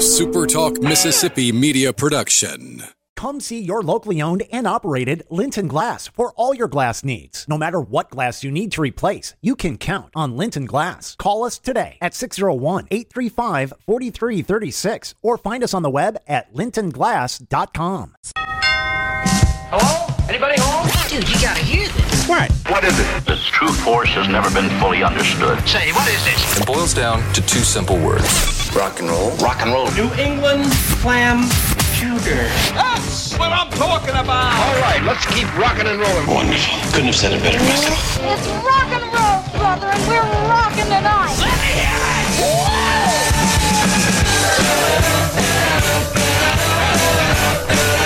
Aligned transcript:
A 0.00 0.02
SuperTalk 0.02 0.82
Mississippi 0.82 1.52
media 1.52 1.92
production. 1.92 2.84
Come 3.16 3.38
see 3.38 3.60
your 3.60 3.82
locally 3.82 4.22
owned 4.22 4.44
and 4.50 4.66
operated 4.66 5.24
Linton 5.28 5.68
Glass 5.68 6.08
for 6.08 6.32
all 6.36 6.54
your 6.54 6.68
glass 6.68 7.04
needs. 7.04 7.44
No 7.46 7.58
matter 7.58 7.82
what 7.82 8.08
glass 8.08 8.42
you 8.42 8.50
need 8.50 8.72
to 8.72 8.80
replace, 8.80 9.34
you 9.42 9.54
can 9.54 9.76
count 9.76 10.08
on 10.16 10.38
Linton 10.38 10.64
Glass. 10.64 11.16
Call 11.16 11.44
us 11.44 11.58
today 11.58 11.98
at 12.00 12.14
601 12.14 12.88
835 12.90 13.74
4336 13.84 15.14
or 15.20 15.36
find 15.36 15.62
us 15.62 15.74
on 15.74 15.82
the 15.82 15.90
web 15.90 16.16
at 16.26 16.50
lintonglass.com. 16.54 18.14
Hello? 18.38 20.14
Anybody 20.30 20.54
home? 20.56 20.88
Dude, 21.10 21.28
you 21.28 21.42
gotta 21.42 21.60
hear 21.60 21.86
this. 21.88 22.09
What? 22.30 22.46
What 22.70 22.84
is 22.84 22.94
it? 22.94 23.06
Its 23.26 23.44
true 23.50 23.72
force 23.72 24.10
has 24.10 24.28
never 24.28 24.46
been 24.54 24.70
fully 24.78 25.02
understood. 25.02 25.58
Say, 25.66 25.90
what 25.90 26.06
is 26.06 26.22
this? 26.22 26.60
It 26.60 26.64
boils 26.64 26.94
down 26.94 27.26
to 27.34 27.42
two 27.42 27.58
simple 27.58 27.98
words 27.98 28.70
Rock 28.70 29.00
and 29.00 29.10
roll. 29.10 29.34
Rock 29.42 29.58
and 29.66 29.72
roll. 29.72 29.90
New 29.98 30.06
England 30.14 30.70
clam 31.02 31.50
chowder. 31.98 32.46
That's 32.70 33.34
what 33.34 33.50
I'm 33.50 33.66
talking 33.74 34.14
about. 34.14 34.54
All 34.54 34.78
right, 34.78 35.02
let's 35.02 35.26
keep 35.34 35.50
rocking 35.58 35.90
and 35.90 35.98
rolling. 35.98 36.30
Wonderful. 36.30 36.78
Couldn't 36.94 37.10
have 37.10 37.18
said 37.18 37.32
it 37.34 37.42
better 37.42 37.58
myself. 37.58 37.98
It's 38.22 38.46
rock 38.62 38.94
and 38.94 39.10
roll, 39.10 39.42
brother, 39.58 39.90
and 39.90 40.06
we're 40.06 40.22
rocking 40.46 40.86
tonight. 40.86 41.34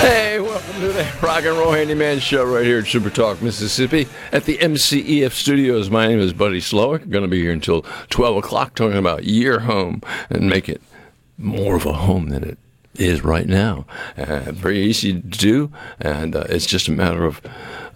Hey, 0.01 0.34
welcome 0.34 0.34
to 0.34 0.34
the 0.95 1.17
Rock 1.21 1.43
and 1.43 1.57
Roll 1.57 1.73
Handyman 1.73 2.19
Show 2.19 2.45
right 2.45 2.63
here 2.63 2.79
at 2.79 2.85
Super 2.85 3.09
Talk, 3.09 3.41
Mississippi 3.41 4.07
at 4.31 4.45
the 4.45 4.57
MCEF 4.59 5.31
studios. 5.31 5.89
My 5.89 6.07
name 6.07 6.19
is 6.19 6.31
Buddy 6.31 6.61
Slowick. 6.61 7.01
I'm 7.01 7.09
going 7.09 7.23
to 7.23 7.27
be 7.27 7.41
here 7.41 7.51
until 7.51 7.81
12 8.11 8.37
o'clock 8.37 8.75
talking 8.75 8.97
about 8.97 9.25
your 9.25 9.59
home 9.59 10.01
and 10.29 10.49
make 10.49 10.69
it 10.69 10.81
more 11.37 11.75
of 11.75 11.85
a 11.85 11.91
home 11.91 12.29
than 12.29 12.45
it 12.45 12.57
is 12.93 13.25
right 13.25 13.45
now. 13.45 13.85
Uh, 14.15 14.53
very 14.53 14.79
easy 14.79 15.11
to 15.11 15.19
do, 15.19 15.69
and 15.99 16.33
uh, 16.33 16.45
it's 16.47 16.65
just 16.65 16.87
a 16.87 16.93
matter 16.93 17.25
of 17.25 17.41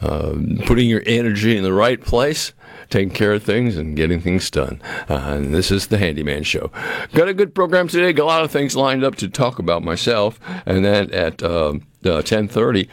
uh, 0.02 0.33
putting 0.66 0.89
your 0.89 1.03
energy 1.05 1.55
in 1.55 1.64
the 1.64 1.72
right 1.72 2.02
place 2.02 2.52
taking 2.90 3.12
care 3.12 3.34
of 3.34 3.44
things 3.44 3.78
and 3.78 3.95
getting 3.95 4.20
things 4.20 4.50
done. 4.50 4.82
Uh, 5.09 5.16
and 5.16 5.54
this 5.54 5.72
is 5.72 5.88
the 5.88 5.98
Handyman 5.98 6.44
Show. 6.44 6.72
Got 7.14 7.28
a 7.28 7.34
good 7.34 7.54
program 7.54 7.88
today. 7.88 8.14
Got 8.14 8.23
a 8.23 8.26
lot 8.26 8.44
of 8.44 8.52
things 8.52 8.76
lined 8.76 9.04
up 9.04 9.16
to 9.16 9.30
talk 9.30 9.59
about 9.59 9.84
myself. 9.84 10.40
And 10.66 10.84
then 10.84 11.12
at 11.12 11.44
um, 11.44 11.84
uh, 12.04 12.22
10:30 12.22 12.88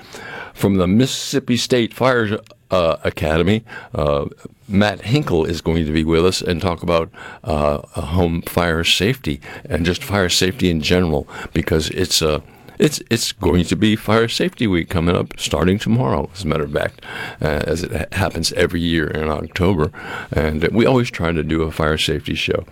from 0.55 0.77
the 0.77 0.87
Mississippi 0.87 1.57
State 1.57 1.93
Fire 1.93 2.39
uh, 2.71 2.97
Academy, 3.05 3.65
uh, 3.95 4.27
Matt 4.69 5.03
Hinkle 5.03 5.45
is 5.45 5.61
going 5.61 5.87
to 5.87 5.93
be 5.93 6.05
with 6.05 6.27
us 6.27 6.43
and 6.43 6.61
talk 6.61 6.83
about 6.83 7.11
uh, 7.45 7.79
home 8.01 8.43
fire 8.43 8.83
safety 8.85 9.41
and 9.65 9.87
just 9.87 10.03
fire 10.03 10.29
safety 10.29 10.71
in 10.71 10.81
general 10.81 11.29
because 11.53 11.89
it's 11.91 12.21
a 12.21 12.43
it's 12.79 13.01
it's 13.11 13.33
going 13.33 13.65
to 13.65 13.77
be 13.77 13.97
Fire 13.97 14.29
Safety 14.29 14.67
Week 14.67 14.89
coming 14.89 15.17
up 15.17 15.39
starting 15.39 15.79
tomorrow, 15.79 16.31
as 16.35 16.45
a 16.45 16.47
matter 16.47 16.65
of 16.65 16.73
fact, 16.73 17.05
uh, 17.41 17.63
as 17.67 17.83
it 17.83 17.93
ha- 17.93 18.07
happens 18.13 18.53
every 18.53 18.81
year 18.81 19.09
in 19.09 19.29
October. 19.29 19.91
And 20.33 20.67
we 20.69 20.87
always 20.87 21.11
try 21.11 21.33
to 21.33 21.43
do 21.43 21.63
a 21.63 21.71
fire 21.71 21.99
safety 21.99 22.35
show. 22.35 22.65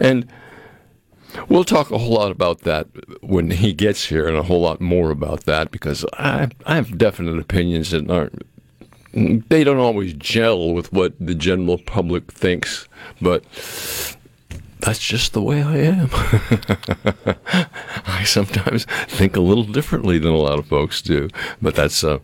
And 0.00 0.28
We'll 1.48 1.64
talk 1.64 1.90
a 1.90 1.98
whole 1.98 2.14
lot 2.14 2.30
about 2.30 2.60
that 2.60 2.88
when 3.22 3.50
he 3.50 3.72
gets 3.72 4.06
here, 4.06 4.26
and 4.26 4.36
a 4.36 4.42
whole 4.42 4.60
lot 4.60 4.80
more 4.80 5.10
about 5.10 5.44
that 5.44 5.70
because 5.70 6.04
I, 6.14 6.48
I 6.64 6.74
have 6.76 6.96
definite 6.98 7.38
opinions 7.38 7.90
that 7.90 8.10
aren't. 8.10 8.42
They 9.12 9.64
don't 9.64 9.78
always 9.78 10.14
gel 10.14 10.72
with 10.72 10.92
what 10.92 11.14
the 11.20 11.34
general 11.34 11.78
public 11.78 12.30
thinks, 12.30 12.88
but 13.20 13.44
that's 14.80 14.98
just 14.98 15.32
the 15.32 15.42
way 15.42 15.62
I 15.62 15.76
am. 15.78 16.08
I 18.06 18.24
sometimes 18.24 18.84
think 19.06 19.36
a 19.36 19.40
little 19.40 19.64
differently 19.64 20.18
than 20.18 20.32
a 20.32 20.36
lot 20.36 20.58
of 20.58 20.66
folks 20.66 21.02
do, 21.02 21.28
but 21.60 21.74
that's 21.74 22.04
uh, 22.04 22.18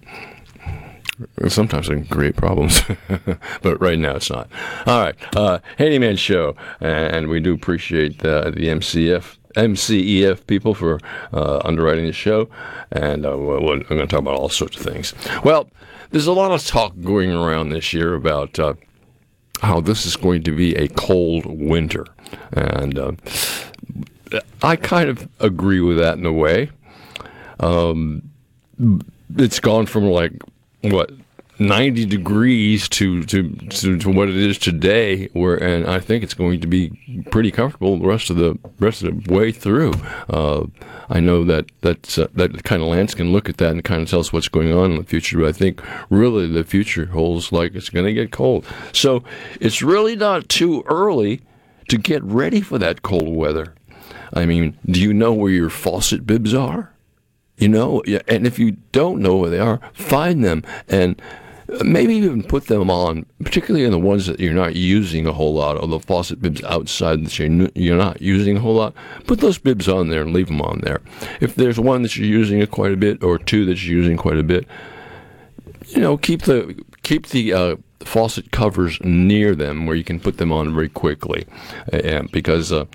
sometimes 1.48 1.90
I 1.90 1.94
can 1.94 2.06
create 2.06 2.36
problems. 2.36 2.82
but 3.62 3.80
right 3.80 3.98
now 3.98 4.16
it's 4.16 4.30
not. 4.30 4.48
All 4.86 5.00
right, 5.00 5.36
uh, 5.36 5.58
Handyman 5.78 6.16
Show, 6.16 6.56
and 6.80 7.28
we 7.28 7.40
do 7.40 7.54
appreciate 7.54 8.20
the, 8.20 8.52
the 8.54 8.68
MCF. 8.68 9.36
MCEF 9.56 10.48
people 10.48 10.74
for 10.74 10.98
uh, 11.32 11.60
underwriting 11.64 12.06
the 12.06 12.12
show, 12.12 12.48
and 12.90 13.24
uh, 13.24 13.36
we're, 13.38 13.60
we're 13.60 13.78
going 13.84 14.00
to 14.00 14.06
talk 14.06 14.18
about 14.18 14.34
all 14.34 14.48
sorts 14.48 14.76
of 14.76 14.82
things. 14.82 15.14
Well, 15.44 15.70
there's 16.10 16.26
a 16.26 16.32
lot 16.32 16.50
of 16.50 16.66
talk 16.66 16.94
going 17.02 17.32
around 17.32 17.68
this 17.68 17.92
year 17.92 18.14
about 18.14 18.58
uh, 18.58 18.74
how 19.60 19.80
this 19.80 20.06
is 20.06 20.16
going 20.16 20.42
to 20.44 20.52
be 20.52 20.74
a 20.76 20.88
cold 20.88 21.46
winter. 21.46 22.06
And 22.52 22.98
uh, 22.98 23.12
I 24.62 24.76
kind 24.76 25.08
of 25.08 25.28
agree 25.40 25.80
with 25.80 25.98
that 25.98 26.18
in 26.18 26.26
a 26.26 26.32
way. 26.32 26.70
Um, 27.60 28.30
it's 29.36 29.60
gone 29.60 29.86
from 29.86 30.04
like, 30.06 30.32
what, 30.82 31.10
90 31.58 32.06
degrees 32.06 32.88
to, 32.88 33.22
to, 33.24 33.50
to, 33.50 33.98
to 33.98 34.10
what 34.10 34.28
it 34.28 34.36
is 34.36 34.58
today, 34.58 35.28
where 35.32 35.56
and 35.56 35.86
I 35.86 36.00
think 36.00 36.24
it's 36.24 36.34
going 36.34 36.60
to 36.60 36.66
be 36.66 37.24
pretty 37.30 37.50
comfortable 37.50 37.98
the 37.98 38.06
rest 38.06 38.30
of 38.30 38.36
the 38.36 38.58
rest 38.80 39.02
of 39.02 39.24
the 39.24 39.32
way 39.32 39.52
through. 39.52 39.92
Uh, 40.28 40.66
I 41.08 41.20
know 41.20 41.44
that 41.44 41.66
that's, 41.80 42.18
uh, 42.18 42.28
that 42.34 42.64
kind 42.64 42.82
of 42.82 42.88
Lance 42.88 43.14
can 43.14 43.32
look 43.32 43.48
at 43.48 43.58
that 43.58 43.70
and 43.70 43.84
kind 43.84 44.02
of 44.02 44.08
tell 44.08 44.20
us 44.20 44.32
what's 44.32 44.48
going 44.48 44.72
on 44.72 44.92
in 44.92 44.96
the 44.96 45.04
future, 45.04 45.38
but 45.38 45.48
I 45.48 45.52
think 45.52 45.80
really 46.10 46.48
the 46.48 46.64
future 46.64 47.06
holds 47.06 47.52
like 47.52 47.74
it's 47.74 47.90
going 47.90 48.06
to 48.06 48.12
get 48.12 48.32
cold. 48.32 48.66
So 48.92 49.22
it's 49.60 49.82
really 49.82 50.16
not 50.16 50.48
too 50.48 50.82
early 50.86 51.42
to 51.88 51.98
get 51.98 52.22
ready 52.24 52.60
for 52.60 52.78
that 52.78 53.02
cold 53.02 53.28
weather. 53.28 53.74
I 54.32 54.46
mean, 54.46 54.76
do 54.86 55.00
you 55.00 55.14
know 55.14 55.32
where 55.32 55.52
your 55.52 55.70
faucet 55.70 56.26
bibs 56.26 56.54
are? 56.54 56.92
You 57.56 57.68
know, 57.68 58.02
and 58.26 58.46
if 58.48 58.58
you 58.58 58.72
don't 58.90 59.20
know 59.20 59.36
where 59.36 59.50
they 59.50 59.60
are, 59.60 59.80
find 59.92 60.44
them 60.44 60.64
and 60.88 61.20
maybe 61.82 62.14
even 62.14 62.42
put 62.42 62.66
them 62.66 62.90
on, 62.90 63.26
particularly 63.42 63.84
in 63.84 63.90
the 63.90 63.98
ones 63.98 64.26
that 64.26 64.40
you're 64.40 64.54
not 64.54 64.76
using 64.76 65.26
a 65.26 65.32
whole 65.32 65.54
lot, 65.54 65.80
or 65.80 65.88
the 65.88 66.00
faucet 66.00 66.40
bibs 66.40 66.62
outside 66.64 67.24
that 67.24 67.38
you're, 67.38 67.96
not 67.96 68.20
using 68.20 68.56
a 68.56 68.60
whole 68.60 68.74
lot. 68.74 68.94
Put 69.26 69.40
those 69.40 69.58
bibs 69.58 69.88
on 69.88 70.08
there 70.08 70.22
and 70.22 70.32
leave 70.32 70.48
them 70.48 70.60
on 70.60 70.80
there. 70.82 71.00
If 71.40 71.54
there's 71.54 71.80
one 71.80 72.02
that 72.02 72.16
you're 72.16 72.26
using 72.26 72.64
quite 72.66 72.92
a 72.92 72.96
bit, 72.96 73.22
or 73.22 73.38
two 73.38 73.64
that 73.66 73.82
you're 73.82 73.98
using 73.98 74.16
quite 74.16 74.38
a 74.38 74.42
bit, 74.42 74.66
you 75.88 76.00
know, 76.00 76.16
keep 76.16 76.42
the 76.42 76.82
keep 77.02 77.28
the 77.28 77.52
uh, 77.52 77.76
faucet 78.00 78.50
covers 78.50 78.98
near 79.02 79.54
them 79.54 79.86
where 79.86 79.96
you 79.96 80.04
can 80.04 80.20
put 80.20 80.38
them 80.38 80.52
on 80.52 80.74
very 80.74 80.88
quickly, 80.88 81.46
because. 82.32 82.72
Uh, 82.72 82.86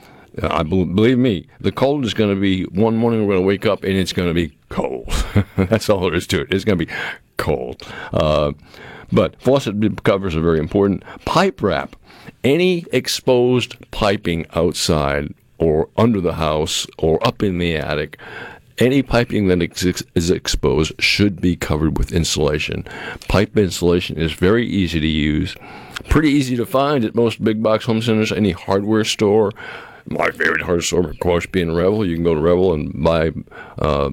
I 0.42 0.64
believe 0.64 1.18
me, 1.18 1.48
the 1.60 1.72
cold 1.72 2.06
is 2.06 2.14
going 2.14 2.34
to 2.34 2.40
be 2.40 2.64
one 2.66 2.96
morning 2.96 3.22
we're 3.22 3.34
going 3.34 3.44
to 3.44 3.48
wake 3.48 3.66
up 3.66 3.84
and 3.84 3.94
it's 3.98 4.14
going 4.14 4.30
to 4.30 4.34
be 4.34 4.56
cold. 4.70 5.12
That's 5.58 5.90
all 5.90 6.02
there 6.02 6.14
is 6.14 6.28
to 6.28 6.42
it. 6.42 6.54
It's 6.54 6.64
going 6.64 6.78
to 6.78 6.86
be 6.86 6.92
cold. 7.50 7.82
Uh, 8.14 8.52
but 9.12 9.42
faucet 9.42 10.04
covers 10.04 10.36
are 10.36 10.42
very 10.42 10.60
important. 10.60 11.04
Pipe 11.26 11.62
wrap. 11.62 11.96
Any 12.44 12.86
exposed 12.92 13.76
piping 13.92 14.46
outside 14.54 15.34
or 15.58 15.90
under 15.98 16.22
the 16.22 16.34
house 16.34 16.88
or 16.98 17.26
up 17.28 17.44
in 17.44 17.58
the 17.58 17.76
attic, 17.76 18.18
any 18.78 19.02
piping 19.02 19.48
that 19.48 19.62
ex- 19.62 20.04
is 20.16 20.30
exposed 20.30 20.94
should 21.00 21.42
be 21.42 21.56
covered 21.56 21.98
with 21.98 22.14
insulation. 22.14 22.86
Pipe 23.28 23.58
insulation 23.58 24.18
is 24.18 24.32
very 24.32 24.66
easy 24.66 25.00
to 25.00 25.08
use, 25.08 25.56
pretty 26.08 26.30
easy 26.30 26.56
to 26.56 26.66
find 26.66 27.04
at 27.04 27.16
most 27.16 27.44
big 27.44 27.62
box 27.62 27.86
home 27.86 28.02
centers, 28.02 28.32
any 28.32 28.52
hardware 28.52 29.04
store. 29.04 29.52
My 30.06 30.32
favorite 30.32 30.62
hardware 30.62 30.82
store, 30.82 31.10
of 31.10 31.20
course, 31.20 31.46
being 31.46 31.74
Revell. 31.74 32.06
You 32.06 32.16
can 32.16 32.24
go 32.24 32.34
to 32.34 32.42
Revell 32.42 32.74
and 32.74 33.04
buy 33.04 33.32
uh, 33.80 34.12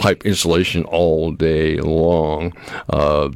pipe 0.00 0.24
insulation 0.24 0.82
all 0.84 1.30
day 1.30 1.76
long. 1.76 2.52
Uh, 2.88 3.28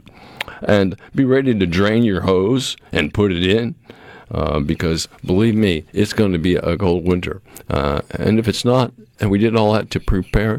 and 0.62 0.98
be 1.14 1.25
ready 1.25 1.56
to 1.56 1.66
drain 1.66 2.02
your 2.02 2.22
hose 2.22 2.76
and 2.91 3.14
put 3.14 3.30
it 3.30 3.47
in. 3.47 3.75
Uh, 4.30 4.58
because 4.58 5.06
believe 5.25 5.54
me, 5.54 5.84
it's 5.92 6.14
going 6.14 6.32
to 6.32 6.38
be 6.38 6.56
a 6.56 6.76
cold 6.78 7.06
winter. 7.06 7.42
Uh, 7.69 8.00
and 8.10 8.38
if 8.38 8.48
it's 8.48 8.64
not, 8.64 8.92
and 9.20 9.31
we 9.31 9.38
did 9.38 9.55
all 9.55 9.75
that 9.75 9.90
to 9.90 10.00
prepare, 10.00 10.58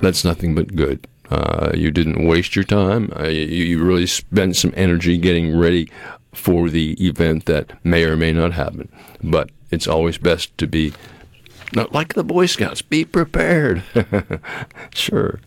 that's 0.00 0.24
nothing 0.24 0.54
but 0.54 0.74
good. 0.74 1.06
Uh, 1.30 1.70
you 1.74 1.90
didn't 1.90 2.26
waste 2.26 2.56
your 2.56 2.64
time. 2.64 3.12
Uh, 3.18 3.28
you, 3.28 3.42
you 3.42 3.82
really 3.82 4.06
spent 4.06 4.56
some 4.56 4.72
energy 4.76 5.16
getting 5.16 5.56
ready 5.56 5.88
for 6.32 6.68
the 6.68 6.92
event 7.04 7.46
that 7.46 7.72
may 7.84 8.04
or 8.04 8.16
may 8.16 8.32
not 8.32 8.52
happen. 8.52 8.88
But 9.22 9.50
it's 9.70 9.86
always 9.86 10.18
best 10.18 10.56
to 10.58 10.66
be 10.66 10.92
not 11.74 11.92
like 11.92 12.14
the 12.14 12.24
Boy 12.24 12.46
Scouts. 12.46 12.82
Be 12.82 13.04
prepared. 13.04 13.82
sure. 14.94 15.40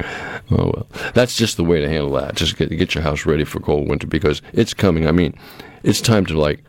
Oh 0.51 0.71
well, 0.73 0.87
that's 1.13 1.35
just 1.35 1.57
the 1.57 1.63
way 1.63 1.81
to 1.81 1.89
handle 1.89 2.11
that. 2.13 2.35
Just 2.35 2.57
get 2.57 2.69
get 2.69 2.95
your 2.95 3.03
house 3.03 3.25
ready 3.25 3.43
for 3.43 3.59
cold 3.59 3.87
winter 3.87 4.07
because 4.07 4.41
it's 4.53 4.73
coming. 4.73 5.07
I 5.07 5.11
mean, 5.11 5.33
it's 5.83 6.01
time 6.01 6.25
to 6.27 6.39
like 6.39 6.63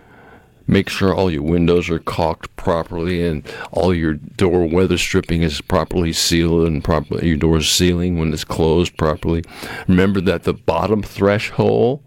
make 0.66 0.88
sure 0.88 1.14
all 1.14 1.30
your 1.30 1.42
windows 1.42 1.90
are 1.90 1.98
caulked 1.98 2.54
properly 2.56 3.26
and 3.26 3.44
all 3.72 3.94
your 3.94 4.14
door 4.14 4.64
weather 4.66 4.96
stripping 4.96 5.42
is 5.42 5.60
properly 5.60 6.12
sealed 6.12 6.66
and 6.66 6.84
properly 6.84 7.28
your 7.28 7.36
door's 7.36 7.68
sealing 7.68 8.18
when 8.18 8.32
it's 8.32 8.44
closed 8.44 8.96
properly. 8.96 9.44
Remember 9.88 10.20
that 10.20 10.44
the 10.44 10.54
bottom 10.54 11.02
threshold 11.02 12.02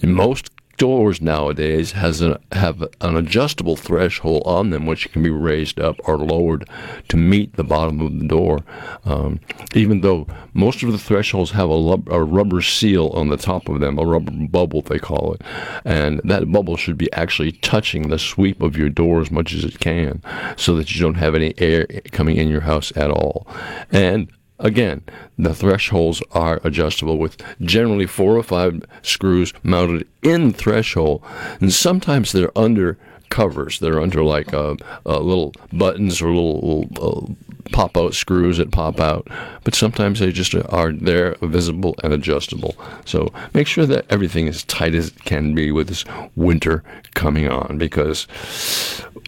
in 0.00 0.12
most 0.12 0.50
doors 0.80 1.20
nowadays 1.20 1.92
has 1.92 2.22
an, 2.22 2.38
have 2.52 2.82
an 3.02 3.14
adjustable 3.14 3.76
threshold 3.76 4.42
on 4.46 4.70
them, 4.70 4.86
which 4.86 5.12
can 5.12 5.22
be 5.22 5.28
raised 5.28 5.78
up 5.78 5.96
or 6.04 6.16
lowered 6.16 6.66
to 7.06 7.18
meet 7.18 7.54
the 7.56 7.62
bottom 7.62 8.00
of 8.00 8.18
the 8.18 8.26
door. 8.26 8.60
Um, 9.04 9.40
even 9.74 10.00
though 10.00 10.26
most 10.54 10.82
of 10.82 10.90
the 10.90 10.96
thresholds 10.96 11.50
have 11.50 11.68
a, 11.68 11.74
lub- 11.74 12.08
a 12.08 12.24
rubber 12.24 12.62
seal 12.62 13.08
on 13.08 13.28
the 13.28 13.36
top 13.36 13.68
of 13.68 13.80
them, 13.80 13.98
a 13.98 14.06
rubber 14.06 14.32
bubble 14.32 14.80
they 14.80 14.98
call 14.98 15.34
it, 15.34 15.42
and 15.84 16.18
that 16.24 16.50
bubble 16.50 16.78
should 16.78 16.96
be 16.96 17.12
actually 17.12 17.52
touching 17.52 18.08
the 18.08 18.18
sweep 18.18 18.62
of 18.62 18.74
your 18.74 18.88
door 18.88 19.20
as 19.20 19.30
much 19.30 19.52
as 19.52 19.64
it 19.64 19.80
can, 19.80 20.22
so 20.56 20.74
that 20.76 20.94
you 20.94 21.02
don't 21.02 21.16
have 21.16 21.34
any 21.34 21.52
air 21.58 21.86
coming 22.10 22.38
in 22.38 22.48
your 22.48 22.62
house 22.62 22.90
at 22.96 23.10
all. 23.10 23.46
And 23.92 24.32
Again, 24.60 25.02
the 25.38 25.54
thresholds 25.54 26.22
are 26.32 26.60
adjustable 26.62 27.16
with 27.16 27.42
generally 27.62 28.06
four 28.06 28.36
or 28.36 28.42
five 28.42 28.82
screws 29.02 29.52
mounted 29.62 30.06
in 30.22 30.52
threshold, 30.52 31.22
and 31.60 31.72
sometimes 31.72 32.32
they're 32.32 32.56
under 32.56 32.98
covers. 33.30 33.78
They're 33.78 34.00
under 34.00 34.22
like 34.22 34.52
uh, 34.52 34.76
uh, 35.06 35.20
little 35.20 35.54
buttons 35.72 36.20
or 36.20 36.26
little, 36.26 36.84
little 36.88 37.30
uh, 37.30 37.32
pop 37.72 37.96
out 37.96 38.14
screws 38.14 38.58
that 38.58 38.70
pop 38.70 39.00
out, 39.00 39.26
but 39.64 39.74
sometimes 39.74 40.20
they 40.20 40.32
just 40.32 40.54
are 40.54 40.92
there, 40.92 41.36
visible 41.40 41.94
and 42.02 42.12
adjustable. 42.12 42.76
So 43.06 43.32
make 43.54 43.66
sure 43.66 43.86
that 43.86 44.04
everything 44.10 44.46
is 44.46 44.64
tight 44.64 44.94
as 44.94 45.08
it 45.08 45.24
can 45.24 45.54
be 45.54 45.72
with 45.72 45.88
this 45.88 46.04
winter 46.36 46.82
coming 47.14 47.48
on 47.48 47.78
because 47.78 48.26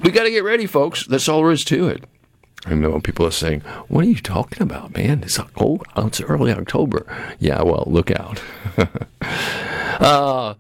we 0.02 0.10
got 0.10 0.24
to 0.24 0.30
get 0.30 0.44
ready, 0.44 0.66
folks. 0.66 1.06
That's 1.06 1.28
all 1.28 1.42
there 1.42 1.52
is 1.52 1.64
to 1.66 1.88
it. 1.88 2.04
I 2.64 2.74
know 2.74 3.00
people 3.00 3.26
are 3.26 3.32
saying, 3.32 3.60
"What 3.88 4.04
are 4.04 4.08
you 4.08 4.20
talking 4.20 4.62
about, 4.62 4.96
man? 4.96 5.22
It's 5.24 5.38
oh, 5.56 5.80
it's 5.96 6.20
early 6.20 6.52
October." 6.52 7.06
Yeah, 7.38 7.62
well, 7.62 7.84
look 7.86 8.10
out. 8.10 8.40
uh, 10.00 10.54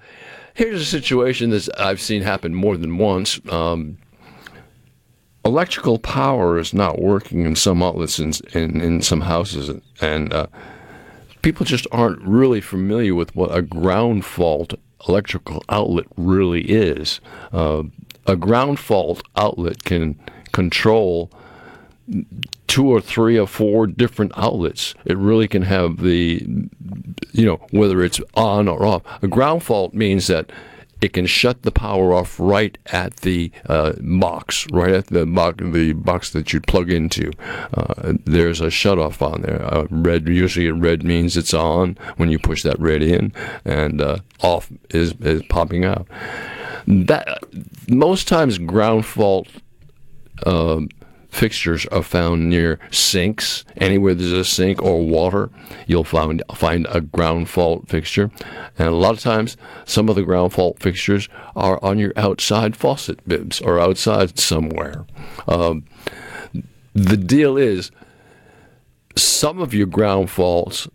here's 0.54 0.80
a 0.80 0.84
situation 0.84 1.50
that 1.50 1.68
I've 1.78 2.00
seen 2.00 2.22
happen 2.22 2.54
more 2.54 2.76
than 2.76 2.98
once. 2.98 3.40
Um, 3.48 3.98
electrical 5.44 5.98
power 5.98 6.58
is 6.58 6.74
not 6.74 7.00
working 7.00 7.44
in 7.44 7.54
some 7.54 7.82
outlets 7.82 8.18
in 8.18 8.32
in, 8.52 8.80
in 8.80 9.02
some 9.02 9.20
houses, 9.22 9.70
and 10.00 10.32
uh, 10.32 10.46
people 11.42 11.64
just 11.64 11.86
aren't 11.92 12.20
really 12.22 12.60
familiar 12.60 13.14
with 13.14 13.34
what 13.36 13.56
a 13.56 13.62
ground 13.62 14.24
fault 14.24 14.74
electrical 15.08 15.62
outlet 15.68 16.06
really 16.16 16.62
is. 16.62 17.20
Uh, 17.52 17.84
a 18.26 18.36
ground 18.36 18.78
fault 18.78 19.22
outlet 19.36 19.84
can 19.84 20.18
control 20.52 21.30
two 22.66 22.88
or 22.88 23.00
three 23.00 23.38
or 23.38 23.46
four 23.46 23.86
different 23.86 24.32
outlets. 24.36 24.94
It 25.04 25.16
really 25.16 25.48
can 25.48 25.62
have 25.62 25.98
the, 25.98 26.44
you 27.32 27.44
know, 27.46 27.60
whether 27.70 28.02
it's 28.02 28.20
on 28.34 28.68
or 28.68 28.84
off. 28.84 29.02
A 29.22 29.28
ground 29.28 29.62
fault 29.62 29.94
means 29.94 30.26
that 30.26 30.50
it 31.02 31.12
can 31.12 31.26
shut 31.26 31.62
the 31.62 31.72
power 31.72 32.14
off 32.14 32.38
right 32.38 32.78
at 32.86 33.16
the 33.16 33.50
uh, 33.68 33.92
box, 34.00 34.68
right 34.70 34.92
at 34.92 35.08
the 35.08 35.26
box, 35.26 35.56
the 35.60 35.92
box 35.94 36.30
that 36.30 36.52
you 36.52 36.60
plug 36.60 36.90
into. 36.90 37.32
Uh, 37.74 38.14
there's 38.24 38.60
a 38.60 38.70
shut 38.70 39.00
off 39.00 39.20
on 39.20 39.42
there. 39.42 39.62
Uh, 39.62 39.86
red 39.90 40.28
usually 40.28 40.70
red 40.70 41.02
means 41.02 41.36
it's 41.36 41.52
on 41.52 41.98
when 42.18 42.30
you 42.30 42.38
push 42.38 42.62
that 42.62 42.78
red 42.78 43.02
in, 43.02 43.32
and 43.64 44.00
uh, 44.00 44.18
off 44.40 44.70
is 44.90 45.12
is 45.20 45.42
popping 45.48 45.84
out. 45.84 46.06
That 46.86 47.42
most 47.88 48.28
times 48.28 48.58
ground 48.58 49.04
fault. 49.04 49.48
Fixtures 51.32 51.86
are 51.86 52.02
found 52.02 52.50
near 52.50 52.78
sinks. 52.90 53.64
Anywhere 53.78 54.14
there's 54.14 54.32
a 54.32 54.44
sink 54.44 54.82
or 54.82 55.02
water, 55.02 55.48
you'll 55.86 56.04
find 56.04 56.42
find 56.54 56.86
a 56.90 57.00
ground 57.00 57.48
fault 57.48 57.88
fixture. 57.88 58.30
And 58.78 58.88
a 58.88 58.92
lot 58.92 59.14
of 59.14 59.20
times, 59.20 59.56
some 59.86 60.10
of 60.10 60.14
the 60.14 60.24
ground 60.24 60.52
fault 60.52 60.78
fixtures 60.78 61.30
are 61.56 61.82
on 61.82 61.98
your 61.98 62.12
outside 62.16 62.76
faucet 62.76 63.26
bibs 63.26 63.62
or 63.62 63.80
outside 63.80 64.38
somewhere. 64.38 65.06
Um, 65.48 65.86
the 66.92 67.16
deal 67.16 67.56
is, 67.56 67.90
some 69.16 69.58
of 69.58 69.72
your 69.72 69.86
ground 69.86 70.28
faults 70.28 70.86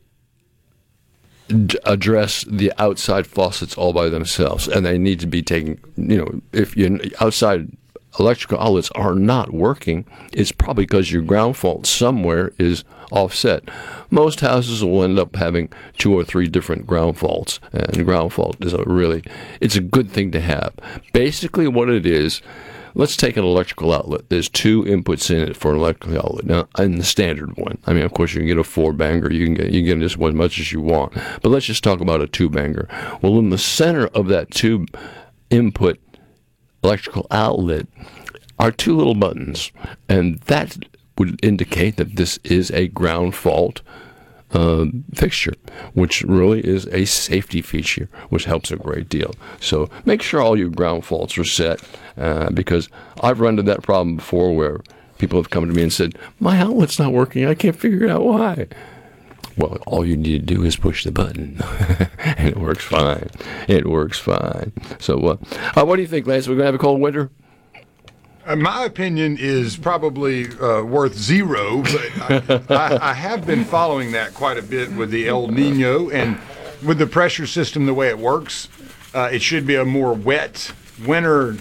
address 1.83 2.45
the 2.47 2.71
outside 2.77 3.25
faucets 3.25 3.75
all 3.75 3.91
by 3.91 4.07
themselves, 4.09 4.67
and 4.67 4.85
they 4.85 4.99
need 4.99 5.19
to 5.21 5.27
be 5.27 5.41
taken. 5.41 5.79
You 5.95 6.17
know, 6.17 6.41
if 6.53 6.77
you're 6.77 6.99
outside 7.19 7.75
electrical 8.19 8.59
outlets 8.59 8.91
are 8.91 9.15
not 9.15 9.53
working, 9.53 10.05
it's 10.33 10.51
probably 10.51 10.85
because 10.85 11.11
your 11.11 11.21
ground 11.21 11.57
fault 11.57 11.85
somewhere 11.85 12.51
is 12.57 12.83
offset. 13.11 13.63
Most 14.09 14.41
houses 14.41 14.83
will 14.83 15.03
end 15.03 15.19
up 15.19 15.35
having 15.35 15.69
two 15.97 16.13
or 16.13 16.23
three 16.23 16.47
different 16.47 16.85
ground 16.85 17.17
faults, 17.17 17.59
and 17.71 18.05
ground 18.05 18.33
fault 18.33 18.57
is 18.61 18.73
a 18.73 18.83
really 18.83 19.23
it's 19.61 19.75
a 19.75 19.81
good 19.81 20.09
thing 20.09 20.31
to 20.31 20.41
have. 20.41 20.73
Basically, 21.13 21.67
what 21.67 21.89
it 21.89 22.05
is. 22.05 22.41
Let's 22.95 23.15
take 23.15 23.37
an 23.37 23.43
electrical 23.43 23.93
outlet. 23.93 24.29
There's 24.29 24.49
two 24.49 24.81
inputs 24.85 25.29
in 25.29 25.47
it 25.47 25.55
for 25.55 25.71
an 25.71 25.77
electrical 25.77 26.17
outlet. 26.17 26.45
Now, 26.45 26.67
in 26.83 26.97
the 26.97 27.03
standard 27.03 27.55
one, 27.55 27.77
I 27.85 27.93
mean, 27.93 28.01
of 28.01 28.11
course, 28.11 28.33
you 28.33 28.39
can 28.39 28.47
get 28.47 28.57
a 28.57 28.63
four 28.63 28.91
banger. 28.91 29.31
You 29.31 29.45
can 29.45 29.53
get 29.53 29.65
you 29.71 29.81
can 29.81 29.99
get 29.99 30.09
just 30.09 30.19
as 30.19 30.33
much 30.33 30.57
as 30.57 30.71
you 30.71 30.81
want. 30.81 31.13
But 31.13 31.49
let's 31.49 31.67
just 31.67 31.83
talk 31.83 31.99
about 31.99 32.21
a 32.21 32.27
two 32.27 32.49
banger. 32.49 32.87
Well, 33.21 33.37
in 33.37 33.51
the 33.51 33.59
center 33.59 34.07
of 34.07 34.29
that 34.29 34.49
tube 34.49 34.97
input 35.51 35.99
electrical 36.83 37.27
outlet 37.31 37.87
are 38.59 38.71
two 38.71 38.95
little 38.95 39.15
buttons, 39.15 39.71
and 40.09 40.39
that 40.41 40.77
would 41.17 41.39
indicate 41.43 41.97
that 41.97 42.15
this 42.15 42.39
is 42.43 42.71
a 42.71 42.87
ground 42.87 43.35
fault 43.35 43.81
uh, 44.51 44.85
fixture, 45.13 45.53
which 45.93 46.21
really 46.23 46.65
is 46.65 46.87
a 46.87 47.05
safety 47.05 47.61
feature, 47.61 48.07
which 48.29 48.45
helps 48.45 48.71
a 48.71 48.77
great 48.77 49.09
deal. 49.09 49.33
So 49.59 49.89
make 50.05 50.21
sure 50.21 50.41
all 50.41 50.57
your 50.57 50.69
ground 50.69 51.05
faults 51.05 51.37
are 51.37 51.43
set, 51.43 51.81
uh, 52.17 52.49
because 52.51 52.89
I've 53.21 53.41
run 53.41 53.59
into 53.59 53.63
that 53.63 53.83
problem 53.83 54.15
before 54.15 54.55
where 54.55 54.79
people 55.17 55.39
have 55.39 55.49
come 55.49 55.67
to 55.67 55.73
me 55.73 55.83
and 55.83 55.93
said, 55.93 56.17
"My 56.39 56.59
outlet's 56.59 56.99
not 56.99 57.11
working. 57.11 57.45
I 57.45 57.55
can't 57.55 57.75
figure 57.75 58.07
out 58.07 58.23
why." 58.23 58.67
Well, 59.57 59.77
all 59.87 60.05
you 60.05 60.15
need 60.15 60.47
to 60.47 60.55
do 60.55 60.63
is 60.63 60.75
push 60.75 61.03
the 61.03 61.11
button, 61.11 61.59
and 62.19 62.49
it 62.49 62.57
works 62.57 62.83
fine. 62.83 63.29
It 63.67 63.87
works 63.87 64.19
fine. 64.19 64.71
So, 64.99 65.19
uh, 65.19 65.37
uh, 65.75 65.85
what 65.85 65.95
do 65.95 66.03
you 66.03 66.07
think, 66.07 66.27
Lance? 66.27 66.47
We're 66.47 66.55
gonna 66.55 66.65
have 66.65 66.75
a 66.75 66.79
cold 66.79 67.01
winter. 67.01 67.31
Uh, 68.45 68.55
my 68.55 68.85
opinion 68.85 69.37
is 69.37 69.75
probably 69.75 70.47
uh, 70.59 70.81
worth 70.83 71.15
zero, 71.15 71.81
but 71.81 72.11
I, 72.31 72.65
I, 72.69 73.09
I, 73.09 73.13
have 73.13 73.45
been 73.45 73.65
following 73.65 74.13
that 74.13 74.33
quite 74.33 74.57
a 74.57 74.61
bit 74.61 74.89
with 74.93 75.11
the 75.11 75.27
El 75.27 75.47
Nino 75.49 76.09
and 76.11 76.37
with 76.85 76.97
the 76.97 77.07
pressure 77.07 77.45
system 77.45 77.85
the 77.87 77.93
way 77.93 78.07
it 78.07 78.17
works. 78.17 78.69
Uh, 79.13 79.29
it 79.33 79.41
should 79.41 79.67
be 79.67 79.75
a 79.75 79.83
more 79.83 80.13
wet 80.13 80.71
winter, 81.05 81.57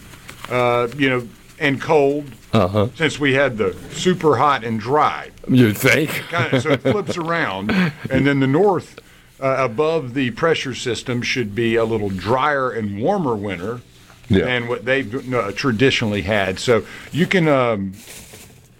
uh, 0.48 0.86
you 0.96 1.08
know, 1.08 1.28
and 1.58 1.80
cold. 1.80 2.30
Uh-huh. 2.56 2.88
Since 2.94 3.20
we 3.20 3.34
had 3.34 3.58
the 3.58 3.76
super 3.92 4.36
hot 4.36 4.64
and 4.64 4.80
dry, 4.80 5.30
You'd 5.46 5.76
think? 5.76 6.10
Kind 6.30 6.54
of, 6.54 6.62
so 6.62 6.70
it 6.70 6.80
flips 6.80 7.16
around, 7.18 7.70
and 8.10 8.26
then 8.26 8.40
the 8.40 8.46
north 8.46 8.98
uh, 9.40 9.56
above 9.58 10.14
the 10.14 10.30
pressure 10.30 10.74
system 10.74 11.20
should 11.20 11.54
be 11.54 11.76
a 11.76 11.84
little 11.84 12.08
drier 12.08 12.70
and 12.70 12.98
warmer 12.98 13.36
winter 13.36 13.82
yeah. 14.28 14.46
than 14.46 14.68
what 14.68 14.86
they've 14.86 15.34
uh, 15.34 15.52
traditionally 15.52 16.22
had. 16.22 16.58
So 16.58 16.86
you 17.12 17.26
can 17.26 17.46
um, 17.46 17.92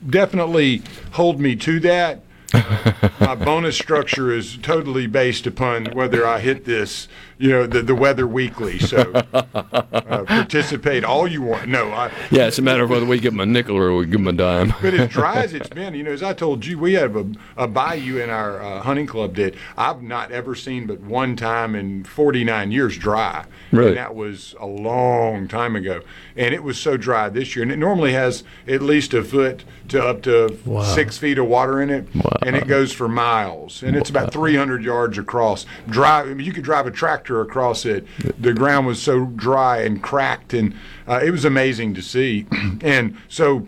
definitely 0.09 0.83
hold 1.13 1.39
me 1.39 1.55
to 1.57 1.79
that. 1.81 2.23
My 3.21 3.35
bonus 3.35 3.77
structure 3.77 4.33
is 4.33 4.57
totally 4.57 5.07
based 5.07 5.47
upon 5.47 5.87
whether 5.87 6.27
I 6.27 6.41
hit 6.41 6.65
this 6.65 7.09
you 7.39 7.51
know 7.51 7.67
the, 7.67 7.83
the 7.83 7.95
weather 7.95 8.27
weekly. 8.27 8.79
So 8.79 9.13
uh, 9.13 10.25
participate 10.25 11.05
all 11.05 11.27
you 11.27 11.43
want. 11.43 11.69
No, 11.69 11.91
I, 11.93 12.11
yeah, 12.31 12.47
it's 12.47 12.59
a 12.59 12.63
matter 12.63 12.85
of 12.85 12.91
whether 12.91 13.07
we 13.07 13.19
give 13.19 13.33
them 13.33 13.41
a 13.41 13.47
nickel 13.47 13.77
or 13.77 13.95
we 13.97 14.07
give 14.07 14.13
them 14.13 14.29
a 14.29 14.33
dime. 14.33 14.75
but 14.81 14.95
as 14.95 15.11
dry 15.11 15.43
as 15.43 15.53
it's 15.53 15.69
been, 15.69 15.95
you 15.95 16.03
know, 16.03 16.13
as 16.13 16.23
I 16.23 16.33
told 16.33 16.65
you, 16.65 16.79
we 16.79 16.95
have 16.95 17.17
a, 17.17 17.27
a 17.57 17.69
bayou 17.69 18.19
in 18.19 18.31
our 18.31 18.63
uh, 18.63 18.81
hunting 18.81 19.07
club 19.07 19.35
that 19.37 19.55
I've 19.77 20.03
not 20.03 20.31
ever 20.31 20.55
seen 20.55 20.87
but 20.87 21.01
one 21.01 21.37
time 21.37 21.75
in 21.75 22.05
49 22.05 22.71
years 22.71 22.97
dry. 22.97 23.45
Really? 23.73 23.89
And 23.89 23.97
that 23.97 24.15
was 24.15 24.55
a 24.61 24.67
long 24.67 25.49
time 25.49 25.77
ago. 25.77 26.03
And 26.37 26.55
it 26.55 26.63
was 26.63 26.79
so 26.79 26.97
dry 26.97 27.29
this 27.29 27.57
year. 27.57 27.63
And 27.63 27.73
it 27.73 27.79
normally 27.79 28.13
has 28.13 28.45
at 28.67 28.83
least 28.83 29.15
a 29.15 29.25
foot 29.25 29.65
to 29.89 30.03
up 30.03 30.23
to 30.23 30.59
wow. 30.65 30.83
six 30.83 31.19
feet 31.19 31.39
of 31.39 31.47
water 31.47 31.83
in 31.83 31.91
it. 31.91 32.15
Wow. 32.15 32.39
And 32.43 32.57
it 32.57 32.67
goes 32.67 32.93
for 32.93 33.09
miles. 33.09 33.83
And 33.83 33.97
it's 33.97 34.11
about 34.11 34.33
300 34.33 34.85
yards 34.85 35.19
across. 35.19 35.67
Dry. 35.89 36.21
I 36.21 36.35
mean, 36.35 36.47
you 36.47 36.53
could 36.53 36.65
drive 36.65 36.87
a 36.87 36.91
tractor 36.91 37.26
across 37.35 37.85
it. 37.85 38.07
The 38.39 38.53
ground 38.53 38.87
was 38.87 39.03
so 39.03 39.27
dry 39.27 39.83
and 39.83 40.03
cracked, 40.03 40.55
and 40.55 40.75
uh, 41.07 41.21
it 41.25 41.31
was 41.31 41.45
amazing 41.45 41.95
to 41.95 42.03
see. 42.03 42.47
and 42.83 43.17
so 43.29 43.67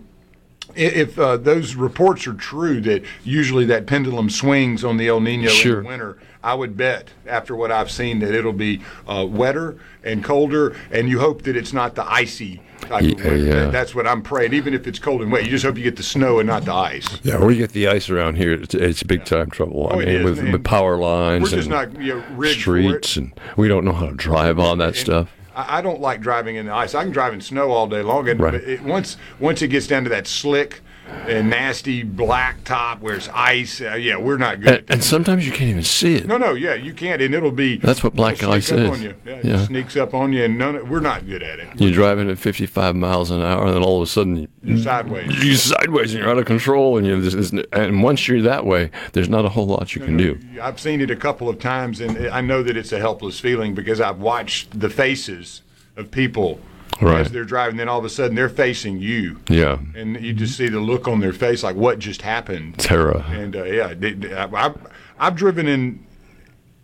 if 0.74 1.18
uh, 1.18 1.36
those 1.36 1.74
reports 1.74 2.26
are 2.26 2.34
true 2.34 2.80
that 2.82 3.02
usually 3.24 3.64
that 3.66 3.86
pendulum 3.86 4.30
swings 4.30 4.84
on 4.84 4.96
the 4.96 5.08
El 5.08 5.20
Nino 5.20 5.48
sure. 5.48 5.78
in 5.78 5.84
the 5.84 5.88
winter, 5.88 6.18
I 6.42 6.54
would 6.54 6.76
bet 6.76 7.08
after 7.26 7.56
what 7.56 7.72
I've 7.72 7.90
seen 7.90 8.20
that 8.20 8.34
it'll 8.34 8.52
be 8.52 8.80
uh, 9.08 9.26
wetter 9.28 9.76
and 10.04 10.22
colder, 10.22 10.76
and 10.90 11.08
you 11.08 11.18
hope 11.18 11.42
that 11.42 11.56
it's 11.56 11.72
not 11.72 11.94
the 11.96 12.08
icy 12.10 12.62
type 12.82 13.02
yeah, 13.02 13.24
of 13.26 13.38
yeah. 13.40 13.70
That's 13.70 13.94
what 13.94 14.06
I'm 14.06 14.22
praying. 14.22 14.54
Even 14.54 14.72
if 14.72 14.86
it's 14.86 14.98
cold 15.00 15.20
and 15.20 15.32
wet, 15.32 15.44
you 15.44 15.50
just 15.50 15.64
hope 15.64 15.76
you 15.76 15.82
get 15.82 15.96
the 15.96 16.02
snow 16.04 16.38
and 16.38 16.46
not 16.46 16.64
the 16.64 16.72
ice. 16.72 17.18
Yeah, 17.24 17.44
we 17.44 17.56
get 17.56 17.72
the 17.72 17.88
ice 17.88 18.08
around 18.08 18.36
here. 18.36 18.52
It's, 18.52 18.74
it's 18.74 19.02
big 19.02 19.24
time 19.24 19.50
trouble. 19.50 19.88
I 19.90 19.94
Oh, 19.94 19.98
it 19.98 20.06
mean, 20.06 20.14
is. 20.16 20.24
with, 20.24 20.52
with 20.52 20.64
power 20.64 20.96
lines 20.96 21.52
and 21.52 21.68
not 21.68 22.00
you 22.00 22.22
know, 22.38 22.44
streets, 22.52 23.16
and 23.16 23.32
we 23.56 23.66
don't 23.68 23.84
know 23.84 23.92
how 23.92 24.06
to 24.06 24.14
drive 24.14 24.58
on 24.60 24.78
that 24.78 24.88
And 24.88 24.96
stuff. 24.96 25.30
I, 25.56 25.78
I 25.78 25.80
don't 25.82 26.00
like 26.00 26.20
driving 26.20 26.54
in 26.54 26.66
the 26.66 26.72
ice. 26.72 26.94
I 26.94 27.02
can 27.02 27.12
drive 27.12 27.34
in 27.34 27.40
snow 27.40 27.72
all 27.72 27.88
day 27.88 28.02
long, 28.02 28.28
and 28.28 28.38
Right. 28.38 28.52
but 28.52 28.62
it, 28.62 28.82
once 28.82 29.16
once 29.40 29.60
it 29.60 29.68
gets 29.68 29.88
down 29.88 30.04
to 30.04 30.10
that 30.10 30.28
slick 30.28 30.80
and 31.08 31.50
nasty 31.50 32.02
black 32.02 32.64
top 32.64 33.00
where 33.00 33.14
it's 33.14 33.28
ice, 33.28 33.80
uh, 33.80 33.94
yeah, 33.94 34.16
we're 34.16 34.36
not 34.38 34.60
good. 34.60 34.68
And, 34.68 34.76
at 34.78 34.86
that. 34.86 34.92
and 34.94 35.04
sometimes 35.04 35.46
you 35.46 35.52
can't 35.52 35.70
even 35.70 35.82
see 35.82 36.16
it. 36.16 36.26
No, 36.26 36.38
no, 36.38 36.54
yeah, 36.54 36.74
you 36.74 36.94
can't, 36.94 37.20
and 37.20 37.34
it'll 37.34 37.50
be. 37.50 37.76
That's 37.76 38.02
what 38.02 38.14
black 38.14 38.42
ice 38.42 38.72
up 38.72 38.78
is. 38.78 38.90
On 38.90 39.02
you. 39.02 39.14
Yeah, 39.24 39.40
Yeah. 39.42 39.62
It 39.62 39.66
sneaks 39.66 39.96
up 39.96 40.14
on 40.14 40.32
you, 40.32 40.44
and 40.44 40.58
none. 40.58 40.76
Of, 40.76 40.88
we're 40.88 41.00
not 41.00 41.26
good 41.26 41.42
at 41.42 41.58
it. 41.58 41.68
You're 41.80 41.92
driving 41.92 42.30
at 42.30 42.38
55 42.38 42.96
miles 42.96 43.30
an 43.30 43.42
hour, 43.42 43.66
and 43.66 43.74
then 43.74 43.82
all 43.82 44.02
of 44.02 44.08
a 44.08 44.10
sudden 44.10 44.36
you, 44.36 44.48
You're 44.62 44.78
sideways. 44.78 45.44
you're 45.44 45.56
sideways 45.56 46.14
and 46.14 46.22
you're 46.22 46.30
out 46.30 46.38
of 46.38 46.46
control. 46.46 46.96
And 46.98 47.06
you 47.06 47.20
this 47.20 47.34
is, 47.34 47.52
and 47.72 48.02
once 48.02 48.26
you're 48.28 48.42
that 48.42 48.64
way, 48.64 48.90
there's 49.12 49.28
not 49.28 49.44
a 49.44 49.48
whole 49.50 49.66
lot 49.66 49.94
you 49.94 50.00
can 50.00 50.16
do. 50.16 50.38
I've 50.60 50.80
seen 50.80 51.00
it 51.00 51.10
a 51.10 51.16
couple 51.16 51.48
of 51.48 51.58
times, 51.58 52.00
and 52.00 52.28
I 52.28 52.40
know 52.40 52.62
that 52.62 52.76
it's 52.76 52.92
a 52.92 52.98
helpless 52.98 53.40
feeling 53.40 53.74
because 53.74 54.00
I've 54.00 54.18
watched 54.18 54.78
the 54.78 54.90
faces 54.90 55.62
of 55.96 56.10
people 56.10 56.60
Right. 57.00 57.20
as 57.20 57.30
they're 57.30 57.44
driving. 57.44 57.76
Then 57.76 57.88
all 57.88 57.98
of 57.98 58.04
a 58.04 58.08
sudden, 58.08 58.34
they're 58.34 58.48
facing 58.48 58.98
you, 59.00 59.38
Yeah, 59.48 59.78
and 59.94 60.20
you 60.20 60.32
just 60.32 60.56
see 60.56 60.68
the 60.68 60.80
look 60.80 61.06
on 61.06 61.20
their 61.20 61.32
face, 61.32 61.62
like 61.62 61.76
what 61.76 61.98
just 61.98 62.22
happened. 62.22 62.78
terror. 62.78 63.24
And 63.28 63.54
uh, 63.54 63.64
yeah, 63.64 63.94
I, 64.36 64.48
I've, 64.66 64.76
I've 65.18 65.34
driven 65.36 65.68
in 65.68 66.04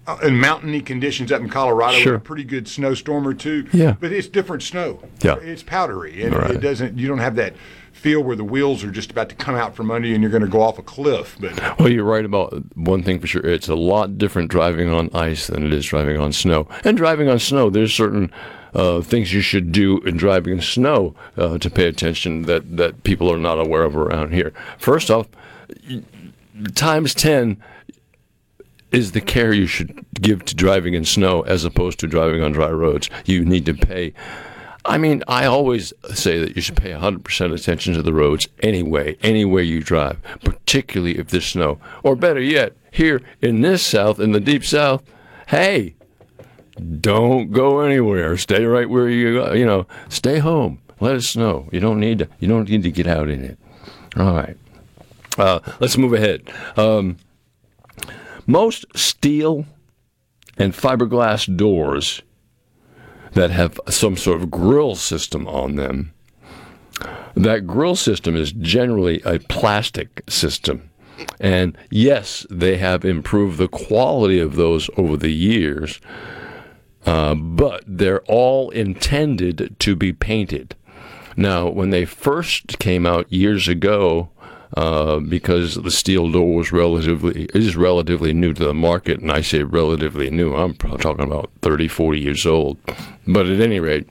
uh, 0.07 0.19
in 0.23 0.39
mountainy 0.39 0.81
conditions 0.81 1.33
up 1.33 1.41
in 1.41 1.49
Colorado 1.49 1.97
Sure. 1.99 2.13
with 2.15 2.23
a 2.23 2.25
pretty 2.25 2.45
good 2.45 2.69
snowstorm 2.69 3.27
or 3.27 3.35
two. 3.35 3.67
Yeah. 3.73 3.97
but 4.01 4.13
it's 4.13 4.29
different 4.29 4.63
snow. 4.63 5.01
Yeah. 5.23 5.37
it's 5.37 5.63
powdery, 5.63 6.23
and 6.23 6.35
Right. 6.35 6.51
it 6.53 6.61
doesn't. 6.61 6.99
You 6.99 7.09
don't 7.09 7.19
have 7.19 7.37
that 7.37 7.55
feel 7.93 8.23
where 8.23 8.37
the 8.37 8.45
wheels 8.45 8.85
are 8.85 8.91
just 8.91 9.11
about 9.11 9.29
to 9.31 9.35
come 9.35 9.55
out 9.55 9.75
from 9.75 9.91
under 9.91 10.07
you 10.07 10.13
and 10.15 10.23
you're 10.23 10.31
going 10.31 10.43
to 10.43 10.49
go 10.49 10.61
off 10.61 10.79
a 10.79 10.83
cliff. 10.83 11.37
But 11.41 11.79
Well, 11.79 11.89
you're 11.89 12.05
right 12.05 12.25
about 12.25 12.53
one 12.77 13.03
thing 13.03 13.19
for 13.19 13.27
sure. 13.27 13.41
It's 13.47 13.69
a 13.69 13.75
lot 13.77 14.19
different 14.19 14.51
driving 14.51 14.91
on 14.91 15.09
ice 15.15 15.47
than 15.47 15.65
it 15.65 15.73
is 15.73 15.87
driving 15.87 16.19
on 16.21 16.33
snow. 16.33 16.69
And 16.85 16.97
driving 16.99 17.29
on 17.31 17.39
snow, 17.39 17.71
there's 17.71 17.95
certain 17.95 18.31
uh, 18.75 19.01
things 19.01 19.33
you 19.33 19.41
should 19.41 19.73
do 19.73 20.01
in 20.01 20.17
driving 20.19 20.55
in 20.55 20.61
snow 20.61 21.15
uh, 21.39 21.57
to 21.59 21.71
pay 21.71 21.87
attention 21.87 22.43
that, 22.43 22.77
that 22.77 23.05
people 23.05 23.33
are 23.33 23.39
not 23.39 23.59
aware 23.59 23.85
of 23.85 23.97
around 23.97 24.35
here. 24.35 24.53
First 24.77 25.11
off, 25.11 25.29
times 26.75 27.15
10 27.15 27.57
is 28.95 29.13
the 29.13 29.21
care 29.21 29.53
you 29.53 29.67
should 29.67 30.07
give 30.15 30.45
to 30.45 30.55
driving 30.55 30.95
in 30.95 31.05
snow 31.05 31.43
as 31.43 31.65
opposed 31.65 31.99
to 31.99 32.07
driving 32.07 32.43
on 32.43 32.53
dry 32.53 32.71
roads. 32.71 33.11
You 33.25 33.45
need 33.45 33.67
to 33.67 33.75
pay. 33.75 34.15
I 34.85 34.99
mean, 34.99 35.25
I 35.27 35.47
always 35.47 35.93
say 36.13 36.39
that 36.39 36.55
you 36.55 36.63
should 36.63 36.77
pay 36.77 36.91
100% 36.91 37.55
attention 37.55 37.95
to 37.95 38.03
the 38.03 38.13
roads 38.13 38.49
anyway, 38.61 39.17
anywhere 39.23 39.63
you 39.63 39.83
drive, 39.83 40.21
particularly 40.45 41.19
if 41.19 41.29
there's 41.29 41.47
snow. 41.47 41.81
Or 42.03 42.15
better 42.15 42.41
yet, 42.41 42.75
here 42.91 43.23
in 43.41 43.63
this 43.63 43.85
South, 43.85 44.21
in 44.21 44.33
the 44.33 44.41
deep 44.41 44.65
South, 44.65 45.03
hey, 45.49 45.95
don't 47.01 47.51
go 47.51 47.81
anywhere. 47.81 48.37
Stay 48.37 48.65
right 48.65 48.89
where 48.89 49.09
you. 49.09 49.55
You 49.55 49.65
know, 49.65 49.87
stay 50.09 50.39
home. 50.39 50.81
Let 51.01 51.17
it 51.17 51.23
snow. 51.23 51.69
You 51.73 51.81
don't 51.81 52.01
need 52.01 52.19
to. 52.21 52.29
You 52.39 52.49
don't 52.49 52.69
need 52.69 52.83
to 52.83 52.91
get 52.91 53.07
out 53.07 53.29
in 53.29 53.45
it. 53.45 53.59
All 54.17 54.35
right. 54.35 54.57
Uh, 55.39 55.61
let's 55.81 55.97
move 55.97 56.13
ahead. 56.13 56.43
Um, 56.77 57.17
most 58.47 58.85
steel 58.95 59.67
and 60.57 60.73
fiberglass 60.73 61.55
doors 61.57 62.23
that 63.33 63.51
have 63.51 63.81
some 63.89 64.17
sort 64.17 64.41
of 64.41 64.51
grill 64.51 64.95
system 64.95 65.47
on 65.49 65.77
them. 65.77 66.13
That 67.35 67.67
grill 67.67 67.97
system 67.97 68.37
is 68.37 68.53
generally 68.53 69.21
a 69.25 69.41
plastic 69.41 70.23
system. 70.29 70.91
And 71.41 71.77
yes, 71.91 72.47
they 72.51 72.77
have 72.77 73.05
improved 73.05 73.59
the 73.59 73.69
quality 73.69 74.39
of 74.39 74.57
those 74.57 74.89
over 74.97 75.17
the 75.17 75.33
years, 75.33 76.01
uh, 77.07 77.35
but 77.35 77.85
they're 77.87 78.23
all 78.23 78.71
intended 78.71 79.77
to 79.81 79.97
be 79.97 80.13
painted. 80.13 80.77
Now, 81.37 81.69
when 81.69 81.91
they 81.91 82.05
first 82.05 82.79
came 82.79 83.07
out 83.07 83.33
years 83.33 83.67
ago, 83.67 84.31
uh, 84.77 85.21
because 85.21 85.77
the 85.77 85.91
steel 85.91 86.31
door 86.31 86.55
was 86.55 86.73
relatively 86.73 87.45
is 87.55 87.77
relatively 87.77 88.33
new 88.33 88.53
to 88.53 88.65
the 88.65 88.75
market, 88.75 89.21
and 89.21 89.31
I 89.31 89.41
say 89.41 89.63
relatively 89.63 90.31
new. 90.31 90.55
I'm 90.55 90.75
talking 90.75 91.25
about 91.25 91.51
30, 91.63 91.89
40 91.89 92.21
years 92.21 92.45
old. 92.45 92.79
But 93.27 93.47
at 93.47 93.61
any 93.61 93.79
rate, 93.79 94.09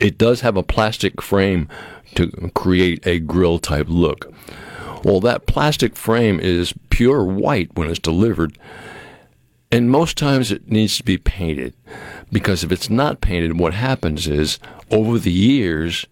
it 0.00 0.18
does 0.18 0.40
have 0.40 0.56
a 0.56 0.62
plastic 0.62 1.22
frame 1.22 1.68
to 2.16 2.50
create 2.54 3.06
a 3.06 3.20
grill 3.20 3.58
type 3.58 3.86
look. 3.88 4.32
Well, 5.04 5.20
that 5.20 5.46
plastic 5.46 5.96
frame 5.96 6.40
is 6.40 6.74
pure 6.90 7.24
white 7.24 7.74
when 7.74 7.88
it's 7.88 7.98
delivered, 7.98 8.58
and 9.70 9.90
most 9.90 10.18
times 10.18 10.50
it 10.50 10.70
needs 10.70 10.96
to 10.96 11.04
be 11.04 11.18
painted 11.18 11.74
because 12.32 12.64
if 12.64 12.72
it's 12.72 12.90
not 12.90 13.20
painted, 13.20 13.58
what 13.58 13.74
happens 13.74 14.26
is 14.26 14.58
over 14.90 15.18
the 15.18 15.32
years 15.32 16.06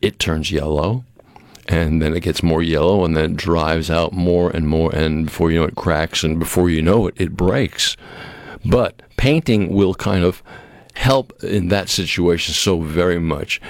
it 0.00 0.18
turns 0.18 0.50
yellow 0.52 1.04
and 1.68 2.00
then 2.00 2.14
it 2.14 2.20
gets 2.20 2.42
more 2.42 2.62
yellow 2.62 3.04
and 3.04 3.16
then 3.16 3.32
it 3.32 3.36
drives 3.36 3.90
out 3.90 4.12
more 4.12 4.50
and 4.50 4.68
more 4.68 4.94
and 4.94 5.26
before 5.26 5.50
you 5.50 5.60
know 5.60 5.66
it 5.66 5.74
cracks 5.74 6.22
and 6.22 6.38
before 6.38 6.70
you 6.70 6.82
know 6.82 7.06
it 7.06 7.14
it 7.20 7.36
breaks. 7.36 7.96
But 8.64 9.02
painting 9.16 9.72
will 9.72 9.94
kind 9.94 10.24
of 10.24 10.42
help 10.94 11.42
in 11.42 11.68
that 11.68 11.88
situation 11.88 12.54
so 12.54 12.80
very 12.80 13.18
much. 13.18 13.60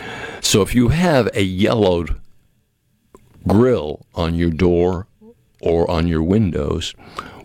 So 0.40 0.62
if 0.62 0.74
you 0.74 0.88
have 0.88 1.28
a 1.34 1.42
yellowed 1.42 2.20
grill 3.46 4.06
on 4.14 4.34
your 4.34 4.50
door 4.50 5.06
or 5.60 5.90
on 5.90 6.06
your 6.06 6.22
windows 6.22 6.94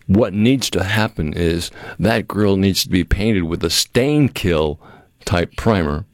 what 0.07 0.33
needs 0.33 0.69
to 0.69 0.83
happen 0.83 1.31
is 1.33 1.71
that 1.97 2.27
grill 2.27 2.57
needs 2.57 2.83
to 2.83 2.89
be 2.89 3.03
painted 3.03 3.43
with 3.43 3.63
a 3.63 3.69
stain 3.69 4.27
kill 4.27 4.79
type 5.23 5.55
primer 5.55 6.05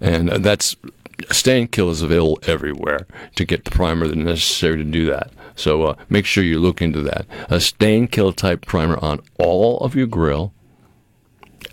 and 0.00 0.28
that's 0.28 0.76
stain 1.30 1.68
kill 1.68 1.90
is 1.90 2.02
available 2.02 2.38
everywhere 2.46 3.06
to 3.36 3.44
get 3.44 3.64
the 3.64 3.70
primer 3.70 4.06
that's 4.06 4.16
necessary 4.16 4.76
to 4.76 4.84
do 4.84 5.06
that. 5.06 5.32
So 5.56 5.82
uh, 5.82 5.96
make 6.08 6.26
sure 6.26 6.44
you 6.44 6.58
look 6.58 6.80
into 6.80 7.02
that. 7.02 7.26
A 7.48 7.60
stain 7.60 8.08
kill 8.08 8.32
type 8.32 8.64
primer 8.66 8.98
on 9.02 9.20
all 9.38 9.78
of 9.80 9.94
your 9.94 10.06
grill, 10.06 10.52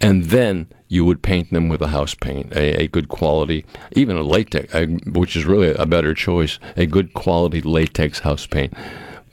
and 0.02 0.26
then 0.26 0.68
you 0.90 1.04
would 1.06 1.22
paint 1.22 1.52
them 1.52 1.70
with 1.70 1.82
a 1.82 1.88
house 1.88 2.14
paint, 2.14 2.54
a, 2.54 2.84
a 2.84 2.88
good 2.88 3.10
quality, 3.10 3.66
even 3.94 4.16
a 4.16 4.24
latex, 4.24 4.74
a, 4.74 4.86
which 4.86 5.36
is 5.36 5.46
really 5.46 5.74
a 5.74 5.86
better 5.86 6.14
choice, 6.14 6.60
a 6.76 6.86
good 6.86 7.14
quality 7.14 7.62
latex 7.62 8.20
house 8.20 8.46
paint. 8.46 8.74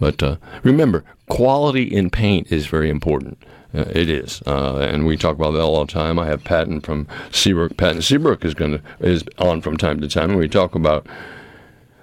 But 0.00 0.22
uh, 0.22 0.36
remember, 0.62 1.04
quality 1.28 1.84
in 1.84 2.10
paint 2.10 2.50
is 2.50 2.66
very 2.66 2.90
important. 2.90 3.42
It 3.74 4.08
is, 4.08 4.40
uh, 4.46 4.76
and 4.76 5.04
we 5.04 5.16
talk 5.16 5.34
about 5.34 5.50
that 5.52 5.60
all 5.62 5.84
the 5.84 5.92
time. 5.92 6.16
I 6.16 6.26
have 6.26 6.44
Patton 6.44 6.80
from 6.80 7.08
Seabrook. 7.32 7.76
Patton 7.76 8.02
Seabrook 8.02 8.44
is 8.44 8.54
going 8.54 8.78
to 8.78 8.82
is 9.00 9.24
on 9.38 9.62
from 9.62 9.76
time 9.76 10.00
to 10.00 10.08
time, 10.08 10.30
and 10.30 10.38
we 10.38 10.48
talk 10.48 10.76
about 10.76 11.08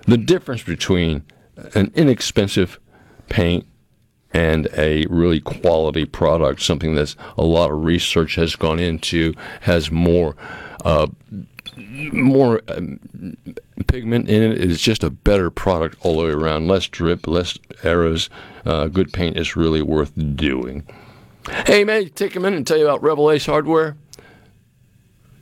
the 0.06 0.18
difference 0.18 0.64
between 0.64 1.24
an 1.74 1.94
inexpensive 1.96 2.78
paint 3.30 3.66
and 4.34 4.68
a 4.76 5.06
really 5.08 5.40
quality 5.40 6.06
product, 6.06 6.62
something 6.62 6.96
that's 6.96 7.16
a 7.38 7.44
lot 7.44 7.72
of 7.72 7.84
research 7.86 8.36
has 8.36 8.56
gone 8.58 8.80
into, 8.80 9.34
has 9.62 9.92
more 9.92 10.36
uh, 10.84 11.08
more 12.12 12.62
um, 12.68 13.00
pigment 13.88 14.30
in 14.30 14.52
it. 14.52 14.62
It's 14.62 14.82
just 14.82 15.04
a 15.04 15.10
better 15.10 15.50
product 15.50 15.98
all 16.02 16.18
the 16.18 16.26
way 16.26 16.32
around. 16.32 16.68
Less 16.68 16.88
drip, 16.88 17.28
less 17.28 17.58
errors. 17.84 18.30
Uh, 18.66 18.88
good 18.88 19.14
paint 19.14 19.38
is 19.38 19.56
really 19.56 19.82
worth 19.82 20.12
doing. 20.36 20.86
Hey, 21.66 21.84
man, 21.84 22.10
take 22.10 22.36
a 22.36 22.40
minute 22.40 22.58
and 22.58 22.68
tell 22.68 22.78
you 22.78 22.86
about 22.86 23.02
Revell 23.02 23.32
Ace 23.32 23.46
Hardware. 23.46 23.98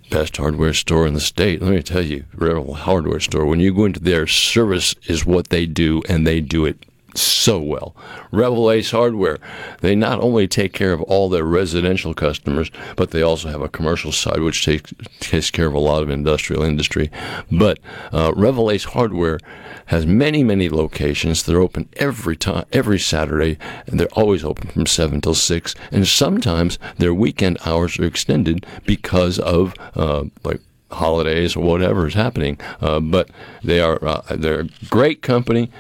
Best 0.10 0.38
hardware 0.38 0.74
store 0.74 1.06
in 1.06 1.13
the 1.13 1.20
state. 1.20 1.62
Let 1.62 1.72
me 1.72 1.84
tell 1.84 2.01
you, 2.01 2.25
Revell 2.34 2.74
Hardware 2.74 3.20
Store, 3.20 3.46
when 3.46 3.60
you 3.60 3.74
go 3.74 3.86
into 3.86 4.00
their 4.00 4.25
service 4.25 4.96
is 5.08 5.25
what 5.25 5.50
they 5.50 5.65
do, 5.65 6.01
and 6.10 6.25
they 6.25 6.41
do 6.41 6.65
it 6.65 6.86
so 7.22 7.60
well. 7.60 7.96
Revell 8.32 8.72
Ace 8.72 8.92
Hardware, 8.92 9.40
they 9.82 9.96
not 9.96 10.20
only 10.20 10.48
take 10.48 10.74
care 10.74 10.94
of 10.94 11.02
all 11.04 11.30
their 11.30 11.44
residential 11.44 12.14
customers, 12.14 12.72
but 12.96 13.12
they 13.12 13.22
also 13.22 13.50
have 13.50 13.62
a 13.62 13.70
commercial 13.70 14.12
side 14.12 14.42
which 14.42 14.66
takes, 14.66 14.94
takes 15.20 15.52
care 15.52 15.68
of 15.68 15.74
a 15.74 15.80
lot 15.80 16.04
of 16.04 16.10
industrial 16.10 16.64
industry. 16.64 17.10
But 17.52 17.80
uh, 18.12 18.34
Ace 18.70 18.86
Hardware 18.86 19.40
has 19.88 20.06
many, 20.06 20.44
many 20.44 20.70
locations. 20.70 21.44
They're 21.44 21.62
open 21.62 21.90
every 21.98 22.38
time, 22.38 22.66
every 22.72 23.00
Saturday, 23.00 23.58
and 23.88 24.00
they're 24.00 24.08
always 24.14 24.44
open 24.44 24.70
from 24.70 24.86
7 24.86 25.22
till 25.22 25.34
6. 25.34 25.76
And 25.92 26.08
sometimes 26.08 26.78
their 26.98 27.14
weekend 27.14 27.58
hours 27.66 27.98
are 27.98 28.06
extended 28.06 28.66
because 28.86 29.40
of, 29.40 29.74
uh, 29.96 30.26
like, 30.44 30.62
holidays 30.92 31.56
or 31.56 31.64
whatever 31.64 32.08
is 32.08 32.14
happening. 32.14 32.60
Uh, 32.82 33.00
but 33.00 33.30
they 33.64 33.80
are 33.80 34.04
uh, 34.04 34.22
they're 34.36 34.62
a 34.62 34.70
great 34.90 35.22
company. 35.22 35.72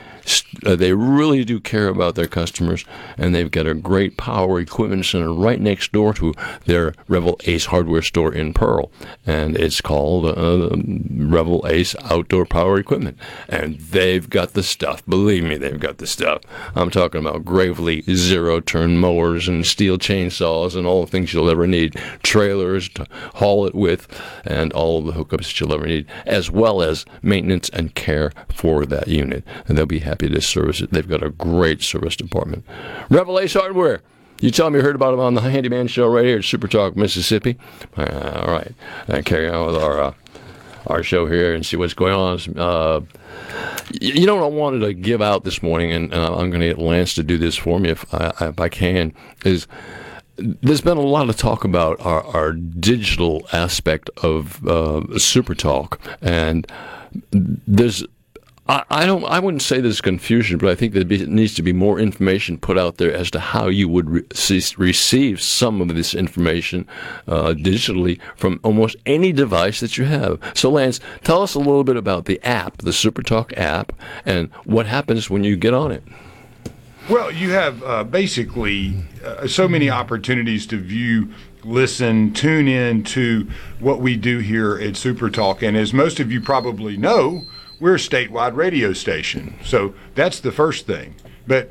Uh, 0.65 0.75
they 0.75 0.93
really 0.93 1.45
do 1.45 1.59
care 1.59 1.87
about 1.87 2.15
their 2.15 2.27
customers, 2.27 2.83
and 3.17 3.33
they've 3.33 3.51
got 3.51 3.67
a 3.67 3.73
great 3.73 4.17
power 4.17 4.59
equipment 4.59 5.05
center 5.05 5.33
right 5.33 5.61
next 5.61 5.91
door 5.91 6.13
to 6.13 6.33
their 6.65 6.93
Revell 7.07 7.37
Ace 7.45 7.67
hardware 7.67 8.01
store 8.01 8.33
in 8.33 8.53
Pearl, 8.53 8.91
and 9.25 9.55
it's 9.57 9.79
called 9.79 10.25
uh, 10.25 10.75
Revell 10.75 11.65
Ace 11.67 11.95
Outdoor 12.03 12.45
Power 12.45 12.77
Equipment, 12.77 13.17
and 13.47 13.79
they've 13.79 14.29
got 14.29 14.53
the 14.53 14.63
stuff. 14.63 15.05
Believe 15.05 15.43
me, 15.43 15.57
they've 15.57 15.79
got 15.79 15.99
the 15.99 16.07
stuff. 16.07 16.41
I'm 16.75 16.89
talking 16.89 17.21
about 17.21 17.45
Gravely 17.45 18.01
zero-turn 18.01 18.97
mowers 18.97 19.47
and 19.47 19.63
Stihl 19.63 19.97
chainsaws 19.97 20.75
and 20.75 20.85
all 20.85 21.05
the 21.05 21.11
things 21.11 21.33
you'll 21.33 21.49
ever 21.49 21.67
need, 21.67 21.95
trailers 22.23 22.89
to 22.89 23.05
haul 23.35 23.65
it 23.65 23.75
with, 23.75 24.07
and 24.45 24.73
all 24.73 25.01
the 25.01 25.13
hookups 25.13 25.43
that 25.43 25.59
you'll 25.59 25.73
ever 25.73 25.87
need, 25.87 26.05
as 26.25 26.51
well 26.51 26.81
as 26.81 27.05
maintenance 27.21 27.69
and 27.69 27.95
care 27.95 28.31
for 28.49 28.85
that 28.85 29.07
unit. 29.07 29.43
And 29.67 29.77
they'll 29.77 29.85
be 29.85 29.99
happy 29.99 30.18
to 30.27 30.41
service 30.41 30.81
it. 30.81 30.91
They've 30.91 31.07
got 31.07 31.23
a 31.23 31.29
great 31.29 31.81
service 31.81 32.15
department. 32.15 32.65
Revell 33.09 33.39
Ace 33.39 33.53
Hardware. 33.53 34.01
You 34.41 34.51
tell 34.51 34.69
me 34.69 34.79
you 34.79 34.83
heard 34.83 34.95
about 34.95 35.11
them 35.11 35.19
on 35.19 35.33
the 35.33 35.41
Handyman 35.41 35.87
Show 35.87 36.07
right 36.07 36.25
here 36.25 36.39
at 36.39 36.45
Super 36.45 36.67
Talk, 36.67 36.95
Mississippi. 36.95 37.57
Uh, 37.97 38.43
all 38.45 38.53
right, 38.53 38.73
and 39.07 39.25
carry 39.25 39.49
on 39.49 39.67
with 39.67 39.75
our 39.75 40.01
uh, 40.01 40.13
our 40.87 41.03
show 41.03 41.25
here 41.25 41.53
and 41.53 41.65
see 41.65 41.75
what's 41.75 41.93
going 41.93 42.13
on. 42.13 42.39
Uh, 42.57 43.01
you 43.99 44.25
know 44.25 44.35
what 44.35 44.45
I 44.45 44.47
wanted 44.47 44.79
to 44.79 44.93
give 44.93 45.21
out 45.21 45.43
this 45.43 45.61
morning, 45.61 45.91
and 45.91 46.13
uh, 46.13 46.35
I'm 46.35 46.49
going 46.49 46.61
to 46.61 46.67
get 46.67 46.79
Lance 46.79 47.15
to 47.15 47.23
do 47.23 47.37
this 47.37 47.55
for 47.55 47.79
me 47.79 47.89
if 47.89 48.13
I, 48.13 48.31
if 48.41 48.59
I 48.59 48.69
can. 48.69 49.13
Is 49.43 49.67
there's 50.37 50.81
been 50.81 50.97
a 50.97 51.01
lot 51.01 51.29
of 51.29 51.35
talk 51.35 51.63
about 51.63 51.99
our, 51.99 52.23
our 52.23 52.53
digital 52.53 53.45
aspect 53.51 54.09
of 54.23 54.65
uh, 54.65 55.17
Super 55.17 55.55
Talk, 55.55 55.99
and 56.21 56.65
there's 57.31 58.05
I, 58.69 59.07
don't. 59.07 59.23
I 59.25 59.39
wouldn't 59.39 59.63
say 59.63 59.81
there's 59.81 59.99
confusion, 59.99 60.59
but 60.59 60.69
I 60.69 60.75
think 60.75 60.93
there 60.93 61.03
needs 61.03 61.55
to 61.55 61.63
be 61.63 61.73
more 61.73 61.99
information 61.99 62.59
put 62.59 62.77
out 62.77 62.97
there 62.97 63.11
as 63.11 63.31
to 63.31 63.39
how 63.39 63.67
you 63.67 63.89
would 63.89 64.07
re- 64.07 64.23
receive 64.77 65.41
some 65.41 65.81
of 65.81 65.87
this 65.95 66.13
information 66.13 66.87
uh, 67.27 67.55
digitally 67.57 68.19
from 68.35 68.59
almost 68.63 68.95
any 69.07 69.31
device 69.31 69.79
that 69.79 69.97
you 69.97 70.05
have. 70.05 70.39
So, 70.53 70.69
Lance, 70.69 70.99
tell 71.23 71.41
us 71.41 71.55
a 71.55 71.59
little 71.59 71.83
bit 71.83 71.97
about 71.97 72.25
the 72.25 72.39
app, 72.43 72.77
the 72.77 72.91
SuperTalk 72.91 73.57
app, 73.57 73.91
and 74.23 74.51
what 74.65 74.85
happens 74.85 75.31
when 75.31 75.43
you 75.43 75.55
get 75.55 75.73
on 75.73 75.91
it. 75.91 76.03
Well, 77.09 77.31
you 77.31 77.49
have 77.49 77.81
uh, 77.81 78.03
basically 78.03 78.93
uh, 79.25 79.47
so 79.47 79.67
many 79.67 79.89
opportunities 79.89 80.67
to 80.67 80.77
view 80.77 81.33
listen, 81.63 82.33
tune 82.33 82.67
in 82.67 83.03
to 83.03 83.47
what 83.79 83.99
we 83.99 84.15
do 84.15 84.39
here 84.39 84.77
at 84.77 84.95
Super 84.95 85.29
Talk. 85.29 85.61
And 85.61 85.75
as 85.75 85.93
most 85.93 86.19
of 86.19 86.31
you 86.31 86.39
probably 86.39 86.97
know, 86.97 87.43
we're 87.79 87.95
a 87.95 87.99
statewide 87.99 88.55
radio 88.55 88.93
station. 88.93 89.57
So 89.63 89.93
that's 90.15 90.39
the 90.39 90.51
first 90.51 90.85
thing. 90.85 91.15
But 91.47 91.69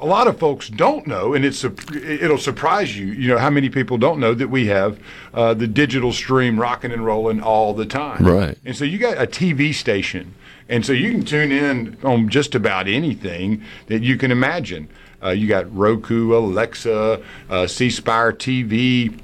a 0.00 0.06
lot 0.06 0.26
of 0.26 0.38
folks 0.38 0.68
don't 0.68 1.06
know, 1.06 1.34
and 1.34 1.44
it's 1.44 1.62
it'll 1.62 2.38
surprise 2.38 2.98
you. 2.98 3.06
You 3.06 3.28
know 3.28 3.38
how 3.38 3.50
many 3.50 3.68
people 3.68 3.98
don't 3.98 4.18
know 4.18 4.34
that 4.34 4.48
we 4.48 4.66
have 4.66 4.98
uh, 5.34 5.54
the 5.54 5.66
digital 5.66 6.12
stream 6.12 6.58
rocking 6.58 6.90
and 6.90 7.04
rolling 7.04 7.40
all 7.42 7.74
the 7.74 7.86
time. 7.86 8.26
Right. 8.26 8.58
And 8.64 8.76
so 8.76 8.84
you 8.84 8.98
got 8.98 9.18
a 9.18 9.26
TV 9.26 9.74
station, 9.74 10.34
and 10.68 10.84
so 10.84 10.92
you 10.92 11.10
can 11.10 11.24
tune 11.24 11.52
in 11.52 11.98
on 12.02 12.28
just 12.28 12.54
about 12.54 12.88
anything 12.88 13.62
that 13.86 14.02
you 14.02 14.16
can 14.16 14.30
imagine. 14.30 14.88
Uh, 15.22 15.30
you 15.30 15.46
got 15.46 15.74
Roku, 15.76 16.34
Alexa, 16.34 17.22
uh, 17.50 17.66
C 17.66 17.90
Spire 17.90 18.32
TV 18.32 19.20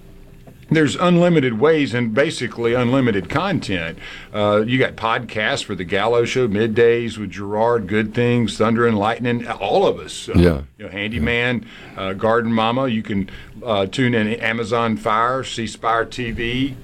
there's 0.70 0.96
unlimited 0.96 1.60
ways 1.60 1.94
and 1.94 2.12
basically 2.12 2.74
unlimited 2.74 3.28
content. 3.30 3.98
Uh, 4.34 4.64
you 4.66 4.78
got 4.78 4.96
podcasts 4.96 5.64
for 5.64 5.74
the 5.74 5.84
Gallo 5.84 6.24
Show, 6.24 6.48
middays 6.48 7.18
with 7.18 7.30
Gerard, 7.30 7.86
Good 7.86 8.14
Things, 8.14 8.56
Thunder 8.56 8.86
and 8.86 8.98
Lightning, 8.98 9.46
all 9.46 9.86
of 9.86 9.98
us. 9.98 10.28
Uh, 10.28 10.32
yeah. 10.36 10.62
You 10.78 10.86
know, 10.86 10.90
Handyman, 10.90 11.66
uh, 11.96 12.14
Garden 12.14 12.52
Mama. 12.52 12.88
You 12.88 13.02
can 13.02 13.30
uh, 13.64 13.86
tune 13.86 14.14
in 14.14 14.28
Amazon 14.34 14.96
Fire, 14.96 15.44
C 15.44 15.66
Spire 15.66 16.06
TV. 16.06 16.74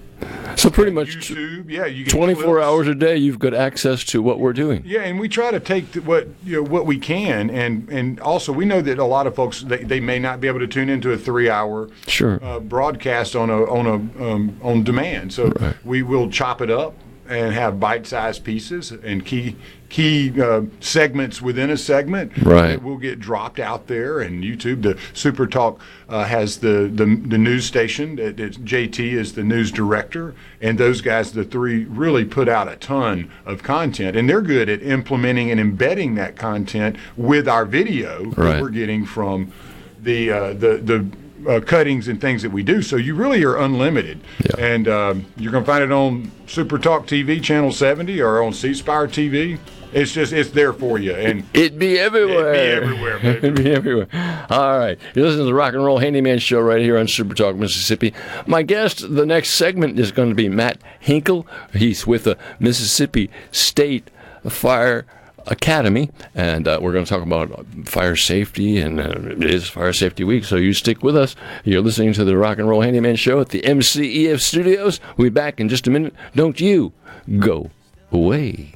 So 0.56 0.70
pretty 0.70 0.92
much 0.92 1.16
YouTube, 1.16 1.70
yeah, 1.70 1.86
you 1.86 2.04
24 2.04 2.44
clips. 2.44 2.64
hours 2.64 2.88
a 2.88 2.94
day, 2.94 3.16
you've 3.16 3.38
got 3.38 3.54
access 3.54 4.04
to 4.04 4.22
what 4.22 4.38
we're 4.38 4.52
doing. 4.52 4.82
Yeah, 4.84 5.02
and 5.02 5.18
we 5.18 5.28
try 5.28 5.50
to 5.50 5.58
take 5.58 5.94
what 5.96 6.28
you 6.44 6.56
know 6.56 6.62
what 6.62 6.86
we 6.86 6.98
can, 6.98 7.50
and 7.50 7.88
and 7.88 8.20
also 8.20 8.52
we 8.52 8.64
know 8.64 8.80
that 8.82 8.98
a 8.98 9.04
lot 9.04 9.26
of 9.26 9.34
folks 9.34 9.62
they, 9.62 9.82
they 9.82 10.00
may 10.00 10.18
not 10.18 10.40
be 10.40 10.48
able 10.48 10.60
to 10.60 10.66
tune 10.66 10.88
into 10.88 11.10
a 11.10 11.18
three 11.18 11.48
hour 11.48 11.88
sure 12.06 12.38
uh, 12.44 12.60
broadcast 12.60 13.34
on 13.34 13.50
a 13.50 13.64
on 13.64 13.86
a 13.86 13.94
um, 14.24 14.56
on 14.62 14.84
demand. 14.84 15.32
So 15.32 15.48
right. 15.60 15.74
we 15.84 16.02
will 16.02 16.30
chop 16.30 16.60
it 16.60 16.70
up 16.70 16.94
and 17.28 17.54
have 17.54 17.80
bite-sized 17.80 18.44
pieces 18.44 18.90
and 18.92 19.24
key 19.24 19.56
key 19.92 20.40
uh, 20.40 20.62
segments 20.80 21.42
within 21.42 21.68
a 21.68 21.76
segment 21.76 22.32
right. 22.38 22.68
that 22.68 22.82
will 22.82 22.96
get 22.96 23.20
dropped 23.20 23.60
out 23.60 23.88
there. 23.88 24.20
And 24.20 24.42
YouTube, 24.42 24.82
the 24.82 24.98
Super 25.12 25.46
Talk 25.46 25.80
uh, 26.08 26.24
has 26.24 26.58
the, 26.58 26.90
the 26.92 27.04
the 27.04 27.38
news 27.38 27.66
station. 27.66 28.16
That 28.16 28.36
JT 28.36 29.12
is 29.12 29.34
the 29.34 29.44
news 29.44 29.70
director, 29.70 30.34
and 30.62 30.78
those 30.78 31.02
guys, 31.02 31.32
the 31.32 31.44
three, 31.44 31.84
really 31.84 32.24
put 32.24 32.48
out 32.48 32.68
a 32.68 32.76
ton 32.76 33.30
of 33.44 33.62
content, 33.62 34.16
and 34.16 34.28
they're 34.28 34.40
good 34.40 34.70
at 34.70 34.82
implementing 34.82 35.50
and 35.50 35.60
embedding 35.60 36.14
that 36.14 36.36
content 36.36 36.96
with 37.16 37.46
our 37.46 37.66
video 37.66 38.24
right. 38.24 38.36
that 38.36 38.62
we're 38.62 38.70
getting 38.70 39.04
from 39.04 39.52
the 40.00 40.30
uh, 40.30 40.52
the 40.54 40.78
the 40.78 41.21
uh, 41.48 41.60
cuttings 41.60 42.08
and 42.08 42.20
things 42.20 42.42
that 42.42 42.50
we 42.50 42.62
do. 42.62 42.82
So 42.82 42.96
you 42.96 43.14
really 43.14 43.44
are 43.44 43.56
unlimited. 43.56 44.20
Yeah. 44.44 44.64
And 44.64 44.88
um, 44.88 45.26
you're 45.36 45.52
going 45.52 45.64
to 45.64 45.70
find 45.70 45.84
it 45.84 45.92
on 45.92 46.30
Super 46.46 46.78
Talk 46.78 47.06
TV, 47.06 47.42
Channel 47.42 47.72
70, 47.72 48.20
or 48.20 48.42
on 48.42 48.52
C 48.52 48.74
Spire 48.74 49.08
TV. 49.08 49.58
It's 49.92 50.12
just, 50.12 50.32
it's 50.32 50.50
there 50.50 50.72
for 50.72 50.98
you. 50.98 51.14
And 51.14 51.44
it'd 51.52 51.78
be 51.78 51.98
everywhere. 51.98 52.54
It'd 52.54 52.82
be 52.82 52.92
everywhere, 52.92 53.18
it'd 53.36 53.54
be 53.54 53.70
everywhere. 53.72 54.46
All 54.48 54.78
right. 54.78 54.98
You're 55.14 55.26
listening 55.26 55.42
to 55.42 55.44
the 55.44 55.54
Rock 55.54 55.74
and 55.74 55.84
Roll 55.84 55.98
Handyman 55.98 56.38
Show 56.38 56.60
right 56.60 56.80
here 56.80 56.96
on 56.96 57.08
Super 57.08 57.34
Talk, 57.34 57.56
Mississippi. 57.56 58.14
My 58.46 58.62
guest, 58.62 59.14
the 59.14 59.26
next 59.26 59.50
segment 59.50 59.98
is 59.98 60.10
going 60.10 60.30
to 60.30 60.34
be 60.34 60.48
Matt 60.48 60.78
Hinkle. 60.98 61.46
He's 61.74 62.06
with 62.06 62.24
the 62.24 62.38
Mississippi 62.58 63.30
State 63.50 64.10
Fire 64.48 65.04
Academy, 65.46 66.10
and 66.34 66.66
uh, 66.66 66.78
we're 66.82 66.92
going 66.92 67.04
to 67.04 67.08
talk 67.08 67.22
about 67.22 67.66
fire 67.84 68.16
safety, 68.16 68.78
and 68.78 69.00
uh, 69.00 69.14
it 69.30 69.44
is 69.44 69.68
Fire 69.68 69.92
Safety 69.92 70.24
Week, 70.24 70.44
so 70.44 70.56
you 70.56 70.72
stick 70.72 71.02
with 71.02 71.16
us. 71.16 71.36
You're 71.64 71.82
listening 71.82 72.12
to 72.14 72.24
the 72.24 72.36
Rock 72.36 72.58
and 72.58 72.68
Roll 72.68 72.82
Handyman 72.82 73.16
Show 73.16 73.40
at 73.40 73.50
the 73.50 73.62
MCEF 73.62 74.40
Studios. 74.40 75.00
We'll 75.16 75.26
be 75.26 75.30
back 75.30 75.60
in 75.60 75.68
just 75.68 75.86
a 75.86 75.90
minute. 75.90 76.14
Don't 76.34 76.60
you 76.60 76.92
go 77.38 77.70
away. 78.10 78.74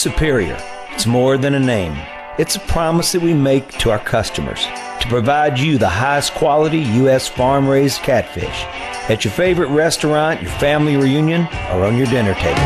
Superior. 0.00 0.56
It's 0.92 1.04
more 1.04 1.36
than 1.36 1.52
a 1.52 1.60
name. 1.60 1.94
It's 2.38 2.56
a 2.56 2.60
promise 2.60 3.12
that 3.12 3.20
we 3.20 3.34
make 3.34 3.68
to 3.80 3.90
our 3.90 3.98
customers 3.98 4.64
to 4.64 5.06
provide 5.10 5.58
you 5.58 5.76
the 5.76 5.90
highest 5.90 6.32
quality 6.32 6.78
U.S. 6.78 7.28
farm 7.28 7.68
raised 7.68 8.00
catfish 8.00 8.64
at 9.10 9.26
your 9.26 9.32
favorite 9.32 9.68
restaurant, 9.68 10.40
your 10.40 10.52
family 10.52 10.96
reunion, 10.96 11.42
or 11.70 11.84
on 11.84 11.98
your 11.98 12.06
dinner 12.06 12.32
table. 12.32 12.62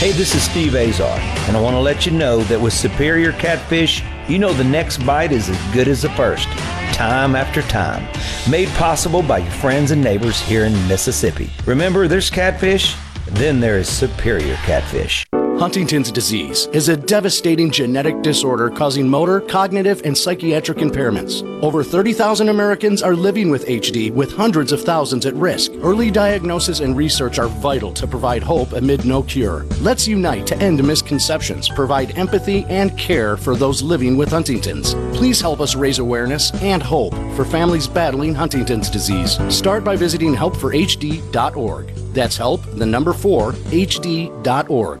Hey, 0.00 0.10
this 0.10 0.34
is 0.34 0.42
Steve 0.42 0.74
Azar, 0.74 1.20
and 1.46 1.56
I 1.56 1.60
want 1.60 1.74
to 1.74 1.80
let 1.80 2.04
you 2.04 2.10
know 2.10 2.40
that 2.44 2.60
with 2.60 2.72
Superior 2.72 3.30
Catfish, 3.30 4.02
you 4.26 4.40
know 4.40 4.52
the 4.52 4.64
next 4.64 5.06
bite 5.06 5.30
is 5.30 5.48
as 5.48 5.72
good 5.72 5.86
as 5.86 6.02
the 6.02 6.10
first, 6.10 6.48
time 6.94 7.36
after 7.36 7.62
time. 7.62 8.02
Made 8.50 8.70
possible 8.70 9.22
by 9.22 9.38
your 9.38 9.52
friends 9.52 9.92
and 9.92 10.02
neighbors 10.02 10.40
here 10.40 10.64
in 10.64 10.72
Mississippi. 10.88 11.48
Remember, 11.64 12.08
there's 12.08 12.28
catfish, 12.28 12.96
then 13.26 13.60
there 13.60 13.78
is 13.78 13.88
Superior 13.88 14.56
Catfish. 14.64 15.24
Huntington's 15.58 16.12
disease 16.12 16.68
is 16.72 16.88
a 16.88 16.96
devastating 16.96 17.68
genetic 17.68 18.22
disorder 18.22 18.70
causing 18.70 19.08
motor, 19.08 19.40
cognitive, 19.40 20.00
and 20.04 20.16
psychiatric 20.16 20.78
impairments. 20.78 21.42
Over 21.64 21.82
30,000 21.82 22.48
Americans 22.48 23.02
are 23.02 23.16
living 23.16 23.50
with 23.50 23.66
HD, 23.66 24.12
with 24.12 24.32
hundreds 24.32 24.70
of 24.70 24.82
thousands 24.82 25.26
at 25.26 25.34
risk. 25.34 25.72
Early 25.82 26.12
diagnosis 26.12 26.78
and 26.78 26.96
research 26.96 27.40
are 27.40 27.48
vital 27.48 27.92
to 27.94 28.06
provide 28.06 28.40
hope 28.40 28.72
amid 28.72 29.04
no 29.04 29.20
cure. 29.20 29.64
Let's 29.80 30.06
unite 30.06 30.46
to 30.46 30.56
end 30.58 30.82
misconceptions, 30.86 31.68
provide 31.68 32.16
empathy 32.16 32.64
and 32.66 32.96
care 32.96 33.36
for 33.36 33.56
those 33.56 33.82
living 33.82 34.16
with 34.16 34.30
Huntington's. 34.30 34.94
Please 35.16 35.40
help 35.40 35.58
us 35.58 35.74
raise 35.74 35.98
awareness 35.98 36.52
and 36.62 36.80
hope 36.80 37.14
for 37.34 37.44
families 37.44 37.88
battling 37.88 38.32
Huntington's 38.32 38.88
disease. 38.88 39.38
Start 39.52 39.82
by 39.82 39.96
visiting 39.96 40.36
helpforhd.org. 40.36 41.88
That's 42.14 42.36
help, 42.36 42.62
the 42.76 42.86
number 42.86 43.12
four, 43.12 43.54
hd.org. 43.54 45.00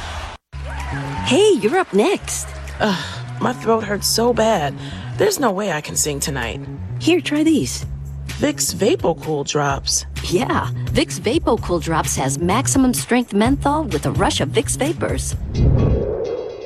Hey, 1.25 1.53
you're 1.61 1.77
up 1.77 1.93
next. 1.93 2.47
Ugh, 2.79 3.41
my 3.41 3.53
throat 3.53 3.83
hurts 3.85 4.07
so 4.07 4.33
bad. 4.33 4.75
There's 5.17 5.39
no 5.39 5.51
way 5.51 5.71
I 5.71 5.79
can 5.79 5.95
sing 5.95 6.19
tonight. 6.19 6.59
Here, 6.99 7.21
try 7.21 7.43
these. 7.43 7.85
Vicks 8.27 8.73
VapoCool 8.75 9.47
drops. 9.47 10.05
Yeah, 10.25 10.69
Vicks 10.87 11.19
VapoCool 11.19 11.81
drops 11.81 12.15
has 12.17 12.37
maximum 12.37 12.93
strength 12.93 13.33
menthol 13.33 13.85
with 13.85 14.05
a 14.05 14.11
rush 14.11 14.41
of 14.41 14.49
Vicks 14.49 14.77
vapors. 14.77 15.35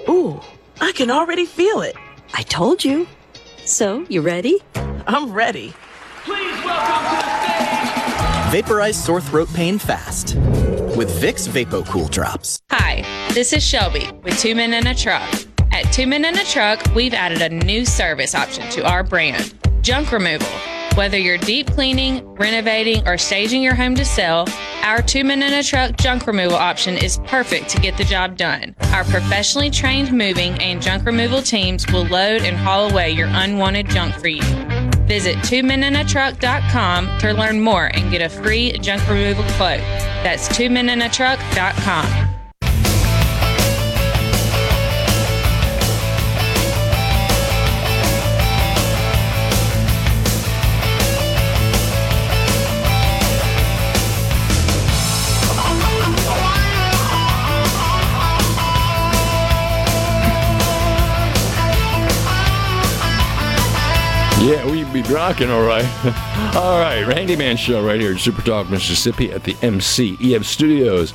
Ooh, 0.10 0.40
I 0.82 0.92
can 0.94 1.12
already 1.12 1.46
feel 1.46 1.82
it. 1.82 1.96
I 2.34 2.42
told 2.44 2.84
you. 2.84 3.08
So, 3.66 4.06
you 4.10 4.22
ready? 4.22 4.58
I'm 5.06 5.32
ready. 5.32 5.74
Please 6.24 6.64
welcome 6.64 7.06
to 7.06 7.12
the 7.12 7.46
stage. 7.46 8.52
Vaporize 8.52 9.04
sore 9.04 9.22
throat 9.22 9.50
pain 9.54 9.78
fast 9.78 10.36
with 10.98 11.12
Vicks 11.22 11.48
VapoCool 11.48 12.10
drops. 12.10 12.60
Hi, 12.72 13.04
this 13.36 13.52
is 13.52 13.62
Shelby 13.62 14.10
with 14.24 14.40
Two 14.40 14.56
Men 14.56 14.74
in 14.74 14.88
a 14.88 14.96
Truck. 14.96 15.30
At 15.74 15.92
Two 15.92 16.08
Men 16.08 16.24
in 16.24 16.38
a 16.38 16.46
Truck, 16.46 16.82
we've 16.96 17.14
added 17.14 17.42
a 17.42 17.50
new 17.50 17.86
service 17.86 18.34
option 18.34 18.70
to 18.70 18.90
our 18.90 19.04
brand 19.04 19.54
junk 19.82 20.14
removal. 20.14 20.48
Whether 20.96 21.18
you're 21.18 21.38
deep 21.38 21.68
cleaning, 21.68 22.26
renovating, 22.36 23.06
or 23.06 23.18
staging 23.18 23.62
your 23.62 23.76
home 23.76 23.94
to 23.96 24.06
sell, 24.06 24.48
our 24.84 25.02
Two 25.02 25.26
Men 25.26 25.44
in 25.44 25.54
a 25.54 25.62
Truck 25.62 25.98
junk 25.98 26.28
removal 26.28 26.56
option 26.56 26.96
is 26.98 27.20
perfect 27.26 27.68
to 27.72 27.82
get 27.82 27.98
the 27.98 28.06
job 28.06 28.38
done. 28.38 28.74
Our 28.94 29.04
professionally 29.04 29.70
trained 29.70 30.14
moving 30.14 30.54
and 30.62 30.82
junk 30.82 31.06
removal 31.06 31.42
teams 31.42 31.86
will 31.92 32.06
load 32.06 32.44
and 32.44 32.56
haul 32.56 32.90
away 32.90 33.12
your 33.12 33.28
unwanted 33.30 33.90
junk 33.90 34.16
for 34.16 34.30
you. 34.30 34.44
Visit 35.08 35.36
twomeninatruck.com 35.40 37.20
to 37.20 37.34
learn 37.34 37.60
more 37.60 37.88
and 37.88 38.10
get 38.10 38.22
a 38.22 38.30
free 38.30 38.72
junk 38.78 39.06
removal 39.10 39.44
quote. 39.58 39.82
That's 40.24 40.48
twomeninatruck.com. 40.48 42.25
Yeah, 64.40 64.70
we 64.70 64.84
be 64.84 65.02
rocking, 65.12 65.50
all 65.50 65.64
right. 65.64 65.86
all 66.56 66.80
right, 66.80 67.04
Handyman 67.04 67.58
Show 67.58 67.84
right 67.84 68.00
here 68.00 68.14
at 68.14 68.20
Super 68.20 68.42
Talk, 68.44 68.70
Mississippi 68.70 69.32
at 69.32 69.44
the 69.44 69.54
MCEF 69.56 70.44
Studios. 70.44 71.14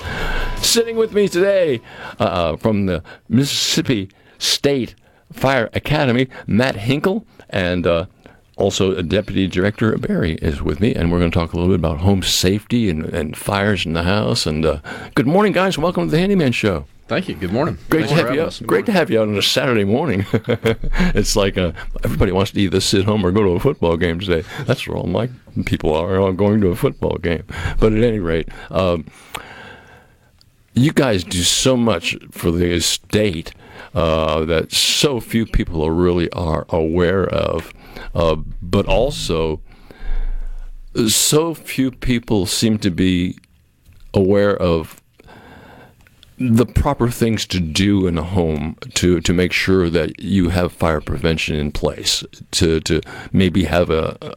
Sitting 0.57 0.97
with 0.97 1.13
me 1.13 1.29
today 1.29 1.81
uh, 2.19 2.57
from 2.57 2.87
the 2.87 3.05
Mississippi 3.29 4.09
State 4.39 4.97
Fire 5.33 5.69
Academy, 5.75 6.29
Matt 6.47 6.77
Hinkle, 6.77 7.25
and 7.51 7.87
uh, 7.87 8.07
also 8.57 9.01
Deputy 9.03 9.47
Director 9.47 9.97
Barry 9.99 10.35
is 10.37 10.61
with 10.61 10.81
me, 10.81 10.95
and 10.95 11.13
we're 11.13 11.19
going 11.19 11.31
to 11.31 11.39
talk 11.39 11.53
a 11.53 11.57
little 11.57 11.71
bit 11.71 11.79
about 11.79 11.99
home 11.99 12.23
safety 12.23 12.91
and, 12.91 13.05
and 13.05 13.37
fires 13.37 13.87
in 13.87 13.93
the 13.93 14.03
house. 14.03 14.47
And 14.47 14.65
uh, 14.65 14.81
good 15.15 15.27
morning, 15.27 15.53
guys. 15.53 15.79
Welcome 15.79 16.07
to 16.07 16.11
the 16.11 16.19
Handyman 16.19 16.53
Show. 16.53 16.87
Thank 17.11 17.29
you. 17.29 17.35
Good 17.35 17.53
morning. 17.53 17.77
Great 17.89 18.07
Thanks 18.07 18.21
to 18.21 18.25
have 18.25 18.35
you. 18.37 18.43
Out. 18.43 18.63
Great 18.65 18.87
to 18.87 18.93
have 18.93 19.11
you 19.11 19.21
out 19.21 19.27
on 19.27 19.37
a 19.37 19.43
Saturday 19.43 19.83
morning. 19.83 20.25
it's 20.33 21.35
like 21.35 21.59
uh, 21.59 21.73
everybody 22.05 22.31
wants 22.31 22.53
to 22.53 22.61
either 22.61 22.79
sit 22.79 23.05
home 23.05 23.27
or 23.27 23.33
go 23.33 23.43
to 23.43 23.49
a 23.49 23.59
football 23.59 23.97
game 23.97 24.21
today. 24.21 24.47
That's 24.65 24.87
where 24.87 24.97
all 24.97 25.09
my 25.09 25.29
people 25.67 25.93
are, 25.93 26.21
all 26.21 26.33
going 26.33 26.61
to 26.61 26.69
a 26.69 26.77
football 26.77 27.19
game. 27.19 27.43
But 27.81 27.95
at 27.95 28.05
any 28.05 28.21
rate, 28.21 28.49
um, 28.71 29.07
you 30.73 30.93
guys 30.93 31.25
do 31.25 31.43
so 31.43 31.77
much 31.77 32.17
for 32.31 32.53
the 32.53 32.71
estate 32.71 33.55
uh, 33.93 34.45
that 34.45 34.71
so 34.71 35.19
few 35.19 35.47
people 35.47 35.91
really 35.91 36.31
are 36.31 36.65
aware 36.69 37.27
of. 37.27 37.75
Uh, 38.15 38.37
but 38.63 38.87
also, 38.87 39.61
so 41.09 41.55
few 41.55 41.91
people 41.91 42.47
seem 42.47 42.79
to 42.79 42.91
be 42.93 43.37
aware 44.15 44.57
of 44.57 45.00
the 46.41 46.65
proper 46.65 47.11
things 47.11 47.47
to 47.47 47.61
do 47.61 48.07
in 48.07 48.17
a 48.17 48.23
home 48.23 48.75
to, 48.95 49.21
to 49.21 49.33
make 49.35 49.53
sure 49.53 49.91
that 49.91 50.19
you 50.21 50.49
have 50.49 50.73
fire 50.73 51.03
prevention 51.03 51.55
in 51.55 51.71
place 51.71 52.25
to, 52.51 52.81
to 52.81 53.03
maybe 53.31 53.65
have 53.65 53.91
a, 53.91 54.17
a 54.23 54.35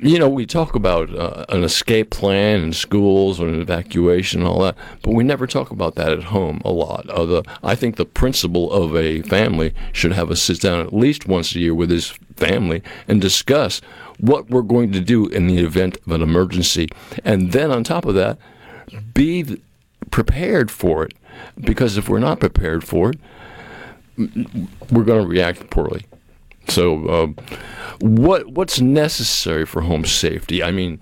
you 0.00 0.18
know, 0.18 0.28
we 0.28 0.46
talk 0.46 0.76
about 0.76 1.12
uh, 1.14 1.44
an 1.48 1.64
escape 1.64 2.10
plan 2.10 2.62
in 2.62 2.72
schools 2.72 3.40
or 3.40 3.48
an 3.48 3.60
evacuation 3.60 4.40
and 4.40 4.48
all 4.48 4.60
that, 4.60 4.76
but 5.02 5.12
we 5.12 5.24
never 5.24 5.46
talk 5.46 5.70
about 5.70 5.96
that 5.96 6.12
at 6.12 6.24
home 6.24 6.60
a 6.64 6.70
lot. 6.70 7.08
Uh, 7.10 7.24
the, 7.24 7.42
I 7.62 7.74
think 7.74 7.96
the 7.96 8.04
principal 8.04 8.72
of 8.72 8.96
a 8.96 9.22
family 9.22 9.74
should 9.92 10.12
have 10.12 10.30
a 10.30 10.36
sit 10.36 10.60
down 10.60 10.80
at 10.80 10.92
least 10.92 11.26
once 11.26 11.54
a 11.54 11.58
year 11.58 11.74
with 11.74 11.90
his 11.90 12.10
family 12.36 12.82
and 13.08 13.20
discuss 13.20 13.80
what 14.18 14.50
we're 14.50 14.62
going 14.62 14.92
to 14.92 15.00
do 15.00 15.26
in 15.26 15.48
the 15.48 15.58
event 15.58 15.96
of 16.06 16.12
an 16.12 16.22
emergency. 16.22 16.88
And 17.24 17.52
then 17.52 17.72
on 17.72 17.82
top 17.82 18.04
of 18.04 18.14
that, 18.14 18.38
be 19.12 19.60
prepared 20.10 20.70
for 20.70 21.04
it. 21.04 21.14
Because 21.60 21.96
if 21.96 22.08
we're 22.08 22.20
not 22.20 22.40
prepared 22.40 22.84
for 22.84 23.10
it, 23.10 23.18
we're 24.90 25.04
going 25.04 25.22
to 25.22 25.26
react 25.26 25.70
poorly. 25.70 26.06
So, 26.68 27.06
uh, 27.06 27.42
what 28.00 28.46
what's 28.48 28.80
necessary 28.80 29.66
for 29.66 29.82
home 29.82 30.04
safety? 30.04 30.62
I 30.62 30.70
mean, 30.70 31.00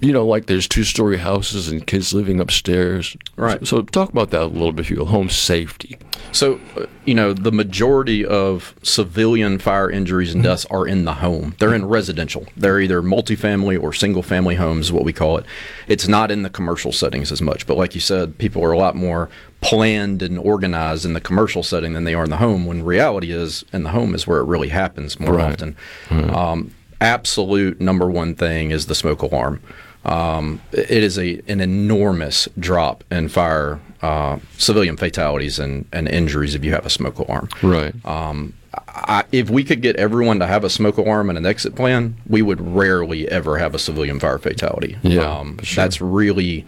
you 0.00 0.12
know, 0.12 0.26
like 0.26 0.46
there's 0.46 0.66
two 0.66 0.84
story 0.84 1.18
houses 1.18 1.68
and 1.68 1.86
kids 1.86 2.12
living 2.14 2.40
upstairs. 2.40 3.16
Right. 3.36 3.58
So, 3.66 3.76
so 3.78 3.82
talk 3.82 4.10
about 4.10 4.30
that 4.30 4.42
a 4.42 4.46
little 4.46 4.72
bit, 4.72 4.86
if 4.86 4.90
you 4.90 4.96
will. 4.96 5.06
Home 5.06 5.28
safety. 5.28 5.98
So, 6.32 6.60
uh, 6.76 6.86
you 7.04 7.14
know, 7.14 7.32
the 7.32 7.52
majority 7.52 8.24
of 8.24 8.74
civilian 8.82 9.58
fire 9.58 9.90
injuries 9.90 10.32
and 10.32 10.42
deaths 10.42 10.64
are 10.70 10.86
in 10.86 11.04
the 11.04 11.14
home. 11.14 11.54
They're 11.58 11.74
in 11.74 11.84
residential. 11.86 12.46
They're 12.56 12.80
either 12.80 13.02
multifamily 13.02 13.82
or 13.82 13.92
single 13.92 14.22
family 14.22 14.54
homes, 14.54 14.92
what 14.92 15.04
we 15.04 15.12
call 15.12 15.38
it. 15.38 15.44
It's 15.88 16.06
not 16.08 16.30
in 16.30 16.42
the 16.42 16.50
commercial 16.50 16.92
settings 16.92 17.30
as 17.32 17.42
much. 17.42 17.66
But 17.66 17.76
like 17.76 17.94
you 17.94 18.00
said, 18.00 18.38
people 18.38 18.62
are 18.64 18.72
a 18.72 18.78
lot 18.78 18.94
more 18.96 19.28
planned 19.60 20.22
and 20.22 20.38
organized 20.38 21.04
in 21.04 21.12
the 21.12 21.20
commercial 21.20 21.62
setting 21.62 21.92
than 21.92 22.04
they 22.04 22.14
are 22.14 22.24
in 22.24 22.30
the 22.30 22.36
home. 22.38 22.64
When 22.64 22.82
reality 22.84 23.32
is, 23.32 23.64
in 23.72 23.82
the 23.82 23.90
home 23.90 24.14
is 24.14 24.26
where 24.26 24.38
it 24.40 24.44
really 24.46 24.68
happens 24.68 25.18
more 25.20 25.34
Right. 25.34 25.52
often. 25.52 25.76
Um, 26.10 26.70
absolute 27.00 27.80
number 27.80 28.08
one 28.08 28.34
thing 28.34 28.70
is 28.70 28.86
the 28.86 28.94
smoke 28.94 29.22
alarm. 29.22 29.60
Um, 30.04 30.60
it 30.72 30.90
is 30.90 31.18
a 31.18 31.40
an 31.46 31.60
enormous 31.60 32.48
drop 32.58 33.04
in 33.10 33.28
fire 33.28 33.80
uh, 34.02 34.38
civilian 34.56 34.96
fatalities 34.96 35.58
and, 35.58 35.84
and 35.92 36.08
injuries 36.08 36.54
if 36.54 36.64
you 36.64 36.72
have 36.72 36.86
a 36.86 36.90
smoke 36.90 37.18
alarm. 37.18 37.48
Right. 37.62 37.94
Um, 38.06 38.54
I, 38.88 39.24
if 39.32 39.50
we 39.50 39.62
could 39.64 39.82
get 39.82 39.96
everyone 39.96 40.38
to 40.38 40.46
have 40.46 40.64
a 40.64 40.70
smoke 40.70 40.96
alarm 40.96 41.28
and 41.28 41.36
an 41.36 41.44
exit 41.44 41.74
plan, 41.74 42.16
we 42.26 42.40
would 42.40 42.60
rarely 42.60 43.28
ever 43.28 43.58
have 43.58 43.74
a 43.74 43.78
civilian 43.78 44.18
fire 44.20 44.38
fatality. 44.38 44.96
Yeah, 45.02 45.22
um, 45.38 45.58
that's 45.74 46.00
really 46.00 46.64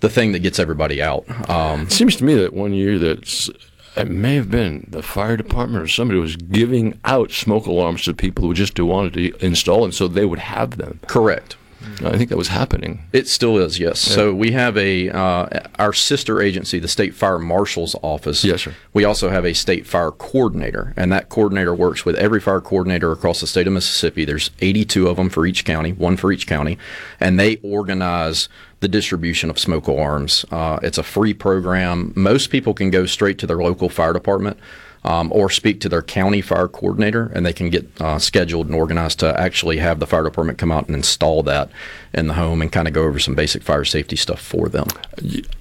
the 0.00 0.08
thing 0.08 0.30
that 0.32 0.40
gets 0.40 0.58
everybody 0.60 1.02
out. 1.02 1.24
Um, 1.50 1.82
It 1.82 1.92
seems 1.92 2.14
to 2.16 2.24
me 2.24 2.34
that 2.36 2.52
one 2.52 2.72
year 2.74 2.98
that 3.00 3.22
s- 3.24 3.50
it 3.96 4.08
may 4.08 4.36
have 4.36 4.50
been 4.50 4.86
the 4.90 5.02
fire 5.02 5.36
department 5.36 5.82
or 5.82 5.88
somebody 5.88 6.20
was 6.20 6.36
giving 6.36 6.96
out 7.04 7.32
smoke 7.32 7.66
alarms 7.66 8.04
to 8.04 8.14
people 8.14 8.44
who 8.46 8.54
just 8.54 8.78
wanted 8.78 9.14
to 9.14 9.44
install 9.44 9.82
them 9.82 9.90
so 9.90 10.06
they 10.06 10.24
would 10.26 10.38
have 10.38 10.76
them. 10.76 11.00
Correct. 11.08 11.56
I 12.04 12.16
think 12.16 12.30
that 12.30 12.36
was 12.36 12.48
happening. 12.48 13.04
It 13.12 13.28
still 13.28 13.58
is, 13.58 13.78
yes. 13.78 14.06
Yeah. 14.08 14.14
So 14.14 14.34
we 14.34 14.52
have 14.52 14.76
a 14.76 15.10
uh, 15.10 15.60
our 15.78 15.92
sister 15.92 16.40
agency, 16.40 16.78
the 16.78 16.88
state 16.88 17.14
fire 17.14 17.38
marshal's 17.38 17.94
office. 18.02 18.44
Yes, 18.44 18.62
sir. 18.62 18.74
We 18.92 19.04
also 19.04 19.30
have 19.30 19.44
a 19.44 19.52
state 19.52 19.86
fire 19.86 20.10
coordinator, 20.10 20.92
and 20.96 21.12
that 21.12 21.28
coordinator 21.28 21.74
works 21.74 22.04
with 22.04 22.16
every 22.16 22.40
fire 22.40 22.60
coordinator 22.60 23.12
across 23.12 23.40
the 23.40 23.46
state 23.46 23.66
of 23.66 23.72
Mississippi. 23.72 24.24
There's 24.24 24.50
82 24.60 25.08
of 25.08 25.16
them 25.16 25.30
for 25.30 25.46
each 25.46 25.64
county, 25.64 25.92
one 25.92 26.16
for 26.16 26.32
each 26.32 26.46
county, 26.46 26.78
and 27.20 27.38
they 27.38 27.56
organize 27.56 28.48
the 28.80 28.88
distribution 28.88 29.50
of 29.50 29.58
smoke 29.58 29.86
alarms. 29.86 30.44
Uh, 30.50 30.78
it's 30.82 30.98
a 30.98 31.02
free 31.02 31.34
program. 31.34 32.12
Most 32.16 32.50
people 32.50 32.74
can 32.74 32.90
go 32.90 33.06
straight 33.06 33.38
to 33.38 33.46
their 33.46 33.58
local 33.58 33.88
fire 33.88 34.12
department. 34.12 34.58
Um, 35.04 35.32
or 35.32 35.48
speak 35.48 35.80
to 35.82 35.88
their 35.88 36.02
county 36.02 36.40
fire 36.40 36.68
coordinator, 36.68 37.30
and 37.34 37.46
they 37.46 37.52
can 37.52 37.70
get 37.70 37.88
uh, 38.00 38.18
scheduled 38.18 38.66
and 38.66 38.74
organized 38.74 39.20
to 39.20 39.40
actually 39.40 39.78
have 39.78 40.00
the 40.00 40.06
fire 40.06 40.24
department 40.24 40.58
come 40.58 40.72
out 40.72 40.86
and 40.86 40.96
install 40.96 41.42
that 41.44 41.70
in 42.12 42.26
the 42.26 42.34
home 42.34 42.60
and 42.60 42.72
kind 42.72 42.88
of 42.88 42.94
go 42.94 43.04
over 43.04 43.18
some 43.18 43.34
basic 43.34 43.62
fire 43.62 43.84
safety 43.84 44.16
stuff 44.16 44.40
for 44.40 44.68
them. 44.68 44.86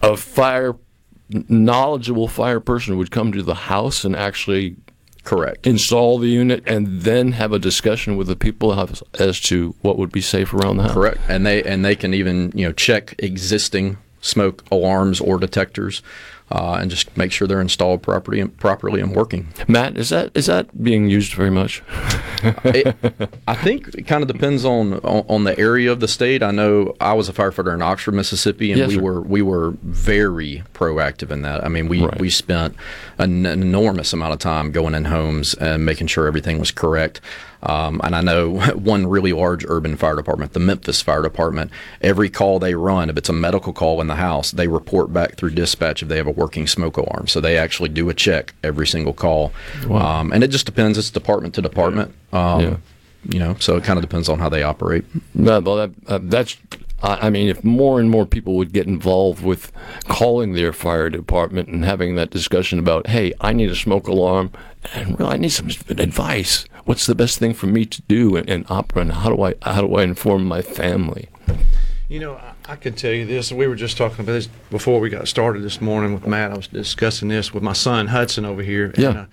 A 0.02 0.18
fire 0.18 0.76
knowledgeable 1.30 2.28
fire 2.28 2.60
person 2.60 2.98
would 2.98 3.12
come 3.12 3.32
to 3.32 3.44
the 3.44 3.54
house 3.54 4.04
and 4.04 4.16
actually 4.16 4.76
correct 5.24 5.68
install 5.68 6.18
the 6.20 6.30
unit 6.30 6.64
and 6.66 7.02
then 7.02 7.34
have 7.34 7.52
a 7.52 7.60
discussion 7.60 8.16
with 8.16 8.28
the 8.28 8.36
people 8.36 8.80
as, 8.80 9.04
as 9.20 9.42
to 9.42 9.76
what 9.82 9.98
would 9.98 10.12
be 10.12 10.22
safe 10.22 10.54
around 10.54 10.78
the 10.78 10.84
house. 10.84 10.94
Correct, 10.94 11.20
and 11.28 11.46
they 11.46 11.62
and 11.64 11.84
they 11.84 11.96
can 11.96 12.14
even 12.14 12.52
you 12.56 12.66
know 12.66 12.72
check 12.72 13.14
existing 13.20 13.98
smoke 14.22 14.64
alarms 14.72 15.20
or 15.20 15.38
detectors, 15.38 16.02
uh, 16.50 16.78
and 16.80 16.90
just 16.90 17.16
make 17.18 17.32
sure 17.32 17.48
they're 17.48 17.62
installed 17.62 18.02
properly 18.02 18.40
and 18.40 18.56
properly 18.58 19.02
and 19.02 19.16
working. 19.16 19.48
Matt, 19.68 19.98
is 19.98 20.10
that 20.10 20.32
is 20.34 20.46
that 20.46 20.82
being 20.82 21.10
used 21.10 21.34
very 21.34 21.50
much? 21.50 21.84
it, 22.64 22.96
I 23.48 23.56
think 23.56 23.90
it 23.96 24.08
kind 24.08 24.22
of 24.22 24.28
depends 24.28 24.64
on, 24.64 24.94
on 25.00 25.26
on 25.28 25.44
the 25.44 25.58
area 25.60 25.92
of 25.92 26.00
the 26.00 26.08
state. 26.08 26.42
I 26.42 26.52
know 26.52 26.96
I 27.02 27.14
was 27.14 27.28
a 27.28 27.34
firefighter 27.34 27.74
in 27.74 27.82
Oxford, 27.82 28.14
Mississippi, 28.14 28.72
and 28.72 28.80
Yes, 28.80 28.90
we 28.90 28.96
sir. 28.96 29.02
were 29.02 29.22
we 29.22 29.42
were 29.42 29.72
very 29.82 30.64
proactive 30.74 31.32
in 31.32 31.42
that. 31.42 31.66
I 31.66 31.68
mean, 31.68 31.90
we 31.90 32.08
we 32.18 32.30
spent 32.30 32.76
an, 33.18 33.46
an 33.46 33.62
enormous 33.62 34.14
amount 34.14 34.34
of 34.34 34.40
time 34.40 34.72
going 34.72 34.96
in 34.96 35.06
homes 35.06 35.54
and 35.56 35.86
making 35.86 36.08
sure 36.08 36.28
everything 36.28 36.60
was 36.60 36.72
correct. 36.72 37.20
Um, 37.64 38.00
and 38.04 38.16
I 38.16 38.22
know 38.22 38.60
one 38.76 39.08
really 39.08 39.34
large 39.34 39.66
urban 39.68 39.98
fire 39.98 40.16
department, 40.16 40.54
the 40.54 40.60
Memphis 40.60 41.02
Fire 41.02 41.22
Department. 41.22 41.72
Every 42.02 42.30
call 42.30 42.60
they 42.60 42.76
run, 42.76 43.10
if 43.10 43.18
it's 43.18 43.30
a 43.30 43.34
medical 43.34 43.74
call 43.74 44.00
in 44.02 44.08
the 44.08 44.16
house, 44.16 44.52
they 44.52 44.68
report 44.68 45.12
back 45.12 45.36
through 45.36 45.52
dispatch 45.52 46.02
if 46.04 46.10
they 46.10 46.18
have 46.18 46.28
a 46.28 46.32
working 46.32 46.68
smoke 46.68 46.98
alarm. 46.98 47.28
So 47.28 47.42
they 47.42 47.58
actually 47.58 47.90
do 47.90 48.10
a 48.10 48.14
check 48.14 48.54
every 48.64 48.88
single 48.88 49.14
call. 49.14 49.52
Wow. 49.88 50.20
Um, 50.22 50.32
and 50.34 50.44
it 50.44 50.50
just 50.50 50.66
depends. 50.66 50.98
It's 50.98 51.10
department 51.10 51.56
to 51.56 51.62
department. 51.62 52.14
Um, 52.32 52.62
Yeah. 52.62 52.78
You 53.30 53.40
know, 53.40 53.56
so 53.60 53.76
it 53.76 53.84
kind 53.84 53.98
of 53.98 54.04
depends 54.04 54.30
on 54.30 54.40
how 54.40 54.48
they 54.48 54.64
operate. 54.64 55.04
No, 55.34 55.60
well, 55.60 55.76
that, 55.76 55.92
uh, 56.08 56.20
that's. 56.22 56.56
I 57.02 57.28
I 57.28 57.30
mean, 57.30 57.48
if 57.48 57.64
more 57.64 58.00
and 58.00 58.10
more 58.10 58.26
people 58.26 58.56
would 58.56 58.74
get 58.74 58.88
involved 58.88 59.44
with 59.44 59.72
calling 60.08 60.54
their 60.54 60.74
fire 60.74 61.10
department 61.10 61.70
and 61.70 61.86
having 61.86 62.16
that 62.16 62.30
discussion 62.30 62.80
about, 62.80 63.08
hey, 63.08 63.34
I 63.42 63.54
need 63.54 63.70
a 63.70 63.76
smoke 63.76 64.08
alarm, 64.08 64.52
and 64.94 65.20
really, 65.20 65.34
I 65.34 65.38
need 65.38 65.50
some 65.50 65.70
advice. 65.90 66.66
What's 66.86 67.06
the 67.06 67.16
best 67.16 67.40
thing 67.40 67.54
for 67.54 67.68
me 67.68 67.86
to 67.86 68.02
do 68.04 68.36
in, 68.36 68.50
and 68.50 68.66
opera, 68.70 69.02
and 69.02 69.12
how 69.12 69.36
do 69.36 69.42
I 69.44 69.56
how 69.62 69.82
do 69.82 69.96
I 69.96 70.04
inform 70.04 70.46
my 70.46 70.62
family? 70.62 71.30
You 72.10 72.22
know, 72.22 72.36
I, 72.36 72.54
I 72.70 72.76
can 72.78 72.94
tell 72.94 73.12
you 73.12 73.26
this. 73.26 73.52
We 73.52 73.68
were 73.68 73.76
just 73.76 73.98
talking 73.98 74.22
about 74.22 74.32
this 74.32 74.48
before 74.70 75.02
we 75.02 75.10
got 75.10 75.28
started 75.28 75.64
this 75.64 75.82
morning 75.82 76.14
with 76.14 76.26
Matt. 76.26 76.52
I 76.52 76.56
was 76.56 76.68
discussing 76.68 77.28
this 77.28 77.54
with 77.54 77.64
my 77.64 77.74
son 77.74 78.08
Hudson 78.08 78.46
over 78.46 78.62
here. 78.62 78.94
Yeah. 78.98 79.10
And, 79.10 79.18
uh, 79.18 79.26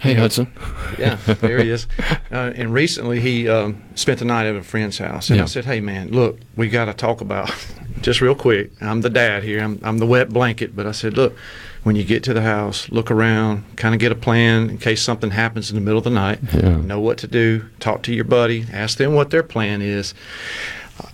Hey, 0.00 0.14
Hudson. 0.14 0.52
Yeah, 0.98 1.14
there 1.26 1.62
he 1.62 1.70
is. 1.70 1.86
Uh, 2.32 2.50
and 2.56 2.72
recently 2.72 3.20
he 3.20 3.48
um, 3.48 3.82
spent 3.94 4.18
the 4.18 4.24
night 4.24 4.46
at 4.46 4.56
a 4.56 4.62
friend's 4.64 4.98
house. 4.98 5.28
And 5.30 5.36
Yeah. 5.36 5.44
I 5.44 5.46
said, 5.46 5.64
hey, 5.64 5.80
man, 5.80 6.10
look, 6.10 6.40
we 6.56 6.68
got 6.68 6.86
to 6.86 6.92
talk 6.94 7.20
about, 7.20 7.50
just 8.00 8.20
real 8.20 8.34
quick, 8.34 8.72
I'm 8.80 9.02
the 9.02 9.10
dad 9.10 9.44
here, 9.44 9.60
I'm, 9.62 9.78
I'm 9.84 9.98
the 9.98 10.06
wet 10.06 10.30
blanket. 10.30 10.74
But 10.74 10.86
I 10.86 10.92
said, 10.92 11.16
look, 11.16 11.36
when 11.84 11.94
you 11.94 12.02
get 12.02 12.24
to 12.24 12.34
the 12.34 12.42
house, 12.42 12.88
look 12.90 13.12
around, 13.12 13.76
kind 13.76 13.94
of 13.94 14.00
get 14.00 14.10
a 14.10 14.16
plan 14.16 14.70
in 14.70 14.78
case 14.78 15.02
something 15.02 15.30
happens 15.30 15.70
in 15.70 15.76
the 15.76 15.80
middle 15.80 15.98
of 15.98 16.04
the 16.04 16.10
night. 16.10 16.40
Yeah. 16.52 16.76
Know 16.78 16.98
what 17.00 17.18
to 17.18 17.28
do. 17.28 17.68
Talk 17.78 18.02
to 18.04 18.12
your 18.14 18.24
buddy. 18.24 18.66
Ask 18.72 18.98
them 18.98 19.14
what 19.14 19.30
their 19.30 19.44
plan 19.44 19.80
is. 19.82 20.14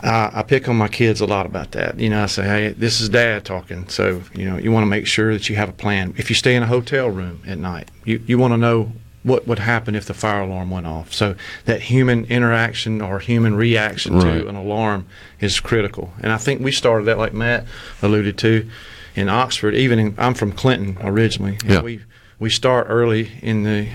I, 0.03 0.31
I 0.35 0.43
pick 0.43 0.69
on 0.69 0.77
my 0.77 0.89
kids 0.89 1.21
a 1.21 1.27
lot 1.27 1.47
about 1.47 1.73
that. 1.73 1.99
You 1.99 2.11
know, 2.11 2.23
I 2.23 2.27
say, 2.27 2.45
hey, 2.45 2.69
this 2.73 3.01
is 3.01 3.09
dad 3.09 3.45
talking. 3.45 3.89
So, 3.89 4.23
you 4.35 4.49
know, 4.49 4.57
you 4.59 4.73
want 4.73 4.83
to 4.85 4.89
make 4.89 5.07
sure 5.07 5.33
that 5.33 5.49
you 5.49 5.57
have 5.57 5.69
a 5.69 5.73
plan. 5.73 6.15
If 6.17 6.31
you 6.31 6.37
stay 6.37 6.55
in 6.57 6.63
a 6.63 6.67
hotel 6.67 7.09
room 7.11 7.43
at 7.47 7.59
night, 7.59 7.91
you, 8.05 8.23
you 8.27 8.39
want 8.39 8.53
to 8.53 8.57
know 8.59 8.93
what 9.23 9.47
would 9.47 9.59
happen 9.59 9.95
if 9.95 10.05
the 10.05 10.13
fire 10.15 10.43
alarm 10.43 10.71
went 10.71 10.87
off. 10.87 11.13
So 11.13 11.35
that 11.65 11.81
human 11.81 12.27
interaction 12.27 13.01
or 13.01 13.19
human 13.21 13.55
reaction 13.55 14.17
Right. 14.17 14.41
to 14.41 14.49
an 14.49 14.55
alarm 14.57 15.07
is 15.41 15.61
critical. 15.61 16.13
And 16.21 16.31
I 16.31 16.37
think 16.37 16.61
we 16.61 16.73
started 16.73 17.07
that, 17.07 17.17
like 17.17 17.33
Matt 17.33 17.65
alluded 18.03 18.37
to, 18.39 18.69
in 19.17 19.29
Oxford. 19.31 19.75
Even 19.75 19.99
in, 19.99 20.15
I'm 20.19 20.35
from 20.35 20.53
Clinton 20.53 20.99
originally. 21.01 21.57
Yeah. 21.65 21.81
We 21.83 22.01
we 22.39 22.51
start 22.51 22.87
early 22.91 23.31
in 23.41 23.63
the 23.63 23.89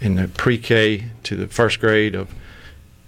in 0.00 0.16
the 0.16 0.28
pre-K 0.28 1.04
to 1.22 1.36
the 1.36 1.46
first 1.46 1.80
grade 1.80 2.14
of 2.14 2.28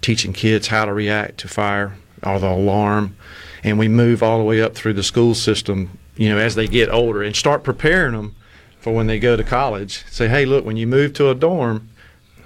teaching 0.01 0.33
kids 0.33 0.67
how 0.67 0.85
to 0.85 0.93
react 0.93 1.37
to 1.39 1.47
fire 1.47 1.97
or 2.23 2.39
the 2.39 2.49
alarm, 2.49 3.15
and 3.63 3.77
we 3.79 3.87
move 3.87 4.21
all 4.23 4.37
the 4.37 4.43
way 4.43 4.61
up 4.61 4.75
through 4.75 4.93
the 4.93 5.03
school 5.03 5.35
system. 5.35 5.97
You 6.15 6.29
know, 6.29 6.37
as 6.37 6.55
they 6.55 6.67
get 6.67 6.89
older, 6.89 7.23
and 7.23 7.35
start 7.35 7.63
preparing 7.63 8.13
them 8.13 8.35
for 8.79 8.93
when 8.93 9.07
they 9.07 9.19
go 9.19 9.35
to 9.37 9.43
college. 9.43 10.03
Say, 10.09 10.27
hey, 10.27 10.45
look, 10.45 10.65
when 10.65 10.75
you 10.77 10.85
move 10.87 11.13
to 11.13 11.29
a 11.29 11.35
dorm, 11.35 11.89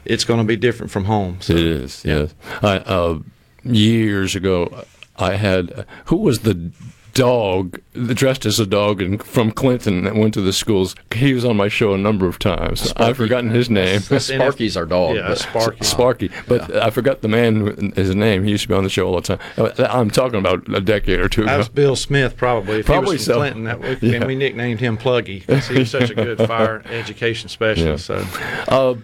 it's 0.05 0.23
going 0.25 0.39
to 0.39 0.45
be 0.45 0.55
different 0.55 0.91
from 0.91 1.05
home. 1.05 1.37
So, 1.41 1.53
It 1.53 1.59
is, 1.59 2.03
yes. 2.05 2.33
I, 2.61 2.77
uh, 2.77 3.19
years 3.63 4.35
ago, 4.35 4.85
I 5.17 5.35
had 5.35 5.85
who 6.05 6.17
was 6.17 6.39
the 6.39 6.71
dog 7.13 7.79
dressed 7.93 8.45
as 8.45 8.59
a 8.59 8.65
dog 8.65 9.01
and 9.01 9.21
from 9.23 9.51
Clinton 9.51 10.03
that 10.03 10.15
went 10.15 10.33
to 10.33 10.41
the 10.41 10.51
schools. 10.53 10.95
He 11.13 11.33
was 11.33 11.45
on 11.45 11.55
my 11.55 11.67
show 11.67 11.93
a 11.93 11.97
number 11.97 12.27
of 12.27 12.39
times. 12.39 12.91
I've 12.97 13.17
forgotten 13.17 13.51
his 13.51 13.69
name. 13.69 13.99
Sparky's 13.99 14.75
our 14.75 14.85
dog. 14.85 15.15
Yeah, 15.15 15.27
but- 15.29 15.37
Sparky. 15.37 15.83
Sparky, 15.85 16.31
but 16.47 16.75
I 16.75 16.89
forgot 16.89 17.21
the 17.21 17.27
man 17.27 17.93
his 17.95 18.15
name. 18.15 18.43
He 18.43 18.51
used 18.51 18.63
to 18.63 18.67
be 18.69 18.73
on 18.73 18.83
the 18.83 18.89
show 18.89 19.07
all 19.07 19.21
the 19.21 19.37
time. 19.37 19.39
I'm 19.77 20.09
talking 20.09 20.39
about 20.39 20.67
a 20.73 20.81
decade 20.81 21.19
or 21.19 21.29
two 21.29 21.43
That 21.43 21.49
ago. 21.51 21.57
was 21.59 21.69
Bill 21.69 21.95
Smith, 21.95 22.35
probably. 22.35 22.79
If 22.79 22.85
Probably 22.87 23.11
he 23.11 23.13
was 23.13 23.25
from 23.25 23.33
so. 23.33 23.39
Clinton, 23.39 23.63
that 23.65 23.79
we, 23.79 24.09
Yeah. 24.09 24.15
and 24.17 24.25
we 24.25 24.35
nicknamed 24.35 24.79
him 24.79 24.97
Pluggy 24.97 25.41
because 25.45 25.67
he 25.67 25.79
was 25.79 25.91
such 25.91 26.09
a 26.09 26.15
good 26.15 26.37
fire 26.39 26.81
education 26.89 27.49
specialist. 27.49 28.05
So, 28.07 28.25
Uh, 28.67 28.95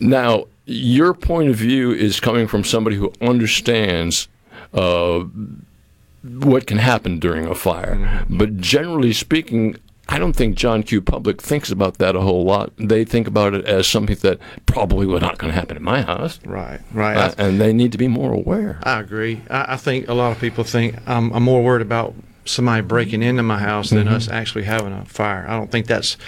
now, 0.00 0.44
your 0.66 1.14
point 1.14 1.48
of 1.50 1.56
view 1.56 1.92
is 1.92 2.20
coming 2.20 2.46
from 2.46 2.64
somebody 2.64 2.96
who 2.96 3.12
understands 3.20 4.28
uh, 4.72 5.24
what 6.24 6.66
can 6.66 6.78
happen 6.78 7.18
during 7.18 7.46
a 7.46 7.54
fire. 7.54 7.96
Mm-hmm. 7.96 8.38
But 8.38 8.56
generally 8.58 9.12
speaking, 9.12 9.76
I 10.08 10.18
don't 10.18 10.34
think 10.34 10.56
John 10.56 10.82
Q. 10.82 11.00
Public 11.02 11.40
thinks 11.40 11.70
about 11.70 11.98
that 11.98 12.14
a 12.16 12.20
whole 12.20 12.44
lot. 12.44 12.72
They 12.78 13.04
think 13.04 13.26
about 13.26 13.54
it 13.54 13.64
as 13.66 13.86
something 13.86 14.16
that 14.22 14.38
probably 14.66 15.06
was 15.06 15.22
not 15.22 15.38
going 15.38 15.52
to 15.52 15.58
happen 15.58 15.76
in 15.76 15.82
my 15.82 16.02
house. 16.02 16.40
right, 16.44 16.80
right. 16.92 17.16
Uh, 17.16 17.34
and 17.38 17.60
they 17.60 17.72
need 17.72 17.92
to 17.92 17.98
be 17.98 18.08
more 18.08 18.32
aware. 18.32 18.78
I 18.82 19.00
agree. 19.00 19.40
I, 19.48 19.74
I 19.74 19.76
think 19.76 20.08
a 20.08 20.14
lot 20.14 20.32
of 20.32 20.38
people 20.40 20.64
think 20.64 20.96
I'm, 21.06 21.32
I'm 21.32 21.42
more 21.42 21.62
worried 21.62 21.82
about 21.82 22.14
somebody 22.46 22.82
breaking 22.82 23.22
into 23.22 23.42
my 23.42 23.58
house 23.58 23.88
than 23.90 24.06
Mhm. 24.06 24.12
us 24.12 24.28
actually 24.28 24.64
having 24.64 24.92
a 24.92 25.04
fire. 25.06 25.46
I 25.48 25.56
don't 25.56 25.70
think 25.72 25.86
that's 25.86 26.18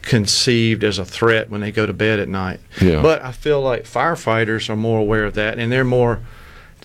conceived 0.00 0.84
as 0.84 0.98
a 0.98 1.04
threat 1.04 1.50
when 1.50 1.60
they 1.60 1.70
go 1.70 1.84
to 1.84 1.92
bed 1.92 2.18
at 2.18 2.28
night. 2.28 2.60
Yeah. 2.80 3.02
But 3.02 3.22
I 3.22 3.32
feel 3.32 3.60
like 3.60 3.84
firefighters 3.84 4.70
are 4.70 4.76
more 4.76 4.98
aware 5.00 5.24
of 5.24 5.34
that, 5.34 5.58
and 5.58 5.70
they're 5.70 5.84
more 5.84 6.20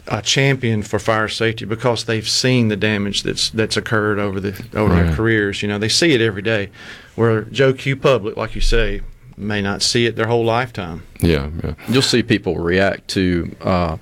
a 0.07 0.21
champion 0.21 0.83
for 0.83 0.99
fire 0.99 1.27
safety 1.29 1.65
because 1.65 2.05
they've 2.05 2.27
seen 2.27 2.67
the 2.67 2.75
damage 2.75 3.23
that's 3.23 3.49
that's 3.51 3.77
occurred 3.77 4.19
over 4.19 4.39
the 4.39 4.49
over 4.75 4.93
Right. 4.93 5.03
their 5.05 5.15
careers. 5.15 5.61
You 5.61 5.69
know, 5.69 5.77
they 5.77 5.89
see 5.89 6.13
it 6.13 6.21
every 6.21 6.41
day. 6.41 6.69
Where 7.15 7.41
Joe 7.43 7.73
Q 7.73 7.95
Public, 7.95 8.35
like 8.35 8.55
you 8.55 8.61
say, 8.61 9.01
may 9.37 9.61
not 9.61 9.81
see 9.81 10.05
it 10.05 10.15
their 10.15 10.27
whole 10.27 10.43
lifetime. 10.43 11.03
Yeah, 11.21 11.49
yeah. 11.63 11.73
You'll 11.87 12.01
see 12.01 12.21
people 12.23 12.57
react 12.57 13.07
to 13.09 13.55
uh, 13.61 13.97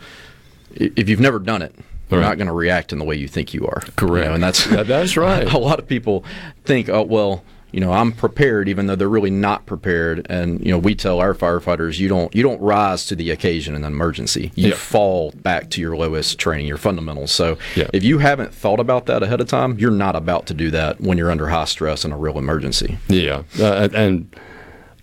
if 0.75 1.07
you've 1.09 1.19
never 1.19 1.39
done 1.39 1.61
it. 1.61 1.75
You're 2.09 2.19
Right. 2.19 2.27
not 2.27 2.37
going 2.37 2.47
to 2.47 2.53
react 2.53 2.91
in 2.91 2.99
the 2.99 3.05
way 3.05 3.15
you 3.15 3.29
think 3.29 3.53
you 3.53 3.65
are. 3.67 3.81
Correct. 3.95 4.25
You 4.25 4.29
know, 4.29 4.33
and 4.33 4.43
that's 4.43 4.65
that's 4.65 5.15
right. 5.15 5.47
A 5.53 5.57
lot 5.57 5.79
of 5.79 5.87
people 5.87 6.25
think, 6.65 6.89
oh 6.89 7.03
well, 7.03 7.43
you 7.71 7.79
know, 7.79 7.91
I'm 7.93 8.11
prepared, 8.11 8.67
even 8.67 8.87
though 8.87 8.95
they're 8.95 9.07
really 9.09 9.29
not 9.31 9.65
prepared. 9.65 10.25
And 10.29 10.59
you 10.65 10.71
know, 10.71 10.77
we 10.77 10.93
tell 10.95 11.19
our 11.19 11.33
firefighters, 11.33 11.99
you 11.99 12.07
don't 12.09 12.33
you 12.35 12.43
don't 12.43 12.59
rise 12.61 13.05
to 13.07 13.15
the 13.15 13.31
occasion 13.31 13.75
in 13.75 13.83
an 13.83 13.91
emergency. 13.93 14.51
You 14.55 14.69
Yeah. 14.69 14.75
fall 14.75 15.31
back 15.41 15.69
to 15.71 15.81
your 15.81 15.95
lowest 15.95 16.37
training, 16.37 16.67
your 16.67 16.77
fundamentals. 16.77 17.31
So 17.31 17.57
Yeah. 17.75 17.87
if 17.93 18.03
you 18.03 18.17
haven't 18.19 18.53
thought 18.53 18.79
about 18.79 19.05
that 19.05 19.23
ahead 19.23 19.41
of 19.41 19.47
time, 19.47 19.77
you're 19.79 19.91
not 19.91 20.15
about 20.15 20.45
to 20.47 20.53
do 20.53 20.69
that 20.71 20.99
when 21.01 21.17
you're 21.17 21.31
under 21.31 21.47
high 21.47 21.65
stress 21.65 22.03
in 22.05 22.11
a 22.11 22.17
real 22.17 22.37
emergency. 22.37 22.97
Yeah, 23.07 23.43
uh, 23.59 23.87
and 23.93 24.27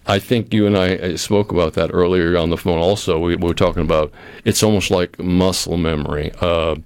I 0.06 0.18
think 0.18 0.54
you 0.54 0.66
and 0.66 0.76
I 0.76 0.94
uh, 0.96 1.16
spoke 1.18 1.52
about 1.52 1.74
that 1.74 1.90
earlier 1.92 2.36
on 2.36 2.48
the 2.50 2.56
phone. 2.56 2.78
Also, 2.78 3.18
we, 3.18 3.36
we 3.36 3.46
were 3.48 3.54
talking 3.54 3.82
about 3.82 4.10
it's 4.44 4.62
almost 4.62 4.90
like 4.90 5.18
muscle 5.18 5.76
memory. 5.76 6.32
Uh, 6.40 6.76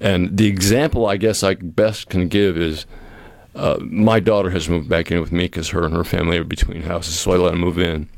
and 0.00 0.36
the 0.36 0.46
example 0.46 1.06
I 1.06 1.16
guess 1.16 1.42
I 1.44 1.54
best 1.54 2.08
can 2.08 2.26
give 2.28 2.56
is 2.56 2.84
uh, 3.54 3.78
my 3.80 4.20
daughter 4.20 4.50
has 4.50 4.68
moved 4.68 4.88
back 4.88 5.10
in 5.10 5.20
with 5.20 5.32
me 5.32 5.44
because 5.44 5.68
her 5.70 5.84
and 5.84 5.94
her 5.94 6.04
family 6.04 6.38
are 6.38 6.44
between 6.44 6.82
houses, 6.82 7.18
so 7.18 7.32
I 7.32 7.36
let 7.36 7.52
them 7.52 7.60
move 7.60 7.78
in. 7.78 8.08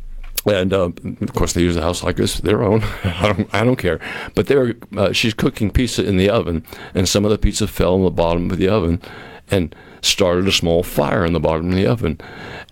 And 0.47 0.73
uh, 0.73 0.91
of 1.21 1.33
course, 1.35 1.53
they 1.53 1.63
use 1.63 1.75
the 1.75 1.83
house 1.83 2.05
like 2.05 2.19
it's 2.19 2.41
their 2.41 2.63
own. 2.63 2.83
I 3.05 3.33
don't, 3.33 3.55
I 3.55 3.65
don't 3.65 3.77
care. 3.77 4.01
But 4.35 4.47
they're, 4.47 4.75
uh, 4.97 5.13
she's 5.13 5.35
cooking 5.35 5.71
pizza 5.71 6.07
in 6.07 6.17
the 6.17 6.31
oven, 6.31 6.65
and 6.95 7.09
some 7.09 7.25
of 7.25 7.31
the 7.31 7.39
pizza 7.39 7.67
fell 7.67 7.97
in 7.97 8.05
the 8.05 8.11
bottom 8.11 8.51
of 8.51 8.59
the 8.59 8.69
oven, 8.69 9.03
and 9.51 9.75
started 10.03 10.47
a 10.47 10.53
small 10.53 10.83
fire 10.83 11.25
in 11.25 11.33
the 11.33 11.41
bottom 11.41 11.71
of 11.71 11.77
the 11.77 11.87
oven. 11.87 12.21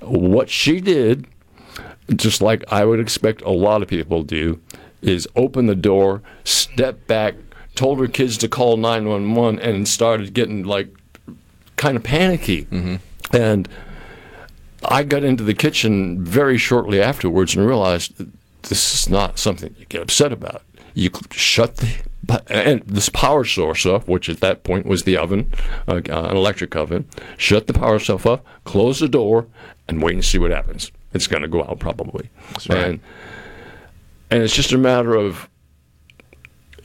What 0.01 0.49
she 0.49 0.81
did, 0.81 1.27
just 2.15 2.41
like 2.41 2.65
I 2.73 2.85
would 2.85 3.01
expect 3.01 3.43
a 3.43 3.51
lot 3.51 3.83
of 3.83 3.89
people 3.89 4.23
do, 4.23 4.61
is 5.03 5.29
open 5.37 5.67
the 5.67 5.75
door, 5.75 6.23
step 6.45 7.07
back, 7.07 7.35
told 7.75 7.99
her 7.99 8.07
kids 8.07 8.39
to 8.39 8.49
call 8.49 8.77
nine 8.77 9.07
one 9.09 9.35
one, 9.35 9.59
and 9.59 9.87
started 9.87 10.33
getting 10.33 10.63
like 10.63 10.89
kind 11.85 11.97
of 11.99 12.03
panicky. 12.03 12.67
And 13.35 13.69
I 14.87 15.03
got 15.03 15.23
into 15.23 15.45
the 15.45 15.53
kitchen 15.53 16.25
very 16.25 16.57
shortly 16.57 17.01
afterwards 17.01 17.55
and 17.55 17.67
realized 17.67 18.15
this 18.63 18.95
is 18.95 19.11
not 19.11 19.39
something 19.39 19.75
you 19.79 19.85
get 19.87 20.01
upset 20.01 20.33
about. 20.33 20.63
You 20.95 21.11
shut 21.31 21.77
the 21.77 21.89
and 22.49 22.81
this 22.87 23.11
power 23.11 23.45
source 23.45 23.85
off, 23.85 24.09
which 24.09 24.31
at 24.31 24.41
that 24.41 24.65
point 24.65 24.87
was 24.87 25.03
the 25.03 25.19
oven, 25.19 25.53
uh, 25.87 25.97
an 25.97 26.37
electric 26.37 26.75
oven. 26.75 27.07
Shut 27.37 27.67
the 27.67 27.75
power 27.75 27.99
source 27.99 28.25
off, 28.25 28.41
close 28.65 29.01
the 29.01 29.09
door, 29.09 29.47
and 29.87 30.03
wait 30.03 30.15
and 30.15 30.25
see 30.25 30.39
what 30.39 30.51
happens. 30.53 30.91
It's 31.13 31.27
going 31.27 31.43
to 31.43 31.49
go 31.49 31.63
out 31.65 31.81
probably. 31.81 32.31
right. 32.71 32.79
And 32.79 33.01
and 34.31 34.43
it's 34.43 34.57
just 34.57 34.73
a 34.73 34.79
matter 34.79 35.15
of 35.15 35.51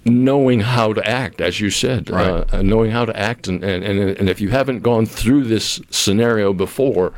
knowing 0.05 0.61
how 0.61 0.93
to 0.93 1.07
act, 1.07 1.41
as 1.41 1.59
you 1.59 1.69
said, 1.69 2.09
Right. 2.09 2.45
uh, 2.53 2.61
knowing 2.61 2.91
how 2.91 3.05
to 3.05 3.17
act, 3.17 3.47
and, 3.47 3.63
and, 3.63 3.83
and, 3.83 4.29
if 4.29 4.39
you 4.41 4.49
haven't 4.49 4.81
gone 4.81 5.05
through 5.05 5.43
this 5.45 5.81
scenario 5.89 6.53
before, 6.53 7.13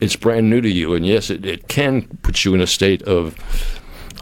it's 0.00 0.16
brand 0.16 0.50
new 0.50 0.60
to 0.60 0.68
you, 0.68 0.94
and 0.94 1.06
yes, 1.06 1.30
it, 1.30 1.46
it 1.46 1.68
can 1.68 2.02
put 2.22 2.44
you 2.44 2.54
in 2.54 2.60
a 2.60 2.66
state 2.66 3.02
of, 3.02 3.36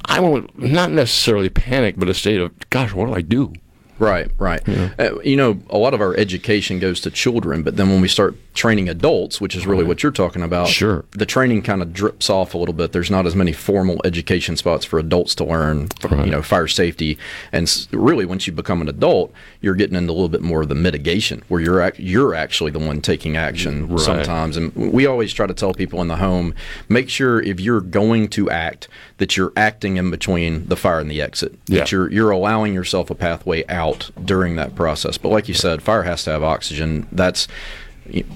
I 0.04 0.20
won't, 0.20 0.56
not 0.58 0.90
necessarily 0.90 1.48
panic, 1.48 1.96
but 1.98 2.08
a 2.08 2.14
state 2.14 2.40
of, 2.40 2.52
gosh, 2.70 2.92
what 2.92 3.06
do 3.06 3.14
I 3.14 3.20
do? 3.22 3.52
Right, 3.98 4.30
right. 4.38 4.60
Uh, 4.98 5.20
you 5.22 5.36
know, 5.36 5.60
a 5.70 5.78
lot 5.78 5.94
of 5.94 6.00
our 6.00 6.16
education 6.16 6.78
goes 6.78 7.00
to 7.02 7.10
children, 7.10 7.62
but 7.62 7.76
then 7.76 7.90
when 7.90 8.00
we 8.00 8.08
start 8.08 8.36
training 8.54 8.88
adults, 8.88 9.40
which 9.40 9.56
is 9.56 9.66
really 9.66 9.82
what 9.84 10.02
you're 10.02 10.12
talking 10.12 10.40
about, 10.42 10.68
Sure. 10.68 11.04
the 11.10 11.26
training 11.26 11.60
kind 11.62 11.82
of 11.82 11.92
drips 11.92 12.30
off 12.30 12.54
a 12.54 12.58
little 12.58 12.72
bit. 12.72 12.92
There's 12.92 13.10
not 13.10 13.26
as 13.26 13.34
many 13.34 13.52
formal 13.52 14.00
education 14.04 14.56
spots 14.56 14.84
for 14.84 14.98
adults 15.00 15.34
to 15.36 15.44
learn, 15.44 15.88
you 16.10 16.30
know, 16.30 16.40
fire 16.40 16.68
safety. 16.68 17.18
And 17.52 17.68
really, 17.90 18.24
once 18.24 18.46
you 18.46 18.52
become 18.52 18.80
an 18.80 18.88
adult, 18.88 19.32
you're 19.60 19.74
getting 19.74 19.96
into 19.96 20.12
a 20.12 20.14
little 20.14 20.28
bit 20.28 20.40
more 20.40 20.62
of 20.62 20.68
the 20.68 20.76
mitigation, 20.76 21.42
where 21.48 21.60
you're 21.60 21.82
ac- 21.82 22.00
you're 22.02 22.32
actually 22.34 22.70
the 22.70 22.78
one 22.78 23.00
taking 23.00 23.36
action 23.36 23.88
Right. 23.88 24.00
sometimes. 24.00 24.56
And 24.56 24.72
we 24.76 25.04
always 25.04 25.32
try 25.32 25.46
to 25.48 25.54
tell 25.54 25.74
people 25.74 26.00
in 26.00 26.06
the 26.06 26.16
home, 26.16 26.54
make 26.88 27.08
sure 27.10 27.42
if 27.42 27.58
you're 27.58 27.80
going 27.80 28.28
to 28.28 28.48
act, 28.50 28.86
that 29.18 29.36
you're 29.36 29.52
acting 29.56 29.96
in 29.96 30.10
between 30.12 30.66
the 30.68 30.76
fire 30.76 31.00
and 31.00 31.10
the 31.10 31.20
exit. 31.20 31.54
Yeah. 31.66 31.80
That 31.80 31.90
you're 31.92 32.10
you're 32.12 32.30
allowing 32.30 32.72
yourself 32.72 33.10
a 33.10 33.14
pathway 33.16 33.64
out 33.68 34.10
during 34.24 34.54
that 34.56 34.76
process. 34.76 35.18
But 35.18 35.30
like 35.30 35.48
you 35.48 35.54
said, 35.54 35.82
fire 35.82 36.04
has 36.04 36.22
to 36.24 36.30
have 36.30 36.42
oxygen. 36.44 37.06
That's 37.10 37.48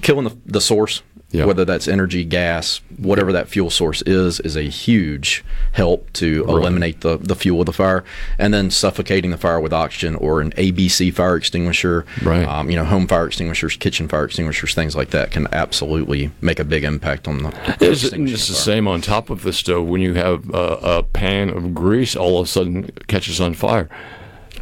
killing 0.01 0.25
the, 0.25 0.35
the 0.45 0.61
source. 0.61 1.01
Yeah. 1.31 1.45
Whether 1.45 1.63
that's 1.63 1.87
energy, 1.87 2.25
gas, 2.25 2.81
whatever 2.97 3.31
that 3.33 3.47
fuel 3.49 3.69
source 3.69 4.01
is, 4.07 4.39
is 4.39 4.55
a 4.57 4.63
huge 4.63 5.43
help 5.73 6.11
to 6.13 6.43
Right. 6.43 6.49
eliminate 6.55 7.01
the, 7.01 7.17
the 7.17 7.35
fuel 7.35 7.59
of 7.59 7.67
the 7.67 7.71
fire. 7.73 8.03
And 8.39 8.51
then 8.51 8.71
suffocating 8.71 9.29
the 9.29 9.37
fire 9.37 9.59
with 9.59 9.71
oxygen 9.71 10.15
or 10.15 10.41
an 10.41 10.53
ABC 10.53 11.13
fire 11.13 11.35
extinguisher, 11.35 12.03
Right. 12.23 12.47
um, 12.47 12.71
you 12.71 12.75
know, 12.77 12.83
home 12.83 13.05
fire 13.07 13.27
extinguishers, 13.27 13.75
kitchen 13.77 14.07
fire 14.07 14.25
extinguishers, 14.25 14.73
things 14.73 14.95
like 14.95 15.11
that 15.11 15.29
can 15.29 15.45
absolutely 15.51 16.31
make 16.41 16.57
a 16.57 16.63
big 16.63 16.83
impact 16.83 17.27
on 17.27 17.43
the. 17.43 17.49
It's, 17.79 18.01
extinguishing 18.05 18.33
it's 18.33 18.47
the 18.47 18.55
same 18.55 18.87
on 18.87 18.99
top 19.01 19.29
of 19.29 19.43
the 19.43 19.53
stove 19.53 19.85
when 19.87 20.01
you 20.01 20.15
have 20.15 20.49
a, 20.49 20.79
a 20.81 21.03
pan 21.03 21.51
of 21.51 21.75
grease 21.75 22.15
all 22.15 22.39
of 22.39 22.45
a 22.47 22.49
sudden 22.49 22.89
catches 23.07 23.39
on 23.39 23.53
fire. 23.53 23.87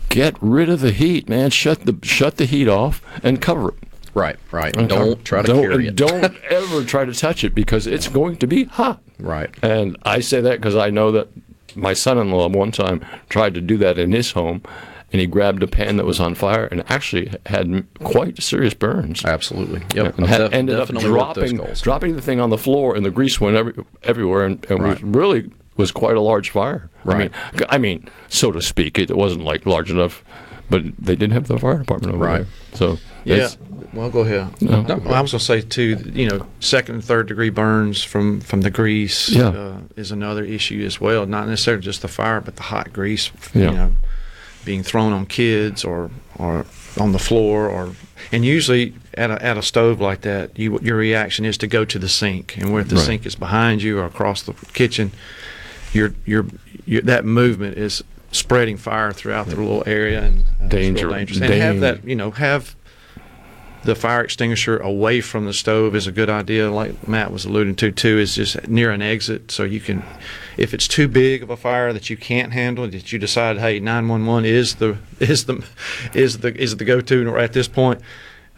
Get 0.10 0.36
rid 0.42 0.68
of 0.68 0.82
the 0.82 0.92
heat, 0.92 1.30
man. 1.30 1.50
Shut 1.50 1.86
the 1.86 1.98
shut 2.04 2.36
the 2.36 2.46
heat 2.46 2.68
off 2.68 3.02
and 3.24 3.42
cover 3.42 3.70
it. 3.70 3.76
Right, 4.18 4.38
right. 4.52 4.74
Don't 4.74 5.24
try 5.24 5.42
to 5.44 5.48
don't, 5.48 5.62
carry 5.62 5.88
it. 5.88 5.96
Don't 5.96 6.36
ever 6.50 6.84
try 6.84 7.06
to 7.06 7.14
touch 7.14 7.44
it 7.44 7.54
because 7.54 7.86
it's 7.86 8.08
going 8.08 8.38
to 8.38 8.48
be 8.48 8.64
hot. 8.64 9.00
Right. 9.20 9.50
And 9.62 9.96
I 10.04 10.22
say 10.22 10.42
that 10.42 10.60
because 10.60 10.76
I 10.76 10.90
know 10.90 11.12
that 11.12 11.28
my 11.76 11.94
son-in-law 11.94 12.50
one 12.50 12.72
time 12.72 13.06
tried 13.30 13.54
to 13.54 13.62
do 13.62 13.78
that 13.78 14.00
in 14.00 14.12
his 14.12 14.32
home, 14.32 14.64
and 15.12 15.22
he 15.22 15.28
grabbed 15.28 15.62
a 15.62 15.68
pan 15.68 15.98
that 15.98 16.06
was 16.06 16.20
on 16.20 16.34
fire 16.34 16.66
and 16.66 16.84
actually 16.90 17.32
had 17.46 17.86
quite 18.04 18.42
serious 18.42 18.74
burns. 18.74 19.24
Absolutely. 19.24 19.84
Yep. 19.94 20.18
And 20.18 20.28
def- 20.28 20.52
ended 20.54 20.76
up 20.80 20.88
definitely 20.88 21.12
worked 21.12 21.36
those 21.36 21.52
dropping 21.52 21.76
dropping 21.84 22.16
the 22.16 22.22
thing 22.22 22.40
on 22.40 22.50
the 22.50 22.58
floor, 22.58 22.96
and 22.96 23.06
the 23.06 23.12
grease 23.12 23.40
went 23.40 23.56
every, 23.56 23.74
everywhere, 24.04 24.46
and, 24.46 24.66
and 24.70 24.82
was 24.84 25.02
really 25.04 25.52
was 25.78 25.92
quite 25.92 26.18
a 26.18 26.22
large 26.22 26.50
fire. 26.50 26.90
Right. 27.04 27.16
I 27.16 27.20
mean, 27.20 27.68
I 27.70 27.78
mean, 27.78 28.10
so 28.30 28.52
to 28.52 28.62
speak, 28.64 28.98
it 28.98 29.16
wasn't 29.16 29.44
like 29.44 29.68
large 29.68 29.92
enough, 29.92 30.24
but 30.72 30.82
they 30.98 31.16
didn't 31.16 31.34
have 31.34 31.48
the 31.48 31.60
fire 31.60 31.78
department 31.78 32.16
over 32.16 32.26
Right. 32.26 32.38
there. 32.72 32.78
So 32.78 32.98
Yeah. 33.24 33.50
Well, 33.94 34.10
go 34.10 34.20
ahead. 34.22 34.62
No. 34.62 34.82
Well, 34.82 35.14
I 35.14 35.22
was 35.22 35.32
going 35.32 35.40
to 35.40 35.46
say 35.46 35.62
too. 35.62 35.98
You 36.14 36.30
know, 36.30 36.46
second 36.60 36.96
and 36.96 37.04
third 37.04 37.28
degree 37.28 37.50
burns 37.50 38.04
from 38.04 38.42
from 38.42 38.62
the 38.62 38.70
grease 38.70 39.30
Yeah. 39.30 39.50
uh, 39.50 39.78
is 39.96 40.12
another 40.12 40.44
issue 40.44 40.84
as 40.86 41.00
well. 41.02 41.26
Not 41.26 41.48
necessarily 41.48 41.84
just 41.84 42.02
the 42.02 42.08
fire, 42.08 42.42
but 42.42 42.56
the 42.58 42.64
hot 42.64 42.94
grease. 42.94 43.32
Yeah. 43.54 43.72
You 43.72 43.72
know, 43.78 43.92
being 44.66 44.84
thrown 44.84 45.14
on 45.14 45.26
kids 45.26 45.84
or 45.86 46.12
or 46.38 46.66
on 47.00 47.12
the 47.12 47.20
floor 47.20 47.68
or 47.70 47.92
and 48.32 48.44
usually 48.44 48.94
at 49.14 49.32
a, 49.32 49.44
at 49.44 49.58
a 49.58 49.62
stove 49.62 50.02
like 50.02 50.22
that, 50.22 50.58
you 50.60 50.80
your 50.82 50.98
reaction 50.98 51.46
is 51.46 51.58
to 51.60 51.68
go 51.68 51.86
to 51.86 51.98
the 52.00 52.10
sink, 52.10 52.58
and 52.58 52.74
where 52.74 52.84
the 52.84 52.96
Right. 52.96 53.06
sink 53.06 53.26
is 53.26 53.36
behind 53.36 53.82
you 53.82 54.00
or 54.00 54.06
across 54.06 54.42
the 54.44 54.54
kitchen, 54.74 55.12
your 55.94 56.14
your 56.26 56.46
that 57.04 57.26
movement 57.26 57.78
is 57.78 58.04
spreading 58.32 58.76
fire 58.78 59.14
throughout 59.14 59.48
the 59.48 59.56
little 59.56 59.84
area 59.86 60.22
and 60.24 60.44
uh, 60.62 60.68
Danger- 60.68 61.10
dangerous. 61.10 61.40
And 61.40 61.54
have 61.54 61.80
that 61.80 62.04
you 62.06 62.16
know 62.16 62.32
have 62.32 62.76
the 63.88 63.96
fire 63.96 64.22
extinguisher 64.22 64.78
away 64.78 65.22
from 65.22 65.46
the 65.46 65.54
stove 65.54 65.96
is 65.96 66.08
a 66.08 66.12
good 66.12 66.30
idea. 66.30 66.70
Like 66.70 67.08
Matt 67.08 67.32
was 67.32 67.46
alluding 67.46 67.76
to 67.78 67.90
too, 67.90 68.20
is 68.20 68.36
just 68.36 68.68
near 68.68 68.92
an 68.92 69.02
exit, 69.02 69.50
so 69.50 69.64
you 69.64 69.80
can, 69.80 70.04
if 70.58 70.74
it's 70.74 70.90
too 70.90 71.08
big 71.08 71.42
of 71.42 71.50
a 71.50 71.56
fire 71.56 71.94
that 71.94 72.10
you 72.10 72.18
can't 72.18 72.52
handle, 72.52 72.86
that 72.86 73.14
you 73.14 73.18
decide, 73.18 73.60
hey, 73.60 73.80
nine 73.80 74.10
one 74.10 74.26
one 74.26 74.44
is 74.44 74.76
the 74.76 74.98
is 75.22 75.46
the 75.46 75.66
is 76.14 76.40
the 76.40 76.54
is 76.62 76.76
the 76.76 76.84
go 76.84 77.00
to 77.00 77.38
at 77.38 77.54
this 77.54 77.70
point. 77.70 78.02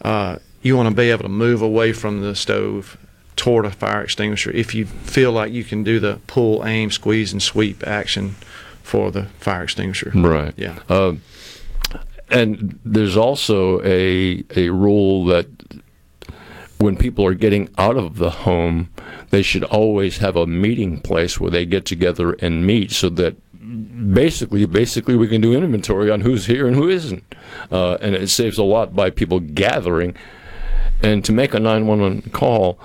Uh, 0.02 0.38
you 0.64 0.76
want 0.76 0.90
to 0.90 0.96
be 0.96 1.12
able 1.12 1.24
to 1.24 1.30
move 1.30 1.62
away 1.62 1.94
from 1.94 2.22
the 2.22 2.36
stove 2.36 2.98
toward 3.36 3.66
a 3.66 3.72
fire 3.72 4.02
extinguisher 4.02 4.52
if 4.52 4.74
you 4.74 4.86
feel 4.86 5.32
like 5.32 5.54
you 5.54 5.64
can 5.64 5.84
do 5.84 6.00
the 6.00 6.20
pull, 6.26 6.66
aim, 6.66 6.90
squeeze, 6.90 7.32
and 7.32 7.44
sweep 7.44 7.86
action 7.88 8.36
for 8.82 9.12
the 9.12 9.26
fire 9.40 9.64
extinguisher. 9.64 10.12
Right. 10.16 10.56
Yeah. 10.58 10.80
Um, 10.90 11.22
and 12.32 12.80
there's 12.86 13.18
also 13.18 13.82
a 13.84 14.44
a 14.56 14.70
rule 14.70 15.26
that 15.26 15.48
when 16.80 16.96
people 16.96 17.26
are 17.26 17.34
getting 17.34 17.70
out 17.78 17.98
of 17.98 18.18
the 18.18 18.30
home, 18.30 18.90
they 19.32 19.42
should 19.42 19.66
always 19.66 20.20
have 20.20 20.38
a 20.38 20.48
meeting 20.48 21.00
place 21.02 21.40
where 21.40 21.52
they 21.52 21.66
get 21.66 21.86
together 21.86 22.34
and 22.34 22.66
meet, 22.66 22.92
so 22.92 23.10
that 23.10 23.36
basically, 24.14 24.66
basically, 24.66 25.16
we 25.16 25.28
can 25.28 25.42
do 25.42 25.54
inventory 25.54 26.10
on 26.10 26.22
who's 26.22 26.46
here 26.46 26.68
and 26.68 26.76
who 26.76 26.88
isn't, 26.88 27.24
uh, 27.72 27.98
and 28.02 28.16
it 28.16 28.30
saves 28.30 28.58
a 28.58 28.64
lot 28.64 28.96
by 28.96 29.10
people 29.10 29.40
gathering. 29.40 30.16
And 31.04 31.24
to 31.26 31.32
make 31.32 31.54
a 31.54 31.60
911 31.60 32.32
call, 32.32 32.80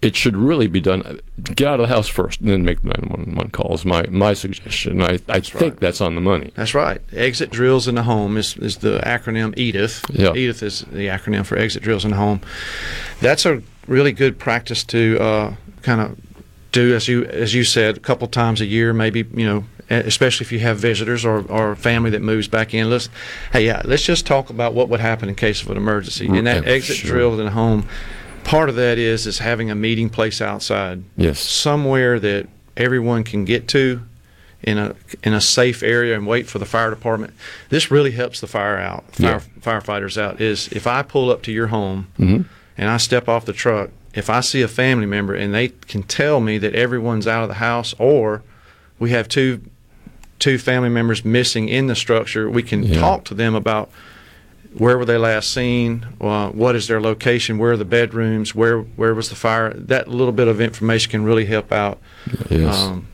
it 0.00 0.14
should 0.14 0.36
really 0.36 0.68
be 0.68 0.80
done. 0.80 1.20
Get 1.42 1.66
out 1.66 1.80
of 1.80 1.88
the 1.88 1.94
house 1.94 2.06
first, 2.06 2.40
and 2.40 2.48
then 2.48 2.64
make 2.64 2.82
the 2.82 2.88
911 2.88 3.50
calls. 3.50 3.84
My 3.84 4.06
my 4.08 4.32
suggestion. 4.32 5.02
I, 5.02 5.18
I 5.28 5.40
think 5.40 5.60
right. 5.60 5.80
that's 5.80 6.00
on 6.00 6.14
the 6.14 6.20
money. 6.20 6.52
That's 6.54 6.74
right. 6.74 7.00
Exit 7.12 7.50
drills 7.50 7.88
in 7.88 7.96
the 7.96 8.04
home 8.04 8.36
is, 8.36 8.56
is 8.58 8.78
the 8.78 9.00
acronym 9.00 9.56
EDITH. 9.56 10.04
Yeah. 10.10 10.32
EDITH 10.32 10.62
is 10.62 10.80
the 10.82 11.08
acronym 11.08 11.44
for 11.44 11.58
exit 11.58 11.82
drills 11.82 12.04
in 12.04 12.12
the 12.12 12.16
home. 12.16 12.40
That's 13.20 13.44
a 13.44 13.62
really 13.88 14.12
good 14.12 14.38
practice 14.38 14.84
to 14.84 15.18
uh, 15.20 15.54
kind 15.82 16.00
of 16.00 16.18
do 16.70 16.94
as 16.94 17.08
you 17.08 17.24
as 17.24 17.54
you 17.54 17.64
said 17.64 17.96
a 17.96 18.00
couple 18.00 18.28
times 18.28 18.60
a 18.60 18.66
year, 18.66 18.92
maybe 18.92 19.24
you 19.34 19.46
know. 19.46 19.64
Especially 19.90 20.44
if 20.44 20.52
you 20.52 20.58
have 20.58 20.76
visitors 20.76 21.24
or, 21.24 21.50
or 21.50 21.74
family 21.74 22.10
that 22.10 22.20
moves 22.20 22.46
back 22.46 22.74
in, 22.74 22.90
let's 22.90 23.08
hey 23.54 23.64
yeah, 23.64 23.80
let's 23.86 24.02
just 24.02 24.26
talk 24.26 24.50
about 24.50 24.74
what 24.74 24.90
would 24.90 25.00
happen 25.00 25.30
in 25.30 25.34
case 25.34 25.62
of 25.62 25.70
an 25.70 25.78
emergency. 25.78 26.26
And 26.26 26.46
that 26.46 26.66
exit 26.66 26.98
sure. 26.98 27.10
drill 27.10 27.40
in 27.40 27.46
the 27.46 27.52
home, 27.52 27.88
part 28.48 28.68
of 28.68 28.76
that 28.76 28.98
is 28.98 29.26
is 29.26 29.38
having 29.38 29.70
a 29.70 29.74
meeting 29.74 30.08
place 30.08 30.40
outside. 30.40 31.02
Yes. 31.16 31.38
Somewhere 31.40 32.18
that 32.18 32.48
everyone 32.76 33.24
can 33.24 33.44
get 33.44 33.68
to 33.68 34.00
in 34.62 34.78
a 34.78 34.94
in 35.22 35.34
a 35.34 35.40
safe 35.40 35.82
area 35.82 36.14
and 36.16 36.26
wait 36.26 36.46
for 36.48 36.58
the 36.58 36.64
fire 36.64 36.90
department. 36.90 37.34
This 37.68 37.90
really 37.90 38.10
helps 38.12 38.40
the 38.40 38.46
fire 38.46 38.78
out, 38.78 39.04
fire, 39.14 39.40
firefighters 39.60 40.20
out. 40.20 40.40
Is 40.40 40.68
if 40.72 40.86
I 40.86 41.02
pull 41.02 41.30
up 41.30 41.42
to 41.42 41.52
your 41.52 41.68
home 41.68 42.08
Mhm. 42.18 42.46
and 42.76 42.90
I 42.90 42.96
step 42.96 43.28
off 43.28 43.44
the 43.44 43.52
truck, 43.52 43.90
if 44.14 44.28
I 44.30 44.40
see 44.40 44.62
a 44.62 44.68
family 44.68 45.06
member 45.06 45.34
and 45.34 45.54
they 45.54 45.68
can 45.86 46.02
tell 46.02 46.40
me 46.40 46.58
that 46.58 46.74
everyone's 46.74 47.26
out 47.26 47.42
of 47.42 47.48
the 47.48 47.56
house, 47.56 47.94
or 47.98 48.42
we 48.98 49.10
have 49.10 49.28
two 49.28 49.60
two 50.38 50.56
family 50.56 50.88
members 50.88 51.24
missing 51.24 51.68
in 51.68 51.86
the 51.88 51.94
structure, 51.96 52.48
we 52.48 52.62
can 52.62 52.82
Yeah. 52.84 53.00
talk 53.00 53.24
to 53.24 53.34
them 53.34 53.54
about 53.56 53.90
where 54.76 54.98
were 54.98 55.04
they 55.04 55.16
last 55.18 55.52
seen, 55.52 56.06
uh, 56.20 56.50
what 56.50 56.76
is 56.76 56.88
their 56.88 57.00
location, 57.00 57.58
where 57.58 57.72
are 57.72 57.76
the 57.76 57.84
bedrooms, 57.84 58.54
where 58.54 58.80
where 58.80 59.14
was 59.14 59.28
the 59.28 59.34
fire. 59.36 59.72
That 59.74 60.08
little 60.08 60.32
bit 60.32 60.48
of 60.48 60.60
information 60.60 61.10
can 61.10 61.24
really 61.24 61.46
help 61.46 61.72
out 61.72 61.98
Yes. 62.50 62.76
um, 62.76 63.08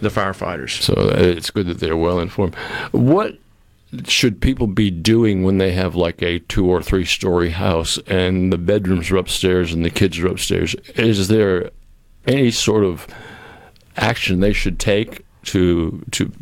the 0.00 0.08
firefighters. 0.08 0.80
So 0.82 0.94
uh, 0.94 1.14
it's 1.18 1.50
good 1.50 1.66
that 1.66 1.78
they're 1.80 1.96
well 1.96 2.18
informed. 2.20 2.54
What 2.92 3.38
should 4.08 4.40
people 4.40 4.66
be 4.66 4.90
doing 4.90 5.44
when 5.44 5.58
they 5.58 5.70
have 5.72 5.94
like 5.94 6.20
a 6.22 6.40
two 6.40 6.66
or 6.66 6.82
three 6.82 7.04
story 7.04 7.50
house 7.50 7.96
and 8.08 8.52
the 8.52 8.58
bedrooms 8.58 9.10
are 9.10 9.16
upstairs 9.18 9.72
and 9.72 9.84
the 9.84 9.90
kids 9.90 10.18
are 10.18 10.26
upstairs? 10.26 10.74
Is 10.96 11.28
there 11.28 11.70
any 12.26 12.50
sort 12.50 12.82
of 12.84 13.06
action 13.96 14.40
they 14.40 14.52
should 14.52 14.78
take 14.80 15.24
to 15.44 16.02
to? 16.10 16.32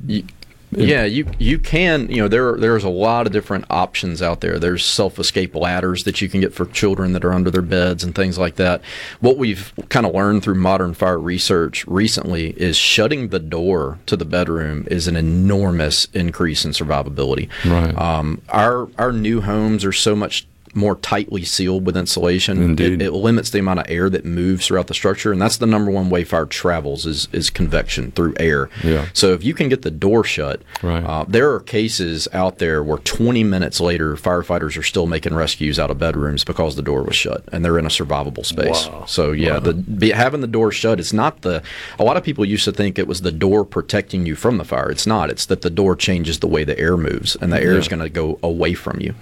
Yeah, 0.72 1.04
you 1.04 1.26
you 1.38 1.58
can 1.58 2.08
you 2.08 2.22
know 2.22 2.28
there 2.28 2.56
there's 2.56 2.84
a 2.84 2.88
lot 2.88 3.26
of 3.26 3.32
different 3.32 3.66
options 3.68 4.22
out 4.22 4.40
there. 4.40 4.58
There's 4.58 4.84
self 4.84 5.18
escape 5.18 5.54
ladders 5.54 6.04
that 6.04 6.22
you 6.22 6.28
can 6.28 6.40
get 6.40 6.54
for 6.54 6.66
children 6.66 7.12
that 7.12 7.24
are 7.24 7.32
under 7.32 7.50
their 7.50 7.62
beds 7.62 8.02
and 8.02 8.14
things 8.14 8.38
like 8.38 8.56
that. 8.56 8.80
What 9.20 9.36
we've 9.36 9.72
kind 9.90 10.06
of 10.06 10.14
learned 10.14 10.42
through 10.42 10.54
modern 10.54 10.94
fire 10.94 11.18
research 11.18 11.86
recently 11.86 12.50
is 12.50 12.76
shutting 12.76 13.28
the 13.28 13.38
door 13.38 13.98
to 14.06 14.16
the 14.16 14.24
bedroom 14.24 14.86
is 14.90 15.08
an 15.08 15.16
enormous 15.16 16.06
increase 16.14 16.64
in 16.64 16.72
survivability. 16.72 17.50
Right. 17.64 17.96
Um, 17.96 18.40
our 18.48 18.88
our 18.98 19.12
new 19.12 19.42
homes 19.42 19.84
are 19.84 19.92
so 19.92 20.16
much 20.16 20.46
more 20.74 20.96
tightly 20.96 21.44
sealed 21.44 21.84
with 21.86 21.96
insulation. 21.96 22.78
It, 22.78 23.02
it 23.02 23.12
limits 23.12 23.50
the 23.50 23.58
amount 23.58 23.80
of 23.80 23.86
air 23.88 24.08
that 24.10 24.24
moves 24.24 24.66
throughout 24.66 24.86
the 24.86 24.94
structure, 24.94 25.32
and 25.32 25.40
that's 25.40 25.56
the 25.58 25.66
number 25.66 25.90
one 25.90 26.10
way 26.10 26.24
fire 26.24 26.46
travels 26.46 27.06
is 27.06 27.28
is 27.32 27.50
convection 27.50 28.10
through 28.12 28.34
air. 28.38 28.68
Yeah. 28.82 29.06
So 29.12 29.32
if 29.32 29.44
you 29.44 29.54
can 29.54 29.68
get 29.68 29.82
the 29.82 29.90
door 29.90 30.24
shut, 30.24 30.62
Right. 30.82 31.04
uh, 31.04 31.24
there 31.28 31.52
are 31.52 31.60
cases 31.60 32.26
out 32.32 32.58
there 32.58 32.82
where 32.82 32.98
20 32.98 33.44
minutes 33.44 33.80
later, 33.80 34.14
firefighters 34.16 34.76
are 34.78 34.82
still 34.82 35.06
making 35.06 35.34
rescues 35.34 35.78
out 35.78 35.90
of 35.90 35.98
bedrooms 35.98 36.44
because 36.44 36.76
the 36.76 36.82
door 36.82 37.02
was 37.02 37.16
shut 37.16 37.44
and 37.52 37.64
they're 37.64 37.78
in 37.78 37.86
a 37.86 37.90
survivable 37.90 38.44
space. 38.46 38.86
Wow. 38.88 39.04
So 39.06 39.32
yeah, 39.32 39.54
Wow. 39.54 39.60
the 39.60 39.74
be, 39.74 40.10
having 40.10 40.40
the 40.40 40.46
door 40.46 40.72
shut 40.72 40.98
is 41.00 41.12
not 41.12 41.42
the. 41.42 41.62
A 41.98 42.04
lot 42.04 42.16
of 42.16 42.22
people 42.24 42.44
used 42.44 42.64
to 42.64 42.72
think 42.72 42.98
it 42.98 43.06
was 43.06 43.20
the 43.22 43.32
door 43.32 43.64
protecting 43.64 44.26
you 44.26 44.34
from 44.36 44.58
the 44.58 44.64
fire. 44.64 44.90
It's 44.90 45.06
not. 45.06 45.30
It's 45.30 45.46
that 45.46 45.62
the 45.62 45.70
door 45.70 45.96
changes 45.96 46.38
the 46.40 46.46
way 46.46 46.64
the 46.64 46.78
air 46.78 46.96
moves, 46.96 47.36
and 47.40 47.52
the 47.52 47.60
air 47.60 47.76
is 47.76 47.88
going 47.88 48.02
to 48.02 48.08
go 48.08 48.38
away 48.42 48.74
from 48.74 49.00
you. 49.00 49.14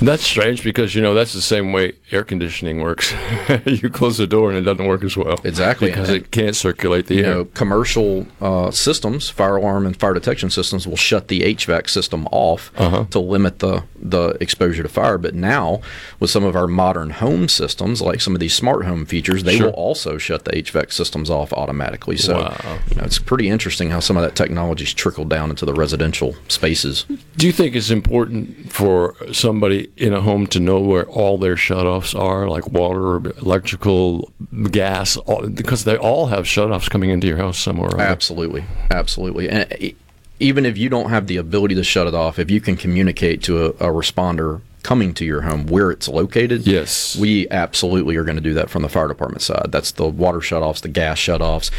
That's 0.00 0.22
strange 0.22 0.62
because 0.64 0.91
you 0.94 1.02
know 1.02 1.14
that's 1.14 1.32
the 1.32 1.40
same 1.42 1.72
way 1.72 1.92
air 2.10 2.24
conditioning 2.24 2.80
works. 2.80 3.12
you 3.66 3.88
close 3.90 4.18
the 4.18 4.26
door 4.26 4.48
and 4.50 4.58
it 4.58 4.62
doesn't 4.62 4.86
work 4.86 5.02
as 5.04 5.16
well. 5.16 5.40
Exactly. 5.44 5.88
because 5.90 6.08
it 6.10 6.30
can't 6.30 6.56
circulate 6.56 7.06
the 7.06 7.14
you 7.16 7.24
air. 7.24 7.34
know, 7.34 7.44
commercial 7.46 8.26
uh, 8.40 8.70
systems, 8.70 9.30
fire 9.30 9.56
alarm 9.56 9.86
and 9.86 9.96
fire 9.98 10.14
detection 10.14 10.50
systems, 10.50 10.86
will 10.86 10.96
shut 10.96 11.28
the 11.28 11.40
HVAC 11.40 11.88
system 11.88 12.26
off 12.32 12.70
Uh-huh. 12.76 13.04
to 13.10 13.18
limit 13.18 13.58
the 13.60 13.84
the 14.04 14.36
exposure 14.40 14.82
to 14.82 14.88
fire. 14.88 15.16
But 15.18 15.34
now, 15.34 15.80
with 16.18 16.30
some 16.30 16.42
of 16.44 16.56
our 16.56 16.66
modern 16.66 17.10
home 17.10 17.48
systems, 17.48 18.02
like 18.02 18.20
some 18.20 18.34
of 18.34 18.40
these 18.40 18.54
smart 18.54 18.84
home 18.84 19.06
features, 19.06 19.44
they 19.44 19.56
Sure. 19.58 19.66
will 19.66 19.74
also 19.74 20.18
shut 20.18 20.44
the 20.44 20.50
HVAC 20.56 20.92
systems 20.92 21.30
off 21.30 21.52
automatically. 21.52 22.16
So, 22.16 22.34
Wow. 22.34 22.78
you 22.90 22.96
know, 22.96 23.04
it's 23.04 23.20
pretty 23.20 23.48
interesting 23.48 23.90
how 23.90 24.00
some 24.00 24.16
of 24.16 24.22
that 24.24 24.34
technology's 24.34 24.92
trickled 24.92 25.28
down 25.28 25.50
into 25.50 25.64
the 25.64 25.72
residential 25.72 26.34
spaces. 26.48 27.04
Do 27.36 27.46
you 27.46 27.52
think 27.52 27.76
it's 27.76 27.90
important 27.90 28.72
for 28.72 29.14
somebody 29.32 29.88
in 29.96 30.12
a 30.12 30.20
home 30.20 30.46
to 30.48 30.58
know 30.58 30.78
where 30.82 31.04
all 31.06 31.38
their 31.38 31.56
shutoffs 31.56 32.18
are, 32.18 32.48
like 32.48 32.68
water, 32.68 33.16
electrical, 33.38 34.32
gas, 34.70 35.16
all, 35.16 35.48
because 35.48 35.84
they 35.84 35.96
all 35.96 36.26
have 36.26 36.44
shutoffs 36.44 36.90
coming 36.90 37.10
into 37.10 37.26
your 37.26 37.38
house 37.38 37.58
somewhere? 37.58 37.90
Right? 37.90 38.08
Absolutely, 38.08 38.64
absolutely. 38.90 39.48
And 39.48 39.94
even 40.40 40.66
if 40.66 40.76
you 40.76 40.88
don't 40.88 41.10
have 41.10 41.26
the 41.26 41.36
ability 41.36 41.74
to 41.76 41.84
shut 41.84 42.06
it 42.06 42.14
off, 42.14 42.38
if 42.38 42.50
you 42.50 42.60
can 42.60 42.76
communicate 42.76 43.42
to 43.44 43.66
a, 43.66 43.68
a 43.68 43.92
responder 43.92 44.60
coming 44.82 45.14
to 45.14 45.24
your 45.24 45.42
home 45.42 45.66
where 45.66 45.90
it's 45.90 46.08
located, 46.08 46.66
yes, 46.66 47.16
we 47.16 47.48
absolutely 47.50 48.16
are 48.16 48.24
going 48.24 48.36
to 48.36 48.42
do 48.42 48.54
that 48.54 48.68
from 48.68 48.82
the 48.82 48.88
fire 48.88 49.08
department 49.08 49.42
side. 49.42 49.68
That's 49.70 49.92
the 49.92 50.08
water 50.08 50.40
shutoffs, 50.40 50.80
the 50.80 50.88
gas 50.88 51.18
shutoffs. 51.18 51.70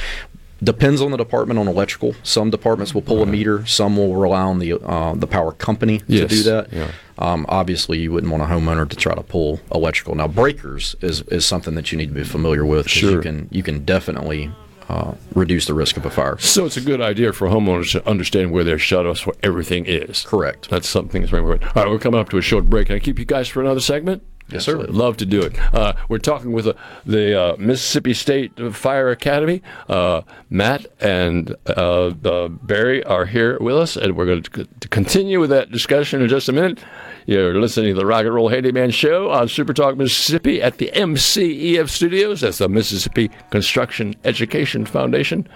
Depends 0.63 1.01
on 1.01 1.11
the 1.11 1.17
department 1.17 1.59
on 1.59 1.67
electrical. 1.67 2.15
Some 2.23 2.49
departments 2.49 2.93
will 2.93 3.01
pull 3.01 3.21
a 3.21 3.25
meter. 3.25 3.65
Some 3.65 3.97
will 3.97 4.15
rely 4.15 4.41
on 4.41 4.59
the 4.59 4.73
uh, 4.73 5.13
the 5.15 5.27
power 5.27 5.51
company 5.51 5.99
to 5.99 6.27
do 6.27 6.43
that. 6.43 6.71
yeah. 6.71 6.91
Um, 7.17 7.45
obviously, 7.49 7.99
you 7.99 8.11
wouldn't 8.11 8.31
want 8.31 8.43
a 8.43 8.47
homeowner 8.47 8.89
to 8.89 8.95
try 8.95 9.13
to 9.13 9.21
pull 9.21 9.59
electrical. 9.73 10.15
Now, 10.15 10.27
breakers 10.27 10.95
is, 11.01 11.21
is 11.23 11.45
something 11.45 11.75
that 11.75 11.91
you 11.91 11.97
need 11.97 12.07
to 12.07 12.13
be 12.15 12.23
familiar 12.23 12.65
with. 12.65 12.85
'cause 12.87 13.01
You 13.01 13.09
Sure. 13.11 13.21
can 13.21 13.47
you 13.51 13.61
can 13.63 13.83
definitely 13.85 14.51
uh, 14.89 15.13
reduce 15.33 15.65
the 15.65 15.73
risk 15.73 15.95
of 15.97 16.05
a 16.05 16.09
fire. 16.09 16.37
So 16.39 16.65
it's 16.65 16.75
a 16.77 16.81
good 16.81 17.01
idea 17.01 17.31
for 17.33 17.47
homeowners 17.47 17.91
to 17.93 18.07
understand 18.07 18.51
where 18.51 18.63
their 18.65 18.77
shutoffs 18.77 19.21
for 19.23 19.33
everything 19.41 19.85
is. 19.85 20.23
Correct. 20.27 20.69
That's 20.69 20.89
something 20.89 21.21
that's 21.21 21.31
very 21.31 21.41
important. 21.43 21.75
All 21.75 21.83
right, 21.83 21.89
we're 21.91 21.99
coming 21.99 22.19
up 22.19 22.29
to 22.29 22.37
a 22.37 22.41
short 22.41 22.65
break. 22.65 22.87
Can 22.87 22.97
I 22.97 22.99
keep 22.99 23.17
you 23.17 23.25
guys 23.25 23.47
for 23.47 23.61
another 23.61 23.79
segment? 23.79 24.23
Yes, 24.49 24.65
sir. 24.65 24.77
Love 24.77 25.17
to 25.17 25.25
do 25.25 25.41
it. 25.41 25.57
Uh, 25.73 25.93
we're 26.09 26.19
talking 26.19 26.51
with 26.51 26.67
uh, 26.67 26.73
the 27.05 27.39
uh, 27.39 27.55
Mississippi 27.57 28.13
State 28.13 28.51
Fire 28.73 29.09
Academy. 29.09 29.61
Uh, 29.89 30.21
Matt 30.49 30.85
and 30.99 31.55
uh, 31.65 32.11
uh, 32.23 32.47
Barry 32.49 33.03
are 33.05 33.25
here 33.25 33.57
with 33.59 33.75
us, 33.75 33.95
and 33.95 34.15
we're 34.15 34.25
going 34.25 34.43
to, 34.43 34.63
c- 34.63 34.69
to 34.81 34.87
continue 34.89 35.39
with 35.39 35.49
that 35.49 35.71
discussion 35.71 36.21
in 36.21 36.27
just 36.27 36.49
a 36.49 36.51
minute. 36.51 36.79
You're 37.25 37.59
listening 37.59 37.93
to 37.95 37.99
the 37.99 38.05
Rock 38.05 38.25
and 38.25 38.35
Roll 38.35 38.49
Handyman 38.49 38.91
Show 38.91 39.31
on 39.31 39.47
Super 39.47 39.73
Talk 39.73 39.95
Mississippi 39.97 40.61
at 40.61 40.77
the 40.77 40.91
MCEF 40.93 41.87
Studios. 41.89 42.41
That's 42.41 42.57
the 42.57 42.67
Mississippi 42.69 43.31
Construction 43.49 44.13
Education 44.25 44.85
Foundation. 44.85 45.47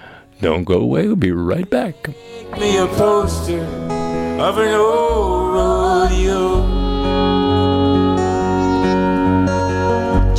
Don't 0.41 0.63
go 0.63 0.75
away. 0.79 1.07
We'll 1.07 1.15
be 1.17 1.31
right 1.31 1.69
back. 1.69 2.07
me 2.57 2.77
a 2.77 2.87
poster 2.87 3.59
of 4.39 4.57
an 4.59 4.73
old 4.75 5.53
rodeo. 5.53 6.76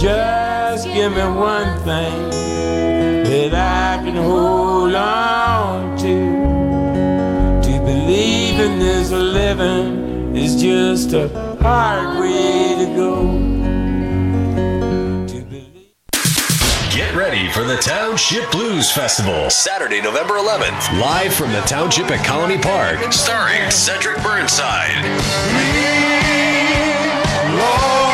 Just 0.01 0.87
give 0.87 1.11
me 1.11 1.25
one 1.25 1.77
thing 1.81 2.31
that 3.25 3.53
I 3.53 4.01
can 4.05 4.15
hold 4.15 4.95
on 4.95 5.99
to. 5.99 7.63
To 7.63 7.79
believe 7.81 8.61
in 8.61 8.79
this 8.79 9.11
living 9.11 10.37
is 10.37 10.63
just 10.63 11.15
a 11.15 11.29
hard 11.61 12.21
way 12.21 12.77
to 12.79 12.95
go. 12.95 13.27
Get 16.95 17.17
ready 17.17 17.51
for 17.51 17.65
the 17.65 17.79
Township 17.79 18.53
Blues 18.53 18.93
Festival, 18.93 19.51
Saturday, 19.51 20.01
November 20.01 20.35
11th, 20.35 21.01
live 21.01 21.35
from 21.35 21.51
the 21.51 21.63
Township 21.63 22.09
at 22.13 22.25
Colony 22.25 22.59
Park, 22.59 23.13
starring 23.13 23.69
Cedric 23.73 24.23
Burnside. 24.23 25.03
With 27.53 28.08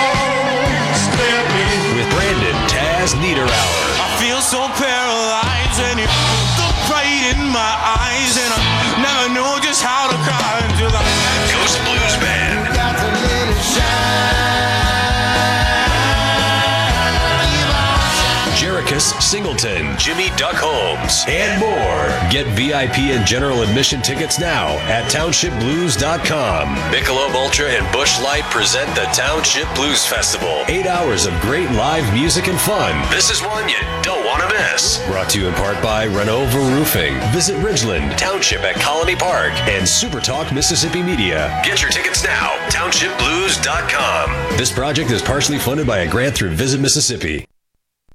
Taz 3.05 3.12
Niederauer, 3.20 4.00
I 4.00 4.16
feel 4.16 4.40
so 4.40 4.64
paralyzed 4.80 5.78
and 5.92 6.00
you 6.00 6.09
the 6.57 6.68
pride 6.88 7.36
in 7.36 7.52
my 7.52 7.72
eyes 8.00 8.32
and 8.40 8.48
I 8.48 8.61
never 8.96 9.28
know 9.36 9.61
just 9.61 9.84
how 9.84 10.09
to 10.09 10.16
cry 10.24 10.53
Jarekus 19.05 19.22
Singleton, 19.22 19.96
Jimmy 19.98 20.28
Duck 20.36 20.57
Holmes, 20.57 21.24
and 21.28 21.61
more. 21.61 22.30
Get 22.30 22.46
VIP 22.57 23.11
and 23.14 23.26
general 23.26 23.62
admission 23.62 24.00
tickets 24.02 24.38
now 24.38 24.78
at 24.88 25.11
townshipblues.com. 25.11 26.68
Michelob 26.92 27.34
Ultra 27.34 27.66
and 27.66 27.92
Busch 27.92 28.20
Light 28.22 28.44
present 28.44 28.88
the 28.94 29.05
Township 29.12 29.72
Blues 29.74 30.07
Festival. 30.07 30.64
Eight 30.68 30.86
hours 30.86 31.26
of 31.26 31.38
great 31.40 31.70
live 31.72 32.12
music 32.14 32.48
and 32.48 32.59
fun. 32.59 32.94
This 33.11 33.30
is 33.30 33.42
one 33.42 33.68
you 33.68 33.78
don't 34.02 34.24
want 34.24 34.42
to 34.42 34.48
miss. 34.57 35.05
Brought 35.07 35.30
to 35.30 35.40
you 35.40 35.48
in 35.48 35.55
part 35.55 35.82
by 35.82 36.07
Renova 36.07 36.76
Roofing. 36.76 37.14
Visit 37.32 37.57
Ridgeland 37.57 38.16
Township 38.16 38.61
at 38.61 38.76
Colony 38.76 39.16
Park 39.16 39.52
and 39.68 39.88
Super 39.88 40.20
Talk 40.20 40.52
Mississippi 40.52 41.02
Media. 41.02 41.61
Get 41.64 41.82
your 41.82 41.90
tickets 41.90 42.24
now. 42.24 42.57
TownshipBlues.com. 42.68 44.57
This 44.57 44.72
project 44.72 45.11
is 45.11 45.22
partially 45.22 45.59
funded 45.59 45.86
by 45.86 45.98
a 46.00 46.09
grant 46.11 46.34
through 46.34 46.50
Visit 46.50 46.80
Mississippi. 46.80 47.46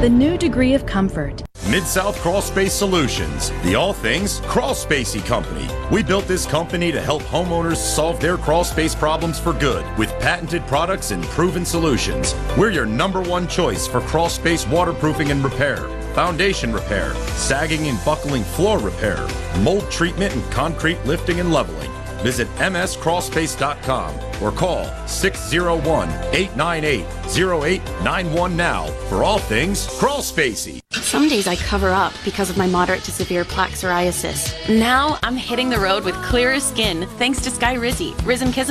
The 0.00 0.08
new 0.08 0.38
degree 0.38 0.72
of 0.72 0.86
comfort. 0.86 1.42
Mid 1.68 1.82
South 1.82 2.18
Crawl 2.20 2.40
Space 2.40 2.72
Solutions, 2.72 3.50
the 3.62 3.74
all 3.74 3.92
things 3.92 4.40
crawl 4.44 4.72
spacey 4.72 5.22
company. 5.26 5.68
We 5.94 6.02
built 6.02 6.26
this 6.26 6.46
company 6.46 6.90
to 6.90 7.02
help 7.02 7.20
homeowners 7.24 7.76
solve 7.76 8.18
their 8.18 8.38
crawl 8.38 8.64
space 8.64 8.94
problems 8.94 9.38
for 9.38 9.52
good 9.52 9.84
with 9.98 10.08
patented 10.18 10.66
products 10.66 11.10
and 11.10 11.22
proven 11.24 11.66
solutions. 11.66 12.34
We're 12.56 12.70
your 12.70 12.86
number 12.86 13.20
one 13.20 13.46
choice 13.46 13.86
for 13.86 14.00
crawl 14.00 14.30
space 14.30 14.66
waterproofing 14.66 15.30
and 15.32 15.44
repair, 15.44 15.76
foundation 16.14 16.72
repair, 16.72 17.14
sagging 17.36 17.86
and 17.88 18.02
buckling 18.02 18.42
floor 18.42 18.78
repair, 18.78 19.28
mold 19.58 19.90
treatment 19.90 20.34
and 20.34 20.50
concrete 20.50 21.04
lifting 21.04 21.40
and 21.40 21.52
leveling. 21.52 21.90
Visit 22.22 22.48
mscrawlspace.com 22.56 24.42
or 24.42 24.52
call 24.52 24.84
601 25.06 26.08
898 26.34 27.04
0891 27.36 28.56
now 28.56 28.86
for 29.08 29.24
all 29.24 29.38
things 29.38 29.86
crawl 29.98 30.20
spacey. 30.20 30.80
Some 30.92 31.28
days 31.28 31.46
I 31.46 31.56
cover 31.56 31.90
up 31.90 32.12
because 32.24 32.50
of 32.50 32.56
my 32.56 32.66
moderate 32.66 33.02
to 33.04 33.10
severe 33.10 33.44
plaque 33.44 33.70
psoriasis. 33.72 34.54
Now 34.68 35.18
I'm 35.22 35.36
hitting 35.36 35.68
the 35.68 35.78
road 35.78 36.04
with 36.04 36.14
clearer 36.22 36.60
skin 36.60 37.06
thanks 37.18 37.40
to 37.42 37.50
Skyrizi, 37.50 38.12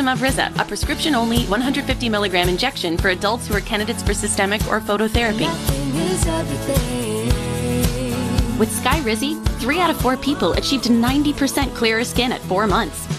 of 0.07 0.21
Riza, 0.21 0.51
a 0.57 0.65
prescription 0.65 1.15
only 1.15 1.45
150 1.45 2.09
milligram 2.09 2.49
injection 2.49 2.97
for 2.97 3.09
adults 3.09 3.47
who 3.47 3.55
are 3.55 3.61
candidates 3.61 4.01
for 4.03 4.13
systemic 4.13 4.61
or 4.67 4.79
phototherapy. 4.79 5.49
With 8.57 8.69
Skyrizi, 8.69 9.41
three 9.59 9.79
out 9.79 9.89
of 9.89 9.99
four 10.01 10.17
people 10.17 10.53
achieved 10.53 10.85
90% 10.85 11.73
clearer 11.75 12.03
skin 12.03 12.31
at 12.31 12.41
four 12.41 12.67
months. 12.67 13.18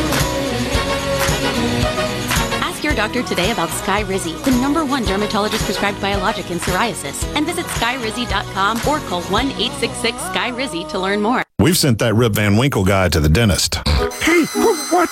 Ask 2.91 2.97
your 2.97 3.07
doctor 3.07 3.23
today 3.23 3.51
about 3.51 3.69
Sky 3.69 4.03
Skyrizi, 4.03 4.43
the 4.43 4.51
number 4.59 4.83
one 4.83 5.05
dermatologist 5.05 5.63
prescribed 5.63 6.01
biologic 6.01 6.51
in 6.51 6.57
psoriasis, 6.57 7.23
and 7.37 7.45
visit 7.45 7.65
skyrizi.com 7.67 8.79
or 8.79 8.99
call 9.07 9.21
1 9.21 9.45
866 9.51 10.17
Skyrizi 10.17 10.89
to 10.89 10.99
learn 10.99 11.21
more. 11.21 11.41
We've 11.57 11.77
sent 11.77 11.99
that 11.99 12.15
Rip 12.15 12.33
Van 12.33 12.57
Winkle 12.57 12.83
guy 12.83 13.07
to 13.07 13.21
the 13.21 13.29
dentist. 13.29 13.75
Hey, 13.75 14.43
what? 14.91 15.09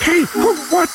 Hey, 0.00 0.24
what? 0.70 0.88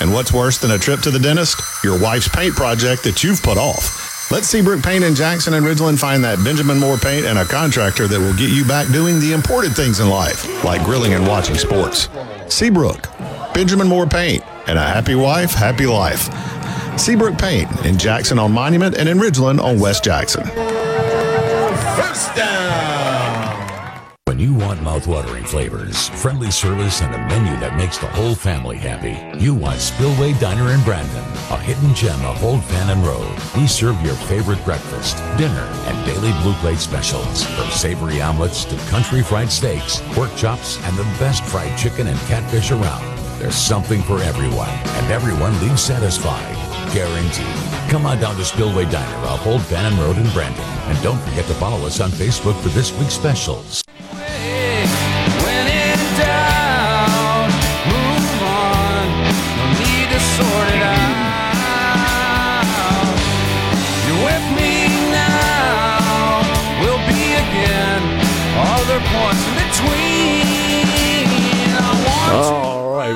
And 0.00 0.12
what's 0.12 0.34
worse 0.34 0.58
than 0.58 0.70
a 0.72 0.78
trip 0.78 1.00
to 1.00 1.10
the 1.10 1.18
dentist? 1.18 1.58
Your 1.82 1.98
wife's 1.98 2.28
paint 2.28 2.54
project 2.54 3.02
that 3.04 3.24
you've 3.24 3.42
put 3.42 3.56
off. 3.56 4.30
Let 4.30 4.44
Seabrook 4.44 4.82
Paint 4.82 5.04
in 5.04 5.14
Jackson 5.14 5.54
and 5.54 5.64
Ridgeland 5.64 5.98
find 5.98 6.22
that 6.24 6.44
Benjamin 6.44 6.78
Moore 6.78 6.98
paint 6.98 7.24
and 7.24 7.38
a 7.38 7.44
contractor 7.46 8.06
that 8.06 8.20
will 8.20 8.36
get 8.36 8.50
you 8.50 8.66
back 8.66 8.92
doing 8.92 9.18
the 9.18 9.32
important 9.32 9.74
things 9.74 10.00
in 10.00 10.10
life, 10.10 10.62
like 10.62 10.84
grilling 10.84 11.14
and 11.14 11.26
watching 11.26 11.56
sports. 11.56 12.10
Seabrook, 12.48 13.08
Benjamin 13.54 13.88
Moore 13.88 14.06
Paint, 14.06 14.44
and 14.66 14.78
a 14.78 14.82
happy 14.82 15.14
wife, 15.14 15.52
happy 15.52 15.86
life. 15.86 16.28
Seabrook 16.98 17.38
Paint 17.38 17.68
in 17.84 17.98
Jackson 17.98 18.38
on 18.38 18.52
Monument 18.52 18.96
and 18.96 19.08
in 19.08 19.18
Ridgeland 19.18 19.60
on 19.60 19.78
West 19.78 20.04
Jackson. 20.04 20.44
First 21.96 22.34
down. 22.36 22.64
When 24.26 24.38
you 24.38 24.54
want 24.54 24.80
mouthwatering 24.80 25.46
flavors, 25.46 26.08
friendly 26.08 26.50
service, 26.50 27.02
and 27.02 27.14
a 27.14 27.18
menu 27.18 27.52
that 27.60 27.76
makes 27.76 27.98
the 27.98 28.08
whole 28.08 28.34
family 28.34 28.76
happy, 28.76 29.16
you 29.38 29.54
want 29.54 29.80
Spillway 29.80 30.32
Diner 30.40 30.72
in 30.72 30.82
Brandon, 30.82 31.22
a 31.50 31.58
hidden 31.58 31.94
gem 31.94 32.20
of 32.24 32.42
Old 32.42 32.64
Fannin 32.64 33.04
Road. 33.04 33.30
We 33.56 33.66
serve 33.68 34.00
your 34.02 34.14
favorite 34.14 34.64
breakfast, 34.64 35.18
dinner, 35.36 35.68
and 35.86 36.06
daily 36.06 36.32
blue 36.42 36.54
plate 36.54 36.78
specials. 36.78 37.44
From 37.44 37.70
savory 37.70 38.20
omelets 38.20 38.64
to 38.64 38.76
country 38.90 39.22
fried 39.22 39.52
steaks, 39.52 40.00
pork 40.14 40.34
chops, 40.36 40.82
and 40.84 40.96
the 40.96 41.04
best 41.20 41.44
fried 41.44 41.78
chicken 41.78 42.08
and 42.08 42.18
catfish 42.20 42.72
around. 42.72 43.23
There's 43.44 43.56
something 43.56 44.00
for 44.00 44.22
everyone, 44.22 44.70
and 44.70 45.12
everyone 45.12 45.52
leaves 45.60 45.82
satisfied. 45.82 46.54
Guaranteed. 46.94 47.90
Come 47.90 48.06
on 48.06 48.18
down 48.18 48.36
to 48.36 48.42
Spillway 48.42 48.86
Diner 48.86 49.26
off 49.26 49.46
Old 49.46 49.60
Fannin 49.60 50.00
Road 50.00 50.16
in 50.16 50.26
Brandon. 50.30 50.64
And 50.88 51.02
don't 51.02 51.18
forget 51.18 51.44
to 51.48 51.54
follow 51.56 51.84
us 51.86 52.00
on 52.00 52.08
Facebook 52.08 52.58
for 52.62 52.70
this 52.70 52.98
week's 52.98 53.12
specials. 53.12 53.82
When 54.12 54.73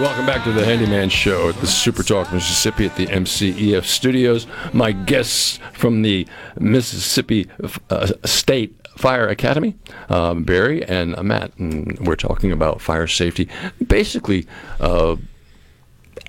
Welcome 0.01 0.26
back 0.26 0.44
to 0.44 0.53
the 0.53 0.64
Handyman 0.64 1.09
Show 1.09 1.49
at 1.49 1.57
the 1.57 1.66
Super 1.66 2.05
Talk 2.05 2.32
Mississippi 2.32 2.86
at 2.86 2.94
the 2.94 3.09
MCEF 3.09 3.82
studios. 3.82 4.46
My 4.72 4.92
guests 4.92 5.59
from 5.72 6.03
the 6.03 6.24
Mississippi 6.57 7.49
uh, 7.90 8.12
State 8.24 8.76
Fire 8.96 9.26
Academy, 9.26 9.74
um, 10.09 10.44
Barry 10.44 10.84
and 10.84 11.16
uh, 11.16 11.24
Matt, 11.24 11.51
and 11.59 11.99
we're 12.07 12.14
talking 12.14 12.53
about 12.53 12.80
fire 12.80 13.09
safety. 13.09 13.49
Basically, 13.84 14.46
uh, 14.78 15.16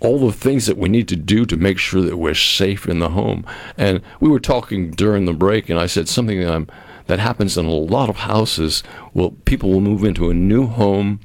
all 0.01 0.17
the 0.17 0.33
things 0.33 0.65
that 0.65 0.77
we 0.77 0.89
need 0.89 1.07
to 1.09 1.15
do 1.15 1.45
to 1.45 1.55
make 1.55 1.77
sure 1.77 2.01
that 2.01 2.17
we're 2.17 2.33
safe 2.33 2.87
in 2.87 2.97
the 2.97 3.09
home. 3.09 3.45
And 3.77 4.01
we 4.19 4.29
were 4.29 4.39
talking 4.39 4.89
during 4.89 5.25
the 5.25 5.33
break, 5.33 5.69
and 5.69 5.79
I 5.79 5.85
said 5.85 6.09
something 6.09 6.39
that, 6.39 6.69
that 7.05 7.19
happens 7.19 7.55
in 7.55 7.67
a 7.67 7.71
lot 7.71 8.09
of 8.09 8.15
houses. 8.15 8.81
Well, 9.13 9.35
people 9.45 9.69
will 9.69 9.81
move 9.81 10.03
into 10.03 10.31
a 10.31 10.33
new 10.33 10.65
home, 10.65 11.19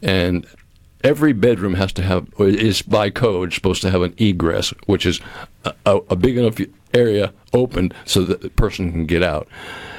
and 0.00 0.46
every 1.02 1.32
bedroom 1.32 1.74
has 1.74 1.92
to 1.94 2.02
have 2.02 2.28
is 2.38 2.82
by 2.82 3.10
code 3.10 3.52
supposed 3.52 3.82
to 3.82 3.90
have 3.90 4.02
an 4.02 4.14
egress, 4.18 4.70
which 4.86 5.06
is 5.06 5.20
a, 5.64 5.74
a, 5.86 5.96
a 6.10 6.16
big 6.16 6.36
enough 6.36 6.58
area 6.92 7.32
open 7.52 7.92
so 8.04 8.22
that 8.22 8.40
the 8.40 8.50
person 8.50 8.92
can 8.92 9.06
get 9.06 9.22
out. 9.22 9.48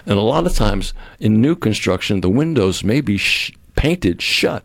And 0.05 0.17
a 0.17 0.21
lot 0.21 0.45
of 0.45 0.55
times 0.55 0.93
in 1.19 1.41
new 1.41 1.55
construction, 1.55 2.21
the 2.21 2.29
windows 2.29 2.83
may 2.83 3.01
be 3.01 3.17
sh- 3.17 3.53
painted 3.75 4.21
shut, 4.21 4.63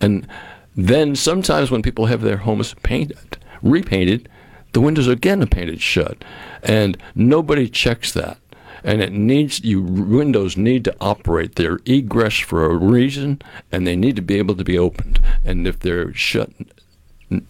and 0.00 0.26
then 0.76 1.14
sometimes 1.14 1.70
when 1.70 1.82
people 1.82 2.06
have 2.06 2.22
their 2.22 2.38
homes 2.38 2.74
painted, 2.82 3.36
repainted, 3.62 4.28
the 4.72 4.80
windows 4.80 5.06
again 5.06 5.42
are 5.42 5.46
painted 5.46 5.80
shut, 5.80 6.24
and 6.62 6.96
nobody 7.14 7.68
checks 7.68 8.12
that 8.12 8.38
and 8.84 9.00
it 9.00 9.12
needs 9.12 9.64
you 9.64 9.82
windows 9.82 10.56
need 10.56 10.84
to 10.84 10.96
operate. 11.00 11.56
Their 11.56 11.78
egress 11.86 12.38
for 12.38 12.64
a 12.64 12.76
reason 12.76 13.40
and 13.70 13.86
they 13.86 13.96
need 13.96 14.16
to 14.16 14.22
be 14.22 14.38
able 14.38 14.56
to 14.56 14.64
be 14.64 14.78
opened. 14.78 15.20
And 15.44 15.66
if 15.66 15.80
they're 15.80 16.12
shut 16.14 16.50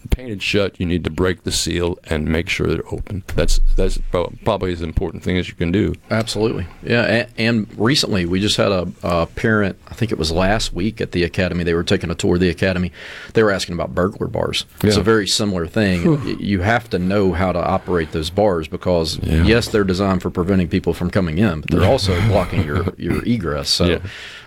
painted 0.09 0.41
shut, 0.41 0.79
you 0.79 0.85
need 0.85 1.03
to 1.03 1.09
break 1.09 1.43
the 1.43 1.51
seal 1.51 1.97
and 2.05 2.25
make 2.27 2.49
sure 2.49 2.67
they're 2.67 2.87
open. 2.93 3.23
That's 3.35 3.59
that's 3.75 3.97
probably 4.09 4.71
as 4.73 4.81
important 4.81 5.23
thing 5.23 5.37
as 5.37 5.47
you 5.49 5.55
can 5.55 5.71
do. 5.71 5.93
Absolutely. 6.09 6.65
Yeah. 6.83 7.03
And, 7.03 7.27
and 7.37 7.79
recently, 7.79 8.25
we 8.25 8.39
just 8.39 8.57
had 8.57 8.71
a, 8.71 8.91
a 9.03 9.25
parent, 9.25 9.77
I 9.87 9.93
think 9.93 10.11
it 10.11 10.17
was 10.17 10.31
last 10.31 10.73
week 10.73 11.01
at 11.01 11.11
the 11.11 11.23
academy, 11.23 11.63
they 11.63 11.73
were 11.73 11.83
taking 11.83 12.09
a 12.11 12.15
tour 12.15 12.35
of 12.35 12.41
the 12.41 12.49
academy. 12.49 12.91
They 13.33 13.43
were 13.43 13.51
asking 13.51 13.73
about 13.75 13.93
burglar 13.95 14.27
bars. 14.27 14.65
It's 14.83 14.97
a 14.97 15.03
very 15.03 15.27
similar 15.27 15.67
thing. 15.67 16.23
Y- 16.25 16.35
You 16.39 16.61
have 16.61 16.89
to 16.91 16.99
know 16.99 17.33
how 17.33 17.51
to 17.51 17.59
operate 17.63 18.11
those 18.11 18.29
bars 18.29 18.67
because, 18.67 19.17
yes, 19.23 19.67
they're 19.69 19.83
designed 19.83 20.21
for 20.21 20.29
preventing 20.29 20.67
people 20.67 20.93
from 20.93 21.09
coming 21.09 21.37
in, 21.39 21.61
but 21.61 21.71
they're 21.71 21.81
Yeah. 21.81 21.87
also 21.91 22.19
blocking 22.27 22.63
your, 22.63 22.93
your 22.97 23.23
egress. 23.25 23.69
So, 23.69 23.85
Yeah. 23.85 23.99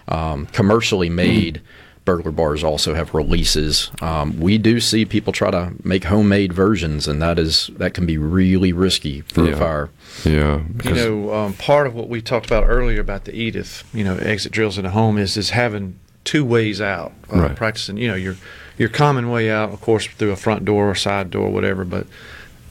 um, 0.08 0.46
commercially 0.46 1.10
made. 1.10 1.60
Burglar 2.06 2.30
bars 2.32 2.64
also 2.64 2.94
have 2.94 3.12
releases. 3.12 3.90
Um, 4.00 4.38
we 4.40 4.56
do 4.56 4.80
see 4.80 5.04
people 5.04 5.32
try 5.34 5.50
to 5.50 5.72
make 5.82 6.04
homemade 6.04 6.52
versions, 6.54 7.06
and 7.06 7.20
that 7.20 7.38
is 7.38 7.68
that 7.76 7.92
can 7.92 8.06
be 8.06 8.16
really 8.16 8.72
risky 8.72 9.20
for 9.22 9.44
Yeah. 9.44 9.52
a 9.52 9.56
fire. 9.56 9.90
Yeah, 10.24 10.60
You 10.84 10.92
know, 10.94 11.34
um, 11.34 11.52
part 11.54 11.86
of 11.86 11.94
what 11.94 12.08
we 12.08 12.22
talked 12.22 12.46
about 12.46 12.64
earlier 12.66 13.00
about 13.00 13.24
the 13.24 13.34
Edith, 13.34 13.82
you 13.92 14.04
know, 14.04 14.16
exit 14.18 14.52
drills 14.52 14.78
in 14.78 14.84
the 14.84 14.90
home 14.92 15.18
is 15.18 15.36
is 15.36 15.50
having 15.50 15.96
two 16.24 16.44
ways 16.44 16.80
out. 16.80 17.12
Uh, 17.30 17.40
Right. 17.40 17.56
Practicing, 17.56 17.98
you 17.98 18.08
know, 18.08 18.14
your 18.14 18.36
your 18.78 18.88
common 18.88 19.28
way 19.30 19.50
out, 19.50 19.70
of 19.72 19.80
course, 19.80 20.06
through 20.06 20.30
a 20.30 20.36
front 20.36 20.64
door 20.64 20.88
or 20.88 20.94
side 20.94 21.30
door, 21.30 21.50
whatever. 21.50 21.84
But 21.84 22.06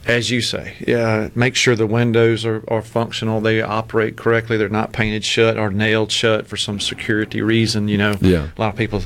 as 0.07 0.29
you 0.29 0.41
say, 0.41 0.75
yeah, 0.87 1.29
make 1.35 1.55
sure 1.55 1.75
the 1.75 1.87
windows 1.87 2.45
are, 2.45 2.63
are 2.67 2.81
functional. 2.81 3.41
They 3.41 3.61
operate 3.61 4.15
correctly. 4.17 4.57
They're 4.57 4.69
not 4.69 4.93
painted 4.93 5.23
shut 5.23 5.57
or 5.57 5.71
nailed 5.71 6.11
shut 6.11 6.47
for 6.47 6.57
some 6.57 6.79
security 6.79 7.41
reason. 7.41 7.87
You 7.87 7.97
know, 7.97 8.15
Yeah. 8.21 8.49
a 8.57 8.61
lot 8.61 8.73
of 8.73 8.77
people 8.77 9.01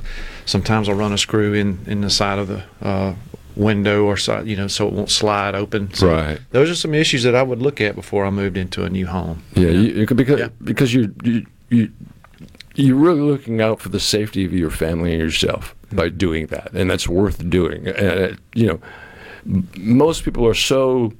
sometimes 0.46 0.88
will 0.88 0.96
run 0.96 1.14
a 1.14 1.18
screw 1.18 1.54
in 1.54 1.80
in 1.88 2.02
the 2.02 2.10
side 2.10 2.38
of 2.40 2.48
the 2.48 2.64
uh, 2.82 3.14
window 3.56 4.04
or 4.06 4.18
side, 4.18 4.48
you 4.48 4.56
know, 4.56 4.68
so 4.68 4.88
it 4.88 4.94
won't 4.94 5.10
slide 5.12 5.56
open. 5.56 5.94
So 5.94 6.08
Right. 6.10 6.40
Those 6.52 6.70
are 6.70 6.76
some 6.76 6.94
issues 6.94 7.24
that 7.24 7.36
I 7.36 7.44
would 7.44 7.62
look 7.62 7.82
at 7.82 7.96
before 7.96 8.26
I 8.26 8.30
moved 8.30 8.58
into 8.58 8.84
a 8.84 8.90
new 8.90 9.08
home. 9.08 9.44
Yeah, 9.56 9.70
you, 9.70 9.82
you 10.02 10.06
could- 10.06 10.18
because 10.18 10.50
because 10.64 10.94
you 10.94 11.14
you 11.24 11.46
you 11.70 11.90
you're 12.76 12.96
really 12.96 13.22
looking 13.22 13.62
out 13.62 13.80
for 13.82 13.90
the 13.90 14.00
safety 14.00 14.46
of 14.46 14.54
your 14.54 14.70
family 14.70 15.12
and 15.14 15.22
yourself 15.22 15.76
by 15.92 16.08
doing 16.10 16.48
that, 16.48 16.72
and 16.74 16.90
that's 16.90 17.08
worth 17.10 17.50
doing. 17.50 17.88
And 17.88 18.34
uh, 18.34 18.36
you 18.54 18.68
know, 18.68 18.80
most 19.78 20.24
people 20.24 20.46
are 20.46 20.54
so 20.54 21.14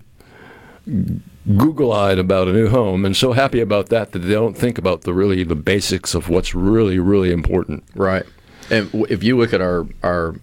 Google-eyed 1.58 2.20
about 2.20 2.48
a 2.48 2.54
new 2.54 2.70
home 2.70 3.06
and 3.06 3.16
so 3.16 3.34
happy 3.34 3.60
about 3.60 3.90
that 3.90 4.12
that 4.12 4.20
they 4.20 4.34
don't 4.34 4.58
think 4.58 4.78
about 4.78 5.02
the 5.02 5.14
really 5.14 5.44
the 5.44 5.56
basics 5.56 6.14
of 6.14 6.30
what's 6.30 6.54
really 6.54 7.00
really 7.00 7.32
important. 7.32 7.84
Right. 7.96 8.24
And 8.70 8.90
if 9.10 9.24
you 9.24 9.38
look 9.38 9.54
at 9.54 9.62
our 9.62 9.88
our 10.04 10.36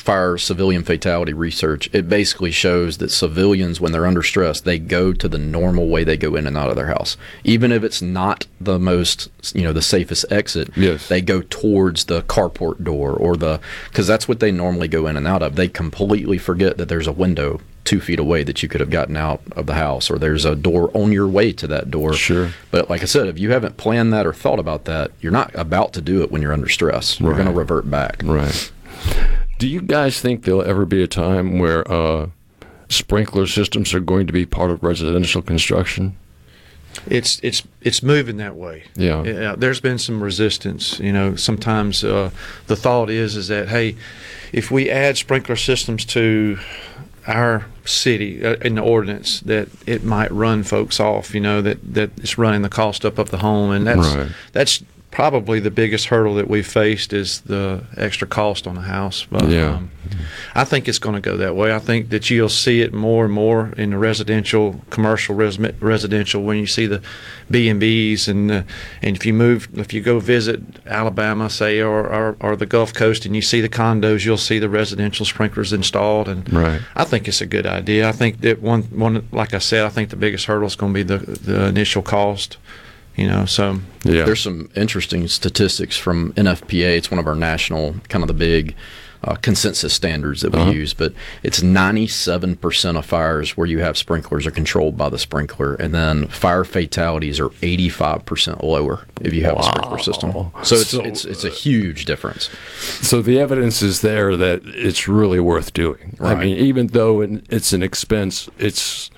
fire 0.00 0.38
civilian 0.38 0.82
fatality 0.82 1.34
research, 1.34 1.90
it 1.92 2.08
basically 2.08 2.50
shows 2.50 2.96
that 2.98 3.10
civilians, 3.10 3.80
when 3.80 3.92
they're 3.92 4.06
under 4.06 4.22
stress, 4.22 4.60
they 4.60 4.78
go 4.78 5.12
to 5.12 5.28
the 5.28 5.38
normal 5.38 5.88
way 5.88 6.04
they 6.04 6.16
go 6.16 6.34
in 6.36 6.46
and 6.46 6.56
out 6.56 6.70
of 6.70 6.76
their 6.76 6.86
house, 6.86 7.18
even 7.44 7.70
if 7.70 7.84
it's 7.84 8.00
not 8.00 8.46
the 8.58 8.78
most, 8.78 9.28
you 9.54 9.62
know, 9.62 9.74
the 9.74 9.82
safest 9.82 10.24
exit. 10.30 10.70
Yes. 10.74 11.08
They 11.08 11.20
go 11.20 11.42
towards 11.42 12.06
the 12.06 12.22
carport 12.22 12.82
door 12.82 13.12
or 13.12 13.36
the 13.36 13.60
because 13.90 14.06
that's 14.06 14.26
what 14.26 14.40
they 14.40 14.50
normally 14.50 14.88
go 14.88 15.06
in 15.06 15.18
and 15.18 15.28
out 15.28 15.42
of. 15.42 15.56
They 15.56 15.68
completely 15.68 16.38
forget 16.38 16.78
that 16.78 16.88
there's 16.88 17.06
a 17.06 17.12
window 17.12 17.60
two 17.84 18.00
feet 18.00 18.18
away 18.18 18.42
that 18.42 18.62
you 18.62 18.68
could 18.68 18.80
have 18.80 18.90
gotten 18.90 19.16
out 19.16 19.42
of 19.52 19.66
the 19.66 19.74
house, 19.74 20.10
or 20.10 20.18
there's 20.18 20.46
a 20.46 20.54
door 20.54 20.90
on 20.94 21.12
your 21.12 21.28
way 21.28 21.52
to 21.52 21.66
that 21.66 21.90
door. 21.90 22.14
Sure. 22.14 22.52
But 22.70 22.88
like 22.88 23.02
I 23.02 23.06
said, 23.06 23.26
if 23.26 23.38
you 23.38 23.50
haven't 23.50 23.76
planned 23.76 24.12
that 24.14 24.26
or 24.26 24.32
thought 24.32 24.58
about 24.58 24.86
that, 24.86 25.10
you're 25.20 25.32
not 25.32 25.50
about 25.54 25.92
to 25.94 26.00
do 26.00 26.22
it 26.22 26.30
when 26.30 26.40
you're 26.40 26.52
under 26.52 26.68
stress. 26.68 27.20
You're 27.20 27.34
going 27.34 27.46
to 27.46 27.52
revert 27.52 27.90
back. 27.90 28.22
Right. 28.24 28.72
Do 29.60 29.68
you 29.68 29.82
guys 29.82 30.18
think 30.18 30.44
there'll 30.44 30.62
ever 30.62 30.86
be 30.86 31.02
a 31.02 31.06
time 31.06 31.58
where 31.58 31.88
uh, 31.92 32.30
sprinkler 32.88 33.46
systems 33.46 33.92
are 33.92 34.00
going 34.00 34.26
to 34.26 34.32
be 34.32 34.46
part 34.46 34.70
of 34.70 34.82
residential 34.82 35.42
construction? 35.42 36.16
It's 37.06 37.38
it's 37.42 37.62
it's 37.82 38.02
moving 38.02 38.38
that 38.38 38.56
way. 38.56 38.84
Yeah. 38.96 39.54
there's 39.58 39.78
been 39.80 39.98
some 39.98 40.22
resistance. 40.24 40.98
You 40.98 41.12
know, 41.12 41.36
sometimes 41.36 42.02
uh, 42.02 42.30
the 42.68 42.74
thought 42.76 43.10
is 43.10 43.36
is 43.36 43.48
that 43.48 43.68
hey, 43.68 43.96
if 44.50 44.70
we 44.70 44.88
add 44.88 45.18
sprinkler 45.18 45.56
systems 45.56 46.06
to 46.06 46.58
our 47.26 47.66
city 47.84 48.42
uh, 48.42 48.54
in 48.62 48.76
the 48.76 48.82
ordinance, 48.82 49.40
that 49.40 49.68
it 49.86 50.04
might 50.04 50.32
run 50.32 50.62
folks 50.62 50.98
off. 50.98 51.34
You 51.34 51.40
know, 51.42 51.60
that 51.60 51.94
that 51.94 52.10
it's 52.16 52.38
running 52.38 52.62
the 52.62 52.70
cost 52.70 53.04
up 53.04 53.18
of 53.18 53.30
the 53.30 53.38
home, 53.38 53.70
and 53.72 53.86
that's 53.86 54.14
Right. 54.14 54.30
that's 54.52 54.82
probably 55.10 55.58
the 55.58 55.70
biggest 55.72 56.06
hurdle 56.06 56.34
that 56.36 56.48
we've 56.48 56.66
faced 56.66 57.12
is 57.12 57.40
the 57.40 57.82
extra 57.96 58.28
cost 58.28 58.66
on 58.66 58.76
the 58.76 58.80
house. 58.82 59.26
But, 59.30 59.48
Yeah. 59.48 59.74
um, 59.74 59.90
I 60.54 60.64
think 60.64 60.86
it's 60.88 60.98
going 61.00 61.14
to 61.16 61.20
go 61.20 61.36
that 61.36 61.56
way. 61.56 61.74
I 61.74 61.78
think 61.80 62.10
that 62.10 62.30
you'll 62.30 62.48
see 62.48 62.80
it 62.80 62.92
more 62.94 63.24
and 63.24 63.34
more 63.34 63.72
in 63.76 63.90
the 63.90 63.98
residential, 63.98 64.82
commercial 64.90 65.34
res- 65.34 65.58
residential 65.80 66.42
when 66.42 66.58
you 66.58 66.66
see 66.66 66.86
the 66.86 67.00
B 67.50 67.68
and 67.68 67.80
B's 67.80 68.28
and 68.28 68.50
and 68.50 68.64
if 69.16 69.26
you 69.26 69.32
move, 69.34 69.68
if 69.74 69.92
you 69.92 70.00
go 70.00 70.20
visit 70.20 70.60
Alabama, 70.86 71.50
say, 71.50 71.80
or, 71.80 72.06
or 72.06 72.36
or 72.40 72.56
the 72.56 72.66
Gulf 72.66 72.94
Coast, 72.94 73.26
and 73.26 73.34
you 73.34 73.42
see 73.42 73.60
the 73.60 73.68
condos, 73.68 74.24
you'll 74.24 74.36
see 74.36 74.58
the 74.60 74.68
residential 74.68 75.26
sprinklers 75.26 75.72
installed, 75.72 76.28
and 76.28 76.50
Right. 76.52 76.80
I 76.94 77.04
think 77.04 77.26
it's 77.28 77.40
a 77.40 77.46
good 77.46 77.66
idea. 77.66 78.08
I 78.08 78.12
think 78.12 78.40
that 78.42 78.62
one 78.62 78.82
one 78.84 79.28
like 79.32 79.54
I 79.54 79.58
said, 79.58 79.84
I 79.84 79.88
think 79.90 80.10
the 80.10 80.16
biggest 80.16 80.46
hurdle 80.46 80.66
is 80.68 80.76
going 80.76 80.94
to 80.94 81.04
be 81.04 81.16
the 81.16 81.18
the 81.18 81.66
initial 81.66 82.02
cost. 82.02 82.56
You 83.16 83.26
know, 83.28 83.44
so 83.44 83.80
There's 84.02 84.40
some 84.40 84.70
interesting 84.74 85.26
statistics 85.28 85.96
from 85.96 86.32
NFPA. 86.34 86.96
It's 86.96 87.10
one 87.10 87.18
of 87.20 87.26
our 87.26 87.34
national, 87.34 87.96
kind 88.08 88.22
of 88.22 88.28
the 88.28 88.34
big 88.34 88.74
uh, 89.22 89.34
consensus 89.34 89.92
standards 89.92 90.40
that 90.40 90.52
we 90.54 90.58
Uh-huh. 90.60 90.70
use, 90.70 90.94
but 90.94 91.12
it's 91.42 91.60
97% 91.60 92.96
of 92.96 93.04
fires 93.04 93.54
where 93.54 93.66
you 93.66 93.80
have 93.80 93.98
sprinklers 93.98 94.46
are 94.46 94.50
controlled 94.50 94.96
by 94.96 95.10
the 95.10 95.18
sprinkler, 95.18 95.74
and 95.74 95.94
then 95.94 96.26
fire 96.28 96.64
fatalities 96.64 97.38
are 97.38 97.50
85% 97.50 98.62
lower 98.62 99.04
if 99.20 99.34
you 99.34 99.44
have 99.44 99.58
a 99.58 99.62
sprinkler 99.62 99.98
system. 99.98 100.32
So 100.62 100.76
it's, 100.76 100.88
So- 100.88 101.02
it's, 101.02 101.24
it's 101.26 101.44
a 101.44 101.50
huge 101.50 102.06
difference. 102.06 102.48
So 103.02 103.20
the 103.20 103.38
evidence 103.38 103.82
is 103.82 104.00
there 104.00 104.34
that 104.38 104.62
it's 104.64 105.06
really 105.06 105.40
worth 105.40 105.74
doing. 105.74 106.16
I 106.20 106.34
mean, 106.36 106.56
even 106.56 106.86
though 106.86 107.20
it's 107.20 107.74
an 107.74 107.82
expense, 107.82 108.48
it's 108.58 109.10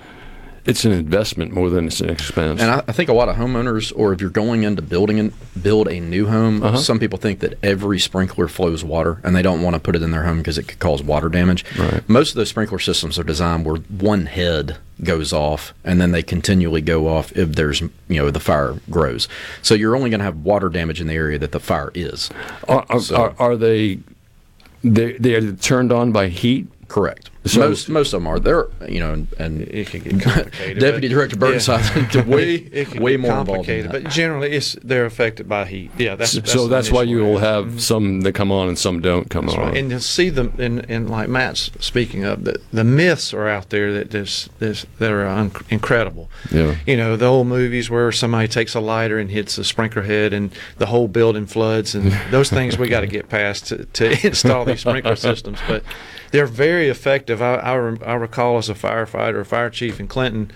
it's 0.65 0.85
an 0.85 0.93
investment 0.93 1.53
more 1.53 1.69
than 1.71 1.87
it's 1.89 2.01
an 2.01 2.09
expense. 2.09 2.61
And 2.61 2.71
I, 2.71 2.79
I 2.87 2.93
think 2.93 3.09
a 3.09 3.13
lot 3.13 3.29
of 3.29 3.35
homeowners, 3.37 3.93
or 3.97 4.13
if 4.13 4.21
you're 4.21 4.31
going 4.31 4.63
into 4.63 4.81
building 4.83 5.19
and 5.19 5.33
build 5.61 5.89
a 5.89 5.99
new 5.99 6.27
home, 6.27 6.63
Uh-huh. 6.63 6.77
some 6.77 6.99
people 7.01 7.19
think 7.19 7.41
that 7.41 7.59
every 7.65 7.99
sprinkler 7.99 8.47
flows 8.49 8.85
water, 8.85 9.19
and 9.25 9.35
they 9.35 9.43
don't 9.43 9.61
want 9.63 9.75
to 9.75 9.81
put 9.81 9.97
it 9.97 10.03
in 10.03 10.13
their 10.13 10.23
home 10.25 10.39
because 10.39 10.59
it 10.59 10.69
could 10.69 10.79
cause 10.79 11.03
water 11.03 11.29
damage. 11.29 11.65
Right. 11.77 12.09
Most 12.09 12.31
of 12.31 12.37
those 12.37 12.49
sprinkler 12.51 12.79
systems 12.79 13.19
are 13.19 13.25
designed 13.25 13.65
where 13.67 13.77
one 13.77 14.27
head 14.27 14.77
goes 15.03 15.33
off, 15.33 15.75
and 15.85 16.01
then 16.01 16.13
they 16.13 16.23
continually 16.23 16.81
go 16.81 17.09
off 17.09 17.33
if 17.37 17.57
there's 17.57 17.81
you 17.81 17.91
know 18.09 18.31
the 18.31 18.39
fire 18.39 18.77
grows. 18.89 19.27
So 19.63 19.75
you're 19.75 19.97
only 19.97 20.11
going 20.11 20.21
to 20.21 20.25
have 20.25 20.45
water 20.45 20.69
damage 20.69 21.01
in 21.01 21.09
the 21.09 21.15
area 21.15 21.39
that 21.41 21.51
the 21.51 21.61
fire 21.61 21.91
is. 21.95 22.31
are, 22.69 22.87
are, 22.89 23.01
So- 23.01 23.17
are, 23.17 23.35
are 23.39 23.57
they 23.57 23.99
they 24.85 25.13
they 25.15 25.35
are 25.35 25.53
turned 25.53 25.91
on 25.93 26.13
by 26.13 26.29
heat? 26.29 26.69
Correct. 26.93 27.31
So- 27.47 27.61
most 27.61 27.89
most 27.89 28.13
of 28.13 28.21
them 28.21 28.27
are. 28.27 28.39
They're 28.39 28.69
you 28.87 29.01
know, 29.01 29.27
and 29.39 29.63
it 29.63 29.87
could 29.89 30.05
get 30.05 30.21
complicated. 30.21 30.79
Deputy 30.79 31.09
Director 31.09 31.37
Burnside 31.37 32.15
yeah. 32.15 32.23
way 32.27 32.55
it 32.55 32.89
can 32.91 33.03
way 33.03 33.13
get 33.13 33.21
more 33.21 33.31
involved 33.31 33.49
complicated, 33.49 33.91
that. 33.91 34.03
but 34.05 34.13
generally, 34.13 34.53
it's 34.53 34.77
they're 34.85 35.07
affected 35.07 35.49
by 35.49 35.65
heat. 35.65 35.91
Yeah, 35.97 36.17
that's, 36.17 36.35
that's 36.35 36.53
so 36.53 36.69
that's 36.69 36.93
why 36.93 37.05
you 37.05 37.17
will 37.21 37.39
area. 37.39 37.41
have 37.41 37.81
some 37.81 38.21
that 38.21 38.35
come 38.35 38.53
on 38.53 38.69
and 38.69 38.79
some 38.79 39.01
don't 39.01 39.31
come 39.31 39.47
That's 39.47 39.57
on. 39.57 39.69
right. 39.69 39.77
And 39.77 39.89
to 39.89 40.01
see 40.01 40.29
them, 40.29 40.53
and, 40.59 40.85
and 40.91 41.09
like 41.09 41.31
Matt's 41.31 41.71
speaking 41.81 42.25
of, 42.25 42.45
the, 42.45 42.61
the 42.75 42.85
myths 42.85 43.33
are 43.33 43.49
out 43.49 43.71
there 43.71 43.93
that 43.95 44.11
this, 44.11 44.51
this 44.59 44.85
that 44.99 45.11
are 45.11 45.27
un- 45.27 45.51
incredible. 45.71 46.29
Yeah. 46.51 46.77
You 46.87 46.99
know, 46.99 47.17
the 47.17 47.27
old 47.27 47.47
movies 47.47 47.89
where 47.89 48.13
somebody 48.13 48.49
takes 48.49 48.75
a 48.75 48.81
lighter 48.81 49.19
and 49.19 49.31
hits 49.31 49.57
a 49.57 49.65
sprinkler 49.65 50.03
head 50.03 50.35
and 50.35 50.53
the 50.77 50.87
whole 50.87 51.09
building 51.09 51.47
floods, 51.47 51.95
and 51.95 52.13
those 52.31 52.51
things 52.51 52.77
we 52.77 52.89
got 52.89 53.01
to 53.01 53.07
get 53.19 53.31
past 53.31 53.67
to, 53.69 53.87
to 53.87 54.27
install 54.27 54.67
these 54.67 54.81
sprinkler 54.81 55.17
systems. 55.17 55.59
But 55.67 55.83
they're 56.33 56.47
very 56.47 56.89
effective. 56.89 57.41
I, 57.41 57.55
I, 57.55 57.73
I 58.05 58.15
recall 58.15 58.59
as 58.59 58.69
a 58.69 58.75
firefighter, 58.75 59.41
a 59.41 59.45
fire 59.45 59.71
chief 59.71 60.01
in 60.01 60.09
Clinton, 60.09 60.51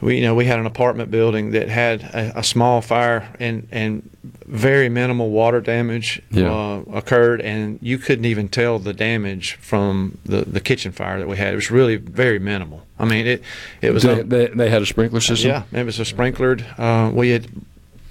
we 0.00 0.16
you 0.16 0.22
know 0.22 0.34
we 0.34 0.44
had 0.44 0.58
an 0.60 0.66
apartment 0.66 1.10
building 1.10 1.50
that 1.52 1.68
had 1.68 2.02
a, 2.02 2.38
a 2.40 2.44
small 2.44 2.80
fire 2.80 3.28
and 3.40 3.66
and 3.72 4.08
very 4.46 4.88
minimal 4.88 5.30
water 5.30 5.60
damage 5.60 6.22
Yeah. 6.30 6.52
uh, 6.52 6.82
occurred 6.92 7.40
and 7.40 7.78
you 7.82 7.98
couldn't 7.98 8.24
even 8.24 8.48
tell 8.48 8.78
the 8.78 8.92
damage 8.92 9.54
from 9.54 10.18
the, 10.24 10.42
the 10.42 10.60
kitchen 10.60 10.92
fire 10.92 11.18
that 11.18 11.26
we 11.28 11.36
had 11.36 11.52
it 11.52 11.56
was 11.56 11.70
really 11.70 11.96
very 11.96 12.38
minimal 12.38 12.86
i 12.98 13.04
mean 13.04 13.26
it 13.26 13.42
it 13.82 13.92
was 13.92 14.04
they, 14.04 14.20
a- 14.20 14.24
they, 14.24 14.46
they 14.46 14.70
had 14.70 14.82
a 14.82 14.86
sprinkler 14.86 15.20
system. 15.20 15.50
yeah 15.50 15.62
it 15.72 15.84
was 15.84 15.98
a 15.98 16.04
sprinklered 16.04 16.62
uh, 16.78 17.10
we 17.12 17.30
had 17.30 17.46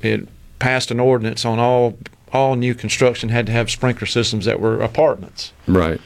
it 0.02 0.28
passed 0.60 0.92
an 0.92 1.00
ordinance 1.00 1.46
on 1.46 1.58
all 1.58 1.98
all 2.34 2.56
new 2.56 2.76
construction 2.76 3.30
had 3.30 3.46
to 3.46 3.52
have 3.54 3.70
sprinkler 3.72 4.08
systems 4.08 4.44
that 4.46 4.60
were 4.60 4.82
apartments 4.82 5.54
Right. 5.68 6.02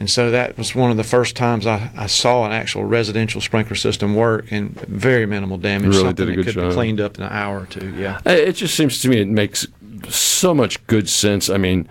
And 0.00 0.08
so 0.08 0.30
that 0.30 0.56
was 0.56 0.74
one 0.74 0.90
of 0.90 0.96
the 0.96 1.04
first 1.04 1.36
times 1.36 1.66
I, 1.66 1.90
I 1.94 2.06
saw 2.06 2.46
an 2.46 2.52
actual 2.52 2.84
residential 2.84 3.42
sprinkler 3.42 3.76
system 3.76 4.14
work 4.14 4.50
and 4.50 4.74
very 4.80 5.26
minimal 5.26 5.58
damage. 5.58 5.88
Really 5.88 6.00
something 6.00 6.14
did 6.14 6.22
a 6.22 6.26
that 6.30 6.36
good 6.36 6.44
could 6.46 6.54
job. 6.54 6.70
be 6.70 6.74
cleaned 6.74 7.02
up 7.02 7.18
in 7.18 7.24
an 7.24 7.30
hour 7.30 7.60
or 7.60 7.66
two. 7.66 7.94
Yeah. 7.94 8.18
It 8.24 8.54
just 8.54 8.74
seems 8.74 9.02
to 9.02 9.10
me 9.10 9.20
it 9.20 9.28
makes 9.28 9.66
so 10.08 10.54
much 10.54 10.84
good 10.86 11.06
sense. 11.10 11.50
I 11.50 11.58
mean, 11.58 11.86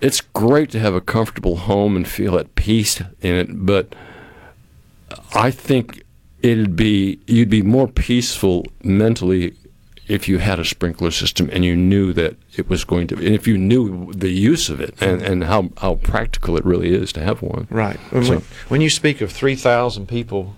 it's 0.00 0.22
great 0.22 0.70
to 0.70 0.78
have 0.80 0.94
a 0.94 1.02
comfortable 1.02 1.56
home 1.56 1.96
and 1.96 2.08
feel 2.08 2.38
at 2.38 2.54
peace 2.54 2.98
in 3.20 3.34
it, 3.34 3.48
but 3.50 3.94
I 5.34 5.50
think 5.50 6.02
it'd 6.40 6.76
be 6.76 7.18
you'd 7.26 7.50
be 7.50 7.60
more 7.60 7.88
peaceful 7.88 8.64
mentally 8.82 9.52
if 10.06 10.28
you 10.28 10.38
had 10.38 10.58
a 10.58 10.64
sprinkler 10.64 11.10
system 11.10 11.48
and 11.52 11.64
you 11.64 11.74
knew 11.74 12.12
that 12.12 12.36
it 12.56 12.68
was 12.68 12.84
going 12.84 13.06
to, 13.08 13.14
and 13.16 13.34
if 13.34 13.46
you 13.46 13.56
knew 13.56 14.12
the 14.12 14.30
use 14.30 14.68
of 14.68 14.80
it 14.80 14.94
and, 15.00 15.22
and 15.22 15.44
how, 15.44 15.70
how 15.78 15.94
practical 15.96 16.56
it 16.56 16.64
really 16.64 16.94
is 16.94 17.12
to 17.14 17.20
have 17.22 17.40
one. 17.42 17.66
Right. 17.70 17.96
When, 18.10 18.24
So- 18.24 18.42
when 18.68 18.80
you 18.80 18.90
speak 18.90 19.20
of 19.20 19.32
3,000 19.32 20.06
people, 20.06 20.54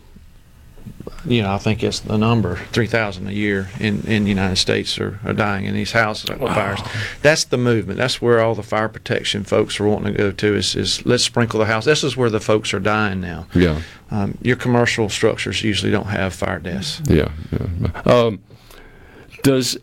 you 1.25 1.43
know, 1.43 1.53
I 1.53 1.59
think 1.59 1.83
it's 1.83 2.01
the 2.01 2.17
number 2.19 2.57
3,000 2.73 3.29
a 3.29 3.33
year 3.33 3.69
in, 3.81 4.03
in 4.07 4.25
the 4.25 4.29
United 4.29 4.57
States 4.57 4.99
are, 4.99 5.19
are 5.25 5.33
dying 5.33 5.65
in 5.65 5.75
these 5.75 5.93
houses 5.93 6.31
of 6.31 6.39
fires. 6.39 6.81
That's 7.23 7.45
the 7.45 7.57
movement. 7.59 7.99
That's 7.99 8.21
where 8.23 8.41
all 8.41 8.55
the 8.55 8.63
fire 8.63 8.89
protection 8.89 9.43
folks 9.45 9.81
are 9.81 9.87
wanting 9.87 10.13
to 10.13 10.19
go 10.19 10.33
to 10.33 10.55
is, 10.55 10.77
is 10.77 11.05
let's 11.05 11.25
sprinkle 11.25 11.59
the 11.61 11.67
house. 11.67 11.85
This 11.85 12.05
is 12.05 12.17
where 12.17 12.31
the 12.31 12.41
folks 12.41 12.73
are 12.75 12.81
dying 12.81 13.21
now. 13.21 13.47
Yeah. 13.55 13.81
Um, 14.11 14.39
your 14.43 14.57
commercial 14.57 15.09
structures 15.09 15.63
usually 15.65 15.91
don't 15.91 16.07
have 16.07 16.33
fire 16.35 16.61
deaths. 16.61 17.01
Yeah. 17.07 17.33
yeah. 17.53 18.03
Um, 18.05 18.39
does 19.43 19.79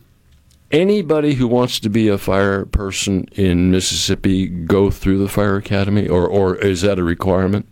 anybody 0.70 1.34
who 1.34 1.46
wants 1.46 1.78
to 1.80 1.88
be 1.88 2.08
a 2.08 2.18
fire 2.18 2.64
person 2.66 3.28
in 3.32 3.70
Mississippi 3.70 4.48
go 4.48 4.90
through 4.90 5.18
the 5.18 5.28
fire 5.28 5.56
academy, 5.56 6.08
or, 6.08 6.26
or 6.26 6.56
is 6.56 6.82
that 6.82 6.98
a 6.98 7.04
requirement? 7.04 7.66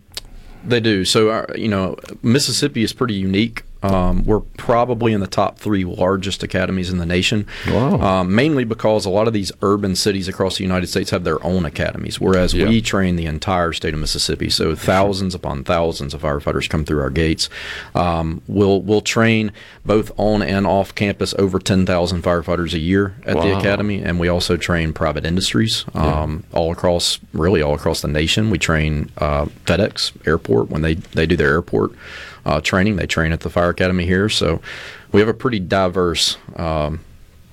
They 0.63 0.79
do. 0.79 1.03
So, 1.03 1.29
our, 1.29 1.47
you 1.55 1.67
know, 1.67 1.97
Mississippi 2.21 2.83
is 2.83 2.93
pretty 2.93 3.15
unique. 3.15 3.63
Um, 3.83 4.23
we're 4.25 4.39
probably 4.39 5.13
in 5.13 5.19
the 5.19 5.27
top 5.27 5.59
three 5.59 5.83
largest 5.85 6.41
academies 6.43 6.89
in 6.89 6.97
the 6.97 7.05
nation. 7.05 7.45
Wow. 7.69 7.99
Um, 8.01 8.33
mainly 8.35 8.63
because 8.63 9.05
a 9.05 9.09
lot 9.09 9.27
of 9.27 9.33
these 9.33 9.51
urban 9.61 9.95
cities 9.95 10.27
across 10.27 10.57
the 10.57 10.63
United 10.63 10.87
States 10.87 11.09
have 11.11 11.23
their 11.23 11.43
own 11.43 11.65
academies, 11.65 12.19
whereas 12.19 12.53
Yeah. 12.53 12.67
we 12.69 12.81
train 12.81 13.15
the 13.15 13.25
entire 13.25 13.73
state 13.73 13.93
of 13.93 13.99
Mississippi. 13.99 14.49
So 14.49 14.75
thousands 14.75 15.35
upon 15.35 15.63
thousands 15.63 16.13
of 16.13 16.21
firefighters 16.21 16.69
come 16.69 16.85
through 16.85 17.01
our 17.01 17.09
gates. 17.09 17.49
Um, 17.93 18.41
we'll 18.47 18.81
we'll 18.81 19.01
train 19.01 19.51
both 19.85 20.11
on 20.17 20.41
and 20.41 20.65
off 20.65 20.95
campus 20.95 21.33
over 21.37 21.59
ten 21.59 21.85
thousand 21.85 22.23
firefighters 22.23 22.73
a 22.73 22.79
year 22.79 23.15
at 23.25 23.35
the 23.37 23.57
academy, 23.57 24.01
and 24.01 24.19
we 24.19 24.27
also 24.27 24.57
train 24.57 24.93
private 24.93 25.25
industries 25.25 25.85
um, 25.93 26.43
all 26.53 26.71
across, 26.71 27.19
really 27.33 27.61
all 27.61 27.73
across 27.73 28.01
the 28.01 28.07
nation. 28.07 28.49
We 28.49 28.57
train 28.57 29.09
uh, 29.17 29.45
FedEx 29.65 30.11
Airport 30.27 30.69
when 30.69 30.81
they 30.81 30.93
they 30.95 31.25
do 31.25 31.35
their 31.35 31.49
airport 31.51 31.91
uh, 32.45 32.61
training. 32.61 32.95
They 32.95 33.07
train 33.07 33.31
at 33.31 33.41
the 33.41 33.49
fire 33.49 33.69
academy 33.69 34.05
here, 34.05 34.29
so 34.29 34.61
we 35.11 35.19
have 35.19 35.29
a 35.29 35.33
pretty 35.33 35.59
diverse. 35.59 36.37
Um, 36.55 37.01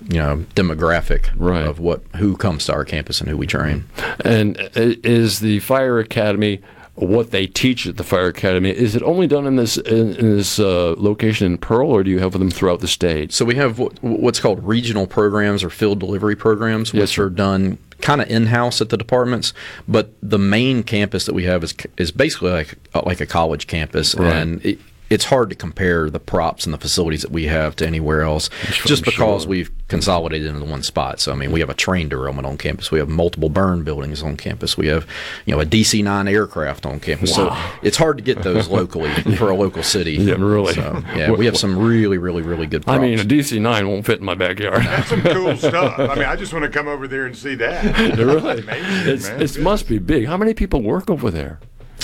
you 0.08 0.16
know, 0.16 0.46
demographic 0.54 1.28
of 1.68 1.78
what 1.78 2.02
who 2.16 2.34
comes 2.34 2.64
to 2.64 2.72
our 2.72 2.86
campus 2.86 3.20
and 3.20 3.28
who 3.28 3.36
we 3.36 3.46
train. 3.46 3.84
And 4.24 4.56
is 4.74 5.40
the 5.40 5.58
fire 5.58 5.98
academy 5.98 6.62
what 6.94 7.30
they 7.30 7.46
teach 7.46 7.86
at 7.86 7.96
the 7.96 8.04
fire 8.04 8.28
academy? 8.28 8.70
Is 8.70 8.94
it 8.94 9.02
only 9.02 9.26
done 9.26 9.46
in 9.46 9.56
this 9.56 9.76
in, 9.76 10.14
in 10.16 10.36
this 10.36 10.58
uh, 10.58 10.94
location 10.96 11.46
in 11.46 11.58
Pearl, 11.58 11.90
or 11.90 12.02
do 12.02 12.10
you 12.10 12.18
have 12.18 12.32
them 12.32 12.50
throughout 12.50 12.80
the 12.80 12.88
state? 12.88 13.32
So 13.32 13.44
we 13.44 13.54
have 13.56 13.78
what, 13.78 14.02
what's 14.02 14.40
called 14.40 14.62
regional 14.66 15.06
programs 15.06 15.62
or 15.62 15.70
field 15.70 16.00
delivery 16.00 16.36
programs, 16.36 16.92
which 16.92 17.18
are 17.18 17.30
done 17.30 17.78
kind 18.02 18.20
of 18.20 18.28
in 18.30 18.46
house 18.46 18.80
at 18.80 18.88
the 18.88 18.96
departments. 18.96 19.52
But 19.88 20.12
the 20.22 20.38
main 20.38 20.82
campus 20.82 21.26
that 21.26 21.34
we 21.34 21.44
have 21.44 21.62
is 21.64 21.74
is 21.96 22.10
basically 22.10 22.50
like 22.50 22.76
like 23.04 23.20
a 23.20 23.26
college 23.26 23.66
campus, 23.66 24.14
Right. 24.14 24.34
and 24.34 24.64
it, 24.64 24.78
it's 25.10 25.24
hard 25.24 25.50
to 25.50 25.56
compare 25.56 26.08
the 26.08 26.20
props 26.20 26.64
and 26.64 26.72
the 26.72 26.78
facilities 26.78 27.22
that 27.22 27.32
we 27.32 27.46
have 27.46 27.74
to 27.76 27.86
anywhere 27.86 28.22
else, 28.22 28.48
just 28.86 29.04
because 29.04 29.42
sure. 29.42 29.50
we've 29.50 29.70
consolidated 29.88 30.46
into 30.46 30.64
one 30.64 30.84
spot. 30.84 31.18
So 31.18 31.32
I 31.32 31.34
mean, 31.34 31.50
we 31.50 31.58
have 31.58 31.68
a 31.68 31.74
train 31.74 32.08
derailment 32.08 32.46
on 32.46 32.56
campus, 32.56 32.92
we 32.92 33.00
have 33.00 33.08
multiple 33.08 33.48
burn 33.48 33.82
buildings 33.82 34.22
on 34.22 34.36
campus, 34.36 34.78
we 34.78 34.86
have 34.86 35.06
you 35.44 35.54
know 35.54 35.60
a 35.60 35.66
DC 35.66 36.02
nine 36.02 36.28
aircraft 36.28 36.86
on 36.86 37.00
campus. 37.00 37.36
Wow. 37.36 37.54
So 37.54 37.78
it's 37.82 37.96
hard 37.96 38.18
to 38.18 38.22
get 38.22 38.42
those 38.42 38.68
locally 38.80 39.10
for 39.36 39.50
a 39.50 39.56
local 39.56 39.82
city. 39.82 40.12
Yeah, 40.12 40.34
really. 40.34 40.74
So, 40.74 41.02
yeah, 41.16 41.32
we 41.32 41.44
have 41.46 41.56
some 41.56 41.76
really, 41.76 42.18
really, 42.18 42.42
really 42.42 42.66
good. 42.66 42.84
I 42.88 42.98
mean, 42.98 43.18
a 43.18 43.24
DC 43.24 43.60
nine 43.60 43.88
won't 43.88 44.06
fit 44.06 44.20
in 44.20 44.24
my 44.24 44.36
backyard. 44.36 44.84
That's 44.84 45.08
some 45.08 45.22
cool 45.22 45.56
stuff. 45.56 45.98
I 45.98 46.14
mean, 46.14 46.24
I 46.24 46.36
just 46.36 46.52
want 46.52 46.64
to 46.64 46.70
come 46.70 46.86
over 46.86 47.08
there 47.08 47.26
and 47.26 47.36
see 47.36 47.56
that. 47.56 48.16
really, 48.16 48.60
Amazing, 48.60 49.12
it's, 49.12 49.28
man. 49.28 49.42
it 49.42 49.60
must 49.60 49.88
be 49.88 49.98
big. 49.98 50.26
How 50.26 50.36
many 50.36 50.54
people 50.54 50.82
work 50.82 51.10
over 51.10 51.30
there? 51.32 51.58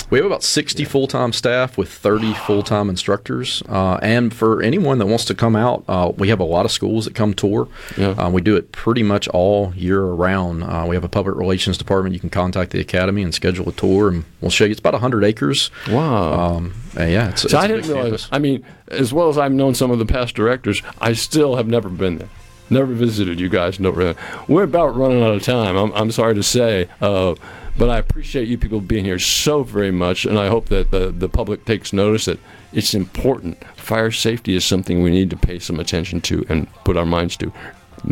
We 0.09 0.17
have 0.19 0.25
about 0.25 0.43
60 0.43 0.85
full 0.85 1.07
time 1.07 1.33
staff 1.33 1.77
with 1.77 1.89
30 1.89 2.33
full 2.33 2.63
time 2.63 2.89
instructors. 2.89 3.61
Uh, 3.67 3.95
and 4.01 4.33
for 4.33 4.61
anyone 4.61 4.99
that 4.99 5.05
wants 5.07 5.25
to 5.25 5.35
come 5.35 5.55
out, 5.55 5.83
uh, 5.87 6.11
we 6.17 6.29
have 6.29 6.39
a 6.39 6.43
lot 6.45 6.65
of 6.65 6.71
schools 6.71 7.05
that 7.05 7.13
come 7.15 7.33
tour. 7.33 7.67
Uh, 7.97 8.29
we 8.31 8.41
do 8.41 8.55
it 8.55 8.71
pretty 8.71 9.03
much 9.03 9.27
all 9.29 9.73
year 9.75 10.01
around. 10.01 10.63
Uh, 10.63 10.85
we 10.87 10.95
have 10.95 11.03
a 11.03 11.09
public 11.09 11.35
relations 11.35 11.77
department. 11.77 12.13
You 12.13 12.19
can 12.21 12.29
contact 12.29 12.71
the 12.71 12.79
academy 12.79 13.21
and 13.21 13.33
schedule 13.33 13.67
a 13.69 13.73
tour, 13.73 14.09
and 14.09 14.23
we'll 14.41 14.51
show 14.51 14.63
you. 14.65 14.71
It's 14.71 14.79
about 14.79 14.93
100 14.93 15.23
acres. 15.25 15.71
Wow. 15.89 16.33
Um, 16.55 16.73
yeah, 16.95 17.29
it's, 17.29 17.41
So 17.41 17.45
it's 17.47 17.53
a 17.53 17.57
I 17.59 17.67
didn't 17.67 17.87
realize. 17.87 18.03
campus. 18.03 18.29
I 18.31 18.39
mean, 18.39 18.63
as 18.87 19.11
well 19.13 19.29
as 19.29 19.37
I've 19.37 19.51
known 19.51 19.75
some 19.75 19.91
of 19.91 19.99
the 19.99 20.05
past 20.05 20.35
directors, 20.35 20.81
I 21.01 21.13
still 21.13 21.57
have 21.57 21.67
never 21.67 21.89
been 21.89 22.17
there. 22.19 22.29
Never 22.69 22.93
visited 22.93 23.39
you 23.39 23.47
guys. 23.49 23.79
No. 23.79 24.15
We're 24.47 24.63
about 24.63 24.95
running 24.95 25.21
out 25.23 25.35
of 25.35 25.43
time. 25.43 25.77
I'm, 25.77 25.91
I'm 25.93 26.11
sorry 26.11 26.35
to 26.35 26.43
say, 26.43 26.89
uh, 27.01 27.35
but 27.77 27.89
I 27.89 27.97
appreciate 27.97 28.47
you 28.47 28.57
people 28.57 28.81
being 28.81 29.05
here 29.05 29.19
so 29.19 29.63
very 29.63 29.91
much, 29.91 30.25
and 30.25 30.37
I 30.37 30.47
hope 30.47 30.69
that 30.69 30.91
the 30.91 31.11
the 31.11 31.29
public 31.29 31.65
takes 31.65 31.93
notice 31.93 32.25
that 32.25 32.39
it's 32.73 32.93
important. 32.93 33.63
Fire 33.75 34.11
safety 34.11 34.55
is 34.55 34.65
something 34.65 35.01
we 35.01 35.11
need 35.11 35.29
to 35.29 35.37
pay 35.37 35.59
some 35.59 35.79
attention 35.79 36.21
to 36.21 36.45
and 36.49 36.67
put 36.83 36.97
our 36.97 37.05
minds 37.05 37.37
to, 37.37 37.51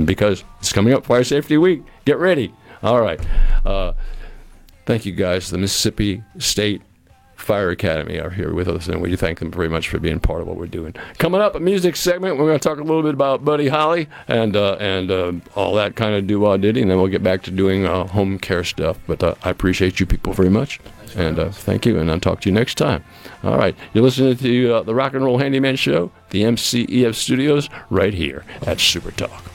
because 0.05 0.43
it's 0.59 0.74
coming 0.74 0.93
up 0.93 1.05
Fire 1.05 1.24
Safety 1.24 1.57
Week. 1.57 1.84
Get 2.05 2.18
ready. 2.18 2.53
All 2.84 3.01
right. 3.01 3.20
Uh, 3.66 3.93
thank 4.86 5.05
you 5.05 5.11
guys. 5.11 5.49
The 5.49 5.57
Mississippi 5.57 6.24
State 6.38 6.82
Fire 7.36 7.70
Academy 7.70 8.20
are 8.20 8.30
here 8.30 8.54
with 8.54 8.68
us, 8.68 8.88
and 8.88 9.02
we 9.02 9.16
thank 9.16 9.40
them 9.40 9.52
very 9.52 9.70
much 9.70 9.90
for 9.90 10.00
being 10.00 10.20
part 10.20 10.42
of 10.42 10.48
what 10.48 10.58
we're 10.58 10.68
doing. 10.68 10.94
Coming 11.18 11.42
up, 11.42 11.56
a 11.56 11.60
music 11.60 11.96
segment. 11.96 12.38
We're 12.38 12.48
going 12.48 12.60
to 12.60 12.70
talk 12.70 12.80
a 12.80 12.84
little 12.84 13.04
bit 13.04 13.14
about 13.14 13.46
Buddy 13.46 13.68
Holly 13.68 14.08
and 14.28 14.56
uh, 14.56 14.78
and 14.80 15.12
uh, 15.12 15.34
all 15.56 15.76
that 15.76 15.96
kind 15.96 16.16
of 16.16 16.28
do 16.28 16.58
diddy, 16.58 16.82
and 16.82 16.90
then 16.90 16.98
we'll 16.98 17.08
get 17.08 17.24
back 17.24 17.44
to 17.44 17.52
doing 17.52 17.86
uh, 17.86 18.08
home 18.08 18.40
care 18.40 18.64
stuff. 18.64 18.98
But 19.08 19.24
uh, 19.24 19.36
I 19.44 19.50
appreciate 19.50 20.00
you 20.00 20.06
people 20.06 20.34
very 20.34 20.50
much, 20.50 20.80
and 21.16 21.38
uh, 21.38 21.52
thank 21.52 21.86
you, 21.86 22.00
and 22.00 22.10
I'll 22.10 22.20
talk 22.20 22.42
to 22.42 22.50
you 22.50 22.54
next 22.54 22.76
time. 22.76 23.04
All 23.44 23.58
right, 23.58 23.76
you're 23.94 24.04
listening 24.04 24.38
to 24.38 24.74
uh, 24.74 24.84
the 24.84 24.96
Rock 24.96 25.14
and 25.14 25.24
Roll 25.24 25.38
Handyman 25.38 25.76
Show, 25.76 26.12
the 26.30 26.44
MCEF 26.44 27.16
Studios, 27.16 27.70
right 27.90 28.14
here 28.14 28.46
at 28.66 28.80
Super 28.80 29.12
Talk. 29.12 29.55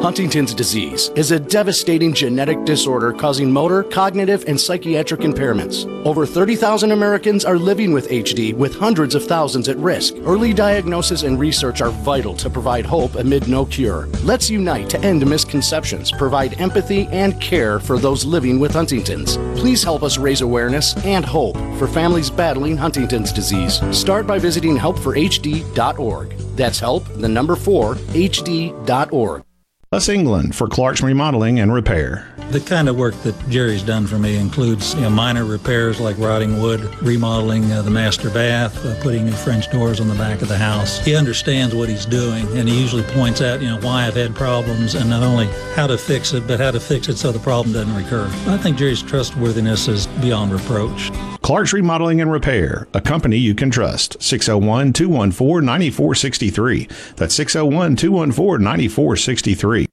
Huntington's 0.00 0.54
disease 0.54 1.10
is 1.16 1.32
a 1.32 1.40
devastating 1.40 2.14
genetic 2.14 2.64
disorder 2.64 3.12
causing 3.12 3.50
motor, 3.50 3.82
cognitive, 3.82 4.44
and 4.46 4.58
psychiatric 4.58 5.22
impairments. 5.22 5.86
Over 6.06 6.24
30,000 6.24 6.92
Americans 6.92 7.44
are 7.44 7.58
living 7.58 7.92
with 7.92 8.08
HD, 8.08 8.54
with 8.54 8.76
hundreds 8.76 9.16
of 9.16 9.24
thousands 9.24 9.68
at 9.68 9.76
risk. 9.76 10.14
Early 10.18 10.54
diagnosis 10.54 11.24
and 11.24 11.38
research 11.38 11.80
are 11.80 11.90
vital 11.90 12.36
to 12.36 12.48
provide 12.48 12.86
hope 12.86 13.16
amid 13.16 13.48
no 13.48 13.66
cure. 13.66 14.06
Let's 14.22 14.48
unite 14.48 14.88
to 14.90 15.00
end 15.00 15.28
misconceptions, 15.28 16.12
provide 16.12 16.60
empathy 16.60 17.08
and 17.08 17.38
care 17.40 17.80
for 17.80 17.98
those 17.98 18.24
living 18.24 18.60
with 18.60 18.74
Huntington's. 18.74 19.36
Please 19.60 19.82
help 19.82 20.04
us 20.04 20.16
raise 20.16 20.42
awareness 20.42 20.96
and 21.04 21.24
hope 21.24 21.56
for 21.76 21.88
families 21.88 22.30
battling 22.30 22.76
Huntington's 22.76 23.32
disease. 23.32 23.80
Start 23.90 24.28
by 24.28 24.38
visiting 24.38 24.76
helpforhd.org. 24.76 26.38
That's 26.56 26.78
help, 26.78 27.04
the 27.16 27.28
number 27.28 27.56
4, 27.56 27.96
hd.org. 27.96 29.47
Les 29.90 30.10
England 30.10 30.54
for 30.54 30.68
Clark's 30.68 31.00
Remodeling 31.00 31.60
and 31.60 31.72
Repair. 31.72 32.28
The 32.50 32.60
kind 32.60 32.90
of 32.90 32.98
work 32.98 33.14
that 33.22 33.48
Jerry's 33.48 33.82
done 33.82 34.06
for 34.06 34.18
me 34.18 34.36
includes 34.36 34.92
you 34.94 35.00
know, 35.00 35.08
minor 35.08 35.46
repairs 35.46 35.98
like 35.98 36.18
rotting 36.18 36.60
wood, 36.60 36.82
remodeling 37.00 37.72
uh, 37.72 37.80
the 37.80 37.90
master 37.90 38.28
bath, 38.28 38.84
uh, 38.84 39.02
putting 39.02 39.24
new 39.24 39.32
French 39.32 39.70
doors 39.72 39.98
on 39.98 40.08
the 40.08 40.14
back 40.16 40.42
of 40.42 40.48
the 40.48 40.58
house. 40.58 41.02
He 41.02 41.16
understands 41.16 41.74
what 41.74 41.88
he's 41.88 42.04
doing, 42.04 42.46
and 42.58 42.68
he 42.68 42.78
usually 42.78 43.02
points 43.14 43.40
out, 43.40 43.62
you 43.62 43.68
know, 43.68 43.80
why 43.80 44.06
I've 44.06 44.14
had 44.14 44.34
problems, 44.34 44.94
and 44.94 45.08
not 45.08 45.22
only 45.22 45.46
how 45.74 45.86
to 45.86 45.96
fix 45.96 46.34
it, 46.34 46.46
but 46.46 46.60
how 46.60 46.70
to 46.70 46.80
fix 46.80 47.08
it 47.08 47.16
so 47.16 47.32
the 47.32 47.38
problem 47.38 47.72
doesn't 47.72 47.96
recur. 47.96 48.26
I 48.46 48.58
think 48.58 48.76
Jerry's 48.76 49.02
trustworthiness 49.02 49.88
is 49.88 50.06
beyond 50.20 50.52
reproach. 50.52 51.10
Clark's 51.42 51.72
Remodeling 51.72 52.20
and 52.20 52.30
Repair, 52.30 52.88
a 52.92 53.00
company 53.00 53.36
you 53.36 53.54
can 53.54 53.70
trust. 53.70 54.22
601 54.22 54.92
214 54.92 55.64
9463. 55.64 56.88
That's 57.16 57.34
601 57.34 57.96
214 57.96 58.62
9463. 58.64 59.87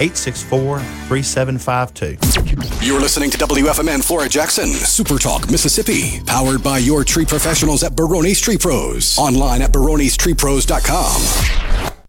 864 0.00 0.78
3752. 1.08 2.86
You're 2.86 3.00
listening 3.00 3.30
to 3.30 3.38
WFMN 3.38 4.04
Flora 4.04 4.28
Jackson, 4.28 4.66
Super 4.68 5.18
Talk, 5.18 5.50
Mississippi, 5.50 6.20
powered 6.26 6.62
by 6.62 6.78
your 6.78 7.02
tree 7.04 7.24
professionals 7.24 7.82
at 7.82 7.96
Barone's 7.96 8.40
Tree 8.40 8.58
Pros. 8.58 9.16
Online 9.18 9.62
at 9.62 9.72
baronestreepros.com. 9.72 12.03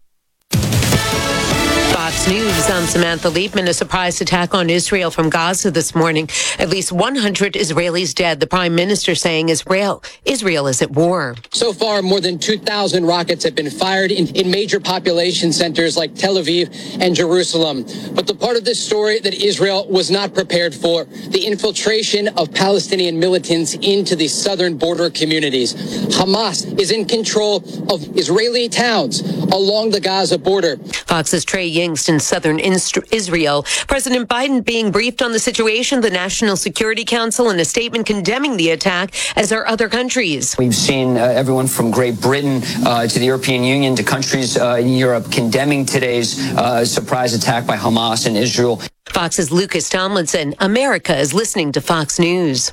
Fox 2.16 2.30
News. 2.30 2.70
I'm 2.70 2.86
Samantha 2.86 3.28
Liebman. 3.28 3.68
A 3.68 3.74
surprise 3.74 4.20
attack 4.20 4.54
on 4.54 4.70
Israel 4.70 5.10
from 5.10 5.28
Gaza 5.28 5.70
this 5.70 5.94
morning. 5.94 6.28
At 6.58 6.70
least 6.70 6.90
100 6.90 7.52
Israelis 7.52 8.14
dead. 8.14 8.40
The 8.40 8.46
prime 8.46 8.74
minister 8.74 9.14
saying 9.14 9.50
Israel, 9.50 10.02
Israel 10.24 10.66
is 10.66 10.80
at 10.80 10.90
war. 10.92 11.34
So 11.52 11.72
far, 11.72 12.00
more 12.02 12.20
than 12.20 12.38
2,000 12.38 13.04
rockets 13.04 13.44
have 13.44 13.54
been 13.54 13.68
fired 13.70 14.12
in, 14.12 14.28
in 14.34 14.50
major 14.50 14.80
population 14.80 15.52
centers 15.52 15.96
like 15.96 16.14
Tel 16.14 16.36
Aviv 16.36 16.98
and 17.00 17.14
Jerusalem. 17.14 17.84
But 18.14 18.26
the 18.26 18.34
part 18.34 18.56
of 18.56 18.64
this 18.64 18.82
story 18.82 19.18
that 19.20 19.34
Israel 19.34 19.86
was 19.88 20.10
not 20.10 20.32
prepared 20.32 20.74
for, 20.74 21.04
the 21.04 21.44
infiltration 21.44 22.28
of 22.28 22.52
Palestinian 22.54 23.18
militants 23.18 23.74
into 23.74 24.16
the 24.16 24.28
southern 24.28 24.78
border 24.78 25.10
communities. 25.10 25.74
Hamas 26.16 26.78
is 26.80 26.92
in 26.92 27.04
control 27.04 27.56
of 27.92 28.16
Israeli 28.16 28.68
towns 28.68 29.20
along 29.52 29.90
the 29.90 30.00
Gaza 30.00 30.38
border. 30.38 30.76
Fox's 31.06 31.44
Trey 31.44 31.66
Yingst 32.06 32.08
in 32.08 32.20
southern 32.20 32.58
Israel. 32.58 33.64
President 33.88 34.28
Biden 34.28 34.64
being 34.64 34.90
briefed 34.90 35.22
on 35.22 35.32
the 35.32 35.38
situation, 35.38 36.00
the 36.00 36.10
National 36.10 36.56
Security 36.56 37.04
Council 37.04 37.50
in 37.50 37.60
a 37.60 37.64
statement 37.64 38.06
condemning 38.06 38.56
the 38.56 38.70
attack, 38.70 39.14
as 39.36 39.52
are 39.52 39.66
other 39.66 39.88
countries. 39.88 40.56
We've 40.58 40.74
seen 40.74 41.16
uh, 41.16 41.24
everyone 41.24 41.66
from 41.66 41.90
Great 41.90 42.20
Britain 42.20 42.62
uh, 42.84 43.06
to 43.06 43.18
the 43.18 43.26
European 43.26 43.64
Union 43.64 43.96
to 43.96 44.02
countries 44.02 44.56
uh, 44.56 44.76
in 44.80 44.88
Europe 44.88 45.30
condemning 45.30 45.84
today's 45.84 46.38
uh, 46.56 46.84
surprise 46.84 47.34
attack 47.34 47.66
by 47.66 47.76
Hamas 47.76 48.26
in 48.26 48.36
Israel. 48.36 48.80
Fox's 49.06 49.50
Lucas 49.50 49.88
Tomlinson. 49.88 50.54
America 50.58 51.16
is 51.16 51.32
listening 51.32 51.72
to 51.72 51.80
Fox 51.80 52.18
News. 52.18 52.72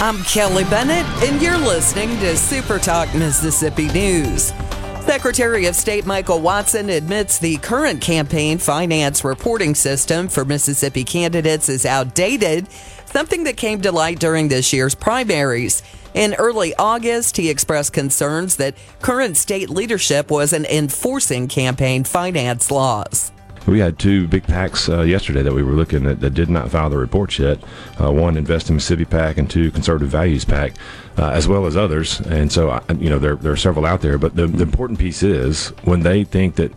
I'm 0.00 0.22
Kelly 0.22 0.62
Bennett, 0.62 1.04
and 1.24 1.42
you're 1.42 1.58
listening 1.58 2.10
to 2.20 2.36
Super 2.36 2.78
Talk 2.78 3.12
Mississippi 3.16 3.88
News. 3.88 4.52
Secretary 5.00 5.66
of 5.66 5.74
State 5.74 6.06
Michael 6.06 6.40
Watson 6.40 6.88
admits 6.88 7.40
the 7.40 7.56
current 7.56 8.00
campaign 8.00 8.58
finance 8.58 9.24
reporting 9.24 9.74
system 9.74 10.28
for 10.28 10.44
Mississippi 10.44 11.02
candidates 11.02 11.68
is 11.68 11.84
outdated, 11.84 12.70
something 13.06 13.42
that 13.42 13.56
came 13.56 13.80
to 13.80 13.90
light 13.90 14.20
during 14.20 14.46
this 14.46 14.72
year's 14.72 14.94
primaries. 14.94 15.82
In 16.14 16.34
early 16.34 16.76
August, 16.76 17.36
he 17.36 17.50
expressed 17.50 17.92
concerns 17.92 18.54
that 18.54 18.76
current 19.02 19.36
state 19.36 19.68
leadership 19.68 20.30
wasn't 20.30 20.66
enforcing 20.66 21.48
campaign 21.48 22.04
finance 22.04 22.70
laws. 22.70 23.32
We 23.68 23.80
had 23.80 23.98
two 23.98 24.26
big 24.26 24.44
PACs 24.44 24.88
uh, 24.88 25.02
yesterday 25.02 25.42
that 25.42 25.52
we 25.52 25.62
were 25.62 25.72
looking 25.72 26.06
at 26.06 26.20
that 26.20 26.30
did 26.30 26.48
not 26.48 26.70
file 26.70 26.88
the 26.88 26.96
reports 26.96 27.38
yet. 27.38 27.62
Uh, 28.00 28.10
one, 28.10 28.36
Invest 28.36 28.70
in 28.70 28.76
Mississippi 28.76 29.04
PAC 29.04 29.36
and 29.36 29.50
two, 29.50 29.70
Conservative 29.70 30.08
Values 30.08 30.44
PAC, 30.44 30.72
uh, 31.18 31.28
as 31.30 31.46
well 31.46 31.66
as 31.66 31.76
others. 31.76 32.20
And 32.20 32.50
so, 32.50 32.82
you 32.98 33.10
know, 33.10 33.18
there, 33.18 33.36
there 33.36 33.52
are 33.52 33.56
several 33.56 33.84
out 33.84 34.00
there. 34.00 34.16
But 34.16 34.36
the, 34.36 34.46
the 34.46 34.62
important 34.62 34.98
piece 34.98 35.22
is 35.22 35.68
when 35.84 36.00
they 36.00 36.24
think 36.24 36.54
that 36.56 36.72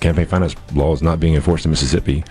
campaign 0.00 0.26
finance 0.26 0.54
law 0.72 0.92
is 0.92 1.02
not 1.02 1.18
being 1.18 1.34
enforced 1.34 1.64
in 1.64 1.70
Mississippi, 1.70 2.24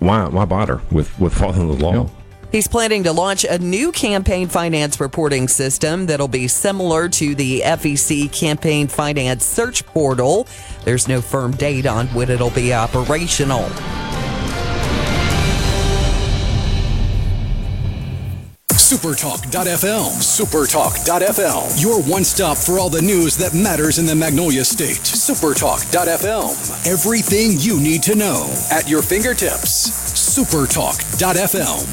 why 0.00 0.26
why 0.28 0.44
bother 0.44 0.80
with, 0.90 1.18
with 1.18 1.32
following 1.34 1.68
the 1.68 1.74
law? 1.74 2.08
He's 2.52 2.68
planning 2.68 3.04
to 3.04 3.12
launch 3.12 3.44
a 3.44 3.58
new 3.58 3.90
campaign 3.92 4.46
finance 4.46 5.00
reporting 5.00 5.48
system 5.48 6.04
that'll 6.04 6.28
be 6.28 6.48
similar 6.48 7.08
to 7.08 7.34
the 7.34 7.62
FEC 7.64 8.30
campaign 8.30 8.88
finance 8.88 9.46
search 9.46 9.86
portal. 9.86 10.46
There's 10.84 11.08
no 11.08 11.22
firm 11.22 11.52
date 11.52 11.86
on 11.86 12.08
when 12.08 12.28
it'll 12.30 12.50
be 12.50 12.74
operational. 12.74 13.70
Supertalk.fm. 18.92 20.10
Supertalk.fm. 20.20 21.82
Your 21.82 22.02
one 22.02 22.24
stop 22.24 22.58
for 22.58 22.78
all 22.78 22.90
the 22.90 23.00
news 23.00 23.38
that 23.38 23.54
matters 23.54 23.98
in 23.98 24.04
the 24.04 24.14
Magnolia 24.14 24.66
State. 24.66 24.98
Supertalk.fm. 24.98 26.86
Everything 26.86 27.52
you 27.58 27.80
need 27.80 28.02
to 28.02 28.14
know 28.14 28.54
at 28.70 28.86
your 28.86 29.00
fingertips. 29.00 30.21
Supertalk.fm. 30.32 31.84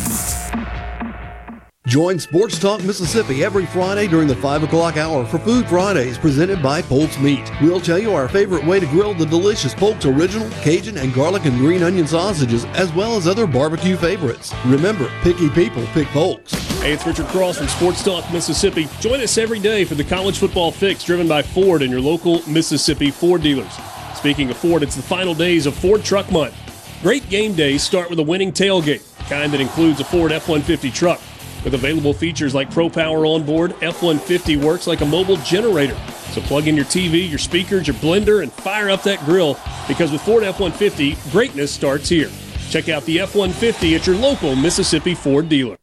Join 1.88 2.20
Sports 2.20 2.58
Talk 2.58 2.82
Mississippi 2.86 3.44
every 3.44 3.66
Friday 3.66 4.08
during 4.08 4.30
the 4.30 4.36
5 4.38 4.64
o'clock 4.64 4.96
hour 4.96 5.26
for 5.26 5.40
Food 5.40 5.68
Fridays 5.68 6.18
presented 6.18 6.64
by 6.64 6.82
Polk's 6.82 7.20
Meat. 7.20 7.52
We'll 7.62 7.82
tell 7.82 8.00
you 8.00 8.14
our 8.14 8.30
favorite 8.30 8.64
way 8.64 8.80
to 8.80 8.86
grill 8.86 9.14
the 9.14 9.26
delicious 9.26 9.74
Polk's 9.74 10.06
Original, 10.06 10.50
Cajun, 10.62 10.98
and 10.98 11.14
garlic 11.14 11.44
and 11.44 11.58
green 11.58 11.84
onion 11.84 12.08
sausages, 12.08 12.64
as 12.76 12.94
well 12.94 13.18
as 13.18 13.28
other 13.28 13.46
barbecue 13.46 13.98
favorites. 13.98 14.54
Remember, 14.66 15.12
picky 15.22 15.50
people 15.50 15.86
pick 15.88 16.08
Polk's. 16.08 16.54
Hey, 16.80 16.94
it's 16.94 17.06
Richard 17.06 17.28
Cross 17.28 17.58
from 17.58 17.68
Sports 17.68 18.06
Talk 18.06 18.32
Mississippi. 18.32 18.88
Join 19.02 19.20
us 19.20 19.38
every 19.38 19.60
day 19.60 19.84
for 19.84 19.96
the 19.96 20.06
College 20.06 20.38
Football 20.38 20.72
Fix 20.72 21.04
driven 21.04 21.28
by 21.28 21.42
Ford 21.42 21.82
and 21.82 21.92
your 21.92 22.00
local 22.00 22.42
Mississippi 22.48 23.12
Ford 23.12 23.42
dealers. 23.42 23.74
Speaking 24.16 24.50
of 24.50 24.56
Ford, 24.56 24.82
it's 24.82 24.96
the 24.96 25.02
final 25.02 25.34
days 25.34 25.66
of 25.66 25.74
Ford 25.74 26.06
Truck 26.06 26.32
Month. 26.32 26.68
Great 27.02 27.30
game 27.30 27.54
days 27.54 27.82
start 27.82 28.10
with 28.10 28.20
a 28.20 28.24
winning 28.24 28.52
tailgate, 28.52 29.02
kind 29.30 29.54
that 29.54 29.62
includes 29.62 30.02
a 30.02 30.04
Ford 30.04 30.34
F 30.34 30.50
150 30.50 30.91
truck. 30.91 31.22
With 31.64 31.74
available 31.74 32.14
features 32.14 32.54
like 32.54 32.70
Pro 32.72 32.89
Power 32.89 33.26
on 33.26 33.43
board, 33.43 33.72
F 33.82 34.04
150 34.04 34.58
works 34.58 34.86
like 34.86 35.00
a 35.00 35.06
mobile 35.06 35.38
generator. 35.38 35.95
So 36.34 36.41
plug 36.41 36.68
in 36.68 36.76
your 36.76 36.84
TV, 36.84 37.30
your 37.30 37.39
speakers, 37.39 37.88
your 37.88 37.95
blender, 37.97 38.43
and 38.43 38.52
fire 38.52 38.89
up 38.89 39.04
that 39.04 39.24
grill 39.24 39.58
because 39.88 40.12
with 40.12 40.22
Ford 40.24 40.43
F 40.43 40.60
150, 40.60 41.16
greatness 41.32 41.72
starts 41.72 42.10
here. 42.10 42.30
Check 42.70 42.89
out 42.89 43.06
the 43.06 43.22
F 43.22 43.34
150 43.34 43.95
at 43.95 44.06
your 44.06 44.18
local 44.18 44.58
Mississippi 44.58 45.16
Ford 45.16 45.47
dealer. 45.47 45.78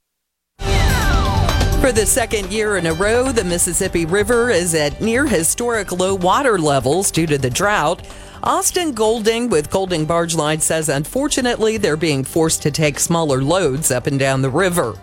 For 1.80 1.92
the 1.92 2.04
second 2.04 2.52
year 2.52 2.76
in 2.76 2.84
a 2.84 2.92
row, 2.92 3.32
the 3.32 3.44
Mississippi 3.44 4.04
River 4.04 4.50
is 4.50 4.74
at 4.74 5.00
near 5.00 5.24
historic 5.24 5.92
low 5.92 6.14
water 6.14 6.58
levels 6.58 7.10
due 7.10 7.26
to 7.26 7.38
the 7.38 7.48
drought. 7.48 8.06
Austin 8.42 8.92
Golding 8.92 9.48
with 9.48 9.70
Golding 9.70 10.04
Barge 10.04 10.34
Line 10.34 10.60
says 10.60 10.88
unfortunately 10.88 11.78
they're 11.78 11.96
being 11.96 12.22
forced 12.22 12.62
to 12.62 12.70
take 12.70 12.98
smaller 12.98 13.42
loads 13.42 13.90
up 13.90 14.06
and 14.06 14.18
down 14.18 14.42
the 14.42 14.50
river. 14.50 14.94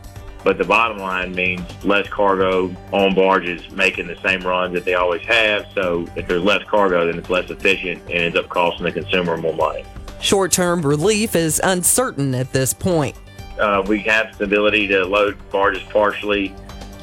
But 0.43 0.57
the 0.57 0.65
bottom 0.65 0.97
line 0.97 1.33
means 1.33 1.61
less 1.85 2.07
cargo 2.09 2.75
on 2.91 3.15
barges 3.15 3.71
making 3.71 4.07
the 4.07 4.17
same 4.17 4.41
runs 4.41 4.73
that 4.73 4.83
they 4.85 4.93
always 4.93 5.21
have. 5.23 5.67
So 5.73 6.05
if 6.15 6.27
there's 6.27 6.43
less 6.43 6.63
cargo, 6.65 7.05
then 7.07 7.17
it's 7.17 7.29
less 7.29 7.49
efficient 7.49 8.01
and 8.03 8.11
ends 8.11 8.37
up 8.37 8.49
costing 8.49 8.83
the 8.83 8.91
consumer 8.91 9.37
more 9.37 9.55
money. 9.55 9.85
Short 10.19 10.51
term 10.51 10.85
relief 10.85 11.35
is 11.35 11.61
uncertain 11.63 12.35
at 12.35 12.51
this 12.51 12.73
point. 12.73 13.15
Uh, 13.59 13.83
we 13.87 13.99
have 13.99 14.37
the 14.37 14.43
ability 14.43 14.87
to 14.87 15.05
load 15.05 15.37
barges 15.49 15.83
partially, 15.83 16.53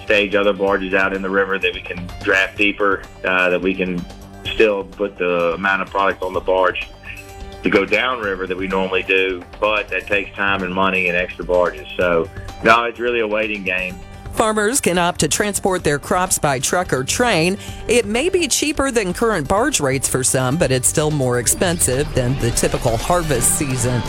stage 0.04 0.34
other 0.34 0.52
barges 0.52 0.94
out 0.94 1.14
in 1.14 1.22
the 1.22 1.30
river 1.30 1.58
that 1.58 1.72
we 1.72 1.80
can 1.80 2.06
draft 2.22 2.58
deeper, 2.58 3.02
uh, 3.24 3.48
that 3.50 3.60
we 3.60 3.74
can 3.74 4.04
still 4.44 4.84
put 4.84 5.18
the 5.18 5.54
amount 5.54 5.82
of 5.82 5.90
product 5.90 6.22
on 6.22 6.32
the 6.32 6.40
barge 6.40 6.88
to 7.62 7.70
go 7.70 7.84
downriver 7.84 8.46
that 8.46 8.56
we 8.56 8.66
normally 8.66 9.02
do, 9.02 9.42
but 9.58 9.88
that 9.88 10.06
takes 10.06 10.34
time 10.34 10.62
and 10.62 10.74
money 10.74 11.08
and 11.08 11.16
extra 11.16 11.44
barges. 11.44 11.86
So, 11.96 12.28
no, 12.64 12.84
it's 12.84 12.98
really 12.98 13.20
a 13.20 13.26
waiting 13.26 13.62
game. 13.62 13.96
Farmers 14.32 14.80
can 14.80 14.96
opt 14.96 15.20
to 15.20 15.28
transport 15.28 15.84
their 15.84 15.98
crops 15.98 16.38
by 16.38 16.60
truck 16.60 16.92
or 16.92 17.04
train. 17.04 17.58
It 17.88 18.06
may 18.06 18.28
be 18.28 18.48
cheaper 18.48 18.90
than 18.90 19.12
current 19.12 19.46
barge 19.46 19.80
rates 19.80 20.08
for 20.08 20.24
some, 20.24 20.56
but 20.56 20.70
it's 20.70 20.88
still 20.88 21.10
more 21.10 21.38
expensive 21.38 22.12
than 22.14 22.38
the 22.38 22.50
typical 22.52 22.96
harvest 22.96 23.58
season. 23.58 24.00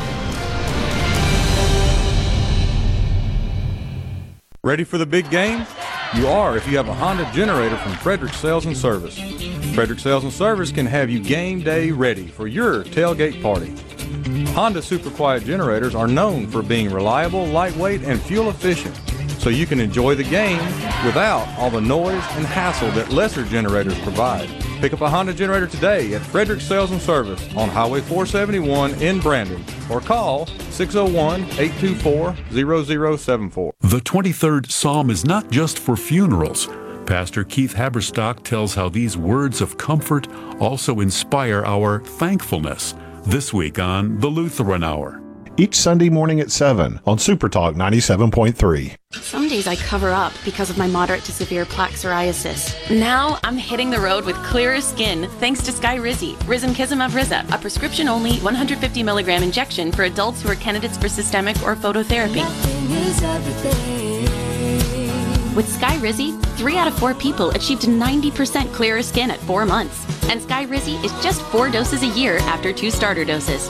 Ready 4.63 4.83
for 4.83 4.99
the 4.99 5.07
big 5.07 5.27
game? 5.31 5.65
You 6.13 6.27
are 6.27 6.55
if 6.55 6.67
you 6.67 6.77
have 6.77 6.87
a 6.87 6.93
Honda 6.93 7.27
generator 7.33 7.77
from 7.77 7.93
Frederick 7.93 8.31
Sales 8.31 8.67
and 8.67 8.77
Service. 8.77 9.17
Frederick 9.73 9.97
Sales 9.97 10.23
and 10.23 10.31
Service 10.31 10.71
can 10.71 10.85
have 10.85 11.09
you 11.09 11.19
game 11.19 11.61
day 11.61 11.89
ready 11.89 12.27
for 12.27 12.47
your 12.47 12.83
tailgate 12.83 13.41
party. 13.41 13.73
Honda 14.51 14.83
Super 14.83 15.09
Quiet 15.09 15.45
generators 15.45 15.95
are 15.95 16.07
known 16.07 16.45
for 16.45 16.61
being 16.61 16.91
reliable, 16.91 17.47
lightweight, 17.47 18.03
and 18.03 18.21
fuel 18.21 18.49
efficient, 18.49 18.95
so 19.39 19.49
you 19.49 19.65
can 19.65 19.79
enjoy 19.79 20.13
the 20.13 20.23
game 20.23 20.63
without 21.07 21.47
all 21.57 21.71
the 21.71 21.81
noise 21.81 22.13
and 22.13 22.45
hassle 22.45 22.91
that 22.91 23.09
lesser 23.09 23.43
generators 23.45 23.97
provide. 24.01 24.47
Pick 24.81 24.93
up 24.93 25.01
a 25.01 25.09
Honda 25.11 25.31
generator 25.31 25.67
today 25.67 26.15
at 26.15 26.21
Frederick 26.21 26.59
Sales 26.59 26.89
and 26.89 26.99
Service 26.99 27.39
on 27.55 27.69
Highway 27.69 28.01
471 28.01 28.95
in 28.95 29.19
Brandon 29.19 29.63
or 29.91 30.01
call 30.01 30.47
601 30.71 31.43
824 31.59 32.35
0074. 32.51 33.73
The 33.81 33.99
23rd 33.99 34.71
Psalm 34.71 35.11
is 35.11 35.23
not 35.23 35.51
just 35.51 35.77
for 35.77 35.95
funerals. 35.95 36.67
Pastor 37.05 37.43
Keith 37.43 37.75
Haberstock 37.75 38.43
tells 38.43 38.73
how 38.73 38.89
these 38.89 39.15
words 39.15 39.61
of 39.61 39.77
comfort 39.77 40.27
also 40.59 40.99
inspire 40.99 41.63
our 41.63 41.99
thankfulness. 41.99 42.95
This 43.23 43.53
week 43.53 43.77
on 43.77 44.19
The 44.19 44.29
Lutheran 44.29 44.83
Hour. 44.83 45.20
Each 45.57 45.75
Sunday 45.75 46.09
morning 46.09 46.39
at 46.39 46.49
7 46.49 47.01
on 47.05 47.19
Super 47.19 47.49
Talk 47.49 47.75
97.3. 47.75 48.95
Some 49.11 49.49
days 49.49 49.67
I 49.67 49.75
cover 49.75 50.09
up 50.09 50.31
because 50.45 50.69
of 50.69 50.77
my 50.77 50.87
moderate 50.87 51.23
to 51.25 51.33
severe 51.33 51.65
plaque 51.65 51.91
psoriasis. 51.91 52.73
Now 52.89 53.37
I'm 53.43 53.57
hitting 53.57 53.89
the 53.89 53.99
road 53.99 54.25
with 54.25 54.37
clearer 54.37 54.79
skin 54.79 55.29
thanks 55.39 55.61
to 55.63 55.71
Skyrizi, 55.71 56.35
Risankizumab 56.43 57.13
Riza, 57.13 57.45
a 57.51 57.57
prescription 57.57 58.07
only 58.07 58.37
150 58.39 59.03
milligram 59.03 59.43
injection 59.43 59.91
for 59.91 60.03
adults 60.03 60.41
who 60.41 60.49
are 60.49 60.55
candidates 60.55 60.97
for 60.97 61.09
systemic 61.09 61.61
or 61.63 61.75
phototherapy. 61.75 62.45
With 65.53 65.67
Skyrizi, 65.67 66.41
three 66.55 66.77
out 66.77 66.87
of 66.87 66.97
four 66.97 67.13
people 67.13 67.49
achieved 67.49 67.83
90% 67.83 68.73
clearer 68.73 69.03
skin 69.03 69.29
at 69.29 69.39
four 69.39 69.65
months. 69.65 70.05
And 70.29 70.39
Skyrizi 70.39 71.03
is 71.03 71.11
just 71.21 71.41
four 71.43 71.69
doses 71.69 72.03
a 72.03 72.07
year 72.07 72.37
after 72.39 72.71
two 72.71 72.89
starter 72.89 73.25
doses. 73.25 73.69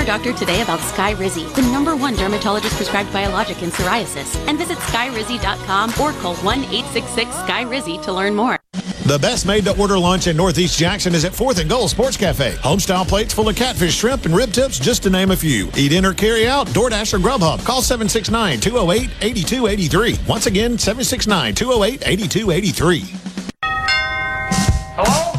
Ask 0.00 0.08
your 0.08 0.16
doctor 0.16 0.32
today 0.32 0.62
about 0.62 0.78
Skyrizi, 0.78 1.54
the 1.54 1.60
number 1.60 1.94
one 1.94 2.14
dermatologist 2.14 2.74
prescribed 2.76 3.12
biologic 3.12 3.62
in 3.62 3.68
psoriasis, 3.68 4.34
and 4.48 4.56
visit 4.56 4.78
skyrizi.com 4.78 5.90
or 6.00 6.12
call 6.22 6.36
1 6.36 6.58
866 6.64 7.30
Skyrizi 7.30 8.02
to 8.04 8.12
learn 8.12 8.34
more. 8.34 8.58
The 9.04 9.18
best 9.20 9.44
made 9.44 9.66
to 9.66 9.78
order 9.78 9.98
lunch 9.98 10.26
in 10.26 10.38
Northeast 10.38 10.78
Jackson 10.78 11.14
is 11.14 11.26
at 11.26 11.32
4th 11.32 11.60
and 11.60 11.68
Gold 11.68 11.90
Sports 11.90 12.16
Cafe. 12.16 12.52
Homestyle 12.62 13.06
plates 13.06 13.34
full 13.34 13.50
of 13.50 13.56
catfish, 13.56 13.94
shrimp, 13.94 14.24
and 14.24 14.34
rib 14.34 14.52
tips, 14.52 14.78
just 14.78 15.02
to 15.02 15.10
name 15.10 15.32
a 15.32 15.36
few. 15.36 15.68
Eat 15.76 15.92
in 15.92 16.06
or 16.06 16.14
carry 16.14 16.48
out, 16.48 16.66
DoorDash 16.68 17.12
or 17.12 17.18
Grubhub. 17.18 17.62
Call 17.66 17.82
769 17.82 18.60
208 18.60 19.10
8283. 19.20 20.18
Once 20.26 20.46
again, 20.46 20.78
769 20.78 21.54
208 21.54 22.08
8283. 22.08 23.00
Hello? 24.96 25.29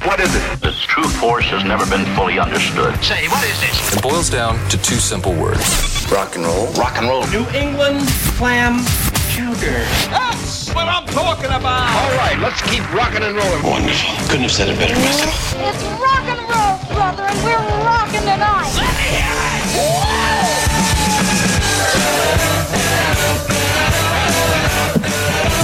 What? 0.00 0.20
What 0.20 0.20
is 0.20 0.34
it? 0.34 0.42
Its 0.68 0.82
true 0.82 1.04
force 1.04 1.46
has 1.46 1.64
never 1.64 1.84
been 1.88 2.04
fully 2.14 2.38
understood. 2.38 2.92
Say, 3.02 3.28
what 3.28 3.44
is 3.44 3.60
this? 3.60 3.96
It 3.96 4.02
boils 4.02 4.28
down 4.28 4.58
to 4.68 4.76
two 4.78 4.96
simple 4.96 5.32
words 5.32 5.64
rock 6.12 6.36
and 6.36 6.44
roll. 6.44 6.66
Rock 6.74 6.98
and 6.98 7.08
roll. 7.08 7.24
New 7.28 7.46
England 7.56 8.04
clam 8.36 8.84
chowder. 9.32 9.80
That's 10.12 10.68
what 10.74 10.88
I'm 10.88 11.06
talking 11.06 11.52
about. 11.52 11.88
All 11.88 12.12
right, 12.16 12.36
let's 12.40 12.60
keep 12.68 12.84
rocking 12.92 13.22
and 13.22 13.36
rolling. 13.36 13.62
Wonderful. 13.62 14.26
Couldn't 14.28 14.42
have 14.42 14.52
said 14.52 14.68
it 14.68 14.78
better 14.78 14.94
myself. 14.96 15.56
It's 15.56 15.82
rock 16.00 16.24
and 16.28 16.42
roll, 16.48 16.76
brother, 16.92 17.24
and 17.24 17.38
we're 17.44 17.60
rocking 17.84 18.20
tonight. 18.28 18.68
Let 18.76 18.92
me 19.00 19.08
hear 19.16 19.24
it. 19.24 19.60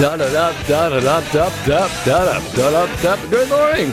Da 0.01 0.17
da 0.17 0.29
da 0.29 0.53
da 0.69 0.89
da 0.91 1.01
da 1.01 1.21
da 1.31 1.51
da 1.67 1.89
da 2.05 2.39
da 2.55 2.71
da 2.71 2.87
da. 3.03 3.17
Good 3.31 3.49
morning, 3.49 3.93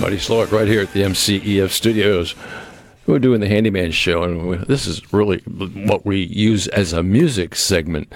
Buddy 0.00 0.18
Slowick, 0.18 0.52
right 0.52 0.68
here 0.68 0.82
at 0.82 0.92
the 0.92 1.02
MCEF 1.02 1.70
studios. 1.70 2.34
We're 3.06 3.18
doing 3.18 3.40
the 3.40 3.48
Handyman 3.48 3.92
Show, 3.92 4.24
and 4.24 4.46
we, 4.46 4.56
this 4.56 4.86
is 4.86 5.12
really 5.12 5.38
what 5.38 6.04
we 6.04 6.22
use 6.22 6.68
as 6.68 6.92
a 6.92 7.02
music 7.02 7.54
segment. 7.54 8.12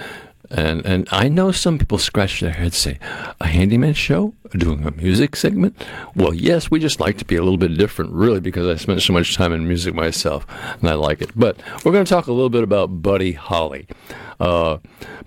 And 0.51 0.85
and 0.85 1.09
I 1.11 1.29
know 1.29 1.53
some 1.53 1.79
people 1.79 1.97
scratch 1.99 2.41
their 2.41 2.53
heads, 2.53 2.77
say, 2.77 2.99
"A 3.41 3.47
handyman 3.47 3.95
show, 3.95 4.35
doing 4.51 4.87
a 4.87 4.91
music 4.91 5.37
segment." 5.37 5.83
Well, 6.15 6.35
yes, 6.35 6.71
we 6.71 6.79
just 6.79 7.01
like 7.01 7.19
to 7.19 7.25
be 7.25 7.37
a 7.37 7.43
little 7.43 7.59
bit 7.59 7.77
different, 7.77 8.13
really, 8.13 8.41
because 8.41 8.67
I 8.67 8.81
spent 8.81 9.03
so 9.03 9.13
much 9.13 9.35
time 9.35 9.53
in 9.53 9.67
music 9.67 9.95
myself, 9.95 10.47
and 10.81 10.89
I 10.89 10.95
like 10.95 11.23
it. 11.23 11.31
But 11.35 11.59
we're 11.85 11.93
going 11.93 12.05
to 12.05 12.11
talk 12.11 12.27
a 12.27 12.33
little 12.33 12.51
bit 12.51 12.63
about 12.63 13.03
Buddy 13.03 13.33
Holly. 13.33 13.87
Uh, 14.39 14.79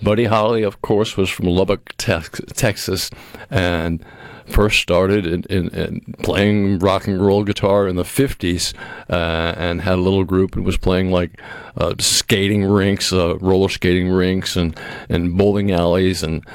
Buddy 0.01 0.25
Holly, 0.25 0.63
of 0.63 0.81
course, 0.81 1.15
was 1.15 1.29
from 1.29 1.45
Lubbock, 1.45 1.93
Tex- 1.97 2.41
Texas, 2.53 3.09
and 3.49 4.03
first 4.45 4.79
started 4.79 5.25
in, 5.25 5.43
in, 5.49 5.69
in, 5.69 6.01
playing 6.21 6.79
rock 6.79 7.07
and 7.07 7.25
roll 7.25 7.43
guitar 7.43 7.87
in 7.87 7.95
the 7.95 8.03
50s 8.03 8.73
uh, 9.09 9.53
and 9.57 9.81
had 9.81 9.93
a 9.93 10.01
little 10.01 10.23
group 10.23 10.55
and 10.55 10.65
was 10.65 10.77
playing 10.77 11.11
like 11.11 11.39
uh, 11.77 11.93
skating 11.99 12.65
rinks, 12.65 13.13
uh, 13.13 13.37
roller 13.37 13.69
skating 13.69 14.09
rinks, 14.09 14.55
and, 14.55 14.77
and 15.09 15.37
bowling 15.37 15.71
alleys, 15.71 16.23
and 16.23 16.45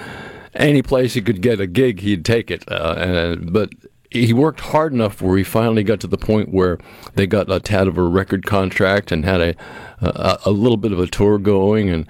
any 0.58 0.82
place 0.82 1.14
he 1.14 1.22
could 1.22 1.40
get 1.40 1.60
a 1.60 1.66
gig, 1.66 2.00
he'd 2.00 2.24
take 2.24 2.50
it. 2.50 2.70
Uh, 2.70 2.94
and, 2.98 3.52
but 3.52 3.70
he 4.10 4.32
worked 4.32 4.60
hard 4.60 4.92
enough 4.92 5.22
where 5.22 5.36
he 5.36 5.44
finally 5.44 5.82
got 5.82 6.00
to 6.00 6.06
the 6.06 6.18
point 6.18 6.52
where 6.52 6.78
they 7.14 7.26
got 7.26 7.50
a 7.50 7.60
tad 7.60 7.86
of 7.86 7.98
a 7.98 8.02
record 8.02 8.44
contract 8.46 9.12
and 9.12 9.24
had 9.24 9.40
a, 9.40 9.54
a, 10.00 10.38
a 10.46 10.50
little 10.50 10.76
bit 10.78 10.92
of 10.92 10.98
a 10.98 11.06
tour 11.06 11.38
going. 11.38 11.88
And, 11.88 12.06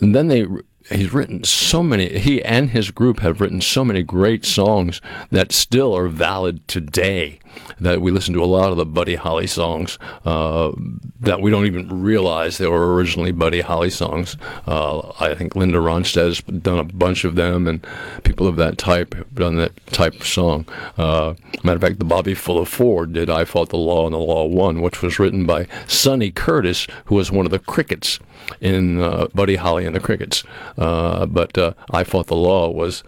and 0.00 0.14
then 0.14 0.28
they 0.28 0.46
he's 0.90 1.12
written 1.12 1.42
so 1.42 1.82
many 1.82 2.18
he 2.18 2.42
and 2.44 2.70
his 2.70 2.90
group 2.90 3.20
have 3.20 3.40
written 3.40 3.60
so 3.60 3.84
many 3.84 4.02
great 4.02 4.44
songs 4.44 5.00
that 5.30 5.52
still 5.52 5.96
are 5.96 6.08
valid 6.08 6.66
today 6.68 7.40
that 7.80 8.00
we 8.00 8.10
listen 8.10 8.34
to 8.34 8.42
a 8.42 8.46
lot 8.46 8.70
of 8.70 8.76
the 8.76 8.86
buddy 8.86 9.14
holly 9.14 9.46
songs 9.46 9.98
uh, 10.24 10.72
that 11.20 11.40
we 11.40 11.50
don't 11.50 11.66
even 11.66 12.02
realize 12.02 12.58
they 12.58 12.66
were 12.66 12.94
originally 12.94 13.32
buddy 13.32 13.60
holly 13.60 13.90
songs 13.90 14.36
uh, 14.66 15.00
i 15.20 15.34
think 15.34 15.54
linda 15.56 15.78
ronstadt 15.78 16.26
has 16.26 16.40
done 16.40 16.78
a 16.78 16.84
bunch 16.84 17.24
of 17.24 17.34
them 17.34 17.66
and 17.66 17.86
people 18.24 18.46
of 18.46 18.56
that 18.56 18.78
type 18.78 19.14
have 19.14 19.34
done 19.34 19.56
that 19.56 19.72
type 19.88 20.14
of 20.14 20.26
song 20.26 20.66
uh, 20.98 21.34
matter 21.62 21.76
of 21.76 21.82
fact 21.82 21.98
the 21.98 22.04
Bobby 22.04 22.34
Fuller 22.34 22.64
Four 22.64 23.06
did 23.06 23.30
i 23.30 23.44
fought 23.44 23.70
the 23.70 23.76
law 23.76 24.06
and 24.06 24.14
the 24.14 24.18
law 24.18 24.44
won 24.44 24.80
which 24.80 25.02
was 25.02 25.18
written 25.18 25.46
by 25.46 25.66
sonny 25.86 26.30
curtis 26.30 26.86
who 27.06 27.14
was 27.14 27.30
one 27.30 27.46
of 27.46 27.52
the 27.52 27.58
crickets 27.58 28.18
in 28.60 29.00
uh, 29.00 29.26
Buddy 29.34 29.56
Holly 29.56 29.86
and 29.86 29.94
the 29.94 30.00
Crickets. 30.00 30.44
Uh, 30.78 31.26
but 31.26 31.56
uh, 31.58 31.72
I 31.90 32.04
Fought 32.04 32.26
the 32.26 32.36
Law 32.36 32.70
was 32.70 33.02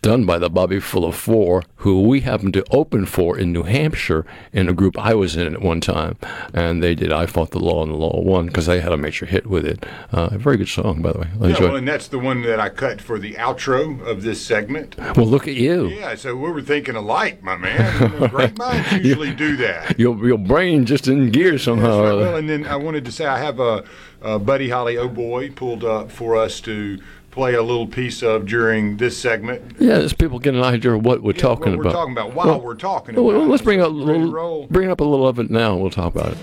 done 0.00 0.24
by 0.24 0.38
the 0.38 0.48
Bobby 0.48 0.80
Fuller 0.80 1.12
Four, 1.12 1.62
who 1.76 2.02
we 2.02 2.20
happened 2.20 2.54
to 2.54 2.64
open 2.70 3.06
for 3.06 3.38
in 3.38 3.52
New 3.52 3.64
Hampshire 3.64 4.24
in 4.52 4.68
a 4.68 4.72
group 4.72 4.98
I 4.98 5.14
was 5.14 5.36
in 5.36 5.52
at 5.52 5.60
one 5.60 5.80
time. 5.80 6.16
And 6.54 6.82
they 6.82 6.94
did 6.94 7.12
I 7.12 7.26
Fought 7.26 7.50
the 7.50 7.58
Law 7.58 7.82
and 7.82 7.92
the 7.92 7.96
Law 7.96 8.20
Won 8.20 8.46
because 8.46 8.66
they 8.66 8.80
had 8.80 8.92
a 8.92 8.96
major 8.96 9.26
hit 9.26 9.46
with 9.46 9.66
it. 9.66 9.84
Uh, 10.12 10.30
a 10.32 10.38
very 10.38 10.56
good 10.56 10.68
song, 10.68 11.02
by 11.02 11.12
the 11.12 11.18
way. 11.20 11.28
I 11.40 11.48
yeah, 11.48 11.60
well, 11.60 11.76
and 11.76 11.86
that's 11.86 12.08
the 12.08 12.18
one 12.18 12.42
that 12.42 12.58
I 12.58 12.68
cut 12.68 13.00
for 13.00 13.18
the 13.18 13.34
outro 13.34 14.00
of 14.06 14.22
this 14.22 14.44
segment. 14.44 14.96
Well, 15.16 15.26
look 15.26 15.46
at 15.46 15.54
you. 15.54 15.88
Yeah, 15.88 16.14
so 16.14 16.34
we 16.34 16.50
were 16.50 16.62
thinking 16.62 16.96
alike, 16.96 17.42
my 17.42 17.56
man. 17.56 18.28
Great 18.30 18.56
minds 18.56 18.92
usually 18.92 19.34
do 19.34 19.56
that. 19.56 19.98
Your, 19.98 20.16
your 20.26 20.38
brain 20.38 20.86
just 20.86 21.08
in 21.08 21.30
gear 21.30 21.58
somehow. 21.58 22.02
Right. 22.02 22.14
Well, 22.14 22.36
and 22.36 22.48
then 22.48 22.66
I 22.66 22.76
wanted 22.76 23.04
to 23.04 23.12
say 23.12 23.26
I 23.26 23.38
have 23.38 23.60
a, 23.60 23.84
a 24.20 24.38
Buddy 24.38 24.70
Holly 24.70 24.96
Oh 24.96 25.08
Boy 25.08 25.50
pulled 25.50 25.84
up 25.84 26.10
for 26.10 26.36
us 26.36 26.60
to 26.62 27.00
play 27.32 27.54
a 27.54 27.62
little 27.62 27.86
piece 27.86 28.22
of 28.22 28.46
during 28.46 28.98
this 28.98 29.16
segment. 29.16 29.76
Yeah, 29.80 29.98
just 30.00 30.18
people 30.18 30.38
get 30.38 30.54
an 30.54 30.62
idea 30.62 30.92
of 30.92 31.04
what 31.04 31.22
we're 31.22 31.32
Yeah, 31.32 31.40
talking 31.40 31.72
what 31.76 31.80
about. 31.80 31.84
we're 31.86 31.92
talking 31.92 32.12
about 32.12 32.34
while 32.34 32.46
Well, 32.46 32.60
we're 32.60 32.74
talking 32.76 33.14
well, 33.16 33.30
about. 33.34 33.48
let's 33.48 33.62
bring 33.62 33.80
up 33.80 33.88
a 33.88 33.94
Ready 33.94 34.20
little, 34.24 34.66
bring 34.70 34.90
up 34.90 35.00
a 35.00 35.04
little 35.04 35.26
of 35.26 35.38
it 35.38 35.50
now. 35.50 35.72
and 35.72 35.80
We'll 35.80 35.90
talk 35.90 36.14
about 36.14 36.32
it. 36.32 36.38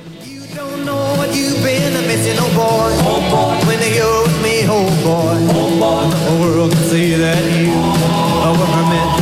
know 0.84 0.96
what 1.18 1.34
you've 1.36 1.62
been 1.64 1.94
missing, 2.08 2.36
oh 2.40 2.50
boy. 2.58 2.90
Oh 3.06 3.22
boy. 3.30 3.68
When 3.68 3.80
you're 3.94 4.24
with 4.24 4.42
me, 4.42 4.66
oh 4.66 4.90
boy. 5.06 5.38
Oh 5.54 5.70
boy. 5.78 6.10
The 6.10 6.42
world 6.42 6.72
can 6.72 6.82
see 6.84 7.14
that 7.16 7.38
you 7.62 7.70
were 7.70 8.86
meant 8.90 9.14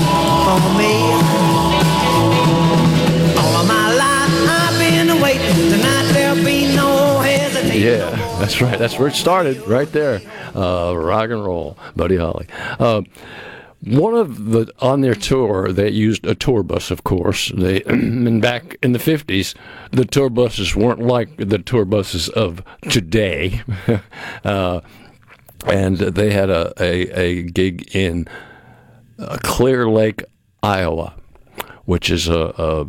for 0.48 0.60
me. 0.80 0.94
All 3.38 3.56
of 3.62 3.68
my 3.68 3.92
life 3.94 4.32
I've 4.48 4.80
been 4.80 5.20
waiting. 5.22 5.70
Tonight 5.70 6.12
there'll 6.14 6.44
be 6.46 6.74
no 6.76 7.20
hesitation. 7.20 7.82
Yeah, 7.82 8.17
that's 8.40 8.62
right. 8.62 8.78
That's 8.78 8.98
where 8.98 9.08
it 9.08 9.16
started, 9.16 9.66
right 9.68 9.92
there. 9.92 10.22
Uh, 10.56 10.94
rock 10.96 11.30
and 11.30 11.44
roll, 11.44 11.78
Buddy 11.96 12.18
Holly. 12.18 12.48
Uh, 12.80 13.02
one 13.82 14.16
of 14.16 14.52
the 14.52 14.72
on 14.80 15.02
their 15.02 15.14
tour 15.14 15.72
they 15.72 15.88
used 15.92 16.26
a 16.26 16.34
tour 16.34 16.64
bus 16.64 16.90
of 16.90 17.04
course 17.04 17.52
they 17.56 17.84
and 17.86 18.42
back 18.42 18.76
in 18.82 18.92
the 18.92 18.98
50s 18.98 19.54
the 19.92 20.04
tour 20.04 20.32
buses 20.32 20.76
weren't 20.76 21.00
like 21.00 21.38
the 21.38 21.60
tour 21.60 21.86
buses 21.86 22.28
of 22.30 22.64
today 22.90 23.62
uh, 24.44 24.82
and 25.68 25.98
they 25.98 26.32
had 26.32 26.50
a, 26.50 26.74
a, 26.80 27.20
a 27.20 27.44
gig 27.44 27.96
in 27.96 28.28
uh, 29.20 29.38
Clear 29.44 29.90
Lake, 29.90 30.24
Iowa, 30.62 31.16
which 31.86 32.10
is 32.10 32.28
a, 32.28 32.54
a 32.58 32.86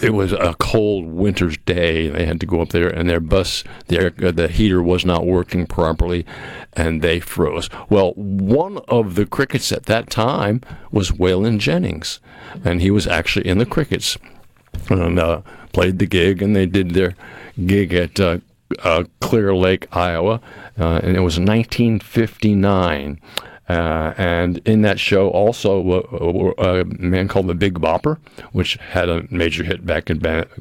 it 0.00 0.14
was 0.14 0.32
a 0.32 0.54
cold 0.58 1.06
winter's 1.06 1.56
day. 1.58 2.08
They 2.08 2.24
had 2.24 2.40
to 2.40 2.46
go 2.46 2.60
up 2.60 2.70
there, 2.70 2.88
and 2.88 3.08
their 3.08 3.20
bus, 3.20 3.64
their 3.88 4.10
the 4.10 4.48
heater 4.48 4.82
was 4.82 5.04
not 5.04 5.26
working 5.26 5.66
properly, 5.66 6.24
and 6.72 7.02
they 7.02 7.20
froze. 7.20 7.68
Well, 7.90 8.12
one 8.14 8.78
of 8.88 9.14
the 9.14 9.26
crickets 9.26 9.72
at 9.72 9.86
that 9.86 10.10
time 10.10 10.62
was 10.90 11.10
Waylon 11.12 11.58
Jennings, 11.58 12.20
and 12.64 12.80
he 12.80 12.90
was 12.90 13.06
actually 13.06 13.46
in 13.46 13.58
the 13.58 13.66
crickets, 13.66 14.16
and 14.88 15.18
uh, 15.18 15.42
played 15.72 15.98
the 15.98 16.06
gig, 16.06 16.42
and 16.42 16.54
they 16.54 16.66
did 16.66 16.90
their 16.90 17.14
gig 17.66 17.92
at 17.92 18.18
uh, 18.20 18.38
uh, 18.82 19.04
Clear 19.20 19.54
Lake, 19.54 19.86
Iowa, 19.94 20.40
uh, 20.78 21.00
and 21.02 21.16
it 21.16 21.20
was 21.20 21.38
1959. 21.38 23.20
Uh, 23.72 24.12
and 24.18 24.58
in 24.66 24.82
that 24.82 25.00
show, 25.00 25.30
also 25.30 26.02
uh, 26.58 26.82
a 26.82 26.84
man 26.84 27.26
called 27.26 27.46
the 27.46 27.54
Big 27.54 27.80
Bopper, 27.80 28.18
which 28.52 28.74
had 28.74 29.08
a 29.08 29.26
major 29.30 29.64
hit 29.64 29.86
back 29.86 30.10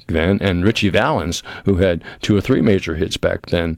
then, 0.08 0.38
and 0.42 0.64
Ritchie 0.64 0.90
Valens, 0.90 1.44
who 1.66 1.76
had 1.76 2.06
two 2.22 2.38
or 2.38 2.42
three 2.42 2.62
major 2.62 2.96
hits 2.96 3.18
back 3.18 3.48
then. 3.48 3.78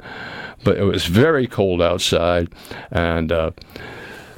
But 0.63 0.77
it 0.77 0.83
was 0.83 1.07
very 1.07 1.47
cold 1.47 1.81
outside, 1.81 2.53
and 2.91 3.31
uh, 3.31 3.51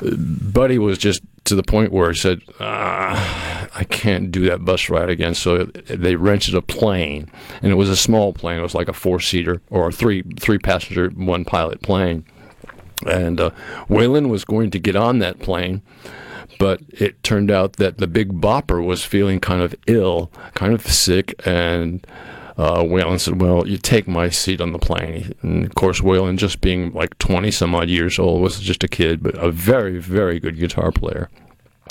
Buddy 0.02 0.78
was 0.78 0.98
just 0.98 1.22
to 1.44 1.56
the 1.56 1.64
point 1.64 1.92
where 1.92 2.10
he 2.12 2.18
said, 2.18 2.40
ah, 2.62 3.68
I 3.76 3.84
can't 3.84 4.32
do 4.32 4.46
that 4.46 4.64
bus 4.64 4.90
ride 4.90 5.10
again. 5.10 5.36
So 5.36 5.66
they 5.66 6.16
rented 6.16 6.56
a 6.56 6.62
plane, 6.62 7.30
and 7.62 7.70
it 7.70 7.76
was 7.76 7.90
a 7.90 7.98
small 7.98 8.32
plane. 8.32 8.60
It 8.60 8.64
was 8.64 8.74
like 8.74 8.88
a 8.88 8.94
four 8.94 9.20
seater 9.20 9.62
or 9.70 9.90
a 9.90 9.92
three 9.92 10.24
three 10.40 10.58
passenger, 10.58 11.10
one 11.10 11.44
pilot 11.44 11.82
plane. 11.82 12.24
And 13.06 13.40
uh, 13.40 13.52
Waylon 13.90 14.30
was 14.30 14.46
going 14.46 14.72
to 14.72 14.80
get 14.80 14.96
on 14.96 15.20
that 15.20 15.40
plane, 15.40 15.82
but 16.60 16.82
it 16.90 17.22
turned 17.24 17.52
out 17.52 17.74
that 17.74 17.98
the 17.98 18.08
big 18.08 18.40
bopper 18.40 18.84
was 18.84 19.04
feeling 19.04 19.40
kind 19.40 19.62
of 19.62 19.76
ill, 19.88 20.32
kind 20.54 20.74
of 20.74 20.86
sick, 20.86 21.36
and 21.46 22.06
uh, 22.58 22.82
Waylon 22.84 23.20
said, 23.20 23.42
Well, 23.42 23.68
you 23.68 23.78
take 23.78 24.08
my 24.08 24.30
seat 24.30 24.62
on 24.62 24.72
the 24.72 24.80
plane. 24.80 25.34
And 25.42 25.66
of 25.66 25.76
course, 25.76 26.02
Waylon, 26.02 26.38
just 26.38 26.62
being 26.62 26.94
like 26.94 27.18
20 27.20 27.52
some 27.52 27.76
odd 27.76 27.90
years 27.90 28.18
old, 28.18 28.42
was 28.42 28.60
just 28.60 28.84
a 28.84 28.88
kid, 28.88 29.22
but 29.22 29.36
a 29.36 29.52
very, 29.52 30.00
very 30.00 30.40
good 30.40 30.58
guitar 30.58 30.92
player. 30.92 31.30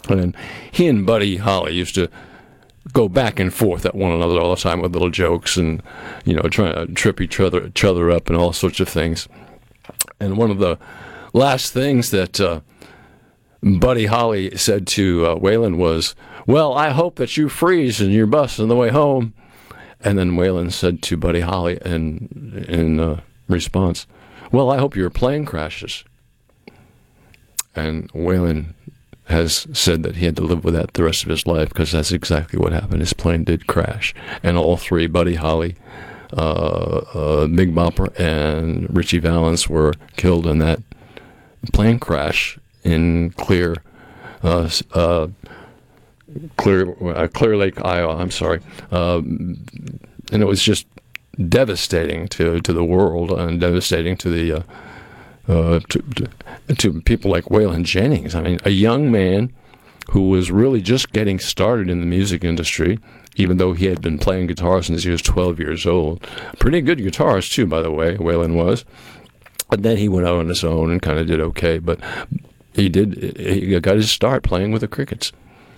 And 0.09 0.37
he 0.71 0.89
and 0.89 1.07
Buddy 1.07 1.37
Holly 1.37 1.75
used 1.75 1.95
to 1.97 2.09
go 2.93 3.09
back 3.09 3.41
and 3.41 3.53
forth 3.53 3.87
at 3.87 3.95
one 3.95 4.13
another 4.13 4.39
all 4.39 4.55
the 4.55 4.61
time 4.61 4.81
with 4.81 4.93
little 4.93 5.11
jokes 5.11 5.57
and, 5.57 5.83
you 6.25 6.35
know, 6.35 6.43
trying 6.43 6.75
to 6.75 6.93
trip 6.93 7.21
each 7.21 7.41
other, 7.41 7.67
each 7.67 7.85
other 7.85 8.11
up 8.11 8.29
and 8.29 8.37
all 8.37 8.53
sorts 8.53 8.81
of 8.81 8.89
things. 8.89 9.29
And 10.21 10.37
one 10.37 10.51
of 10.51 10.59
the 10.59 10.79
last 11.33 11.73
things 11.73 12.11
that 12.11 12.41
uh, 12.41 12.61
Buddy 13.63 14.07
Holly 14.07 14.57
said 14.57 14.87
to 14.89 15.27
uh, 15.27 15.35
Waylon 15.37 15.77
was, 15.77 16.15
Well, 16.47 16.75
I 16.75 16.91
hope 16.91 17.17
that 17.17 17.37
you 17.37 17.49
freeze 17.49 18.01
in 18.01 18.11
your 18.11 18.27
bus 18.27 18.61
on 18.61 18.69
the 18.69 18.77
way 18.77 18.91
home. 18.91 19.35
And 20.01 20.19
then 20.19 20.33
Waylon 20.33 20.71
said 20.71 21.03
to 21.03 21.17
Buddy 21.17 21.41
Holly 21.41 21.79
in, 21.85 22.65
in 22.69 23.01
uh, 23.01 23.21
response, 23.49 24.07
Well, 24.53 24.71
I 24.71 24.79
hope 24.79 24.97
your 24.97 25.11
plane 25.11 25.47
crashes. 25.47 26.05
And 27.75 28.13
Waylon 28.13 28.75
has 29.27 29.67
said 29.73 30.03
that 30.03 30.17
he 30.17 30.27
had 30.27 30.37
to 30.37 30.43
live 30.43 30.65
with 30.65 30.75
that 30.75 30.93
the 30.93 31.03
rest 31.03 31.23
of 31.23 31.31
his 31.31 31.47
life 31.47 31.71
because 31.71 31.93
that's 31.93 32.13
exactly 32.13 32.59
what 32.59 32.73
happened. 32.73 33.01
His 33.01 33.15
plane 33.15 33.45
did 33.45 33.67
crash. 33.67 34.15
And 34.43 34.57
all 34.59 34.77
three, 34.77 35.07
Buddy 35.07 35.37
Holly, 35.37 35.77
Big 36.35 37.75
Bopper, 37.75 38.19
and 38.19 38.95
Ritchie 38.95 39.19
Valens, 39.19 39.69
were 39.69 39.95
killed 40.17 40.47
in 40.47 40.59
that 40.59 40.81
plane 41.73 41.99
crash 41.99 42.59
in 42.83 43.31
Clear. 43.31 43.77
Uh, 44.43 44.69
uh, 44.93 45.29
Clear 46.57 47.17
uh, 47.17 47.29
Clear 47.29 47.57
Lake, 47.57 47.85
Iowa. 47.85 48.17
I'm 48.17 48.31
sorry, 48.31 48.61
um, 48.91 49.65
and 50.33 50.43
it 50.43 50.47
was 50.47 50.63
just 50.63 50.87
devastating 51.49 52.29
to 52.29 52.61
to 52.61 52.73
the 52.73 52.85
world 52.85 53.31
and 53.31 53.61
devastating 53.61 54.17
to 54.17 54.31
the 54.31 54.53
uh, 54.53 54.63
uh, 55.47 55.81
to, 55.89 56.03
to, 56.69 56.75
to 56.75 57.01
people 57.03 57.31
like 57.31 57.45
Waylon 57.45 57.85
Jennings. 57.85 58.35
I 58.35 58.43
mean, 58.43 58.59
a 58.65 58.71
young 58.71 59.11
man 59.11 59.53
who 60.11 60.29
was 60.29 60.51
really 60.51 60.81
just 60.81 61.13
getting 61.13 61.39
started 61.39 61.89
in 61.89 62.01
the 62.01 62.07
music 62.07 62.45
industry, 62.45 62.99
even 63.37 63.57
though 63.57 63.73
he 63.73 63.87
had 63.87 64.01
been 64.01 64.19
playing 64.19 64.47
guitar 64.47 64.83
since 64.83 65.05
he 65.05 65.11
was 65.11 65.23
12 65.23 65.59
years 65.59 65.87
old. 65.87 66.23
Pretty 66.59 66.81
good 66.81 66.99
guitarist 66.99 67.53
too, 67.53 67.67
by 67.67 67.83
the 67.83 67.91
way. 67.91 68.17
Waylon 68.17 68.55
was, 68.55 68.85
and 69.71 69.85
then 69.85 69.97
he 69.97 70.09
went 70.09 70.27
out 70.27 70.39
on 70.39 70.49
his 70.49 70.65
own 70.65 70.91
and 70.91 71.03
kind 71.03 71.19
of 71.19 71.27
did 71.27 71.41
okay, 71.41 71.79
but. 71.79 72.01
He 72.75 72.89
did. 72.89 73.37
He 73.39 73.79
got 73.79 73.95
his 73.95 74.11
start 74.11 74.43
playing 74.43 74.73
with 74.73 74.81
the 74.81 74.89
Crickets. 74.89 75.33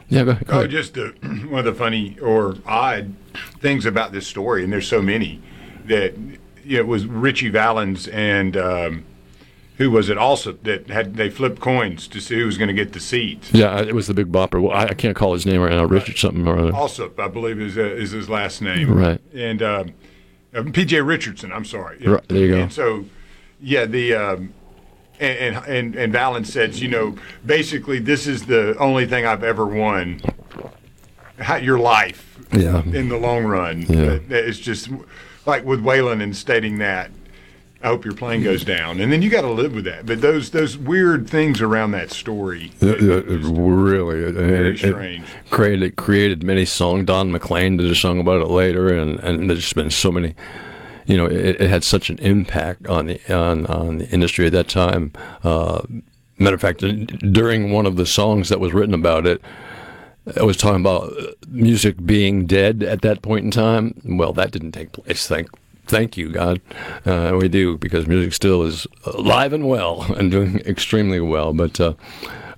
Yeah, 0.08 0.24
go, 0.24 0.34
go 0.34 0.60
oh, 0.60 0.66
just 0.66 0.96
uh, 0.96 1.10
one 1.48 1.60
of 1.60 1.64
the 1.64 1.74
funny 1.74 2.18
or 2.20 2.56
odd 2.64 3.14
things 3.58 3.86
about 3.86 4.12
this 4.12 4.26
story, 4.26 4.64
and 4.64 4.72
there's 4.72 4.88
so 4.88 5.02
many 5.02 5.42
that 5.86 6.14
it 6.66 6.86
was 6.86 7.06
Ritchie 7.06 7.50
Valens 7.50 8.08
and 8.08 8.56
um, 8.56 9.04
who 9.78 9.90
was 9.90 10.08
it 10.08 10.16
also 10.18 10.52
that 10.62 10.88
had 10.88 11.16
they 11.16 11.28
flipped 11.30 11.60
coins 11.60 12.08
to 12.08 12.20
see 12.20 12.38
who 12.38 12.46
was 12.46 12.56
going 12.58 12.68
to 12.68 12.74
get 12.74 12.92
the 12.92 13.00
seat. 13.00 13.50
Yeah, 13.52 13.80
it 13.80 13.94
was 13.94 14.06
the 14.06 14.14
Big 14.14 14.32
Bopper. 14.32 14.60
Well, 14.62 14.72
I, 14.72 14.84
I 14.86 14.94
can't 14.94 15.14
call 15.16 15.32
his 15.34 15.44
name 15.46 15.60
right 15.60 15.72
now. 15.72 15.84
Richard 15.84 16.16
something 16.18 16.46
or 16.46 16.58
other. 16.58 16.74
Also, 16.74 17.12
I 17.18 17.28
believe 17.28 17.60
is 17.60 17.76
uh, 17.76 17.82
is 17.82 18.12
his 18.12 18.28
last 18.28 18.62
name. 18.62 18.92
Right. 18.92 19.20
And 19.34 19.62
um, 19.62 19.94
uh, 20.54 20.62
P.J. 20.72 21.00
Richardson. 21.02 21.52
I'm 21.52 21.64
sorry. 21.64 21.98
Right, 22.06 22.26
there 22.28 22.38
you 22.38 22.48
go. 22.48 22.60
And 22.62 22.72
so, 22.72 23.04
yeah, 23.60 23.84
the. 23.84 24.14
Um, 24.14 24.54
and, 25.18 25.56
and 25.66 25.94
and 25.96 26.12
Valens 26.12 26.52
says, 26.52 26.82
you 26.82 26.88
know, 26.88 27.16
basically, 27.46 27.98
this 27.98 28.26
is 28.26 28.44
the 28.44 28.76
only 28.78 29.06
thing 29.06 29.24
I've 29.24 29.42
ever 29.44 29.64
won. 29.64 30.20
How, 31.38 31.56
your 31.56 31.78
life, 31.78 32.38
Yeah. 32.52 32.82
in 32.82 33.08
the 33.08 33.16
long 33.16 33.44
run. 33.44 33.82
Yeah. 33.88 34.18
It's 34.28 34.58
just 34.58 34.90
like 35.46 35.64
with 35.64 35.82
Waylon 35.82 36.22
and 36.22 36.36
stating 36.36 36.78
that. 36.78 37.10
I 37.86 37.90
hope 37.90 38.04
your 38.04 38.14
plane 38.14 38.42
goes 38.42 38.64
down, 38.64 39.00
and 39.00 39.12
then 39.12 39.22
you 39.22 39.30
got 39.30 39.42
to 39.42 39.50
live 39.50 39.72
with 39.72 39.84
that. 39.84 40.06
But 40.06 40.20
those 40.20 40.50
those 40.50 40.76
weird 40.76 41.30
things 41.30 41.60
around 41.60 41.92
that 41.92 42.10
story. 42.10 42.72
Uh, 42.82 42.88
uh, 42.88 43.22
really, 43.22 44.18
it, 44.24 44.32
Very 44.34 45.16
it- 45.18 45.22
it 45.22 45.50
created 45.50 45.94
created 45.94 46.42
many 46.42 46.64
songs. 46.64 47.06
Don 47.06 47.30
McLean 47.30 47.76
did 47.76 47.88
a 47.88 47.94
song 47.94 48.18
about 48.18 48.42
it 48.42 48.48
later, 48.48 48.88
and, 48.92 49.20
and 49.20 49.48
there's 49.48 49.72
been 49.72 49.92
so 49.92 50.10
many. 50.10 50.34
You 51.06 51.16
know, 51.16 51.26
it, 51.26 51.60
it 51.60 51.70
had 51.70 51.84
such 51.84 52.10
an 52.10 52.18
impact 52.18 52.88
on 52.88 53.06
the 53.06 53.20
on, 53.32 53.66
on 53.66 53.98
the 53.98 54.08
industry 54.08 54.46
at 54.46 54.52
that 54.52 54.66
time. 54.68 55.12
Uh, 55.44 55.82
matter 56.38 56.56
of 56.56 56.60
fact, 56.60 56.80
during 56.80 57.70
one 57.70 57.86
of 57.86 57.94
the 57.94 58.04
songs 58.06 58.48
that 58.48 58.58
was 58.58 58.74
written 58.74 58.94
about 58.94 59.28
it, 59.28 59.40
I 60.36 60.42
was 60.42 60.56
talking 60.56 60.80
about 60.80 61.12
uh, 61.16 61.26
music 61.46 62.04
being 62.04 62.46
dead 62.46 62.82
at 62.82 63.02
that 63.02 63.22
point 63.22 63.44
in 63.44 63.52
time. 63.52 64.00
Well, 64.04 64.32
that 64.32 64.50
didn't 64.50 64.72
take 64.72 64.90
place. 64.90 65.28
Thank, 65.28 65.50
thank 65.86 66.16
you, 66.16 66.30
God. 66.30 66.60
Uh, 67.04 67.36
we 67.40 67.48
do 67.48 67.78
because 67.78 68.06
music 68.06 68.34
still 68.34 68.62
is 68.62 68.86
alive 69.04 69.52
and 69.52 69.68
well 69.68 70.02
and 70.16 70.30
doing 70.30 70.60
extremely 70.60 71.20
well. 71.20 71.52
But 71.52 71.80
uh, 71.80 71.94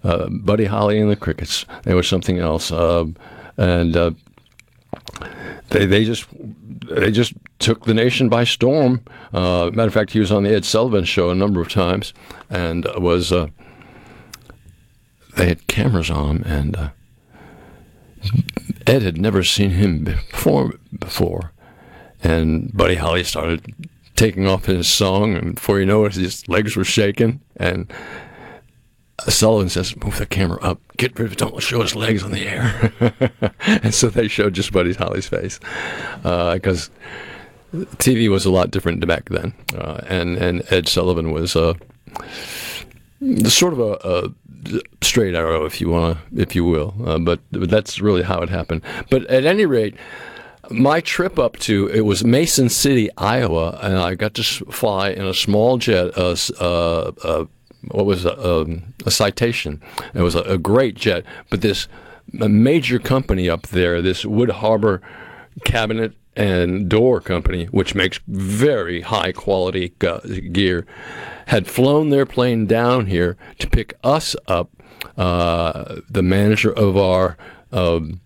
uh, 0.04 0.28
Buddy 0.28 0.66
Holly 0.66 0.98
and 0.98 1.10
the 1.10 1.16
Crickets, 1.16 1.64
they 1.84 1.94
were 1.94 2.02
something 2.02 2.38
else, 2.38 2.72
uh, 2.72 3.06
and 3.56 3.96
uh, 3.96 4.10
they 5.70 5.86
they 5.86 6.04
just 6.04 6.26
they 6.90 7.10
just 7.10 7.34
took 7.58 7.84
the 7.84 7.94
nation 7.94 8.28
by 8.28 8.44
storm. 8.44 9.02
Uh, 9.32 9.70
matter 9.72 9.88
of 9.88 9.94
fact, 9.94 10.12
he 10.12 10.20
was 10.20 10.32
on 10.32 10.42
the 10.44 10.54
Ed 10.54 10.64
Sullivan 10.64 11.04
Show 11.04 11.30
a 11.30 11.34
number 11.34 11.60
of 11.60 11.68
times, 11.68 12.14
and 12.48 12.86
was 12.96 13.30
they 15.36 15.48
had 15.48 15.66
cameras 15.66 16.10
on 16.10 16.42
him, 16.42 16.42
and 16.46 16.90
Ed 18.86 19.02
had 19.02 19.18
never 19.18 19.42
seen 19.42 19.70
him 19.70 20.04
before 20.04 20.74
before, 20.98 21.52
and 22.22 22.74
Buddy 22.76 22.96
Holly 22.96 23.24
started 23.24 23.74
taking 24.16 24.46
off 24.46 24.66
his 24.66 24.88
song, 24.88 25.34
and 25.34 25.54
before 25.54 25.78
you 25.78 25.86
know 25.86 26.04
it, 26.04 26.14
his 26.14 26.48
legs 26.48 26.76
were 26.76 26.84
shaking, 26.84 27.40
and 27.56 27.92
Sullivan 29.28 29.68
says, 29.68 29.96
"Move 29.96 30.18
the 30.18 30.26
camera 30.26 30.60
up, 30.60 30.80
get 30.96 31.18
rid 31.18 31.26
of 31.26 31.32
it, 31.32 31.38
don't 31.38 31.62
show 31.62 31.82
his 31.82 31.94
legs 31.94 32.22
on 32.22 32.32
the 32.32 32.46
air." 32.46 32.92
and 33.66 33.94
so 33.94 34.08
they 34.08 34.28
showed 34.28 34.54
just 34.54 34.72
Buddy 34.72 34.92
Holly's 34.94 35.28
face, 35.28 35.60
because 36.22 36.90
TV 37.72 38.28
was 38.28 38.44
a 38.44 38.50
lot 38.50 38.70
different 38.70 39.06
back 39.06 39.28
then, 39.28 39.54
uh, 39.76 40.00
and 40.06 40.36
and 40.36 40.62
Ed 40.72 40.88
Sullivan 40.88 41.32
was 41.32 41.54
uh, 41.56 41.74
sort 43.44 43.72
of 43.72 43.80
a, 43.80 43.98
a 44.04 44.30
straight 45.02 45.34
arrow, 45.34 45.64
if 45.64 45.80
you 45.80 45.90
want 45.90 46.18
if 46.36 46.54
you 46.54 46.64
will. 46.64 46.94
Uh, 47.04 47.18
but, 47.18 47.40
but 47.50 47.70
that's 47.70 48.00
really 48.00 48.22
how 48.22 48.40
it 48.40 48.48
happened. 48.48 48.82
But 49.10 49.26
at 49.26 49.44
any 49.44 49.66
rate, 49.66 49.94
my 50.70 51.00
trip 51.00 51.38
up 51.38 51.56
to 51.58 51.88
it 51.88 52.02
was 52.02 52.24
Mason 52.24 52.68
City, 52.68 53.08
Iowa, 53.16 53.78
and 53.82 53.96
I 53.96 54.14
got 54.14 54.34
to 54.34 54.42
fly 54.42 55.10
in 55.10 55.24
a 55.24 55.34
small 55.34 55.78
jet, 55.78 56.16
what 56.16 58.06
was 58.06 58.24
a, 58.24 58.60
um, 58.62 58.94
a 59.06 59.10
citation. 59.10 59.82
It 60.14 60.22
was 60.22 60.34
a, 60.34 60.42
a 60.42 60.58
great 60.58 60.94
jet, 60.96 61.24
but 61.50 61.60
this 61.60 61.88
major 62.32 62.98
company 62.98 63.48
up 63.48 63.68
there, 63.68 64.02
this 64.02 64.24
Wood 64.24 64.50
Harbor 64.50 65.00
cabinet 65.64 66.12
and 66.36 66.88
door 66.88 67.20
company, 67.20 67.66
which 67.66 67.94
makes 67.94 68.20
very 68.28 69.00
high 69.00 69.32
quality 69.32 69.88
gear, 70.52 70.86
had 71.46 71.66
flown 71.66 72.10
their 72.10 72.26
plane 72.26 72.66
down 72.66 73.06
here 73.06 73.36
to 73.58 73.68
pick 73.68 73.94
us 74.04 74.36
up. 74.46 74.70
Uh, 75.16 76.00
the 76.08 76.22
manager 76.22 76.72
of 76.72 76.96
our 76.96 77.36
um, 77.72 78.20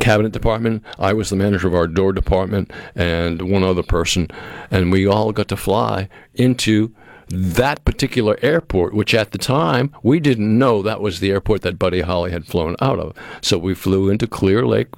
cabinet 0.00 0.32
department. 0.32 0.82
I 0.98 1.12
was 1.12 1.30
the 1.30 1.36
manager 1.36 1.68
of 1.68 1.74
our 1.74 1.86
door 1.86 2.12
department, 2.12 2.70
and 2.94 3.42
one 3.42 3.62
other 3.62 3.82
person, 3.82 4.28
and 4.70 4.92
we 4.92 5.06
all 5.06 5.32
got 5.32 5.48
to 5.48 5.56
fly 5.56 6.08
into 6.34 6.94
that 7.28 7.84
particular 7.84 8.38
airport, 8.40 8.94
which 8.94 9.14
at 9.14 9.32
the 9.32 9.38
time 9.38 9.92
we 10.02 10.20
didn't 10.20 10.58
know 10.58 10.82
that 10.82 11.00
was 11.00 11.20
the 11.20 11.30
airport 11.30 11.62
that 11.62 11.78
Buddy 11.78 12.02
Holly 12.02 12.30
had 12.30 12.46
flown 12.46 12.76
out 12.80 13.00
of. 13.00 13.16
So 13.40 13.58
we 13.58 13.74
flew 13.74 14.08
into 14.08 14.26
Clear 14.26 14.64
Lake 14.64 14.88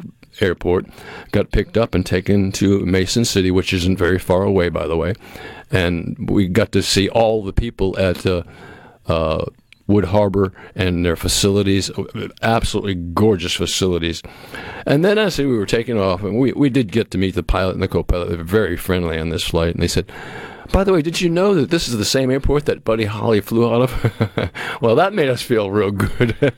Airport, 0.41 0.87
got 1.33 1.51
picked 1.51 1.77
up 1.77 1.95
and 1.95 2.05
taken 2.05 2.53
to 2.53 2.85
Mason 2.85 3.25
City, 3.25 3.51
which 3.51 3.73
isn't 3.73 3.97
very 3.97 4.19
far 4.19 4.43
away, 4.43 4.69
by 4.69 4.87
the 4.87 4.97
way, 4.97 5.15
and 5.71 6.17
we 6.31 6.49
got 6.49 6.73
to 6.73 6.83
see 6.83 7.09
all 7.09 7.43
the 7.43 7.53
people 7.53 7.99
at. 7.99 8.25
Uh, 8.27 8.43
uh, 9.07 9.47
Wood 9.89 10.05
Harbor 10.07 10.53
and 10.75 11.05
their 11.05 11.17
facilities, 11.17 11.91
absolutely 12.43 12.95
gorgeous 12.95 13.55
facilities. 13.55 14.23
And 14.87 15.05
then 15.05 15.19
as 15.19 15.39
we 15.39 15.47
were 15.47 15.67
taking 15.67 15.99
off, 15.99 16.23
and 16.23 16.39
we, 16.39 16.53
we 16.53 16.71
did 16.71 16.93
get 16.93 17.11
to 17.11 17.19
meet 17.19 17.35
the 17.35 17.43
pilot 17.43 17.73
and 17.73 17.83
the 17.83 17.89
co-pilot. 17.89 18.29
They 18.29 18.37
were 18.37 18.45
very 18.45 18.77
friendly 18.77 19.19
on 19.19 19.31
this 19.31 19.45
flight, 19.45 19.75
and 19.75 19.83
they 19.83 19.89
said, 19.89 20.13
by 20.73 20.85
the 20.85 20.93
way, 20.93 21.01
did 21.01 21.21
you 21.21 21.31
know 21.31 21.55
that 21.55 21.71
this 21.71 21.89
is 21.89 21.97
the 21.97 22.05
same 22.05 22.31
airport 22.31 22.67
that 22.67 22.85
Buddy 22.85 23.07
Holly 23.07 23.41
flew 23.41 23.73
out 23.73 23.83
of? 23.83 24.51
well, 24.83 24.95
that 24.97 25.15
made 25.15 25.31
us 25.31 25.41
feel 25.41 25.71
real 25.71 25.91
good. 25.91 26.37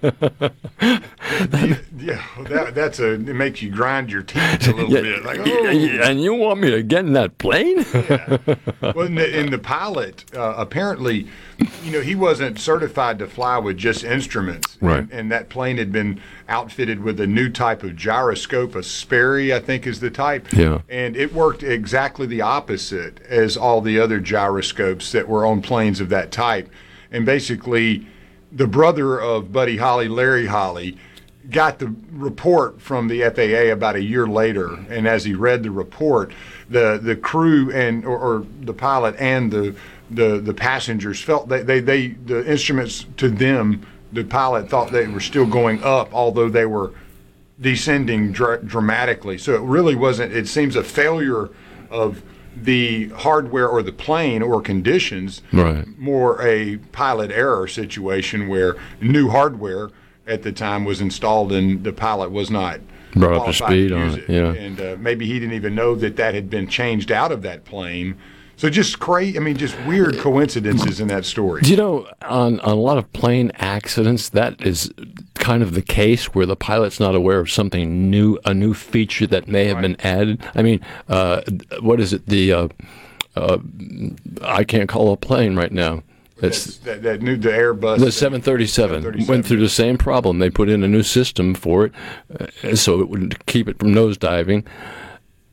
yeah, 2.00 2.24
well, 2.36 2.46
that, 2.46 2.74
that's 2.74 2.98
a 2.98 3.12
it 3.12 3.34
makes 3.34 3.62
you 3.62 3.70
grind 3.70 4.10
your 4.10 4.22
teeth 4.22 4.66
a 4.68 4.72
little 4.72 4.90
Yeah, 4.90 5.00
bit. 5.00 5.24
Like, 5.24 5.40
oh. 5.40 5.44
yeah, 5.44 6.08
and 6.08 6.20
you 6.20 6.34
want 6.34 6.60
me 6.60 6.70
to 6.70 6.82
get 6.82 7.04
in 7.04 7.12
that 7.12 7.38
plane? 7.38 7.84
well, 7.94 9.06
and 9.06 9.18
the, 9.18 9.38
and 9.38 9.52
the 9.52 9.58
pilot 9.58 10.24
uh, 10.34 10.54
apparently, 10.56 11.28
you 11.84 11.92
know, 11.92 12.00
he 12.00 12.14
wasn't 12.14 12.58
certified 12.58 13.18
to 13.18 13.26
fly 13.26 13.58
with 13.58 13.76
just 13.76 14.04
instruments. 14.04 14.76
Right. 14.80 15.00
And, 15.00 15.12
and 15.12 15.32
that 15.32 15.48
plane 15.48 15.76
had 15.78 15.92
been 15.92 16.20
outfitted 16.48 17.02
with 17.02 17.20
a 17.20 17.26
new 17.26 17.48
type 17.48 17.82
of 17.82 17.96
gyroscope, 17.96 18.74
a 18.74 18.82
Sperry, 18.82 19.54
I 19.54 19.60
think 19.60 19.86
is 19.86 20.00
the 20.00 20.10
type. 20.10 20.52
Yeah. 20.52 20.80
And 20.88 21.16
it 21.16 21.32
worked 21.32 21.62
exactly 21.62 22.26
the 22.26 22.40
opposite 22.40 23.20
as 23.28 23.56
all 23.56 23.80
the 23.80 23.98
other 24.00 24.20
gyroscopes 24.20 25.12
that 25.12 25.28
were 25.28 25.46
on 25.46 25.62
planes 25.62 26.00
of 26.00 26.08
that 26.08 26.32
type. 26.32 26.70
And 27.12 27.26
basically, 27.26 28.06
the 28.52 28.66
brother 28.66 29.20
of 29.20 29.52
Buddy 29.52 29.76
Holly, 29.76 30.08
Larry 30.08 30.46
Holly, 30.46 30.96
got 31.50 31.78
the 31.78 31.94
report 32.12 32.80
from 32.80 33.08
the 33.08 33.22
FAA 33.22 33.72
about 33.72 33.96
a 33.96 34.02
year 34.02 34.26
later, 34.26 34.74
and 34.88 35.06
as 35.06 35.24
he 35.24 35.34
read 35.34 35.62
the 35.62 35.70
report, 35.70 36.32
the 36.68 36.98
the 37.02 37.16
crew 37.16 37.70
and 37.72 38.04
or, 38.04 38.18
or 38.18 38.46
the 38.62 38.72
pilot 38.74 39.14
and 39.18 39.50
the 39.50 39.74
the 40.10 40.40
the 40.40 40.54
passengers 40.54 41.20
felt 41.20 41.48
that 41.48 41.66
they, 41.66 41.80
they 41.80 42.08
the 42.08 42.48
instruments 42.50 43.06
to 43.16 43.28
them 43.28 43.86
the 44.12 44.24
pilot 44.24 44.68
thought 44.68 44.90
they 44.90 45.06
were 45.06 45.20
still 45.20 45.46
going 45.46 45.82
up, 45.84 46.12
although 46.12 46.48
they 46.48 46.66
were 46.66 46.92
descending 47.60 48.32
dr- 48.32 48.66
dramatically. 48.66 49.38
So 49.38 49.54
it 49.54 49.60
really 49.60 49.94
wasn't. 49.94 50.32
It 50.32 50.48
seems 50.48 50.76
a 50.76 50.82
failure 50.82 51.50
of 51.90 52.22
the 52.56 53.08
hardware 53.10 53.68
or 53.68 53.82
the 53.82 53.92
plane 53.92 54.42
or 54.42 54.60
conditions 54.60 55.40
Right. 55.52 55.86
more 55.98 56.42
a 56.42 56.78
pilot 56.90 57.30
error 57.30 57.68
situation 57.68 58.48
where 58.48 58.74
new 59.00 59.28
hardware 59.28 59.90
at 60.30 60.42
the 60.42 60.52
time 60.52 60.84
was 60.84 61.00
installed 61.00 61.52
and 61.52 61.84
the 61.84 61.92
pilot 61.92 62.30
was 62.30 62.50
not 62.50 62.80
Brought 63.14 63.40
up 63.40 63.46
to 63.46 63.52
speed 63.52 63.90
use 63.90 64.14
on 64.14 64.18
it, 64.20 64.28
yeah. 64.28 64.52
and 64.52 64.80
uh, 64.80 64.96
maybe 65.00 65.26
he 65.26 65.40
didn't 65.40 65.54
even 65.54 65.74
know 65.74 65.96
that 65.96 66.14
that 66.16 66.32
had 66.32 66.48
been 66.48 66.68
changed 66.68 67.10
out 67.10 67.32
of 67.32 67.42
that 67.42 67.64
plane. 67.64 68.16
So 68.56 68.70
just 68.70 69.00
crazy. 69.00 69.36
I 69.36 69.40
mean, 69.40 69.56
just 69.56 69.74
weird 69.86 70.18
coincidences 70.18 71.00
in 71.00 71.08
that 71.08 71.24
story. 71.24 71.62
Do 71.62 71.70
you 71.70 71.76
know 71.76 72.06
on, 72.22 72.60
on 72.60 72.72
a 72.72 72.80
lot 72.80 72.98
of 72.98 73.12
plane 73.12 73.50
accidents 73.56 74.28
that 74.28 74.60
is 74.64 74.92
kind 75.34 75.62
of 75.62 75.74
the 75.74 75.82
case 75.82 76.34
where 76.34 76.46
the 76.46 76.54
pilot's 76.54 77.00
not 77.00 77.14
aware 77.14 77.40
of 77.40 77.50
something 77.50 78.10
new, 78.10 78.38
a 78.44 78.54
new 78.54 78.74
feature 78.74 79.26
that 79.26 79.48
may 79.48 79.64
have 79.64 79.80
been 79.80 79.96
added. 80.02 80.40
I 80.54 80.62
mean, 80.62 80.80
uh, 81.08 81.40
what 81.80 81.98
is 81.98 82.12
it? 82.12 82.26
The 82.26 82.52
uh, 82.52 82.68
uh, 83.34 83.58
I 84.42 84.62
can't 84.62 84.88
call 84.88 85.12
a 85.12 85.16
plane 85.16 85.56
right 85.56 85.72
now. 85.72 86.02
It's 86.42 86.78
that, 86.78 87.02
that 87.02 87.22
new 87.22 87.36
the 87.36 87.50
Airbus. 87.50 87.98
the 87.98 88.12
737 88.12 89.26
went 89.26 89.46
through 89.46 89.60
the 89.60 89.68
same 89.68 89.98
problem. 89.98 90.38
They 90.38 90.50
put 90.50 90.68
in 90.68 90.82
a 90.82 90.88
new 90.88 91.02
system 91.02 91.54
for 91.54 91.86
it, 91.86 91.92
uh, 92.38 92.76
so 92.76 93.00
it 93.00 93.08
would 93.08 93.44
keep 93.46 93.68
it 93.68 93.78
from 93.78 93.92
nosediving. 93.94 94.64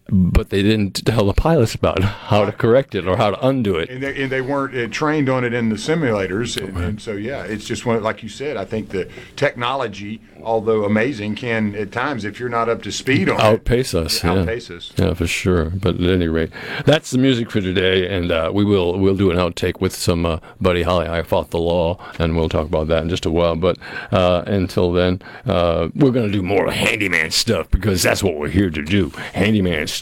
But 0.10 0.50
they 0.50 0.62
didn't 0.64 0.94
tell 1.06 1.26
the 1.26 1.34
pilots 1.34 1.76
about 1.76 2.02
how 2.04 2.46
to 2.46 2.52
correct 2.52 2.96
it 2.96 3.08
or 3.08 3.18
how 3.18 3.32
to 3.32 3.48
undo 3.48 3.76
it. 3.78 3.90
and 3.90 4.02
they, 4.04 4.24
and 4.24 4.32
they 4.32 4.42
weren't 4.42 4.76
uh, 4.76 4.88
trained 4.88 5.30
on 5.30 5.44
it 5.44 5.54
in 5.54 5.70
the 5.70 5.76
simulators, 5.76 6.58
and, 6.62 6.78
and 6.78 7.02
so 7.02 7.14
yeah, 7.14 7.44
it's 7.44 7.66
just 7.66 7.86
one 7.86 8.02
like 8.02 8.24
you 8.24 8.30
said. 8.30 8.58
I 8.58 8.66
think 8.66 8.90
the 8.90 9.10
technology, 9.36 10.22
although 10.42 10.86
amazing, 10.86 11.36
can 11.36 11.76
at 11.76 11.92
times, 11.92 12.26
if 12.26 12.40
you're 12.40 12.50
not 12.50 12.70
up 12.70 12.82
to 12.84 12.92
speed 12.92 13.30
on 13.30 13.40
it, 13.40 13.44
outpace 13.44 13.94
us. 13.94 14.24
Yeah. 14.24 14.40
outpace 14.40 14.70
us. 14.70 14.94
Yeah, 14.98 15.14
for 15.14 15.28
sure. 15.28 15.66
But 15.72 15.96
at 15.96 16.10
any 16.10 16.28
rate, 16.28 16.52
that's 16.86 17.12
the 17.12 17.18
music 17.18 17.52
for 17.52 17.62
today, 17.62 18.08
and 18.08 18.32
uh, 18.32 18.52
we 18.54 18.64
will 18.64 18.98
we'll 19.00 19.16
do 19.18 19.32
an 19.32 19.38
outtake 19.38 19.82
with 19.82 19.94
some 19.96 20.26
uh, 20.26 20.40
Buddy 20.62 20.84
Holly. 20.84 21.08
I 21.08 21.22
fought 21.24 21.52
the 21.52 21.60
law, 21.60 21.98
and 22.20 22.36
we'll 22.38 22.50
talk 22.50 22.68
about 22.68 22.88
that 22.88 23.04
in 23.04 23.10
just 23.10 23.26
a 23.26 23.32
while. 23.32 23.56
But 23.56 23.78
uh, 24.12 24.44
until 24.48 24.92
then, 24.92 25.22
uh, 25.46 25.90
we're 25.96 26.12
going 26.12 26.28
to 26.28 26.32
do 26.32 26.42
more 26.44 26.72
handyman 26.72 27.32
stuff 27.32 27.70
because 27.70 28.02
that's 28.04 28.24
what 28.24 28.36
we're 28.36 28.50
here 28.50 28.70
to 28.70 28.82
do. 28.82 29.10
Handyman 29.34 29.88
stuff. 29.88 29.97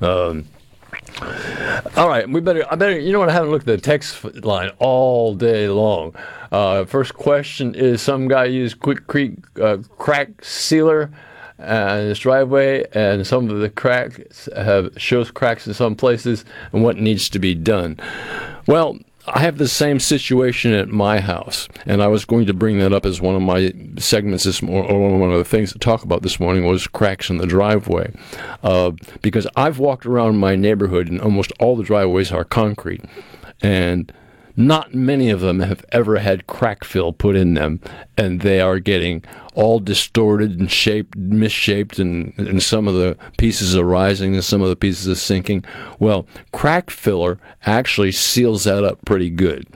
Um, 0.00 0.46
all 1.96 2.08
right, 2.08 2.28
we 2.28 2.40
better. 2.40 2.64
I 2.70 2.76
better. 2.76 2.98
You 2.98 3.12
know 3.12 3.18
what? 3.18 3.28
I 3.28 3.32
haven't 3.32 3.50
looked 3.50 3.68
at 3.68 3.76
the 3.76 3.82
text 3.82 4.24
line 4.44 4.70
all 4.78 5.34
day 5.34 5.68
long. 5.68 6.14
Uh, 6.50 6.84
first 6.84 7.14
question 7.14 7.74
is: 7.74 8.02
Some 8.02 8.28
guy 8.28 8.44
used 8.44 8.78
Quikrete 8.80 9.42
uh, 9.60 9.82
crack 9.96 10.44
sealer 10.44 11.10
uh, 11.58 11.98
in 12.00 12.08
his 12.08 12.18
driveway, 12.18 12.86
and 12.92 13.26
some 13.26 13.50
of 13.50 13.60
the 13.60 13.70
cracks 13.70 14.48
have 14.56 14.90
shows 14.96 15.30
cracks 15.30 15.66
in 15.66 15.74
some 15.74 15.96
places, 15.96 16.44
and 16.72 16.82
what 16.82 16.96
needs 16.96 17.28
to 17.30 17.38
be 17.38 17.54
done. 17.54 17.98
Well. 18.66 18.98
I 19.26 19.40
have 19.40 19.58
the 19.58 19.68
same 19.68 20.00
situation 20.00 20.72
at 20.72 20.88
my 20.88 21.20
house, 21.20 21.68
and 21.86 22.02
I 22.02 22.08
was 22.08 22.24
going 22.24 22.46
to 22.46 22.54
bring 22.54 22.78
that 22.78 22.92
up 22.92 23.06
as 23.06 23.20
one 23.20 23.36
of 23.36 23.42
my 23.42 23.72
segments 23.96 24.42
this 24.44 24.62
morning, 24.62 24.90
or 24.90 25.18
one 25.18 25.30
of 25.30 25.38
the 25.38 25.44
things 25.44 25.72
to 25.72 25.78
talk 25.78 26.02
about 26.02 26.22
this 26.22 26.40
morning 26.40 26.66
was 26.66 26.88
cracks 26.88 27.30
in 27.30 27.36
the 27.36 27.46
driveway, 27.46 28.12
uh, 28.64 28.90
because 29.20 29.46
I've 29.54 29.78
walked 29.78 30.06
around 30.06 30.38
my 30.38 30.56
neighborhood, 30.56 31.08
and 31.08 31.20
almost 31.20 31.52
all 31.60 31.76
the 31.76 31.84
driveways 31.84 32.32
are 32.32 32.44
concrete, 32.44 33.04
and 33.60 34.12
not 34.56 34.94
many 34.94 35.30
of 35.30 35.40
them 35.40 35.60
have 35.60 35.84
ever 35.90 36.18
had 36.18 36.46
crack 36.46 36.84
fill 36.84 37.12
put 37.12 37.36
in 37.36 37.54
them, 37.54 37.80
and 38.16 38.40
they 38.40 38.60
are 38.60 38.78
getting 38.78 39.24
all 39.54 39.78
distorted 39.78 40.58
and 40.58 40.70
shaped, 40.70 41.16
misshaped, 41.16 41.98
and, 41.98 42.32
and 42.38 42.62
some 42.62 42.88
of 42.88 42.94
the 42.94 43.16
pieces 43.38 43.76
are 43.76 43.84
rising 43.84 44.34
and 44.34 44.44
some 44.44 44.62
of 44.62 44.68
the 44.68 44.76
pieces 44.76 45.08
are 45.08 45.14
sinking. 45.14 45.64
Well, 45.98 46.26
crack 46.52 46.90
filler 46.90 47.38
actually 47.66 48.12
seals 48.12 48.64
that 48.64 48.84
up 48.84 49.04
pretty 49.04 49.30
good. 49.30 49.66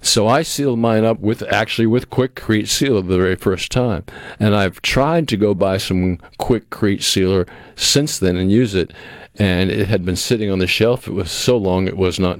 So 0.00 0.28
I 0.28 0.42
sealed 0.42 0.78
mine 0.78 1.04
up 1.04 1.18
with 1.20 1.42
actually 1.52 1.86
with 1.86 2.10
Quikrete 2.10 2.68
Sealer 2.68 3.02
the 3.02 3.16
very 3.16 3.34
first 3.34 3.72
time, 3.72 4.04
and 4.38 4.54
I've 4.54 4.80
tried 4.80 5.26
to 5.28 5.36
go 5.36 5.54
buy 5.54 5.78
some 5.78 6.18
Quikrete 6.38 7.02
Sealer 7.02 7.46
since 7.74 8.18
then 8.18 8.36
and 8.36 8.50
use 8.50 8.74
it, 8.74 8.92
and 9.36 9.70
it 9.70 9.88
had 9.88 10.04
been 10.04 10.16
sitting 10.16 10.50
on 10.50 10.60
the 10.60 10.68
shelf. 10.68 11.08
It 11.08 11.14
was 11.14 11.30
so 11.32 11.56
long 11.56 11.88
it 11.88 11.96
was 11.96 12.20
not 12.20 12.38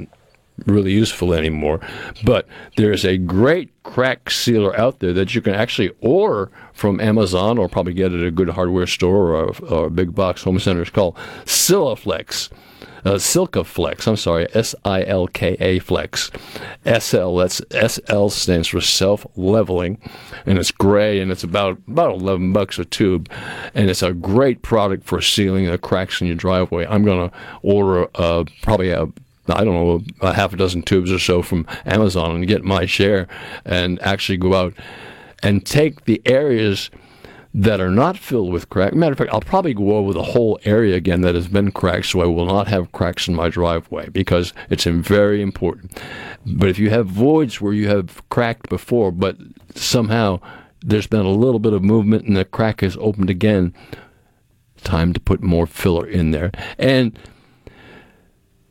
really 0.66 0.92
useful 0.92 1.32
anymore. 1.32 1.80
But 2.24 2.46
there's 2.76 3.04
a 3.04 3.18
great 3.18 3.70
crack 3.82 4.30
sealer 4.30 4.78
out 4.78 5.00
there 5.00 5.12
that 5.14 5.34
you 5.34 5.40
can 5.40 5.54
actually 5.54 5.90
order 6.00 6.50
from 6.72 7.00
Amazon 7.00 7.58
or 7.58 7.68
probably 7.68 7.94
get 7.94 8.12
at 8.12 8.22
a 8.22 8.30
good 8.30 8.50
hardware 8.50 8.86
store 8.86 9.34
or 9.34 9.44
a, 9.44 9.64
or 9.64 9.86
a 9.86 9.90
big 9.90 10.14
box 10.14 10.42
home 10.42 10.58
center. 10.58 10.82
It's 10.82 10.90
called 10.90 11.16
Silaflex. 11.44 12.50
Uh, 13.04 13.14
Silkaflex, 13.14 14.06
I'm 14.06 14.16
sorry, 14.16 14.48
S 14.54 14.74
I 14.84 15.04
L 15.04 15.28
K 15.28 15.56
A 15.60 15.78
Flex. 15.78 16.30
SL, 16.84 17.36
that's 17.36 17.62
SL 17.70 18.28
stands 18.28 18.68
for 18.68 18.80
self 18.80 19.24
leveling, 19.36 19.98
and 20.46 20.58
it's 20.58 20.72
gray 20.72 21.20
and 21.20 21.30
it's 21.30 21.44
about 21.44 21.78
about 21.86 22.14
11 22.14 22.52
bucks 22.52 22.78
a 22.78 22.84
tube, 22.84 23.30
and 23.74 23.88
it's 23.88 24.02
a 24.02 24.12
great 24.12 24.62
product 24.62 25.04
for 25.04 25.20
sealing 25.20 25.66
the 25.66 25.78
cracks 25.78 26.20
in 26.20 26.26
your 26.26 26.36
driveway. 26.36 26.86
I'm 26.86 27.04
going 27.04 27.30
to 27.30 27.36
order 27.62 28.08
uh, 28.16 28.44
probably 28.62 28.90
a 28.90 29.06
I 29.48 29.64
don't 29.64 29.74
know, 29.74 30.02
a 30.20 30.34
half 30.34 30.52
a 30.52 30.56
dozen 30.56 30.82
tubes 30.82 31.12
or 31.12 31.18
so 31.18 31.42
from 31.42 31.66
Amazon 31.86 32.36
and 32.36 32.46
get 32.46 32.64
my 32.64 32.86
share 32.86 33.26
and 33.64 34.00
actually 34.02 34.38
go 34.38 34.54
out 34.54 34.74
and 35.42 35.64
take 35.64 36.04
the 36.04 36.20
areas 36.26 36.90
that 37.54 37.80
are 37.80 37.90
not 37.90 38.18
filled 38.18 38.52
with 38.52 38.68
crack. 38.68 38.94
Matter 38.94 39.12
of 39.12 39.18
fact, 39.18 39.32
I'll 39.32 39.40
probably 39.40 39.74
go 39.74 39.96
over 39.96 40.12
the 40.12 40.22
whole 40.22 40.60
area 40.64 40.96
again 40.96 41.22
that 41.22 41.34
has 41.34 41.48
been 41.48 41.72
cracked, 41.72 42.06
so 42.06 42.20
I 42.20 42.26
will 42.26 42.46
not 42.46 42.68
have 42.68 42.92
cracks 42.92 43.26
in 43.26 43.34
my 43.34 43.48
driveway 43.48 44.10
because 44.10 44.52
it's 44.70 44.84
very 44.84 45.40
important. 45.40 46.00
But 46.46 46.68
if 46.68 46.78
you 46.78 46.90
have 46.90 47.06
voids 47.06 47.60
where 47.60 47.72
you 47.72 47.88
have 47.88 48.22
cracked 48.28 48.68
before, 48.68 49.10
but 49.10 49.38
somehow 49.74 50.40
there's 50.84 51.06
been 51.06 51.24
a 51.24 51.30
little 51.30 51.58
bit 51.58 51.72
of 51.72 51.82
movement 51.82 52.26
and 52.26 52.36
the 52.36 52.44
crack 52.44 52.82
has 52.82 52.96
opened 52.98 53.30
again, 53.30 53.74
time 54.84 55.12
to 55.12 55.20
put 55.20 55.42
more 55.42 55.66
filler 55.66 56.06
in 56.06 56.30
there. 56.30 56.52
And 56.78 57.18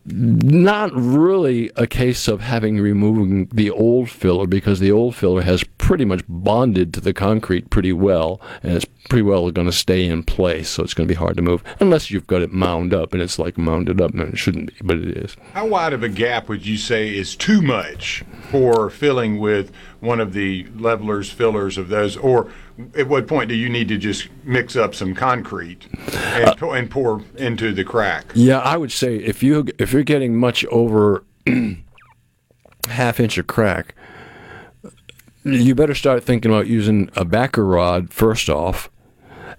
not 0.08 0.92
really 0.94 1.70
a 1.76 1.86
case 1.86 2.28
of 2.28 2.42
having 2.42 2.80
removing 2.80 3.48
the 3.48 3.70
old 3.70 4.10
filler 4.10 4.48
because 4.48 4.80
the 4.80 4.92
old 4.92 5.16
filler 5.16 5.42
has 5.42 5.64
pretty 5.78 6.06
much 6.06 6.24
bonded 6.28 6.94
to 6.94 7.02
the 7.02 7.14
concrete 7.14 7.70
pretty 7.70 7.92
well 7.92 8.40
and 8.64 8.74
it's 8.74 8.86
pretty 9.10 9.22
well 9.22 9.50
going 9.52 9.68
to 9.68 9.74
stay 9.74 10.06
in 10.06 10.24
place 10.24 10.70
so 10.70 10.84
it's 10.84 10.94
going 10.94 11.08
to 11.08 11.12
be 11.12 11.18
hard 11.18 11.36
to 11.36 11.42
move 11.42 11.64
unless 11.80 12.12
you've 12.12 12.28
got 12.28 12.42
it 12.42 12.52
mound 12.52 12.94
up 12.94 13.14
and 13.14 13.22
it's 13.22 13.40
like 13.40 13.58
mounded 13.58 14.02
up 14.02 14.12
and 14.12 14.34
it 14.34 14.38
shouldn't 14.38 14.68
be 14.68 14.76
but 14.84 14.98
it 14.98 15.18
is. 15.18 15.36
How 15.54 15.68
wide 15.68 15.94
of 15.94 16.04
a 16.04 16.10
gap 16.10 16.50
would 16.50 16.66
you 16.66 16.78
say 16.78 17.14
is 17.14 17.36
too 17.36 17.62
much 17.62 18.24
for 18.50 18.90
filling 18.90 19.40
with 19.40 19.72
one 19.99 20.19
of 20.19 20.34
the 20.34 20.68
levelers, 20.76 21.32
fillers 21.32 21.78
of 21.78 21.90
those? 21.90 22.18
Or 22.18 22.52
at 22.95 23.07
what 23.07 23.28
point 23.28 23.49
do 23.49 23.56
you 23.56 23.69
need 23.69 23.88
to 23.90 23.98
just 23.98 24.30
mix 24.44 24.76
up 24.76 24.94
some 24.94 25.14
concrete 25.15 25.88
and, 26.14 26.45
uh, 26.45 26.56
pour, 26.56 26.76
and 26.76 26.90
pour 26.90 27.24
into 27.36 27.74
the 27.74 27.84
crack? 27.84 28.26
Yeah, 28.36 28.60
I 28.60 28.78
would 28.78 28.91
say 28.91 29.18
if 29.18 29.41
you 29.44 29.68
if 29.78 29.94
you're 29.94 30.03
getting 30.03 30.36
much 30.36 30.65
over 30.65 31.24
half 32.90 33.19
inch 33.19 33.38
of 33.38 33.48
crack, 33.48 33.95
you 35.44 35.76
better 35.76 35.95
start 35.95 36.24
thinking 36.24 36.52
about 36.52 36.68
using 36.68 37.10
a 37.15 37.26
backer 37.26 37.65
rod 37.65 38.11
first 38.11 38.49
off, 38.49 38.90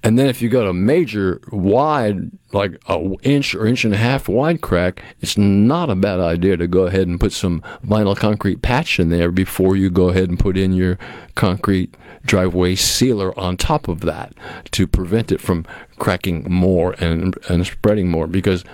and 0.02 0.18
then 0.18 0.28
if 0.28 0.40
you 0.40 0.48
got 0.48 0.66
a 0.66 0.72
major 0.72 1.40
wide, 1.50 2.30
like 2.52 2.80
a 2.88 2.98
inch 3.22 3.54
or 3.54 3.66
inch 3.66 3.84
and 3.84 3.92
a 3.92 3.96
half 3.96 4.28
wide 4.28 4.60
crack, 4.60 5.02
it's 5.20 5.36
not 5.36 5.90
a 5.90 5.96
bad 5.96 6.20
idea 6.20 6.56
to 6.56 6.68
go 6.68 6.86
ahead 6.86 7.08
and 7.08 7.18
put 7.18 7.32
some 7.32 7.62
vinyl 7.84 8.16
concrete 8.16 8.62
patch 8.62 9.00
in 9.00 9.10
there 9.10 9.32
before 9.32 9.76
you 9.76 9.90
go 9.90 10.08
ahead 10.08 10.28
and 10.28 10.38
put 10.38 10.56
in 10.56 10.72
your 10.72 10.98
concrete 11.34 11.94
driveway 12.24 12.76
sealer 12.76 13.36
on 13.38 13.56
top 13.56 13.88
of 13.88 14.00
that 14.00 14.32
to 14.70 14.86
prevent 14.86 15.32
it 15.32 15.40
from 15.40 15.64
cracking 15.98 16.46
more 16.48 16.94
and 17.00 17.36
and 17.48 17.66
spreading 17.66 18.08
more 18.08 18.26
because 18.26 18.64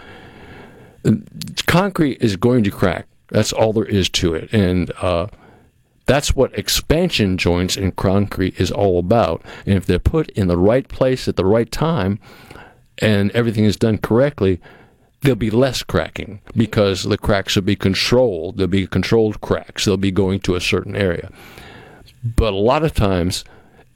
concrete 1.66 2.20
is 2.20 2.36
going 2.36 2.64
to 2.64 2.70
crack. 2.70 3.06
That's 3.28 3.52
all 3.52 3.72
there 3.72 3.84
is 3.84 4.10
to 4.10 4.34
it, 4.34 4.52
and 4.52 4.92
uh, 5.00 5.28
that's 6.06 6.36
what 6.36 6.56
expansion 6.58 7.38
joints 7.38 7.76
in 7.76 7.92
concrete 7.92 8.60
is 8.60 8.70
all 8.70 8.98
about. 8.98 9.42
And 9.66 9.74
if 9.74 9.86
they're 9.86 9.98
put 9.98 10.30
in 10.30 10.48
the 10.48 10.58
right 10.58 10.86
place 10.86 11.28
at 11.28 11.36
the 11.36 11.46
right 11.46 11.70
time, 11.70 12.18
and 12.98 13.30
everything 13.32 13.64
is 13.64 13.76
done 13.76 13.98
correctly, 13.98 14.60
there'll 15.22 15.36
be 15.36 15.50
less 15.50 15.82
cracking 15.82 16.40
because 16.54 17.04
the 17.04 17.18
cracks 17.18 17.56
will 17.56 17.62
be 17.62 17.76
controlled. 17.76 18.58
There'll 18.58 18.68
be 18.68 18.86
controlled 18.86 19.40
cracks. 19.40 19.84
They'll 19.84 19.96
be 19.96 20.12
going 20.12 20.40
to 20.40 20.54
a 20.54 20.60
certain 20.60 20.94
area. 20.94 21.30
But 22.22 22.52
a 22.52 22.56
lot 22.56 22.84
of 22.84 22.94
times, 22.94 23.44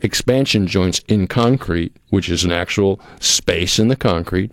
expansion 0.00 0.66
joints 0.66 1.00
in 1.08 1.26
concrete, 1.26 1.94
which 2.10 2.28
is 2.28 2.44
an 2.44 2.52
actual 2.52 3.00
space 3.20 3.78
in 3.78 3.88
the 3.88 3.96
concrete, 3.96 4.50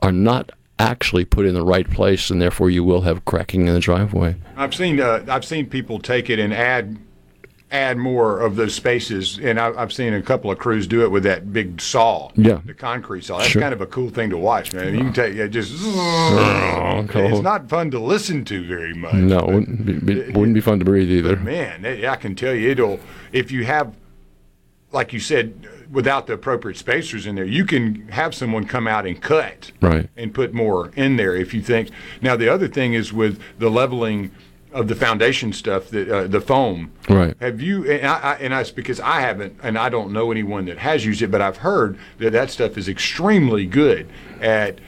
are 0.00 0.12
not 0.12 0.52
actually 0.78 1.24
put 1.24 1.46
in 1.46 1.54
the 1.54 1.64
right 1.64 1.88
place, 1.90 2.30
and 2.30 2.40
therefore 2.40 2.70
you 2.70 2.84
will 2.84 3.02
have 3.02 3.24
cracking 3.24 3.66
in 3.66 3.74
the 3.74 3.80
driveway. 3.80 4.36
I've 4.56 4.74
seen 4.74 5.00
uh, 5.00 5.24
I've 5.28 5.44
seen 5.44 5.66
people 5.66 5.98
take 5.98 6.30
it 6.30 6.38
and 6.38 6.52
add 6.54 6.98
add 7.70 7.98
more 7.98 8.40
of 8.40 8.56
those 8.56 8.74
spaces, 8.74 9.38
and 9.42 9.60
I, 9.60 9.70
I've 9.76 9.92
seen 9.92 10.14
a 10.14 10.22
couple 10.22 10.50
of 10.50 10.56
crews 10.58 10.86
do 10.86 11.02
it 11.02 11.10
with 11.10 11.24
that 11.24 11.52
big 11.52 11.82
saw, 11.82 12.30
Yeah. 12.34 12.60
the 12.64 12.72
concrete 12.72 13.24
saw. 13.24 13.36
That's 13.38 13.50
Sure. 13.50 13.60
kind 13.60 13.74
of 13.74 13.82
a 13.82 13.86
cool 13.86 14.08
thing 14.08 14.30
to 14.30 14.38
watch, 14.38 14.72
man. 14.72 14.94
You 14.94 15.00
can 15.00 15.12
take 15.12 15.34
it 15.34 15.48
just. 15.50 15.74
Oh, 16.90 17.04
cool. 17.08 17.26
It's 17.26 17.42
not 17.42 17.68
fun 17.68 17.90
to 17.92 17.98
listen 17.98 18.44
to 18.46 18.66
very 18.66 18.94
much. 18.94 19.12
No, 19.14 19.38
it 19.40 19.46
wouldn't 19.54 19.84
be, 19.86 19.92
be, 19.98 20.14
wouldn't 20.30 20.54
be 20.54 20.60
fun 20.62 20.78
to 20.78 20.84
breathe 20.86 21.10
either. 21.10 21.36
Man, 21.36 21.84
I 21.84 22.16
can 22.16 22.34
tell 22.34 22.54
you, 22.54 22.70
it'll 22.70 22.98
if 23.30 23.52
you 23.52 23.64
have, 23.66 23.94
like 24.90 25.12
you 25.12 25.20
said, 25.20 25.68
without 25.90 26.26
the 26.26 26.34
appropriate 26.34 26.76
spacers 26.76 27.26
in 27.26 27.34
there, 27.34 27.44
you 27.44 27.64
can 27.64 28.08
have 28.08 28.34
someone 28.34 28.66
come 28.66 28.86
out 28.86 29.06
and 29.06 29.20
cut 29.20 29.72
Right. 29.80 30.08
and 30.16 30.34
put 30.34 30.52
more 30.52 30.90
in 30.96 31.16
there 31.16 31.34
if 31.34 31.54
you 31.54 31.62
think. 31.62 31.90
Now 32.20 32.36
the 32.36 32.48
other 32.48 32.68
thing 32.68 32.94
is 32.94 33.12
with 33.12 33.40
the 33.58 33.70
leveling 33.70 34.30
of 34.70 34.86
the 34.88 34.94
foundation 34.94 35.52
stuff, 35.54 35.88
that 35.88 36.08
uh, 36.10 36.26
the 36.26 36.42
foam. 36.42 36.92
Right. 37.08 37.34
Have 37.40 37.60
you? 37.62 37.90
And 37.90 38.06
I, 38.06 38.18
I 38.18 38.34
and 38.34 38.54
I, 38.54 38.60
it's 38.60 38.70
because 38.70 39.00
I 39.00 39.20
haven't, 39.22 39.58
and 39.62 39.78
I 39.78 39.88
don't 39.88 40.12
know 40.12 40.30
anyone 40.30 40.66
that 40.66 40.76
has 40.78 41.06
used 41.06 41.22
it, 41.22 41.30
but 41.30 41.40
I've 41.40 41.56
heard 41.58 41.98
that 42.18 42.32
that 42.32 42.50
stuff 42.50 42.76
is 42.76 42.86
extremely 42.86 43.64
good 43.64 44.08
at 44.40 44.78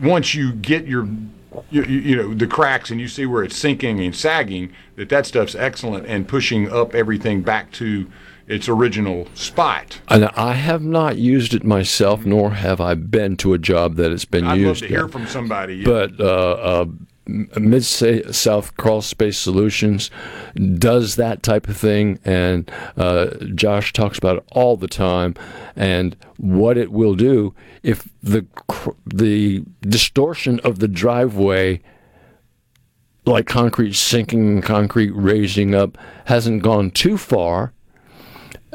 once 0.00 0.34
you 0.34 0.52
get 0.52 0.86
your. 0.86 1.08
You, 1.70 1.82
you 1.84 1.98
you 1.98 2.16
know 2.16 2.32
the 2.32 2.46
cracks 2.46 2.90
and 2.90 2.98
you 2.98 3.08
see 3.08 3.26
where 3.26 3.44
it's 3.44 3.56
sinking 3.56 4.00
and 4.00 4.16
sagging 4.16 4.72
that 4.96 5.10
that 5.10 5.26
stuff's 5.26 5.54
excellent 5.54 6.06
and 6.06 6.26
pushing 6.26 6.70
up 6.70 6.94
everything 6.94 7.42
back 7.42 7.70
to 7.72 8.10
its 8.46 8.68
original 8.68 9.26
spot 9.34 10.00
And 10.08 10.26
I 10.36 10.52
have 10.54 10.82
not 10.82 11.16
used 11.16 11.54
it 11.54 11.64
myself, 11.64 12.24
nor 12.24 12.50
have 12.52 12.80
I 12.80 12.94
been 12.94 13.36
to 13.38 13.52
a 13.54 13.58
job 13.58 13.96
that 13.96 14.10
it's 14.12 14.24
been 14.24 14.44
used. 14.44 14.54
i'd 14.56 14.66
love 14.66 14.78
to 14.78 14.86
hear 14.88 15.08
from 15.08 15.26
somebody 15.26 15.84
But 15.84 16.18
uh, 16.20 16.24
uh, 16.24 16.84
Mid 17.26 17.84
South 17.84 18.76
Crawl 18.76 19.00
Space 19.00 19.38
Solutions 19.38 20.10
does 20.76 21.14
that 21.16 21.44
type 21.44 21.68
of 21.68 21.76
thing, 21.76 22.18
and 22.24 22.68
uh, 22.96 23.26
Josh 23.54 23.92
talks 23.92 24.18
about 24.18 24.38
it 24.38 24.44
all 24.50 24.76
the 24.76 24.88
time. 24.88 25.36
And 25.76 26.16
what 26.36 26.76
it 26.76 26.90
will 26.90 27.14
do 27.14 27.54
if 27.84 28.08
the 28.24 28.44
cr- 28.66 28.90
the 29.06 29.62
distortion 29.82 30.58
of 30.64 30.80
the 30.80 30.88
driveway 30.88 31.80
like 33.24 33.46
concrete 33.46 33.94
sinking, 33.94 34.60
concrete 34.62 35.12
raising 35.12 35.76
up, 35.76 35.96
hasn't 36.24 36.62
gone 36.64 36.90
too 36.90 37.16
far, 37.16 37.72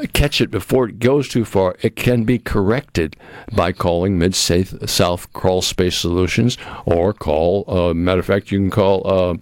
catch 0.06 0.40
it 0.40 0.50
before 0.50 0.88
it 0.88 0.98
goes 0.98 1.28
too 1.28 1.44
far, 1.44 1.76
it 1.82 1.96
can 1.96 2.24
be 2.24 2.38
corrected 2.38 3.16
by 3.52 3.72
calling 3.72 4.18
Mid 4.18 4.34
South 4.34 5.32
Crawl 5.32 5.62
Space 5.62 5.96
Solutions 5.96 6.56
or 6.86 7.12
call, 7.12 7.64
uh, 7.68 7.94
matter 7.94 8.20
of 8.20 8.26
fact, 8.26 8.52
you 8.52 8.58
can 8.58 8.70
call, 8.70 9.02
uh, 9.06 9.36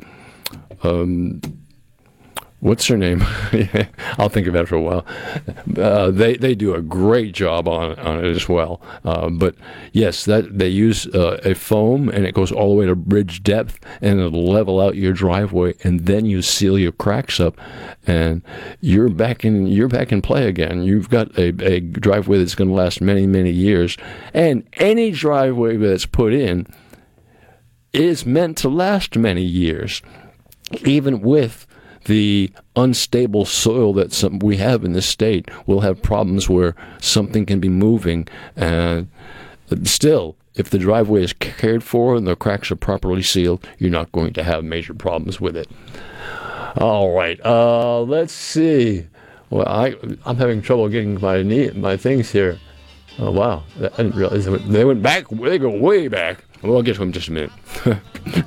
um, 0.83 1.41
what's 2.61 2.87
her 2.87 2.97
name? 2.97 3.23
I'll 4.19 4.29
think 4.29 4.47
of 4.47 4.55
that 4.55 4.69
for 4.69 4.77
a 4.77 4.83
while. 4.83 5.07
Uh, 5.77 6.11
they 6.11 6.37
they 6.37 6.55
do 6.55 6.75
a 6.75 6.83
great 6.83 7.35
job 7.35 7.69
on 7.69 7.99
on 7.99 8.25
it 8.25 8.31
as 8.31 8.49
well. 8.49 8.81
Uh, 9.05 9.29
but 9.29 9.55
yes, 9.93 10.25
that 10.25 10.59
they 10.59 10.69
use 10.69 11.07
uh, 11.09 11.41
a 11.45 11.55
foam 11.55 12.09
and 12.09 12.25
it 12.25 12.35
goes 12.35 12.51
all 12.51 12.71
the 12.71 12.77
way 12.77 12.87
to 12.87 12.97
bridge 12.97 13.43
depth 13.43 13.79
and 14.01 14.21
it'll 14.21 14.47
level 14.47 14.81
out 14.81 14.97
your 14.97 15.13
driveway 15.13 15.75
and 15.83 16.07
then 16.07 16.27
you 16.27 16.43
seal 16.43 16.79
your 16.79 16.93
cracks 16.93 17.41
up 17.41 17.59
and 18.07 18.43
you're 18.81 19.09
back 19.09 19.45
in 19.45 19.67
you're 19.67 19.89
back 19.89 20.13
in 20.13 20.23
play 20.23 20.49
again. 20.49 20.83
You've 20.83 21.11
got 21.11 21.37
a, 21.39 21.49
a 21.65 21.81
driveway 21.81 22.39
that's 22.39 22.55
going 22.55 22.69
to 22.69 22.75
last 22.75 23.01
many 23.01 23.27
many 23.27 23.51
years 23.51 23.97
and 24.33 24.67
any 24.75 25.11
driveway 25.11 25.77
that's 25.77 26.07
put 26.07 26.33
in 26.33 26.67
is 27.93 28.27
meant 28.27 28.59
to 28.59 28.69
last 28.69 29.17
many 29.17 29.43
years 29.43 30.03
even 30.85 31.21
with 31.21 31.67
the 32.07 32.51
unstable 32.75 33.45
soil 33.45 33.93
that 33.95 34.13
some, 34.13 34.39
we 34.39 34.57
have 34.57 34.85
in 34.85 34.93
this 34.93 35.07
state, 35.07 35.49
we'll 35.67 35.81
have 35.81 36.03
problems 36.03 36.49
where 36.49 36.75
something 37.01 37.47
can 37.47 37.61
be 37.61 37.69
moving. 37.69 38.27
And 38.57 39.09
still, 39.85 40.37
if 40.55 40.71
the 40.71 40.79
driveway 40.79 41.23
is 41.23 41.33
cared 41.33 41.85
for 41.85 42.17
and 42.17 42.27
the 42.27 42.37
cracks 42.37 42.71
are 42.71 42.77
properly 42.77 43.23
sealed, 43.23 43.67
you're 43.79 43.91
not 43.91 44.13
going 44.13 44.33
to 44.35 44.43
have 44.43 44.65
major 44.65 44.95
problems 44.95 45.41
with 45.41 45.57
it. 45.57 45.69
All 46.79 47.15
right, 47.15 47.41
uh, 47.45 48.01
let's 48.03 48.33
see. 48.33 49.07
Well, 49.49 49.67
I 49.67 49.95
I'm 50.25 50.37
having 50.37 50.61
trouble 50.61 50.89
getting 50.89 51.21
my 51.21 51.43
knee, 51.43 51.71
my 51.71 51.97
things 51.97 52.31
here. 52.33 52.59
Oh 53.19 53.31
wow, 53.31 53.63
I 53.79 53.89
didn't 53.89 54.15
realize 54.15 54.45
they 54.45 54.85
went, 54.85 55.03
back. 55.03 55.29
They 55.29 55.59
go 55.59 55.71
way 55.71 56.09
back. 56.09 56.45
We'll 56.63 56.83
get 56.83 56.95
to 56.95 56.99
them 56.99 57.13
just 57.13 57.29
a 57.29 57.33
minute. 57.33 57.53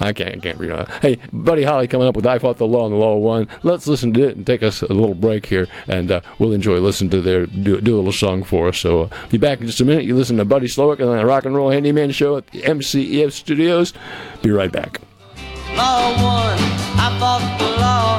I 0.00 0.12
can't, 0.12 0.42
can't 0.42 0.58
read 0.58 0.70
that. 0.70 0.88
Hey, 1.02 1.18
Buddy 1.32 1.62
Holly 1.62 1.86
coming 1.86 2.08
up 2.08 2.16
with 2.16 2.26
I 2.26 2.38
Fought 2.38 2.58
the 2.58 2.66
Law 2.66 2.86
in 2.86 2.92
the 2.92 2.98
Law 2.98 3.16
Won. 3.16 3.48
Let's 3.62 3.86
listen 3.86 4.12
to 4.14 4.28
it 4.28 4.36
and 4.36 4.46
take 4.46 4.62
us 4.62 4.82
a 4.82 4.92
little 4.92 5.14
break 5.14 5.46
here, 5.46 5.68
and 5.86 6.10
uh, 6.10 6.20
we'll 6.38 6.52
enjoy 6.52 6.78
listening 6.78 7.10
to 7.10 7.20
their 7.20 7.46
do, 7.46 7.80
do 7.80 7.94
a 7.94 7.98
little 7.98 8.12
song 8.12 8.42
for 8.42 8.68
us. 8.68 8.78
So 8.78 9.02
uh, 9.02 9.08
be 9.30 9.38
back 9.38 9.60
in 9.60 9.66
just 9.66 9.80
a 9.80 9.84
minute. 9.84 10.04
You 10.04 10.16
listen 10.16 10.36
to 10.38 10.44
Buddy 10.44 10.66
Slowick 10.66 11.00
and 11.00 11.08
the 11.08 11.24
Rock 11.24 11.44
and 11.44 11.54
Roll 11.54 11.70
Handyman 11.70 12.10
Show 12.10 12.36
at 12.36 12.46
the 12.48 12.62
MCEF 12.62 13.32
Studios. 13.32 13.92
Be 14.42 14.50
right 14.50 14.72
back. 14.72 15.00
Law 15.76 16.12
won, 16.22 16.58
I 16.98 17.16
fought 17.18 17.58
the 17.58 17.64
law, 17.64 18.18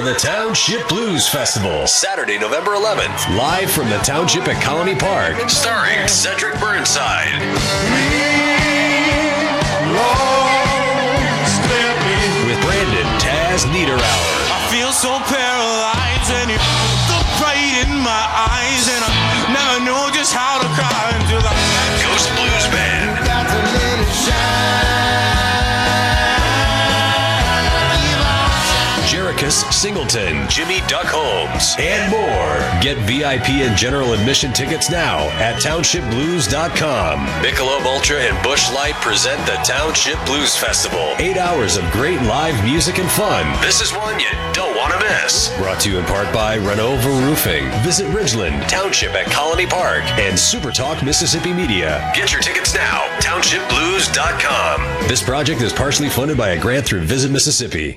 for 0.00 0.06
the 0.06 0.14
Township 0.14 0.88
Blues 0.88 1.28
Festival, 1.28 1.86
Saturday, 1.86 2.38
November 2.38 2.70
11th, 2.70 3.36
live 3.36 3.70
from 3.70 3.90
the 3.90 3.98
Township 3.98 4.48
at 4.48 4.62
Colony 4.62 4.94
Park, 4.94 5.50
starring 5.50 6.08
Cedric 6.08 6.58
Burnside. 6.58 8.59
Singleton, 29.80 30.46
Jimmy 30.50 30.80
Duck 30.88 31.06
Holmes, 31.08 31.74
and 31.78 32.12
more. 32.12 32.82
Get 32.82 32.98
VIP 33.08 33.64
and 33.64 33.74
general 33.74 34.12
admission 34.12 34.52
tickets 34.52 34.90
now 34.90 35.20
at 35.40 35.54
townshipblues.com. 35.62 37.26
Michelob 37.40 37.86
Ultra 37.86 38.18
and 38.18 38.36
Busch 38.44 38.70
Light 38.74 38.92
present 38.96 39.40
the 39.46 39.56
Township 39.64 40.22
Blues 40.26 40.54
Festival. 40.54 41.14
Eight 41.16 41.38
hours 41.38 41.78
of 41.78 41.90
great 41.92 42.20
live 42.28 42.62
music 42.62 42.98
and 42.98 43.10
fun. 43.10 43.46
This 43.62 43.80
is 43.80 43.90
one 43.92 44.20
you 44.20 44.28
don't 44.52 44.76
want 44.76 44.92
to 44.92 45.00
miss. 45.00 45.48
Brought 45.56 45.80
to 45.80 45.90
you 45.90 45.98
in 45.98 46.04
part 46.04 46.30
by 46.34 46.58
Renova 46.58 47.26
Roofing. 47.26 47.70
Visit 47.80 48.06
Ridgeland 48.08 48.68
Township 48.68 49.12
at 49.14 49.32
Colony 49.32 49.66
Park 49.66 50.04
and 50.20 50.38
Super 50.38 50.72
Talk 50.72 51.02
Mississippi 51.02 51.54
Media. 51.54 52.12
Get 52.14 52.32
your 52.32 52.42
tickets 52.42 52.74
now. 52.74 53.06
Townshipblues.com. 53.20 55.08
This 55.08 55.22
project 55.22 55.62
is 55.62 55.72
partially 55.72 56.10
funded 56.10 56.36
by 56.36 56.50
a 56.50 56.60
grant 56.60 56.84
through 56.84 57.00
Visit 57.00 57.30
Mississippi. 57.30 57.96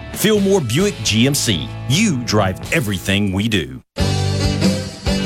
Fillmore 0.21 0.61
Buick 0.61 0.93
GMC. 0.97 1.67
You 1.89 2.23
drive 2.25 2.71
everything 2.73 3.31
we 3.31 3.47
do. 3.47 3.81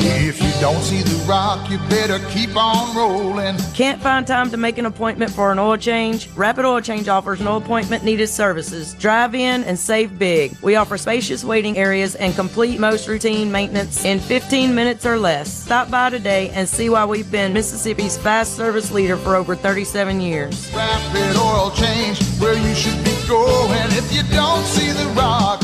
If 0.08 0.42
you 0.42 0.50
don't 0.62 0.82
see 0.82 1.02
the 1.02 1.26
rock, 1.28 1.70
you 1.70 1.80
better 1.90 2.20
keep 2.30 2.56
on 2.56 2.96
rolling. 2.96 3.58
Can't 3.74 4.02
find 4.02 4.26
time 4.26 4.50
to 4.52 4.56
make 4.56 4.78
an 4.78 4.86
appointment 4.86 5.32
for 5.32 5.52
an 5.52 5.60
oil 5.60 5.76
change? 5.76 6.30
Rapid 6.30 6.64
Oil 6.64 6.80
Change 6.80 7.10
offers 7.10 7.42
no 7.42 7.58
appointment 7.58 8.06
needed 8.06 8.28
services. 8.28 8.94
Drive 8.94 9.36
in 9.36 9.66
and 9.66 9.78
save 9.78 10.18
big. 10.18 10.56
We 10.62 10.78
offer 10.78 10.98
spacious 10.98 11.44
waiting 11.44 11.78
areas 11.78 12.16
and 12.16 12.34
complete 12.34 12.80
most 12.80 13.10
routine 13.10 13.52
maintenance 13.52 14.06
in 14.06 14.22
15 14.22 14.74
minutes 14.74 15.06
or 15.06 15.20
less. 15.20 15.52
Stop 15.54 15.92
by 15.92 16.10
today 16.10 16.52
and 16.52 16.70
see 16.70 16.90
why 16.90 17.04
we've 17.04 17.30
been 17.30 17.52
Mississippi's 17.52 18.18
fast 18.18 18.56
service 18.56 18.92
leader 18.92 19.18
for 19.18 19.36
over 19.36 19.58
37 19.58 20.22
years. 20.22 20.74
Rapid 20.74 21.36
oil 21.36 21.72
change, 21.72 22.24
where 22.40 22.58
you 22.58 22.74
should 22.74 23.04
be 23.04 23.15
going. 23.28 23.92
If 23.92 24.12
you 24.14 24.24
don't 24.36 24.64
see 24.66 24.92
the 24.92 25.08
rock, 25.16 25.62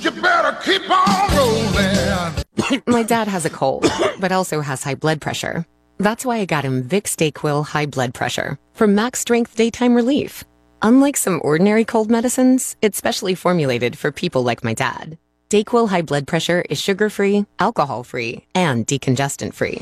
you 0.00 0.10
better 0.10 0.56
keep 0.62 0.88
on 0.90 1.36
rolling. 1.36 2.82
My 2.86 3.02
dad 3.02 3.28
has 3.28 3.44
a 3.44 3.50
cold, 3.50 3.86
but 4.18 4.32
also 4.32 4.60
has 4.60 4.82
high 4.82 4.94
blood 4.94 5.20
pressure. 5.20 5.66
That's 5.98 6.24
why 6.24 6.38
I 6.38 6.44
got 6.44 6.64
him 6.64 6.82
Vicks 6.82 7.14
Dayquil 7.14 7.66
High 7.66 7.86
Blood 7.86 8.14
Pressure 8.14 8.58
for 8.72 8.86
max 8.86 9.20
strength 9.20 9.54
daytime 9.54 9.94
relief. 9.94 10.44
Unlike 10.82 11.16
some 11.16 11.40
ordinary 11.44 11.84
cold 11.84 12.10
medicines, 12.10 12.76
it's 12.82 12.98
specially 12.98 13.34
formulated 13.34 13.96
for 13.96 14.10
people 14.10 14.42
like 14.42 14.64
my 14.64 14.74
dad. 14.74 15.16
Dayquil 15.50 15.88
High 15.88 16.02
Blood 16.02 16.26
Pressure 16.26 16.64
is 16.68 16.80
sugar 16.80 17.08
free, 17.10 17.46
alcohol 17.58 18.02
free, 18.02 18.44
and 18.54 18.86
decongestant 18.86 19.54
free. 19.54 19.80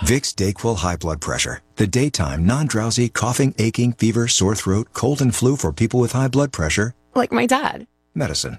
Vicks 0.00 0.32
Dayquil 0.32 0.76
High 0.76 0.96
Blood 0.96 1.20
Pressure. 1.20 1.60
The 1.74 1.86
daytime, 1.86 2.46
non-drowsy, 2.46 3.08
coughing, 3.08 3.52
aching, 3.58 3.92
fever, 3.92 4.28
sore 4.28 4.54
throat, 4.54 4.88
cold 4.92 5.20
and 5.20 5.34
flu 5.34 5.56
for 5.56 5.72
people 5.72 5.98
with 5.98 6.12
high 6.12 6.28
blood 6.28 6.52
pressure. 6.52 6.94
Like 7.14 7.32
my 7.32 7.46
dad. 7.46 7.86
Medicine. 8.14 8.58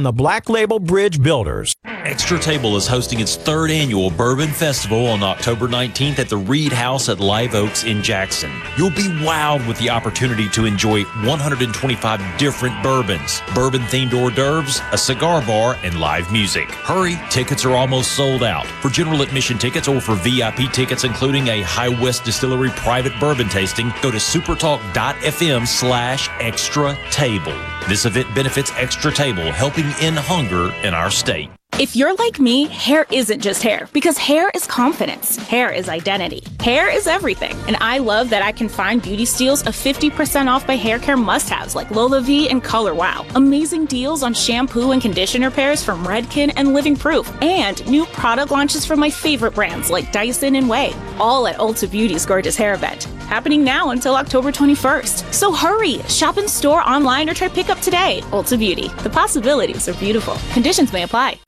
the 0.03 0.11
Black 0.11 0.49
Label 0.49 0.79
Bridge 0.79 1.21
Builders. 1.21 1.75
Extra 1.85 2.39
Table 2.39 2.75
is 2.75 2.87
hosting 2.87 3.19
its 3.19 3.35
third 3.35 3.69
annual 3.69 4.09
Bourbon 4.09 4.49
Festival 4.49 5.07
on 5.07 5.23
October 5.23 5.67
19th 5.67 6.19
at 6.19 6.29
the 6.29 6.37
Reed 6.37 6.73
House 6.73 7.09
at 7.09 7.19
Live 7.19 7.53
Oaks 7.53 7.83
in 7.83 8.01
Jackson. 8.01 8.51
You'll 8.77 8.89
be 8.89 9.07
wowed 9.23 9.65
with 9.67 9.77
the 9.77 9.89
opportunity 9.89 10.49
to 10.49 10.65
enjoy 10.65 11.03
125 11.03 12.37
different 12.37 12.81
bourbons, 12.83 13.41
bourbon 13.53 13.81
themed 13.83 14.13
hors 14.13 14.31
d'oeuvres, 14.31 14.81
a 14.91 14.97
cigar 14.97 15.41
bar, 15.45 15.77
and 15.83 15.99
live 15.99 16.31
music. 16.31 16.71
Hurry, 16.71 17.19
tickets 17.29 17.65
are 17.65 17.75
almost 17.75 18.13
sold 18.13 18.43
out. 18.43 18.65
For 18.65 18.89
general 18.89 19.21
admission 19.21 19.57
tickets 19.57 19.87
or 19.87 20.01
for 20.01 20.15
VIP 20.15 20.71
tickets, 20.73 21.03
including 21.03 21.47
a 21.47 21.61
High 21.61 21.89
West 21.89 22.23
Distillery 22.23 22.69
private 22.71 23.13
bourbon 23.19 23.47
tasting, 23.49 23.93
go 24.01 24.11
to 24.11 24.17
supertalk.fm 24.17 25.67
slash 25.67 26.29
extra 26.39 26.97
table. 27.11 27.55
This 27.87 28.05
event 28.05 28.33
benefits 28.35 28.71
Extra 28.75 29.11
Table, 29.11 29.51
helping 29.51 29.90
end 29.99 30.17
hunger 30.17 30.71
in 30.85 30.93
our 30.93 31.11
state. 31.11 31.49
If 31.79 31.95
you're 31.95 32.13
like 32.15 32.39
me, 32.39 32.65
hair 32.67 33.07
isn't 33.11 33.39
just 33.39 33.63
hair 33.63 33.87
because 33.91 34.17
hair 34.17 34.51
is 34.53 34.67
confidence. 34.67 35.37
Hair 35.37 35.71
is 35.71 35.89
identity. 35.89 36.43
Hair 36.59 36.91
is 36.95 37.07
everything. 37.07 37.55
And 37.65 37.77
I 37.77 37.97
love 37.97 38.29
that 38.29 38.43
I 38.43 38.51
can 38.51 38.69
find 38.69 39.01
beauty 39.01 39.25
steals 39.25 39.65
of 39.65 39.73
50% 39.73 40.47
off 40.47 40.67
by 40.67 40.75
hair 40.75 40.99
care 40.99 41.17
must 41.17 41.49
haves 41.49 41.73
like 41.73 41.89
Lola 41.89 42.21
V 42.21 42.49
and 42.49 42.63
Color 42.63 42.93
Wow. 42.93 43.25
Amazing 43.35 43.85
deals 43.85 44.21
on 44.21 44.33
shampoo 44.33 44.91
and 44.91 45.01
conditioner 45.01 45.49
pairs 45.49 45.83
from 45.83 46.03
Redken 46.05 46.53
and 46.55 46.73
Living 46.73 46.95
Proof. 46.95 47.31
And 47.41 47.83
new 47.87 48.05
product 48.07 48.51
launches 48.51 48.85
from 48.85 48.99
my 48.99 49.09
favorite 49.09 49.55
brands 49.55 49.89
like 49.89 50.11
Dyson 50.11 50.55
and 50.55 50.67
Ouai. 50.67 50.93
All 51.19 51.47
at 51.47 51.55
Ulta 51.55 51.89
Beauty's 51.89 52.25
gorgeous 52.25 52.57
hair 52.57 52.73
event. 52.73 53.07
Happening 53.31 53.63
now 53.63 53.91
until 53.91 54.17
October 54.17 54.51
21st. 54.51 55.33
So 55.33 55.53
hurry! 55.53 55.99
Shop 56.09 56.37
in 56.37 56.49
store, 56.49 56.81
online, 56.81 57.29
or 57.29 57.33
try 57.33 57.47
pickup 57.47 57.79
today. 57.79 58.19
Ulta 58.31 58.59
Beauty. 58.59 58.89
The 59.03 59.09
possibilities 59.09 59.87
are 59.87 59.93
beautiful. 59.93 60.35
Conditions 60.51 60.91
may 60.91 61.03
apply. 61.03 61.39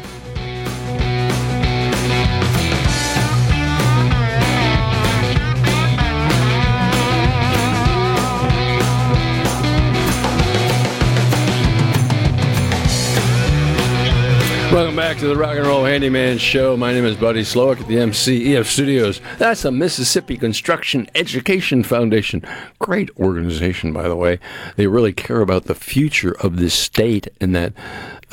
Welcome 14.71 14.92
back 14.95 15.17
to 15.17 15.25
the 15.25 15.35
Rock 15.35 15.57
and 15.57 15.65
Roll 15.65 15.85
Handyman 15.85 16.37
Show. 16.37 16.77
My 16.77 16.93
name 16.93 17.03
is 17.05 17.15
Buddy 17.15 17.41
Slowick 17.41 17.81
at 17.81 17.87
the 17.87 17.95
MCEF 17.95 18.65
Studios. 18.65 19.21
That's 19.39 19.63
the 19.63 19.71
Mississippi 19.71 20.37
Construction 20.37 21.09
Education 21.15 21.81
Foundation. 21.83 22.45
Great 22.77 23.09
organization, 23.17 23.91
by 23.91 24.07
the 24.07 24.15
way. 24.15 24.39
They 24.75 24.85
really 24.85 25.11
care 25.11 25.41
about 25.41 25.65
the 25.65 25.73
future 25.73 26.35
of 26.41 26.57
this 26.57 26.75
state 26.75 27.27
and 27.41 27.55
that 27.55 27.73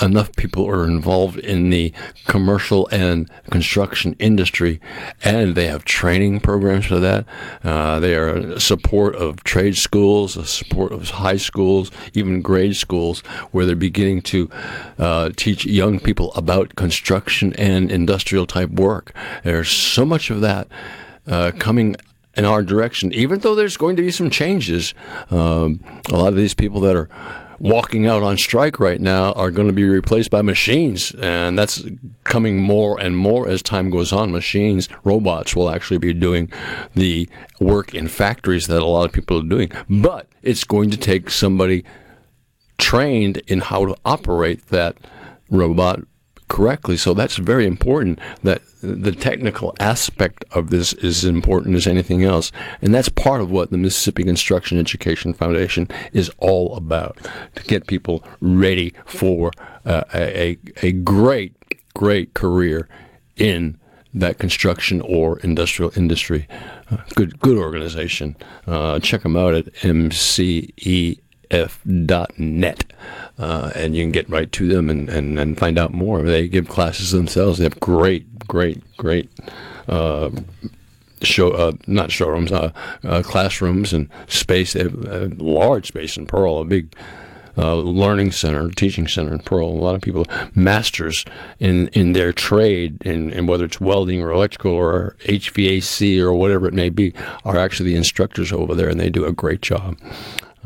enough 0.03 0.35
people 0.37 0.67
are 0.69 0.87
involved 0.87 1.39
in 1.39 1.71
the 1.71 1.93
commercial 2.27 2.89
and 2.89 3.31
construction 3.51 4.17
industry, 4.19 4.81
and 5.23 5.55
they 5.55 5.67
have 5.67 5.85
training 5.85 6.41
programs 6.41 6.87
for 6.87 6.99
that. 6.99 7.27
Uh, 7.63 8.01
they 8.01 8.15
are 8.15 8.59
support 8.59 9.15
of 9.15 9.45
trade 9.45 9.77
schools, 9.77 10.49
support 10.49 10.93
of 10.93 11.11
high 11.11 11.37
schools, 11.37 11.91
even 12.15 12.43
grade 12.43 12.77
schools, 12.77 13.21
where 13.51 13.67
they're 13.67 13.77
beginning 13.77 14.23
to 14.23 14.51
uh, 14.99 15.31
teach 15.37 15.65
young 15.67 16.01
people 16.01 16.33
about 16.35 16.50
construction 16.77 17.53
and 17.55 17.91
industrial 17.91 18.47
type 18.47 18.71
work. 18.71 19.15
There's 19.45 19.71
so 19.71 20.05
much 20.05 20.31
of 20.31 20.41
that 20.41 20.69
uh, 21.27 21.53
coming 21.59 21.97
in 22.37 22.45
our 22.45 22.63
direction, 22.63 23.13
even 23.13 23.41
though 23.41 23.55
there's 23.55 23.77
going 23.77 23.97
to 23.97 24.03
be 24.03 24.11
some 24.11 24.31
changes. 24.31 24.95
Um, 25.31 25.81
a 26.09 26.17
lot 26.17 26.29
of 26.29 26.37
these 26.37 26.55
people 26.55 26.81
that 26.81 26.97
are 26.97 27.09
walking 27.59 28.07
out 28.07 28.23
on 28.23 28.39
strike 28.39 28.81
right 28.81 29.01
now 29.01 29.33
are 29.33 29.51
going 29.51 29.67
to 29.67 29.75
be 29.75 29.85
replaced 29.85 30.31
by 30.31 30.41
machines, 30.41 31.13
and 31.21 31.59
that's 31.59 31.85
coming 32.25 32.59
more 32.59 32.99
and 32.99 33.17
more 33.17 33.49
as 33.49 33.63
time 33.63 33.91
goes 33.91 34.13
on. 34.13 34.33
Machines, 34.33 34.89
robots 35.05 35.55
will 35.55 35.71
actually 35.71 35.99
be 35.99 36.15
doing 36.15 36.51
the 36.95 37.29
work 37.61 37.95
in 37.95 38.09
factories 38.09 38.67
that 38.69 38.81
a 38.81 38.87
lot 38.87 39.05
of 39.05 39.13
people 39.13 39.39
are 39.39 39.49
doing, 39.49 39.71
but 39.89 40.27
it's 40.43 40.65
going 40.65 40.91
to 40.91 40.97
take 40.97 41.31
somebody 41.31 41.85
trained 42.79 43.37
in 43.47 43.61
how 43.61 43.85
to 43.85 43.95
operate 44.05 44.67
that 44.69 44.97
robot 45.51 46.01
correctly. 46.51 46.97
So 46.99 47.15
that's 47.15 47.37
very 47.37 47.65
important 47.65 48.19
that 48.43 48.61
the 48.83 49.13
technical 49.13 49.75
aspect 49.79 50.45
of 50.51 50.71
this 50.71 50.93
is 50.95 51.19
as 51.19 51.25
important 51.25 51.77
as 51.77 51.87
anything 51.87 52.25
else. 52.25 52.51
And 52.83 52.93
that's 52.93 53.09
part 53.09 53.41
of 53.41 53.51
what 53.51 53.71
the 53.71 53.79
Mississippi 53.79 54.25
Construction 54.25 54.77
Education 54.79 55.33
Foundation 55.33 55.89
is 56.13 56.31
all 56.39 56.77
about 56.77 57.17
to 57.55 57.63
get 57.63 57.87
people 57.87 58.25
ready 58.41 58.93
for 59.07 59.53
uh, 59.87 60.03
a, 60.13 60.59
a 60.83 60.93
great, 60.93 61.55
great 61.95 62.35
career 62.35 62.89
in 63.37 63.79
that 64.13 64.39
construction 64.39 65.01
or 65.03 65.39
industrial 65.41 65.93
industry. 65.95 66.49
Uh, 66.91 66.97
good, 67.15 67.39
good 67.39 67.59
organization. 67.59 68.35
Uh, 68.67 68.99
check 68.99 69.23
them 69.23 69.37
out 69.37 69.55
at 69.55 69.67
mcef.net. 69.75 71.21
Uh, 73.41 73.73
and 73.75 73.97
you 73.97 74.03
can 74.03 74.13
get 74.13 74.29
right 74.29 74.53
to 74.53 74.69
them 74.69 74.91
and, 74.91 75.09
and, 75.09 75.39
and 75.39 75.59
find 75.59 75.79
out 75.79 75.95
more. 75.95 76.23
They 76.23 76.47
give 76.47 76.69
classes 76.69 77.11
themselves. 77.11 77.57
They 77.57 77.65
have 77.65 77.81
great, 77.81 78.47
great, 78.47 78.83
great 78.99 79.31
uh, 79.89 80.29
show, 81.23 81.51
uh, 81.53 81.73
not 81.87 82.11
showrooms, 82.13 82.53
uh, 82.53 82.71
uh, 83.03 83.23
classrooms 83.23 83.95
and 83.95 84.11
space. 84.29 84.75
They 84.75 84.83
have 84.83 85.05
a 85.07 85.33
large 85.39 85.87
space 85.87 86.19
in 86.19 86.27
Pearl, 86.27 86.59
a 86.59 86.67
big 86.67 86.95
uh, 87.57 87.77
learning 87.77 88.33
center, 88.33 88.69
teaching 88.71 89.09
center 89.09 89.33
in 89.33 89.41
Pearl. 89.41 89.69
A 89.69 89.73
lot 89.73 89.95
of 89.95 90.03
people, 90.03 90.27
masters 90.55 91.25
in, 91.59 91.89
in 91.89 92.13
their 92.13 92.35
trade, 92.35 93.01
in 93.07 93.47
whether 93.47 93.65
it's 93.65 93.81
welding 93.81 94.23
or 94.23 94.31
electrical 94.31 94.73
or 94.73 95.17
HVAC 95.25 96.21
or 96.21 96.35
whatever 96.35 96.69
it 96.69 96.75
may 96.75 96.91
be, 96.91 97.15
are 97.47 97.57
actually 97.57 97.91
the 97.91 97.97
instructors 97.97 98.53
over 98.53 98.75
there, 98.75 98.91
and 98.91 99.01
they 99.01 99.11
do 99.11 99.25
a 99.25 99.33
great 99.33 99.63
job. 99.63 99.97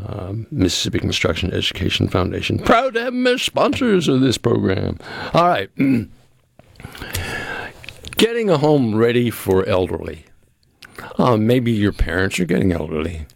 Um, 0.07 0.47
Mississippi 0.51 0.99
Construction 0.99 1.53
Education 1.53 2.09
Foundation. 2.09 2.59
Proud 2.59 2.95
to 2.95 3.01
have 3.05 3.13
them 3.13 3.27
as 3.27 3.43
sponsors 3.43 4.09
of 4.09 4.21
this 4.21 4.37
program. 4.37 4.99
All 5.33 5.49
right. 5.49 5.71
getting 8.17 8.51
a 8.51 8.59
home 8.59 8.95
ready 8.95 9.31
for 9.31 9.67
elderly. 9.67 10.25
Uh, 11.19 11.37
maybe 11.37 11.73
your 11.73 11.93
parents 11.93 12.39
are 12.41 12.45
getting 12.45 12.73
elderly. 12.73 13.27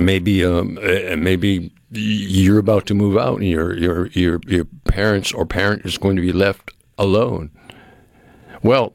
Maybe 0.00 0.44
um, 0.44 0.74
maybe 0.74 1.72
you're 1.90 2.58
about 2.58 2.86
to 2.86 2.94
move 2.94 3.16
out 3.16 3.38
and 3.38 3.48
your 3.48 3.76
your 3.76 4.08
your 4.08 4.40
your 4.46 4.64
parents 4.84 5.32
or 5.32 5.46
parent 5.46 5.86
is 5.86 5.96
going 5.96 6.16
to 6.16 6.22
be 6.22 6.32
left 6.32 6.72
alone. 6.98 7.50
Well, 8.62 8.94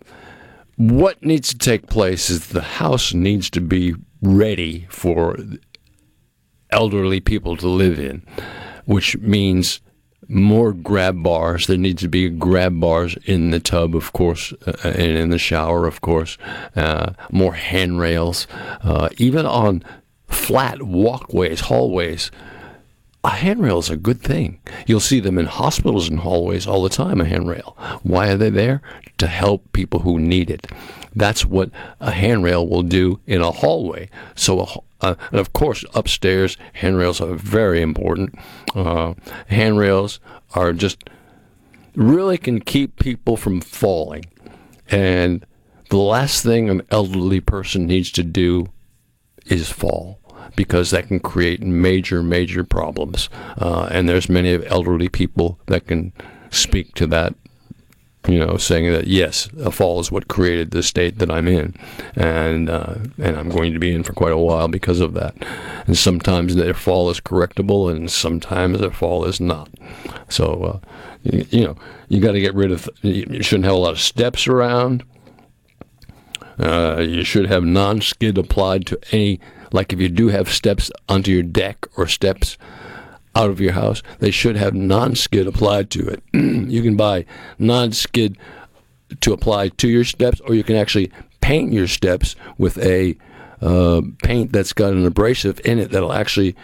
what 0.75 1.23
needs 1.23 1.49
to 1.49 1.57
take 1.57 1.87
place 1.87 2.29
is 2.29 2.49
the 2.49 2.61
house 2.61 3.13
needs 3.13 3.49
to 3.51 3.61
be 3.61 3.95
ready 4.21 4.85
for 4.89 5.37
elderly 6.71 7.19
people 7.19 7.57
to 7.57 7.67
live 7.67 7.99
in, 7.99 8.23
which 8.85 9.17
means 9.17 9.81
more 10.27 10.71
grab 10.71 11.21
bars. 11.21 11.67
There 11.67 11.77
needs 11.77 12.01
to 12.03 12.07
be 12.07 12.29
grab 12.29 12.79
bars 12.79 13.15
in 13.25 13.51
the 13.51 13.59
tub, 13.59 13.95
of 13.95 14.13
course, 14.13 14.53
uh, 14.65 14.73
and 14.83 15.17
in 15.17 15.29
the 15.29 15.37
shower, 15.37 15.85
of 15.85 16.01
course. 16.01 16.37
Uh, 16.75 17.13
more 17.31 17.53
handrails, 17.53 18.47
uh, 18.83 19.09
even 19.17 19.45
on 19.45 19.83
flat 20.27 20.81
walkways, 20.83 21.61
hallways. 21.61 22.31
A 23.23 23.29
handrail 23.29 23.77
is 23.77 23.89
a 23.89 23.97
good 23.97 24.21
thing. 24.21 24.59
You'll 24.87 24.99
see 24.99 25.19
them 25.19 25.37
in 25.37 25.45
hospitals 25.45 26.09
and 26.09 26.19
hallways 26.19 26.65
all 26.65 26.81
the 26.81 26.89
time, 26.89 27.21
a 27.21 27.25
handrail. 27.25 27.77
Why 28.01 28.29
are 28.29 28.37
they 28.37 28.49
there? 28.49 28.81
To 29.19 29.27
help 29.27 29.71
people 29.73 29.99
who 29.99 30.17
need 30.17 30.49
it. 30.49 30.65
That's 31.15 31.45
what 31.45 31.69
a 31.99 32.11
handrail 32.11 32.67
will 32.67 32.81
do 32.83 33.19
in 33.27 33.41
a 33.41 33.51
hallway. 33.51 34.09
So, 34.33 34.61
a, 34.61 34.79
uh, 35.01 35.15
and 35.31 35.39
of 35.39 35.53
course, 35.53 35.83
upstairs, 35.93 36.57
handrails 36.73 37.19
are 37.21 37.35
very 37.35 37.81
important. 37.81 38.35
Uh, 38.75 39.13
handrails 39.47 40.19
are 40.53 40.73
just 40.73 41.09
really 41.95 42.37
can 42.37 42.59
keep 42.59 42.97
people 42.97 43.37
from 43.37 43.61
falling. 43.61 44.25
And 44.89 45.45
the 45.89 45.97
last 45.97 46.43
thing 46.43 46.69
an 46.69 46.81
elderly 46.89 47.41
person 47.41 47.85
needs 47.85 48.11
to 48.11 48.23
do 48.23 48.67
is 49.45 49.71
fall 49.71 50.19
because 50.55 50.91
that 50.91 51.07
can 51.07 51.19
create 51.19 51.61
major, 51.61 52.21
major 52.21 52.63
problems. 52.63 53.29
Uh, 53.57 53.87
and 53.91 54.07
there's 54.07 54.29
many 54.29 54.65
elderly 54.67 55.09
people 55.09 55.59
that 55.67 55.87
can 55.87 56.13
speak 56.49 56.93
to 56.95 57.07
that. 57.07 57.33
You 58.27 58.37
know, 58.37 58.57
saying 58.57 58.91
that 58.91 59.07
yes, 59.07 59.49
a 59.59 59.71
fall 59.71 59.99
is 59.99 60.11
what 60.11 60.27
created 60.27 60.71
the 60.71 60.83
state 60.83 61.17
that 61.17 61.31
I'm 61.31 61.47
in, 61.47 61.75
and 62.15 62.69
uh, 62.69 62.95
and 63.17 63.35
I'm 63.35 63.49
going 63.49 63.73
to 63.73 63.79
be 63.79 63.93
in 63.93 64.03
for 64.03 64.13
quite 64.13 64.31
a 64.31 64.37
while 64.37 64.67
because 64.67 64.99
of 64.99 65.15
that. 65.15 65.35
And 65.87 65.97
sometimes 65.97 66.55
their 66.55 66.75
fall 66.75 67.09
is 67.09 67.19
correctable, 67.19 67.91
and 67.91 68.11
sometimes 68.11 68.79
their 68.79 68.91
fall 68.91 69.25
is 69.25 69.41
not. 69.41 69.69
So, 70.29 70.63
uh, 70.63 70.87
you, 71.23 71.45
you 71.49 71.65
know, 71.65 71.75
you 72.09 72.21
got 72.21 72.33
to 72.33 72.39
get 72.39 72.53
rid 72.53 72.71
of. 72.71 72.87
You 73.01 73.41
shouldn't 73.41 73.65
have 73.65 73.73
a 73.73 73.79
lot 73.79 73.93
of 73.93 73.99
steps 73.99 74.47
around. 74.47 75.03
Uh, 76.59 76.99
you 76.99 77.23
should 77.23 77.47
have 77.47 77.63
non-skid 77.63 78.37
applied 78.37 78.85
to 78.85 78.99
any 79.11 79.39
like 79.71 79.93
if 79.93 79.99
you 79.99 80.09
do 80.09 80.27
have 80.27 80.51
steps 80.51 80.91
onto 81.09 81.31
your 81.31 81.43
deck 81.43 81.85
or 81.97 82.07
steps 82.07 82.57
out 83.35 83.49
of 83.49 83.61
your 83.61 83.73
house, 83.73 84.03
they 84.19 84.31
should 84.31 84.55
have 84.55 84.73
non-skid 84.73 85.47
applied 85.47 85.89
to 85.91 86.07
it. 86.07 86.23
you 86.33 86.81
can 86.81 86.95
buy 86.95 87.25
non-skid 87.57 88.37
to 89.21 89.33
apply 89.33 89.69
to 89.69 89.89
your 89.89 90.03
steps, 90.03 90.39
or 90.41 90.55
you 90.55 90.63
can 90.63 90.75
actually 90.75 91.11
paint 91.41 91.73
your 91.73 91.87
steps 91.87 92.35
with 92.57 92.77
a 92.79 93.17
uh, 93.61 94.01
paint 94.23 94.51
that's 94.51 94.73
got 94.73 94.93
an 94.93 95.05
abrasive 95.05 95.61
in 95.65 95.79
it 95.79 95.91
that'll 95.91 96.13
actually 96.13 96.55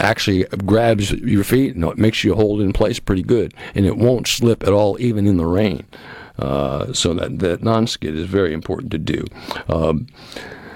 actually 0.00 0.44
grabs 0.64 1.10
your 1.10 1.42
feet 1.42 1.74
and 1.74 1.84
it 1.84 1.98
makes 1.98 2.22
you 2.22 2.32
hold 2.34 2.60
in 2.60 2.72
place 2.72 3.00
pretty 3.00 3.22
good, 3.22 3.52
and 3.74 3.84
it 3.84 3.96
won't 3.96 4.26
slip 4.26 4.62
at 4.62 4.72
all, 4.72 5.00
even 5.00 5.26
in 5.26 5.36
the 5.36 5.46
rain. 5.46 5.84
Uh, 6.38 6.92
so 6.92 7.14
that 7.14 7.40
that 7.40 7.62
non-skid 7.62 8.14
is 8.14 8.26
very 8.26 8.52
important 8.52 8.92
to 8.92 8.98
do. 8.98 9.24
Um, 9.68 10.06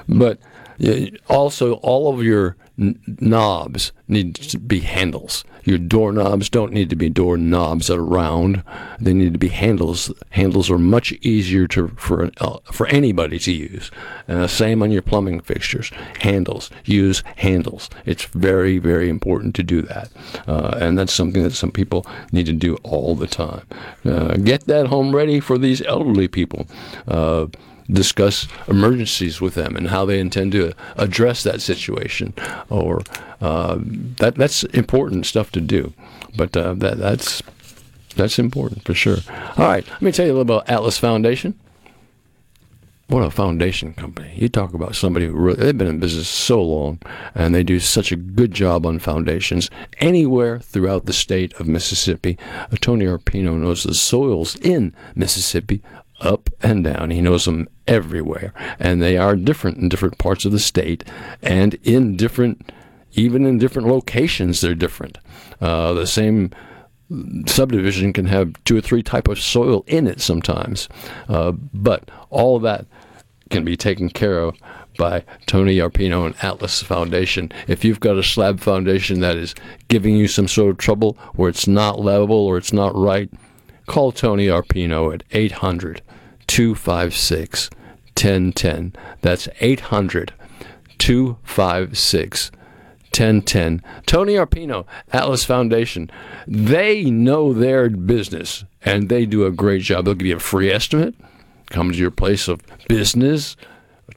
but 0.08 0.38
Also, 1.28 1.74
all 1.74 2.12
of 2.12 2.24
your 2.24 2.56
n- 2.82 2.98
knobs 3.20 3.92
need 4.08 4.34
to 4.34 4.58
be 4.58 4.80
handles. 4.80 5.44
Your 5.64 5.78
doorknobs 5.78 6.48
don't 6.48 6.72
need 6.72 6.90
to 6.90 6.96
be 6.96 7.08
doorknobs 7.08 7.86
that 7.86 7.98
are 7.98 8.04
round. 8.04 8.64
They 9.00 9.14
need 9.14 9.32
to 9.32 9.38
be 9.38 9.48
handles. 9.48 10.12
Handles 10.30 10.70
are 10.70 10.78
much 10.78 11.12
easier 11.22 11.66
to 11.68 11.88
for 11.96 12.30
uh, 12.40 12.58
for 12.72 12.86
anybody 12.88 13.38
to 13.38 13.52
use. 13.52 13.90
Uh, 14.28 14.46
same 14.46 14.82
on 14.82 14.90
your 14.90 15.02
plumbing 15.02 15.40
fixtures. 15.40 15.90
Handles. 16.20 16.70
Use 16.84 17.22
handles. 17.36 17.88
It's 18.04 18.24
very 18.24 18.78
very 18.78 19.08
important 19.08 19.54
to 19.56 19.62
do 19.62 19.82
that, 19.82 20.10
uh, 20.48 20.76
and 20.80 20.98
that's 20.98 21.12
something 21.12 21.42
that 21.44 21.54
some 21.54 21.70
people 21.70 22.04
need 22.32 22.46
to 22.46 22.52
do 22.52 22.76
all 22.82 23.14
the 23.14 23.28
time. 23.28 23.66
Uh, 24.04 24.34
get 24.36 24.66
that 24.66 24.88
home 24.88 25.14
ready 25.14 25.38
for 25.38 25.58
these 25.58 25.80
elderly 25.82 26.28
people. 26.28 26.66
Discuss 27.90 28.46
emergencies 28.68 29.40
with 29.40 29.54
them 29.54 29.76
and 29.76 29.88
how 29.88 30.04
they 30.04 30.20
intend 30.20 30.52
to 30.52 30.72
address 30.96 31.42
that 31.42 31.60
situation. 31.60 32.34
Or 32.68 33.02
uh, 33.40 33.78
that 34.18 34.36
that's 34.36 34.64
important 34.64 35.26
stuff 35.26 35.50
to 35.52 35.60
do, 35.60 35.92
but 36.36 36.56
uh, 36.56 36.74
that 36.74 36.98
that's 36.98 37.42
that's 38.14 38.38
important 38.38 38.84
for 38.84 38.94
sure. 38.94 39.18
All 39.56 39.66
right, 39.66 39.86
let 39.88 40.02
me 40.02 40.12
tell 40.12 40.26
you 40.26 40.32
a 40.32 40.34
little 40.34 40.56
about 40.56 40.68
Atlas 40.68 40.98
Foundation. 40.98 41.58
What 43.08 43.24
a 43.24 43.30
foundation 43.30 43.92
company. 43.92 44.32
You 44.36 44.48
talk 44.48 44.72
about 44.72 44.94
somebody 44.94 45.26
who 45.26 45.34
really, 45.34 45.58
they've 45.58 45.76
been 45.76 45.86
in 45.86 46.00
business 46.00 46.28
so 46.28 46.62
long 46.62 46.98
and 47.34 47.54
they 47.54 47.62
do 47.62 47.78
such 47.78 48.10
a 48.10 48.16
good 48.16 48.52
job 48.52 48.86
on 48.86 49.00
foundations 49.00 49.68
anywhere 49.98 50.60
throughout 50.60 51.04
the 51.04 51.12
state 51.12 51.52
of 51.60 51.68
Mississippi. 51.68 52.38
Tony 52.80 53.04
Arpino 53.04 53.58
knows 53.58 53.82
the 53.82 53.92
soils 53.92 54.56
in 54.60 54.94
Mississippi 55.14 55.82
up 56.22 56.48
and 56.62 56.84
down. 56.84 57.10
He 57.10 57.20
knows 57.20 57.44
them 57.44 57.68
everywhere, 57.86 58.54
and 58.78 59.02
they 59.02 59.16
are 59.16 59.36
different 59.36 59.78
in 59.78 59.88
different 59.88 60.18
parts 60.18 60.44
of 60.44 60.52
the 60.52 60.58
state, 60.58 61.04
and 61.42 61.74
in 61.82 62.16
different, 62.16 62.72
even 63.12 63.44
in 63.44 63.58
different 63.58 63.88
locations, 63.88 64.60
they're 64.60 64.74
different. 64.74 65.18
Uh, 65.60 65.92
the 65.92 66.06
same 66.06 66.50
subdivision 67.46 68.12
can 68.12 68.26
have 68.26 68.52
two 68.64 68.78
or 68.78 68.80
three 68.80 69.02
type 69.02 69.28
of 69.28 69.40
soil 69.40 69.84
in 69.86 70.06
it 70.06 70.20
sometimes, 70.20 70.88
uh, 71.28 71.52
but 71.52 72.10
all 72.30 72.56
of 72.56 72.62
that 72.62 72.86
can 73.50 73.64
be 73.64 73.76
taken 73.76 74.08
care 74.08 74.38
of 74.38 74.56
by 74.98 75.24
Tony 75.46 75.76
Arpino 75.76 76.26
and 76.26 76.34
Atlas 76.42 76.82
Foundation. 76.82 77.50
If 77.68 77.84
you've 77.84 78.00
got 78.00 78.18
a 78.18 78.22
slab 78.22 78.60
foundation 78.60 79.20
that 79.20 79.36
is 79.36 79.54
giving 79.88 80.16
you 80.16 80.28
some 80.28 80.48
sort 80.48 80.70
of 80.70 80.78
trouble, 80.78 81.18
where 81.34 81.48
it's 81.48 81.66
not 81.66 82.00
level 82.00 82.36
or 82.36 82.56
it's 82.56 82.72
not 82.72 82.94
right, 82.94 83.30
call 83.86 84.12
Tony 84.12 84.46
Arpino 84.46 85.12
at 85.12 85.22
800 85.32 86.02
256 86.46 87.70
1010. 88.14 88.94
That's 89.22 89.48
800 89.60 90.32
256 90.98 92.50
1010. 93.12 93.82
Tony 94.06 94.34
Arpino, 94.34 94.86
Atlas 95.12 95.44
Foundation. 95.44 96.10
They 96.46 97.04
know 97.04 97.52
their 97.52 97.90
business 97.90 98.64
and 98.84 99.08
they 99.08 99.26
do 99.26 99.44
a 99.44 99.50
great 99.50 99.82
job. 99.82 100.04
They'll 100.04 100.14
give 100.14 100.26
you 100.26 100.36
a 100.36 100.40
free 100.40 100.70
estimate, 100.70 101.14
come 101.70 101.92
to 101.92 101.98
your 101.98 102.10
place 102.10 102.48
of 102.48 102.60
business, 102.88 103.56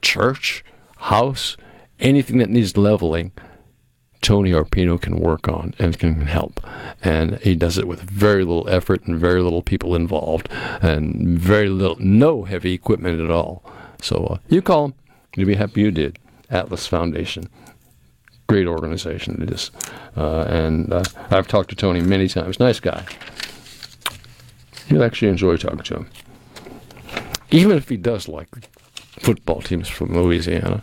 church, 0.00 0.64
house, 0.96 1.56
anything 2.00 2.38
that 2.38 2.50
needs 2.50 2.76
leveling. 2.76 3.32
Tony 4.26 4.50
Arpino 4.50 5.00
can 5.00 5.20
work 5.20 5.46
on 5.46 5.72
and 5.78 5.96
can 6.00 6.22
help. 6.22 6.58
And 7.00 7.38
he 7.38 7.54
does 7.54 7.78
it 7.78 7.86
with 7.86 8.00
very 8.00 8.42
little 8.42 8.68
effort 8.68 9.04
and 9.04 9.16
very 9.20 9.40
little 9.40 9.62
people 9.62 9.94
involved 9.94 10.48
and 10.82 11.38
very 11.38 11.68
little, 11.68 11.94
no 12.00 12.42
heavy 12.42 12.72
equipment 12.72 13.20
at 13.20 13.30
all. 13.30 13.62
So 14.02 14.26
uh, 14.26 14.38
you 14.48 14.62
call 14.62 14.86
him. 14.86 14.94
You'll 15.36 15.46
be 15.46 15.54
happy 15.54 15.82
you 15.82 15.92
did. 15.92 16.18
Atlas 16.50 16.88
Foundation. 16.88 17.48
Great 18.48 18.66
organization 18.66 19.40
it 19.42 19.50
is. 19.52 19.70
Uh, 20.16 20.40
and 20.48 20.92
uh, 20.92 21.04
I've 21.30 21.46
talked 21.46 21.70
to 21.70 21.76
Tony 21.76 22.00
many 22.00 22.26
times. 22.26 22.58
Nice 22.58 22.80
guy. 22.80 23.06
You'll 24.88 25.04
actually 25.04 25.28
enjoy 25.28 25.56
talking 25.56 25.78
to 25.78 25.94
him. 25.98 26.10
Even 27.52 27.76
if 27.76 27.88
he 27.88 27.96
does 27.96 28.26
like 28.26 28.48
football 29.18 29.62
teams 29.62 29.88
from 29.88 30.14
Louisiana. 30.14 30.82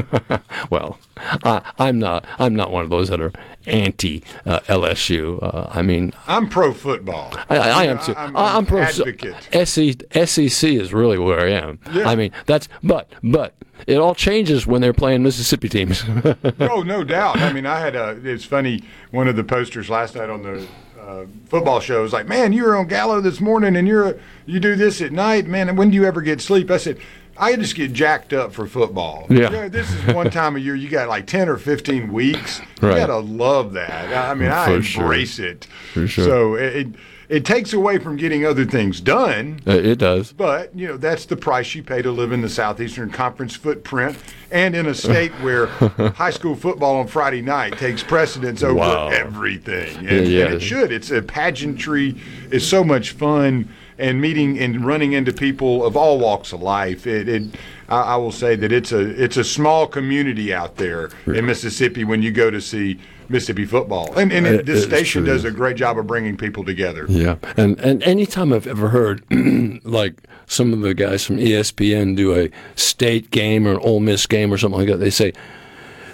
well, 0.70 0.98
I, 1.16 1.72
I'm 1.78 1.98
not. 1.98 2.24
I'm 2.38 2.54
not 2.54 2.70
one 2.70 2.84
of 2.84 2.90
those 2.90 3.08
that 3.08 3.20
are 3.20 3.32
anti 3.66 4.22
uh, 4.46 4.60
LSU. 4.60 5.42
Uh, 5.42 5.68
I 5.70 5.82
mean, 5.82 6.12
I'm 6.26 6.48
pro 6.48 6.72
football. 6.72 7.32
I, 7.48 7.56
I, 7.56 7.68
I 7.68 7.84
am 7.84 7.98
too. 7.98 8.14
I'm, 8.16 8.36
I- 8.36 8.56
I'm 8.56 8.66
pro. 8.66 8.82
advocate. 8.82 9.34
SEC, 9.66 10.26
SEC 10.26 10.70
is 10.70 10.92
really 10.92 11.18
where 11.18 11.40
I 11.40 11.50
am. 11.50 11.78
Yeah. 11.92 12.08
I 12.08 12.16
mean, 12.16 12.32
that's 12.46 12.68
but 12.82 13.08
but 13.22 13.54
it 13.86 13.98
all 13.98 14.14
changes 14.14 14.66
when 14.66 14.80
they're 14.80 14.92
playing 14.92 15.22
Mississippi 15.22 15.68
teams. 15.68 16.04
oh, 16.60 16.82
no 16.82 17.04
doubt. 17.04 17.38
I 17.38 17.52
mean, 17.52 17.66
I 17.66 17.80
had 17.80 17.96
a. 17.96 18.18
It's 18.24 18.44
funny. 18.44 18.82
One 19.10 19.28
of 19.28 19.36
the 19.36 19.44
posters 19.44 19.90
last 19.90 20.14
night 20.14 20.30
on 20.30 20.42
the 20.42 20.66
uh, 21.00 21.26
football 21.46 21.80
show 21.80 22.02
was 22.02 22.12
like, 22.12 22.26
"Man, 22.26 22.52
you 22.52 22.64
were 22.64 22.76
on 22.76 22.86
Gallo 22.86 23.20
this 23.20 23.40
morning, 23.40 23.76
and 23.76 23.86
you're 23.86 24.18
you 24.46 24.60
do 24.60 24.74
this 24.76 25.00
at 25.00 25.12
night, 25.12 25.46
man. 25.46 25.74
When 25.76 25.90
do 25.90 25.96
you 25.96 26.04
ever 26.04 26.22
get 26.22 26.40
sleep?" 26.40 26.70
I 26.70 26.76
said. 26.78 26.98
I 27.36 27.56
just 27.56 27.74
get 27.74 27.92
jacked 27.92 28.32
up 28.32 28.52
for 28.52 28.66
football. 28.66 29.26
Yeah. 29.28 29.68
this 29.68 29.90
is 29.92 30.14
one 30.14 30.30
time 30.30 30.56
a 30.56 30.58
year 30.60 30.74
you 30.76 30.88
got 30.88 31.08
like 31.08 31.26
ten 31.26 31.48
or 31.48 31.56
fifteen 31.56 32.12
weeks. 32.12 32.60
You 32.80 32.88
Right. 32.88 32.96
gotta 32.98 33.16
love 33.18 33.72
that. 33.72 34.30
I 34.30 34.34
mean, 34.34 34.50
I 34.50 34.66
For 34.76 34.82
sure. 34.82 35.02
embrace 35.02 35.38
it. 35.38 35.66
For 35.92 36.06
sure. 36.06 36.24
So 36.24 36.54
it, 36.54 36.76
it 36.76 36.86
it 37.26 37.44
takes 37.46 37.72
away 37.72 37.96
from 37.98 38.16
getting 38.18 38.44
other 38.44 38.66
things 38.66 39.00
done. 39.00 39.58
Uh, 39.66 39.72
it 39.72 39.96
does. 39.98 40.30
But 40.32 40.76
you 40.76 40.86
know 40.86 40.96
that's 40.98 41.24
the 41.24 41.36
price 41.36 41.74
you 41.74 41.82
pay 41.82 42.02
to 42.02 42.10
live 42.12 42.32
in 42.32 42.42
the 42.42 42.48
Southeastern 42.50 43.10
Conference 43.10 43.56
footprint, 43.56 44.16
and 44.52 44.76
in 44.76 44.86
a 44.86 44.94
state 44.94 45.32
where 45.40 45.66
high 46.14 46.30
school 46.30 46.54
football 46.54 46.96
on 46.96 47.06
Friday 47.08 47.40
night 47.42 47.78
takes 47.78 48.02
precedence 48.02 48.62
over 48.62 48.74
Wow. 48.74 49.08
everything, 49.08 49.96
and, 50.06 50.08
Yeah, 50.28 50.38
yeah. 50.38 50.44
and 50.44 50.54
it 50.54 50.60
should. 50.60 50.92
It's 50.92 51.10
a 51.10 51.22
pageantry. 51.22 52.14
It's 52.50 52.66
so 52.66 52.84
much 52.84 53.12
fun, 53.12 53.70
and 53.98 54.20
meeting 54.20 54.58
and 54.58 54.84
running 54.84 55.12
into 55.12 55.32
people 55.32 55.84
of 55.84 55.96
all 55.96 56.18
walks 56.18 56.52
of 56.52 56.60
life. 56.62 57.06
It, 57.06 57.28
it 57.28 57.42
I, 57.88 58.00
I 58.00 58.16
will 58.16 58.32
say 58.32 58.56
that 58.56 58.72
it's 58.72 58.92
a 58.92 59.22
it's 59.22 59.36
a 59.36 59.44
small 59.44 59.86
community 59.86 60.52
out 60.52 60.76
there 60.76 61.10
in 61.26 61.46
Mississippi 61.46 62.04
when 62.04 62.22
you 62.22 62.30
go 62.30 62.50
to 62.50 62.60
see 62.60 62.98
Mississippi 63.28 63.64
football, 63.64 64.12
and, 64.14 64.32
and 64.32 64.46
it, 64.46 64.66
this 64.66 64.84
station 64.84 65.24
true. 65.24 65.32
does 65.32 65.44
a 65.44 65.50
great 65.50 65.76
job 65.76 65.98
of 65.98 66.06
bringing 66.06 66.36
people 66.36 66.64
together. 66.64 67.06
Yeah, 67.08 67.36
and 67.56 67.78
and 67.80 68.02
anytime 68.02 68.52
I've 68.52 68.66
ever 68.66 68.88
heard 68.88 69.24
like 69.84 70.22
some 70.46 70.72
of 70.72 70.80
the 70.80 70.94
guys 70.94 71.24
from 71.24 71.36
ESPN 71.36 72.16
do 72.16 72.34
a 72.38 72.50
state 72.76 73.30
game 73.30 73.66
or 73.66 73.72
an 73.72 73.80
Ole 73.82 74.00
Miss 74.00 74.26
game 74.26 74.52
or 74.52 74.58
something 74.58 74.80
like 74.80 74.88
that, 74.88 74.98
they 74.98 75.10
say. 75.10 75.32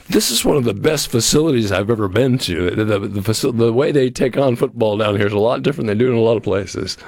This 0.09 0.33
is 0.33 0.45
one 0.45 0.57
of 0.57 0.65
the 0.65 0.75
best 0.75 1.07
facilities 1.07 1.71
I've 1.71 1.89
ever 1.89 2.09
been 2.09 2.37
to. 2.39 2.71
The, 2.71 2.85
the, 2.85 2.99
the, 2.99 3.53
the 3.53 3.73
way 3.73 3.93
they 3.93 4.11
take 4.11 4.37
on 4.37 4.57
football 4.57 4.99
down 4.99 5.17
here 5.17 5.29
is 5.29 5.33
a 5.33 5.39
lot 5.39 5.63
different 5.63 5.87
than 5.87 5.99
they 5.99 6.05
do 6.05 6.11
in 6.11 6.17
a 6.17 6.21
lot 6.21 6.37
of 6.37 6.43
places. 6.43 6.99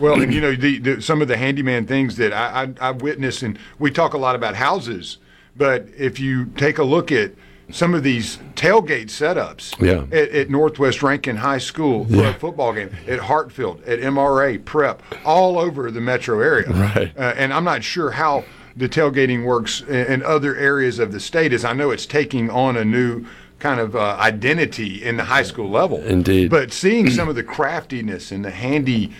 Well, 0.00 0.20
and 0.20 0.32
you 0.32 0.40
know, 0.40 0.54
the, 0.54 0.78
the, 0.78 1.02
some 1.02 1.20
of 1.22 1.28
the 1.28 1.36
handyman 1.36 1.86
things 1.86 2.16
that 2.16 2.32
I, 2.32 2.64
I, 2.80 2.88
I 2.88 2.90
witness, 2.92 3.42
and 3.42 3.58
we 3.78 3.90
talk 3.90 4.14
a 4.14 4.18
lot 4.18 4.34
about 4.34 4.54
houses, 4.56 5.18
but 5.56 5.86
if 5.96 6.18
you 6.18 6.46
take 6.56 6.78
a 6.78 6.84
look 6.84 7.12
at 7.12 7.32
some 7.70 7.94
of 7.94 8.02
these 8.02 8.38
tailgate 8.56 9.06
setups 9.06 9.80
Yeah. 9.80 10.02
at, 10.16 10.30
at 10.30 10.50
Northwest 10.50 11.02
Rankin 11.04 11.36
High 11.36 11.58
School 11.58 12.04
for 12.06 12.24
a 12.24 12.34
football 12.34 12.72
game, 12.72 12.90
at 13.06 13.20
Hartfield, 13.20 13.82
at 13.86 14.00
MRA, 14.00 14.64
Prep, 14.64 15.02
all 15.24 15.56
over 15.58 15.90
the 15.90 16.00
metro 16.00 16.40
area. 16.40 16.68
Right. 16.68 17.12
Uh, 17.16 17.34
and 17.36 17.52
I'm 17.52 17.62
not 17.64 17.84
sure 17.84 18.10
how 18.10 18.44
the 18.76 18.88
tailgating 18.88 19.44
works 19.44 19.82
in, 19.82 19.94
in 19.94 20.22
other 20.24 20.56
areas 20.56 20.98
of 20.98 21.12
the 21.12 21.20
state, 21.20 21.52
as 21.52 21.64
I 21.64 21.72
know 21.72 21.90
it's 21.90 22.06
taking 22.06 22.50
on 22.50 22.76
a 22.76 22.84
new 22.84 23.24
kind 23.60 23.78
of 23.78 23.94
uh, 23.94 24.16
identity 24.18 25.04
in 25.04 25.16
the 25.18 25.24
high 25.24 25.42
school 25.42 25.68
level. 25.70 25.98
Indeed. 26.02 26.50
But 26.50 26.72
seeing 26.72 27.10
some 27.10 27.28
of 27.28 27.34
the 27.36 27.44
craftiness 27.44 28.32
and 28.32 28.44
the 28.44 28.50
handy. 28.50 29.12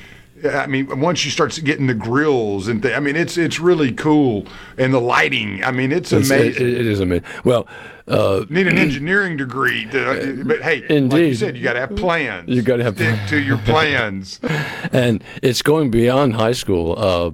I 0.44 0.66
mean, 0.66 1.00
once 1.00 1.24
you 1.24 1.30
start 1.30 1.58
getting 1.64 1.86
the 1.86 1.94
grills 1.94 2.68
and 2.68 2.82
th- 2.82 2.94
I 2.94 3.00
mean, 3.00 3.16
it's 3.16 3.36
it's 3.36 3.60
really 3.60 3.92
cool, 3.92 4.46
and 4.78 4.92
the 4.94 5.00
lighting. 5.00 5.62
I 5.64 5.70
mean, 5.70 5.92
it's, 5.92 6.12
It's- 6.12 6.30
it- 6.30 6.34
amazing. 6.40 6.66
it 6.68 6.86
is 6.86 7.00
amazing. 7.00 7.24
Well, 7.44 7.66
uh, 8.08 8.44
Need 8.48 8.66
an 8.66 8.78
engineering 8.86 9.36
degree, 9.36 9.86
to, 9.92 10.42
but 10.46 10.62
hey, 10.62 10.86
like 11.00 11.20
you 11.22 11.34
said, 11.34 11.56
you 11.56 11.62
got 11.62 11.74
to 11.74 11.80
have 11.80 11.94
plans. 11.96 12.48
You 12.48 12.62
gotta 12.62 12.82
have 12.84 12.96
stick 12.96 13.18
to 13.28 13.40
your 13.40 13.58
plans. 13.64 14.40
and 14.92 15.22
it's 15.42 15.62
going 15.62 15.90
beyond 15.90 16.34
high 16.34 16.52
school. 16.52 16.94
Uh, 16.98 17.30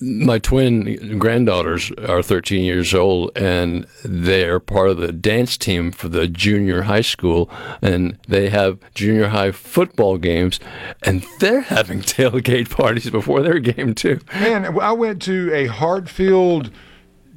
my 0.00 0.38
twin 0.38 1.18
granddaughters 1.18 1.92
are 1.92 2.22
13 2.22 2.64
years 2.64 2.94
old, 2.94 3.36
and 3.36 3.86
they're 4.04 4.60
part 4.60 4.90
of 4.90 4.96
the 4.96 5.12
dance 5.12 5.56
team 5.56 5.92
for 5.92 6.08
the 6.08 6.26
junior 6.26 6.82
high 6.82 7.00
school, 7.02 7.50
and 7.82 8.18
they 8.26 8.48
have 8.48 8.78
junior 8.94 9.28
high 9.28 9.52
football 9.52 10.16
games, 10.16 10.58
and 11.02 11.24
they're 11.38 11.60
having 11.60 12.00
tailgate 12.00 12.70
parties 12.70 13.10
before 13.10 13.42
their 13.42 13.58
game 13.58 13.94
too. 13.94 14.20
Man, 14.32 14.78
I 14.80 14.92
went 14.92 15.20
to 15.22 15.52
a 15.52 15.66
Hartfield 15.66 16.70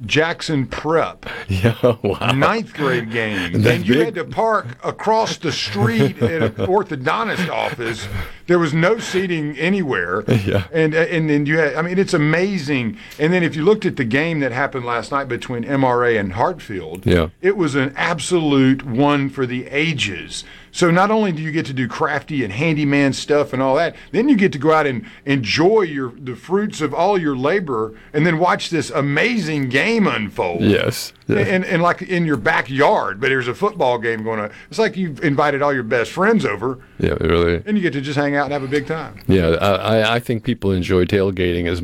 Jackson 0.06 0.66
Prep 0.66 1.24
Yeah, 1.48 1.76
wow. 2.02 2.32
ninth 2.32 2.74
grade 2.74 3.10
game, 3.10 3.62
That 3.62 3.76
and 3.76 3.86
you 3.88 3.94
big? 3.94 4.04
had 4.06 4.14
to 4.16 4.24
park 4.24 4.66
across 4.84 5.36
the 5.36 5.52
street 5.52 6.20
at 6.20 6.42
an 6.42 6.52
orthodontist 6.66 7.48
office. 7.48 8.08
There 8.46 8.58
was 8.58 8.74
no 8.74 8.98
seating 8.98 9.56
anywhere, 9.56 10.22
Yeah. 10.28 10.66
and 10.72 10.94
and 10.94 11.30
then 11.30 11.46
you 11.46 11.58
had. 11.58 11.74
I 11.76 11.82
mean, 11.82 11.98
it's 11.98 12.12
amazing. 12.14 12.98
And 13.18 13.32
then 13.32 13.42
if 13.42 13.56
you 13.56 13.64
looked 13.64 13.86
at 13.86 13.96
the 13.96 14.04
game 14.04 14.40
that 14.40 14.52
happened 14.52 14.84
last 14.84 15.12
night 15.12 15.28
between 15.28 15.64
MRA 15.64 16.18
and 16.18 16.32
Hartfield, 16.34 17.06
Yeah. 17.06 17.28
it 17.40 17.56
was 17.56 17.74
an 17.74 17.94
absolute 17.96 18.84
one 18.84 19.28
for 19.30 19.46
the 19.46 19.66
ages. 19.68 20.44
So 20.74 20.90
not 20.90 21.12
only 21.12 21.30
do 21.30 21.40
you 21.40 21.52
get 21.52 21.66
to 21.66 21.72
do 21.72 21.86
crafty 21.86 22.42
and 22.42 22.52
handyman 22.52 23.12
stuff 23.12 23.52
and 23.52 23.62
all 23.62 23.76
that, 23.76 23.94
then 24.10 24.28
you 24.28 24.36
get 24.36 24.50
to 24.54 24.58
go 24.58 24.72
out 24.72 24.88
and 24.88 25.06
enjoy 25.24 25.82
your 25.82 26.10
the 26.10 26.34
fruits 26.34 26.80
of 26.80 26.92
all 26.92 27.16
your 27.16 27.36
labor, 27.36 27.96
and 28.12 28.26
then 28.26 28.38
watch 28.38 28.70
this 28.70 28.90
amazing 28.90 29.68
game 29.68 30.08
unfold. 30.08 30.62
Yes. 30.62 31.12
Yeah. 31.26 31.38
And, 31.38 31.64
and 31.64 31.82
like 31.82 32.02
in 32.02 32.26
your 32.26 32.36
backyard, 32.36 33.20
but 33.20 33.28
there's 33.28 33.48
a 33.48 33.54
football 33.54 33.98
game 33.98 34.24
going 34.24 34.40
on. 34.40 34.50
It's 34.68 34.78
like 34.78 34.96
you've 34.96 35.24
invited 35.24 35.62
all 35.62 35.72
your 35.72 35.82
best 35.82 36.10
friends 36.12 36.44
over, 36.44 36.78
Yeah, 36.98 37.14
really. 37.20 37.62
and 37.64 37.76
you 37.76 37.82
get 37.82 37.94
to 37.94 38.00
just 38.02 38.16
hang 38.18 38.36
out 38.36 38.44
and 38.44 38.52
have 38.52 38.62
a 38.62 38.68
big 38.68 38.86
time. 38.86 39.20
Yeah, 39.26 39.48
I, 39.60 40.16
I- 40.16 40.20
think 40.24 40.42
people 40.44 40.70
enjoy 40.72 41.04
tailgating 41.04 41.66
as 41.66 41.80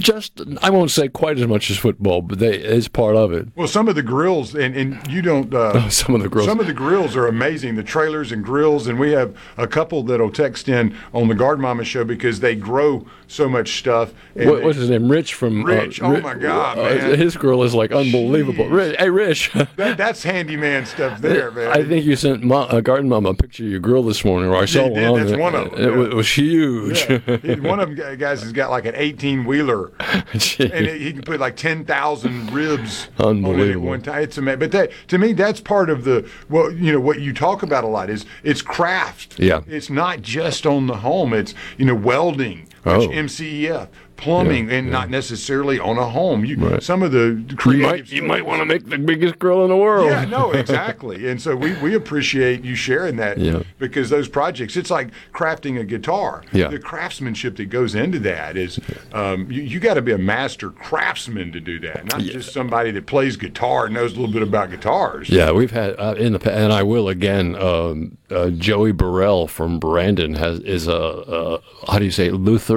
just 0.00 0.40
I 0.62 0.70
won't 0.70 0.90
say 0.92 1.08
quite 1.08 1.38
as 1.40 1.46
much 1.48 1.70
as 1.70 1.76
football, 1.76 2.22
but 2.22 2.38
they 2.38 2.54
it's 2.56 2.86
part 2.88 3.16
of 3.16 3.32
it. 3.32 3.48
Well, 3.56 3.66
some 3.68 3.88
of 3.88 3.94
the 3.96 4.02
grills, 4.02 4.54
and, 4.54 4.76
and 4.76 5.06
you 5.08 5.22
don't. 5.22 5.52
Uh, 5.54 5.88
Some 6.00 6.14
of 6.14 6.22
the 6.22 6.28
grills. 6.28 6.46
Some 6.48 6.60
of 6.60 6.66
the 6.66 6.72
grills 6.72 7.16
are 7.16 7.26
amazing. 7.26 7.74
The 7.76 7.82
trailers 7.82 8.30
and 8.32 8.44
grills, 8.44 8.86
and 8.86 8.98
we 8.98 9.10
have 9.12 9.36
a 9.56 9.66
couple 9.66 10.02
that'll 10.04 10.30
text 10.30 10.68
in 10.68 10.94
on 11.12 11.28
the 11.28 11.34
Garden 11.34 11.62
Mama 11.62 11.84
show 11.84 12.04
because 12.04 12.40
they 12.40 12.54
grow 12.54 13.06
so 13.26 13.48
much 13.48 13.78
stuff. 13.78 14.12
What, 14.34 14.44
they- 14.44 14.64
what's 14.64 14.78
his 14.78 14.90
name? 14.90 15.08
Rich 15.10 15.34
from 15.34 15.62
uh, 15.64 15.66
Rich, 15.68 16.00
oh 16.02 16.20
my 16.20 16.34
God, 16.34 16.78
uh, 16.78 16.82
man. 16.82 17.18
His 17.18 17.36
grill 17.36 17.62
is 17.64 17.74
like 17.74 17.90
unbelievable. 17.92 18.68
Rich, 18.80 18.96
hey, 18.98 19.10
Rich. 19.10 19.52
that, 19.76 19.96
that's 19.96 20.22
handyman 20.22 20.86
stuff 20.86 21.20
there, 21.20 21.50
man. 21.50 21.70
I 21.70 21.84
think 21.84 22.04
you 22.04 22.16
sent 22.16 22.42
Ma, 22.42 22.62
uh, 22.64 22.80
Garden 22.80 23.08
Mom 23.08 23.26
a 23.26 23.34
picture 23.34 23.64
of 23.64 23.70
your 23.70 23.80
grill 23.80 24.02
this 24.02 24.24
morning, 24.24 24.50
or 24.50 24.56
I 24.56 24.64
saw 24.64 24.86
one. 24.88 25.20
That's 25.20 25.32
it. 25.32 25.38
one 25.38 25.54
of 25.54 25.70
them, 25.70 25.80
It, 25.80 25.96
yeah. 25.96 26.04
it 26.10 26.14
was 26.14 26.36
huge. 26.36 27.06
Yeah. 27.08 27.56
One 27.70 27.78
of 27.80 27.94
them 27.96 28.18
guys 28.18 28.42
has 28.42 28.52
got 28.52 28.70
like 28.70 28.86
an 28.86 28.94
18 28.96 29.44
wheeler, 29.44 29.92
and 30.00 30.26
it, 30.58 31.00
he 31.00 31.12
can 31.12 31.22
put 31.22 31.40
like 31.40 31.56
10,000 31.56 32.52
ribs 32.52 33.08
on 33.18 33.38
it 33.38 33.40
at 33.40 33.50
Unbelievable. 33.50 33.88
one 33.88 34.02
time. 34.02 34.22
It's 34.22 34.38
amazing. 34.38 34.58
But 34.60 34.72
that, 34.72 34.90
to 35.08 35.18
me, 35.18 35.32
that's 35.32 35.60
part 35.60 35.90
of 35.90 36.04
the 36.04 36.28
well, 36.48 36.70
you 36.72 36.92
know, 36.92 37.00
what 37.00 37.20
you 37.20 37.32
talk 37.32 37.62
about 37.62 37.84
a 37.84 37.86
lot 37.86 38.10
is 38.10 38.24
it's 38.42 38.62
craft. 38.62 39.38
Yeah. 39.38 39.62
It's 39.66 39.90
not 39.90 40.22
just 40.22 40.66
on 40.66 40.86
the 40.86 40.96
home. 40.96 41.32
It's 41.32 41.54
you 41.78 41.84
know 41.84 41.94
welding, 41.94 42.68
Oh. 42.86 43.08
MCEF, 43.08 43.88
plumbing 44.16 44.68
Yeah, 44.68 44.74
and 44.76 44.86
yeah. 44.86 44.92
not 44.92 45.10
necessarily 45.10 45.78
on 45.78 45.98
a 45.98 46.06
home. 46.08 46.44
You, 46.44 46.78
Some 46.80 47.02
of 47.02 47.12
the 47.12 47.42
creative 47.56 48.12
You 48.12 48.22
might 48.22 48.44
want 48.46 48.60
to 48.60 48.64
make 48.66 48.86
the 48.88 48.98
biggest 48.98 49.38
grill 49.38 49.62
in 49.64 49.68
the 49.70 49.76
world. 49.76 50.06
yeah, 50.10 50.24
no, 50.24 50.50
exactly. 50.52 51.28
And 51.28 51.40
so 51.40 51.56
we, 51.56 51.74
we 51.80 51.94
appreciate 51.94 52.64
you 52.64 52.74
sharing 52.74 53.16
that 53.16 53.38
Yeah. 53.38 53.62
because 53.78 54.08
those 54.10 54.28
projects, 54.28 54.76
it's 54.76 54.90
like 54.90 55.08
crafting 55.34 55.78
a 55.80 55.84
guitar. 55.84 56.42
Yeah. 56.52 56.68
The 56.68 56.78
craftsmanship 56.78 57.56
that 57.56 57.66
goes 57.66 57.94
into 57.94 58.18
that 58.20 58.56
is 58.56 58.78
um, 59.12 59.50
you, 59.50 59.62
you 59.62 59.80
got 59.80 59.94
to 59.94 60.02
be 60.02 60.12
a 60.12 60.18
master 60.18 60.70
craftsman 60.70 61.52
to 61.52 61.60
do 61.60 61.78
that, 61.80 62.04
not 62.06 62.20
just 62.22 62.52
somebody 62.52 62.90
that 62.92 63.06
plays 63.06 63.36
guitar 63.36 63.86
and 63.86 63.94
knows 63.94 64.12
a 64.12 64.16
little 64.20 64.32
bit 64.32 64.42
about 64.42 64.70
guitars. 64.70 65.28
Yeah, 65.30 65.52
we've 65.52 65.70
had 65.70 65.94
uh, 65.98 66.14
in 66.18 66.32
the 66.32 66.38
past, 66.38 66.56
and 66.56 66.72
I 66.72 66.82
will 66.82 67.08
again. 67.08 67.56
Um, 67.56 68.16
uh, 68.30 68.48
Joey 68.50 68.92
Burrell 68.92 69.48
from 69.48 69.80
Brandon 69.80 70.34
has 70.36 70.60
is 70.60 70.86
a, 70.86 70.92
a 70.92 71.60
how 71.90 71.98
do 71.98 72.04
you 72.04 72.12
say 72.12 72.30
luthier, 72.30 72.69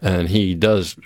and 0.00 0.28
he 0.28 0.54
does 0.54 0.96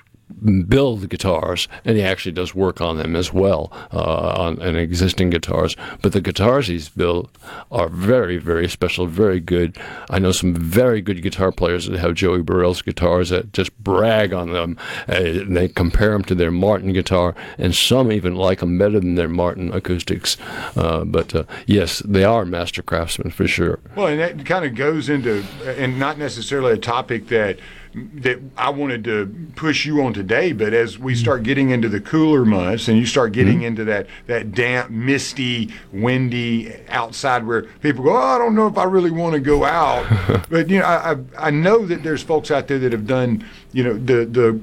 build 0.66 1.09
guitars 1.09 1.69
and 1.85 1.97
he 1.97 2.02
actually 2.02 2.32
does 2.32 2.55
work 2.55 2.81
on 2.81 2.97
them 2.97 3.16
as 3.16 3.32
well 3.32 3.70
uh, 3.93 4.35
on, 4.36 4.61
on 4.61 4.77
existing 4.77 5.31
guitars. 5.31 5.77
But 6.02 6.12
the 6.12 6.20
guitars 6.20 6.66
he's 6.66 6.89
built 6.89 7.35
are 7.70 7.89
very 7.89 8.39
very 8.39 8.69
special 8.69 9.06
very 9.06 9.40
good. 9.40 9.77
I 10.11 10.19
know 10.19 10.32
some 10.32 10.55
very 10.55 11.01
good 11.01 11.23
guitar 11.23 11.52
players 11.52 11.86
that 11.86 11.98
have 11.98 12.15
joey 12.15 12.43
burrell's 12.43 12.82
guitars 12.82 13.31
that 13.31 13.52
just 13.52 13.77
brag 13.82 14.32
on 14.32 14.52
them. 14.52 14.78
Uh, 15.09 15.44
they 15.47 15.69
compare 15.69 16.12
them 16.12 16.24
to 16.24 16.35
their 16.35 16.51
martin 16.51 16.93
guitar 16.93 17.35
and 17.59 17.74
some 17.74 18.11
even 18.12 18.35
like 18.35 18.61
them 18.61 18.78
better 18.78 19.01
than 19.01 19.15
their 19.15 19.28
martin 19.28 19.73
acoustics. 19.73 20.36
Uh, 20.77 21.05
but 21.05 21.35
uh, 21.35 21.44
yes 21.66 22.01
they 22.01 22.24
are 22.24 22.44
master 22.44 22.82
craftsmen 22.82 23.31
for 23.31 23.47
sure. 23.47 23.81
Well, 23.94 24.09
and 24.09 24.20
that 24.20 24.47
kind 24.47 24.65
of 24.65 24.74
goes 24.74 25.09
into, 25.09 25.44
and 25.65 25.98
not 25.98 26.19
necessarily 26.19 26.73
a 26.73 26.78
topic 26.78 27.28
that 27.28 27.59
that 27.95 28.41
I 28.57 28.71
wanted 28.71 29.05
to 29.05 29.51
push 29.55 29.87
you 29.87 30.03
on 30.03 30.12
today, 30.12 30.53
but 30.53 30.73
as 30.73 30.99
we 30.99 31.15
start 31.15 31.43
getting 31.45 31.71
into 31.71 31.89
the 31.89 32.01
cooler 32.01 32.45
months 32.45 32.89
and 32.89 32.99
you 32.99 33.07
start 33.07 33.33
getting 33.33 33.62
into 33.62 33.85
that 33.85 34.07
that 34.27 34.53
damp, 34.53 34.91
misty, 34.91 35.73
windy 35.93 36.75
outside 36.89 37.47
where 37.47 37.62
people 37.62 38.05
go, 38.05 38.16
oh, 38.16 38.21
I 38.21 38.39
don't 38.39 38.55
know 38.55 38.66
if 38.66 38.77
I 38.77 38.85
really 38.85 39.11
want 39.11 39.35
to 39.35 39.41
go 39.41 39.65
out, 39.65 40.07
but 40.51 40.69
you 40.69 40.81
know, 40.81 40.85
I, 40.85 41.12
I 41.12 41.16
I 41.39 41.51
know 41.51 41.87
that 41.87 42.03
there's 42.03 42.23
folks 42.23 42.51
out 42.51 42.69
there 42.69 42.79
that 42.81 42.93
have 42.93 43.07
done, 43.07 43.47
you 43.73 43.85
know, 43.85 43.95
the 43.95 44.25
the 44.25 44.61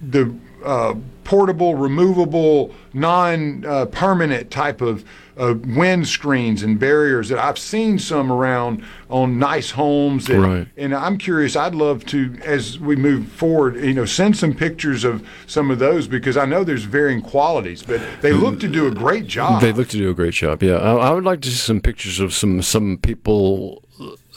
the 0.00 0.34
uh, 0.64 0.94
portable, 1.28 1.74
removable, 1.74 2.74
non-permanent 2.94 4.50
type 4.50 4.80
of 4.80 5.04
uh, 5.36 5.54
wind 5.76 6.08
screens 6.08 6.62
and 6.62 6.80
barriers 6.80 7.28
that 7.28 7.38
I've 7.38 7.58
seen 7.58 7.98
some 7.98 8.32
around 8.32 8.82
on 9.10 9.38
nice 9.38 9.72
homes. 9.72 10.26
That, 10.26 10.40
Right. 10.40 10.66
And 10.78 10.94
I'm 10.94 11.18
curious. 11.18 11.54
I'd 11.54 11.74
love 11.74 12.06
to, 12.06 12.34
as 12.42 12.78
we 12.78 12.96
move 12.96 13.28
forward, 13.28 13.76
you 13.76 13.92
know, 13.92 14.06
send 14.06 14.38
some 14.38 14.54
pictures 14.54 15.04
of 15.04 15.22
some 15.46 15.70
of 15.70 15.78
those 15.78 16.08
because 16.08 16.38
I 16.38 16.46
know 16.46 16.64
there's 16.64 16.84
varying 16.84 17.20
qualities, 17.20 17.82
but 17.82 18.00
they 18.22 18.32
look 18.32 18.58
to 18.60 18.68
do 18.68 18.86
a 18.86 18.90
great 18.90 19.26
job. 19.26 19.60
They 19.60 19.72
look 19.72 19.88
to 19.88 19.98
do 19.98 20.08
a 20.08 20.14
great 20.14 20.32
job. 20.32 20.62
Yeah, 20.62 20.76
I, 20.76 20.94
I 20.94 21.10
would 21.10 21.24
like 21.24 21.42
to 21.42 21.50
see 21.50 21.56
some 21.56 21.82
pictures 21.82 22.20
of 22.20 22.32
some 22.32 22.62
some 22.62 22.96
people 22.96 23.82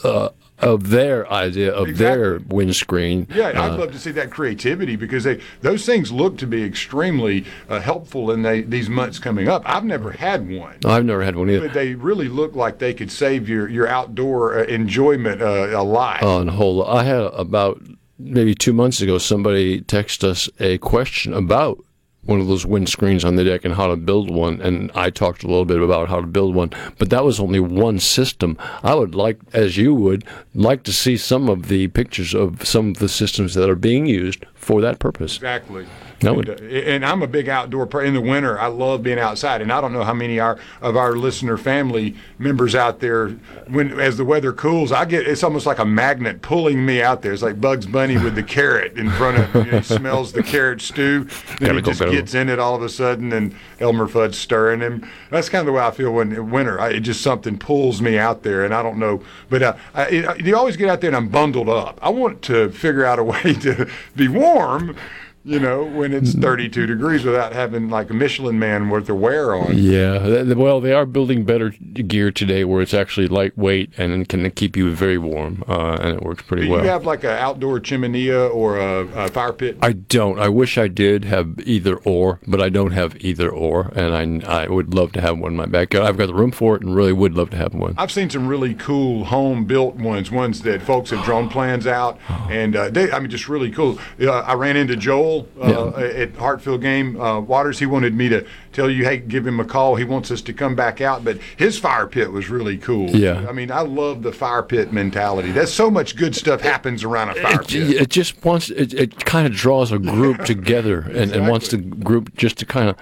uh, 0.04 0.28
of 0.62 0.90
their 0.90 1.30
idea 1.32 1.72
of 1.72 1.98
their 1.98 2.38
windscreen. 2.48 3.26
Yeah, 3.34 3.48
I'd 3.48 3.56
Uh, 3.72 3.76
love 3.78 3.92
to 3.92 3.98
see 3.98 4.12
that 4.12 4.30
creativity 4.30 4.96
because 4.96 5.24
they 5.24 5.40
those 5.60 5.84
things 5.84 6.12
look 6.12 6.38
to 6.38 6.46
be 6.46 6.62
extremely 6.64 7.44
uh, 7.68 7.80
helpful 7.80 8.30
in 8.30 8.42
they, 8.42 8.62
these 8.62 8.88
months 8.88 9.18
coming 9.18 9.48
up. 9.48 9.62
I've 9.64 9.84
never 9.84 10.12
had 10.12 10.48
one. 10.48 10.76
I've 10.84 11.04
never 11.04 11.22
had 11.22 11.36
one 11.36 11.50
either. 11.50 11.66
But 11.68 11.74
they 11.74 11.94
really 11.94 12.28
look 12.28 12.54
like 12.54 12.78
they 12.78 12.94
could 12.94 13.10
save 13.10 13.48
your, 13.48 13.68
your 13.68 13.88
outdoor 13.88 14.58
uh, 14.60 14.64
enjoyment 14.64 15.42
uh, 15.42 15.68
a 15.72 15.82
lot. 15.82 16.22
on 16.22 16.48
hold. 16.48 16.86
I 16.88 17.02
had 17.04 17.20
about 17.34 17.82
maybe 18.18 18.54
two 18.54 18.72
months 18.72 19.00
ago 19.00 19.18
somebody 19.18 19.80
text 19.80 20.22
us 20.22 20.48
a 20.60 20.78
question 20.78 21.32
about 21.32 21.84
one 22.24 22.40
of 22.40 22.46
those 22.46 22.64
windscreens 22.64 23.24
on 23.24 23.34
the 23.34 23.44
deck 23.44 23.64
and 23.64 23.74
how 23.74 23.88
to 23.88 23.96
build 23.96 24.30
one, 24.30 24.60
and 24.60 24.92
I 24.94 25.10
talked 25.10 25.42
a 25.42 25.48
little 25.48 25.64
bit 25.64 25.80
about 25.80 26.08
how 26.08 26.20
to 26.20 26.26
build 26.26 26.54
one. 26.54 26.70
But 26.98 27.10
that 27.10 27.24
was 27.24 27.40
only 27.40 27.60
one 27.60 27.98
system. 27.98 28.56
I 28.82 28.94
would 28.94 29.14
like, 29.14 29.38
as 29.52 29.76
you 29.76 29.94
would, 29.94 30.24
like 30.54 30.84
to 30.84 30.92
see 30.92 31.16
some 31.16 31.48
of 31.48 31.68
the 31.68 31.88
pictures 31.88 32.34
of 32.34 32.64
some 32.66 32.90
of 32.90 32.98
the 32.98 33.08
systems 33.08 33.54
that 33.54 33.68
are 33.68 33.74
being 33.74 34.06
used 34.06 34.46
for 34.54 34.80
that 34.80 34.98
purpose. 35.00 35.36
Exactly. 35.36 35.86
That 36.22 36.34
and, 36.34 36.48
uh, 36.48 36.54
and 36.64 37.04
I'm 37.04 37.22
a 37.22 37.26
big 37.26 37.48
outdoor 37.48 37.86
person. 37.86 38.08
In 38.08 38.14
the 38.14 38.20
winter, 38.20 38.58
I 38.58 38.66
love 38.66 39.02
being 39.02 39.18
outside. 39.18 39.60
And 39.60 39.72
I 39.72 39.80
don't 39.80 39.92
know 39.92 40.04
how 40.04 40.14
many 40.14 40.40
our, 40.40 40.58
of 40.80 40.96
our 40.96 41.14
listener 41.16 41.56
family 41.56 42.16
members 42.38 42.74
out 42.74 43.00
there, 43.00 43.28
when 43.68 43.98
as 44.00 44.16
the 44.16 44.24
weather 44.24 44.52
cools, 44.52 44.92
I 44.92 45.04
get 45.04 45.26
it's 45.26 45.42
almost 45.42 45.66
like 45.66 45.78
a 45.78 45.84
magnet 45.84 46.42
pulling 46.42 46.84
me 46.84 47.02
out 47.02 47.22
there. 47.22 47.32
It's 47.32 47.42
like 47.42 47.60
Bugs 47.60 47.86
Bunny 47.86 48.16
with 48.18 48.34
the 48.34 48.42
carrot 48.42 48.96
in 48.96 49.10
front 49.10 49.38
of 49.38 49.52
him. 49.52 49.66
You 49.66 49.72
know, 49.72 49.78
he 49.78 49.84
smells 49.84 50.32
the 50.32 50.42
carrot 50.42 50.80
stew. 50.80 51.28
Then 51.58 51.76
he 51.76 51.82
just 51.82 52.00
gets 52.00 52.34
in 52.34 52.48
it 52.48 52.58
all 52.58 52.74
of 52.74 52.82
a 52.82 52.88
sudden, 52.88 53.32
and 53.32 53.54
Elmer 53.80 54.06
Fudd's 54.06 54.38
stirring 54.38 54.80
him. 54.80 55.08
That's 55.30 55.48
kind 55.48 55.60
of 55.60 55.66
the 55.66 55.72
way 55.72 55.82
I 55.82 55.90
feel 55.90 56.12
when 56.12 56.50
winter. 56.50 56.80
I, 56.80 56.90
it 56.90 57.00
just 57.00 57.22
something 57.22 57.58
pulls 57.58 58.00
me 58.00 58.18
out 58.18 58.42
there, 58.42 58.64
and 58.64 58.74
I 58.74 58.82
don't 58.82 58.98
know. 58.98 59.22
But 59.50 59.62
uh, 59.62 59.76
I, 59.94 60.06
it, 60.08 60.44
you 60.44 60.56
always 60.56 60.76
get 60.76 60.88
out 60.88 61.00
there, 61.00 61.08
and 61.08 61.16
I'm 61.16 61.28
bundled 61.28 61.68
up. 61.68 61.98
I 62.02 62.10
want 62.10 62.42
to 62.42 62.70
figure 62.70 63.04
out 63.04 63.18
a 63.18 63.24
way 63.32 63.54
to 63.54 63.88
be 64.16 64.28
warm. 64.28 64.96
You 65.44 65.58
know, 65.58 65.82
when 65.84 66.12
it's 66.12 66.34
32 66.34 66.86
degrees 66.86 67.24
without 67.24 67.52
having 67.52 67.90
like 67.90 68.10
a 68.10 68.14
Michelin 68.14 68.60
man 68.60 68.88
worth 68.90 69.08
of 69.08 69.18
wear 69.18 69.56
on. 69.56 69.76
Yeah, 69.76 70.42
well, 70.54 70.80
they 70.80 70.92
are 70.92 71.04
building 71.04 71.44
better 71.44 71.70
gear 71.70 72.30
today 72.30 72.62
where 72.62 72.80
it's 72.80 72.94
actually 72.94 73.26
lightweight 73.26 73.90
and 73.98 74.28
can 74.28 74.48
keep 74.52 74.76
you 74.76 74.94
very 74.94 75.18
warm, 75.18 75.64
uh, 75.66 75.98
and 76.00 76.14
it 76.16 76.22
works 76.22 76.42
pretty 76.42 76.66
Do 76.66 76.70
well. 76.70 76.84
you 76.84 76.90
have 76.90 77.04
like 77.04 77.24
an 77.24 77.30
outdoor 77.30 77.80
chiminea 77.80 78.54
or 78.54 78.78
a, 78.78 79.00
a 79.24 79.28
fire 79.28 79.52
pit? 79.52 79.78
I 79.82 79.94
don't. 79.94 80.38
I 80.38 80.48
wish 80.48 80.78
I 80.78 80.86
did 80.86 81.24
have 81.24 81.58
either 81.66 81.96
or, 81.96 82.38
but 82.46 82.60
I 82.60 82.68
don't 82.68 82.92
have 82.92 83.16
either 83.24 83.50
or, 83.50 83.90
and 83.96 84.44
I, 84.46 84.62
I 84.64 84.68
would 84.68 84.94
love 84.94 85.10
to 85.12 85.20
have 85.20 85.38
one 85.38 85.52
in 85.52 85.56
my 85.56 85.66
backyard. 85.66 86.06
I've 86.06 86.16
got 86.18 86.26
the 86.26 86.34
room 86.34 86.52
for 86.52 86.76
it, 86.76 86.82
and 86.82 86.94
really 86.94 87.12
would 87.12 87.34
love 87.34 87.50
to 87.50 87.56
have 87.56 87.74
one. 87.74 87.94
I've 87.98 88.12
seen 88.12 88.30
some 88.30 88.46
really 88.46 88.74
cool 88.74 89.24
home 89.24 89.64
built 89.64 89.96
ones, 89.96 90.30
ones 90.30 90.62
that 90.62 90.82
folks 90.82 91.10
have 91.10 91.24
drawn 91.24 91.48
plans 91.48 91.88
out, 91.88 92.20
and 92.48 92.76
uh, 92.76 92.90
they, 92.90 93.10
I 93.10 93.18
mean, 93.18 93.28
just 93.30 93.48
really 93.48 93.72
cool. 93.72 93.98
Uh, 94.20 94.30
I 94.30 94.54
ran 94.54 94.76
into 94.76 94.94
Joel 94.94 95.31
uh, 95.60 95.90
at 95.98 96.34
Hartfield 96.36 96.80
Game 96.82 97.20
uh, 97.20 97.40
Waters. 97.40 97.78
He 97.78 97.86
wanted 97.86 98.14
me 98.14 98.28
to 98.28 98.46
tell 98.72 98.90
you, 98.90 99.04
hey, 99.04 99.18
give 99.18 99.46
him 99.46 99.60
a 99.60 99.64
call. 99.64 99.96
He 99.96 100.04
wants 100.04 100.30
us 100.30 100.40
to 100.42 100.52
come 100.52 100.74
back 100.74 101.00
out, 101.00 101.24
but 101.24 101.38
his 101.56 101.78
fire 101.78 102.06
pit 102.06 102.32
was 102.32 102.48
really 102.50 102.78
cool. 102.78 103.10
Yeah. 103.10 103.46
I 103.48 103.52
mean, 103.52 103.70
I 103.70 103.80
love 103.80 104.22
the 104.22 104.32
fire 104.32 104.62
pit 104.62 104.92
mentality. 104.92 105.52
That's 105.52 105.72
so 105.72 105.90
much 105.90 106.16
good 106.16 106.34
stuff 106.36 106.60
happens 106.60 107.04
around 107.04 107.30
a 107.30 107.34
fire 107.34 107.60
It, 107.62 107.68
pit. 107.68 107.90
it 108.02 108.08
just 108.10 108.44
wants. 108.44 108.70
It, 108.70 108.94
it 108.94 109.24
kind 109.24 109.46
of 109.46 109.52
draws 109.52 109.92
a 109.92 109.98
group 109.98 110.44
together, 110.44 111.00
and, 111.00 111.32
and 111.32 111.48
wants 111.48 111.68
the 111.68 111.78
group 111.78 112.34
just 112.36 112.58
to 112.58 112.66
kind 112.66 112.88
of. 112.90 112.96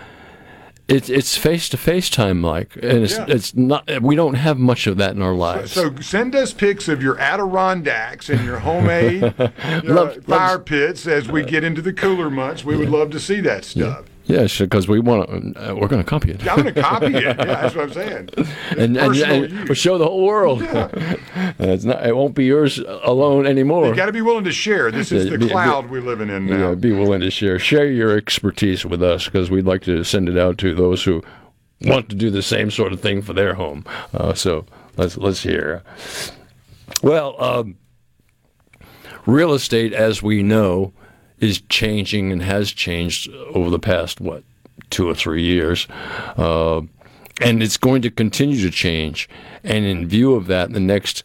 It's 0.91 1.09
it's 1.09 1.37
face 1.37 1.69
to 1.71 1.77
face 1.77 2.11
time, 2.11 2.43
like, 2.43 2.75
and 2.77 3.05
it's 3.05 3.17
Yeah. 3.17 3.27
it's 3.29 3.55
not. 3.55 3.89
We 4.03 4.17
don't 4.17 4.35
have 4.35 4.59
much 4.59 4.87
of 4.87 4.97
that 4.99 5.15
in 5.15 5.23
our 5.23 5.35
lives. 5.35 5.73
So 5.73 5.95
send 6.01 6.35
us 6.35 6.53
pics 6.53 6.89
of 6.89 7.03
your 7.03 7.17
Adirondacks 7.19 8.29
and 8.29 8.45
your 8.45 8.59
homemade 8.59 9.23
uh, 9.39 9.51
Love- 9.85 10.25
fire 10.25 10.59
pits 10.59 11.07
as 11.07 11.29
we 11.29 11.45
get 11.45 11.63
into 11.65 11.81
the 11.81 11.93
cooler 11.93 12.29
months. 12.29 12.65
We 12.65 12.77
would 12.77 12.91
love 12.91 13.11
to 13.11 13.21
see 13.21 13.41
that 13.41 13.65
stuff. 13.65 14.05
Yes, 14.31 14.59
because 14.59 14.89
we 14.89 15.01
want 15.01 15.29
to. 15.55 15.71
Uh, 15.71 15.75
we're 15.75 15.89
going 15.89 16.03
to 16.03 16.09
copy 16.09 16.31
it. 16.31 16.43
Yeah, 16.43 16.55
I'm 16.55 16.63
going 16.63 16.75
to 16.75 16.81
copy 16.83 17.07
it. 17.07 17.13
Yeah, 17.23 17.33
that's 17.35 17.75
what 17.75 17.85
I'm 17.85 17.93
saying. 17.93 18.29
and, 18.79 18.97
and, 18.97 19.17
and 19.17 19.65
we'll 19.69 19.75
show 19.75 19.99
the 19.99 20.05
whole 20.07 20.25
world. 20.25 20.63
it's 21.59 21.85
not. 21.85 22.07
It 22.07 22.17
won't 22.17 22.35
be 22.35 22.45
yours 22.45 22.79
alone 22.79 23.47
anymore. 23.47 23.87
You 23.89 23.95
got 23.95 24.07
to 24.07 24.13
be 24.13 24.23
willing 24.23 24.45
to 24.45 24.53
share. 24.53 24.91
This 24.91 25.13
is 25.13 25.25
Yeah, 25.27 25.33
the 25.33 25.39
be- 25.39 25.45
be- 25.47 25.51
cloud 25.51 25.91
we're 25.91 26.01
living 26.03 26.29
in 26.31 26.47
now. 26.47 26.71
Yeah, 26.71 26.75
be 26.75 26.93
willing 26.93 27.21
to 27.21 27.31
share 27.31 27.59
share 27.59 27.87
your 27.87 28.17
expertise 28.17 28.85
with 28.85 29.03
us 29.03 29.25
because 29.27 29.51
we'd 29.51 29.67
like 29.67 29.83
to 29.83 30.05
send 30.05 30.29
it 30.29 30.39
out 30.39 30.59
to 30.59 30.75
those 30.75 31.03
who 31.05 31.23
want 31.83 32.09
to 32.11 32.15
do 32.17 32.31
the 32.31 32.43
same 32.43 32.71
sort 32.71 32.93
of 32.93 33.01
thing 33.01 33.23
for 33.23 33.33
their 33.33 33.55
home. 33.55 33.85
Uh, 34.15 34.35
so 34.35 34.67
let's 34.97 35.17
let's 35.17 35.43
hear. 35.43 35.83
Well, 37.03 37.43
um, 37.43 37.77
real 39.27 39.53
estate, 39.55 39.93
as 39.93 40.23
we 40.23 40.43
know, 40.43 40.93
is 41.41 41.61
changing 41.69 42.33
and 42.33 42.43
has 42.43 42.71
changed 42.73 43.31
over 43.55 43.71
the 43.71 43.79
past 43.79 44.21
what 44.21 44.45
two 44.91 45.09
or 45.09 45.15
three 45.15 45.43
years. 45.43 45.87
Uh, 46.37 46.83
and 47.41 47.63
it's 47.63 47.77
going 47.77 48.03
to 48.03 48.11
continue 48.11 48.61
to 48.61 48.71
change. 48.71 49.29
And 49.65 49.85
in 49.85 50.07
view 50.07 50.35
of 50.35 50.47
that, 50.49 50.73
the 50.73 50.81
next 50.81 51.25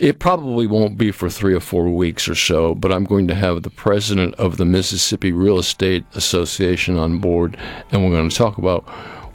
it 0.00 0.18
probably 0.18 0.66
won't 0.66 0.96
be 0.96 1.10
for 1.12 1.28
three 1.28 1.52
or 1.52 1.60
four 1.60 1.90
weeks 1.90 2.26
or 2.26 2.34
so, 2.34 2.74
but 2.74 2.90
I'm 2.90 3.04
going 3.04 3.28
to 3.28 3.34
have 3.34 3.62
the 3.62 3.70
president 3.70 4.34
of 4.36 4.56
the 4.56 4.64
Mississippi 4.64 5.30
Real 5.30 5.58
Estate 5.58 6.06
Association 6.14 6.96
on 6.96 7.18
board, 7.18 7.58
and 7.92 8.02
we're 8.02 8.16
going 8.16 8.30
to 8.30 8.34
talk 8.34 8.56
about 8.56 8.88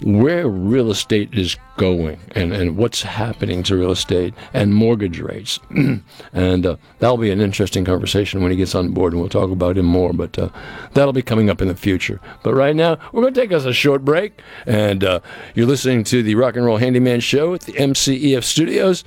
where 0.03 0.47
real 0.47 0.91
estate 0.91 1.33
is 1.33 1.55
going 1.77 2.19
and, 2.31 2.53
and 2.53 2.77
what's 2.77 3.01
happening 3.01 3.63
to 3.63 3.75
real 3.75 3.91
estate 3.91 4.33
and 4.53 4.73
mortgage 4.73 5.19
rates. 5.19 5.59
and 6.33 6.65
uh, 6.65 6.75
that'll 6.99 7.17
be 7.17 7.31
an 7.31 7.41
interesting 7.41 7.85
conversation 7.85 8.41
when 8.41 8.51
he 8.51 8.57
gets 8.57 8.75
on 8.75 8.91
board, 8.91 9.13
and 9.13 9.21
we'll 9.21 9.29
talk 9.29 9.51
about 9.51 9.77
him 9.77 9.85
more, 9.85 10.13
but 10.13 10.37
uh, 10.37 10.49
that'll 10.93 11.13
be 11.13 11.21
coming 11.21 11.49
up 11.49 11.61
in 11.61 11.67
the 11.67 11.75
future. 11.75 12.19
But 12.43 12.53
right 12.53 12.75
now, 12.75 12.97
we're 13.11 13.21
going 13.21 13.33
to 13.33 13.41
take 13.41 13.51
us 13.51 13.65
a 13.65 13.73
short 13.73 14.05
break, 14.05 14.41
and 14.65 15.03
uh, 15.03 15.19
you're 15.53 15.67
listening 15.67 16.03
to 16.05 16.23
the 16.23 16.35
Rock 16.35 16.55
and 16.55 16.65
Roll 16.65 16.77
Handyman 16.77 17.19
Show 17.19 17.53
at 17.53 17.61
the 17.61 17.73
MCEF 17.73 18.43
Studios. 18.43 19.03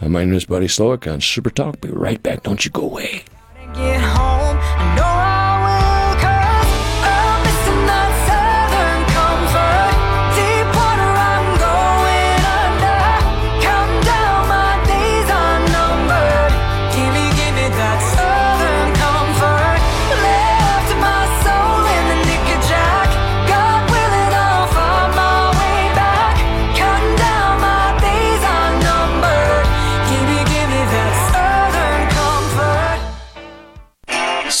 Uh, 0.00 0.08
my 0.08 0.24
name 0.24 0.34
is 0.34 0.46
Buddy 0.46 0.66
Slowick 0.66 1.10
on 1.10 1.20
Super 1.20 1.50
Talk. 1.50 1.80
Be 1.80 1.90
right 1.90 2.22
back. 2.22 2.42
Don't 2.42 2.64
you 2.64 2.70
go 2.70 2.82
away. 2.82 3.24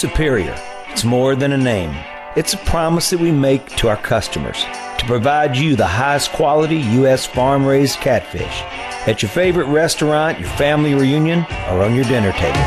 Superior. 0.00 0.56
It's 0.88 1.04
more 1.04 1.36
than 1.36 1.52
a 1.52 1.58
name. 1.58 1.94
It's 2.34 2.54
a 2.54 2.56
promise 2.56 3.10
that 3.10 3.20
we 3.20 3.30
make 3.30 3.66
to 3.76 3.88
our 3.88 3.98
customers 3.98 4.64
to 4.96 5.04
provide 5.04 5.54
you 5.54 5.76
the 5.76 5.86
highest 5.86 6.32
quality 6.32 6.78
U.S. 6.78 7.26
farm 7.26 7.66
raised 7.66 7.98
catfish 7.98 8.62
at 9.06 9.20
your 9.20 9.28
favorite 9.28 9.66
restaurant, 9.66 10.40
your 10.40 10.48
family 10.48 10.94
reunion, 10.94 11.40
or 11.68 11.82
on 11.82 11.94
your 11.94 12.04
dinner 12.04 12.32
table. 12.32 12.58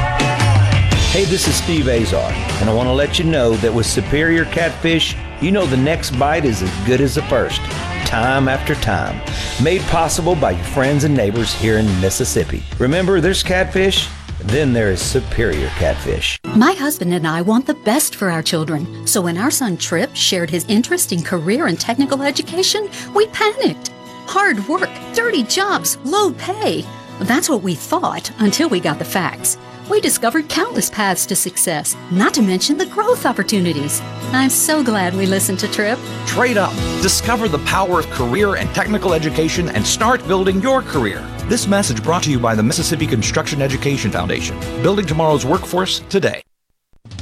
Hey, 1.09 1.25
this 1.25 1.47
is 1.47 1.55
Steve 1.55 1.87
Azar, 1.87 2.31
and 2.61 2.69
I 2.69 2.73
want 2.75 2.85
to 2.85 2.93
let 2.93 3.17
you 3.17 3.25
know 3.25 3.55
that 3.55 3.73
with 3.73 3.87
Superior 3.87 4.45
Catfish, 4.45 5.17
you 5.41 5.51
know 5.51 5.65
the 5.65 5.75
next 5.75 6.11
bite 6.19 6.45
is 6.45 6.61
as 6.61 6.85
good 6.85 7.01
as 7.01 7.15
the 7.15 7.23
first, 7.23 7.61
time 8.05 8.47
after 8.47 8.75
time. 8.75 9.19
Made 9.63 9.81
possible 9.87 10.35
by 10.35 10.51
your 10.51 10.65
friends 10.65 11.03
and 11.03 11.17
neighbors 11.17 11.51
here 11.51 11.79
in 11.79 11.87
Mississippi. 11.99 12.61
Remember, 12.77 13.19
there's 13.19 13.41
catfish, 13.41 14.07
then 14.45 14.73
there 14.73 14.91
is 14.91 15.01
Superior 15.01 15.69
Catfish. 15.69 16.39
My 16.55 16.73
husband 16.73 17.13
and 17.13 17.27
I 17.27 17.41
want 17.41 17.65
the 17.65 17.73
best 17.73 18.15
for 18.15 18.29
our 18.29 18.43
children. 18.43 19.07
So 19.07 19.21
when 19.21 19.37
our 19.37 19.51
son 19.51 19.77
Trip 19.77 20.13
shared 20.15 20.49
his 20.49 20.65
interest 20.67 21.11
in 21.11 21.23
career 21.23 21.67
and 21.67 21.79
technical 21.79 22.21
education, 22.21 22.89
we 23.13 23.27
panicked. 23.27 23.89
Hard 24.25 24.67
work, 24.67 24.89
dirty 25.13 25.43
jobs, 25.43 25.97
low 26.03 26.33
pay. 26.33 26.85
That's 27.21 27.49
what 27.49 27.61
we 27.61 27.75
thought 27.75 28.31
until 28.39 28.69
we 28.69 28.79
got 28.79 28.99
the 28.99 29.05
facts. 29.05 29.57
We 29.89 29.99
discovered 29.99 30.47
countless 30.47 30.89
paths 30.89 31.25
to 31.25 31.35
success, 31.35 31.97
not 32.09 32.33
to 32.35 32.41
mention 32.41 32.77
the 32.77 32.85
growth 32.85 33.25
opportunities. 33.25 33.99
I'm 34.31 34.49
so 34.49 34.81
glad 34.81 35.13
we 35.13 35.25
listened 35.25 35.59
to 35.59 35.67
Trip. 35.69 35.99
Trade 36.25 36.57
up, 36.57 36.73
discover 37.01 37.49
the 37.49 37.59
power 37.59 37.99
of 37.99 38.09
career 38.09 38.55
and 38.55 38.73
technical 38.73 39.13
education, 39.13 39.67
and 39.69 39.85
start 39.85 40.25
building 40.25 40.61
your 40.61 40.81
career. 40.81 41.19
This 41.49 41.67
message 41.67 42.01
brought 42.01 42.23
to 42.23 42.31
you 42.31 42.39
by 42.39 42.55
the 42.55 42.63
Mississippi 42.63 43.05
Construction 43.05 43.61
Education 43.61 44.09
Foundation, 44.09 44.57
building 44.81 45.05
tomorrow's 45.05 45.45
workforce 45.45 45.99
today. 46.07 46.41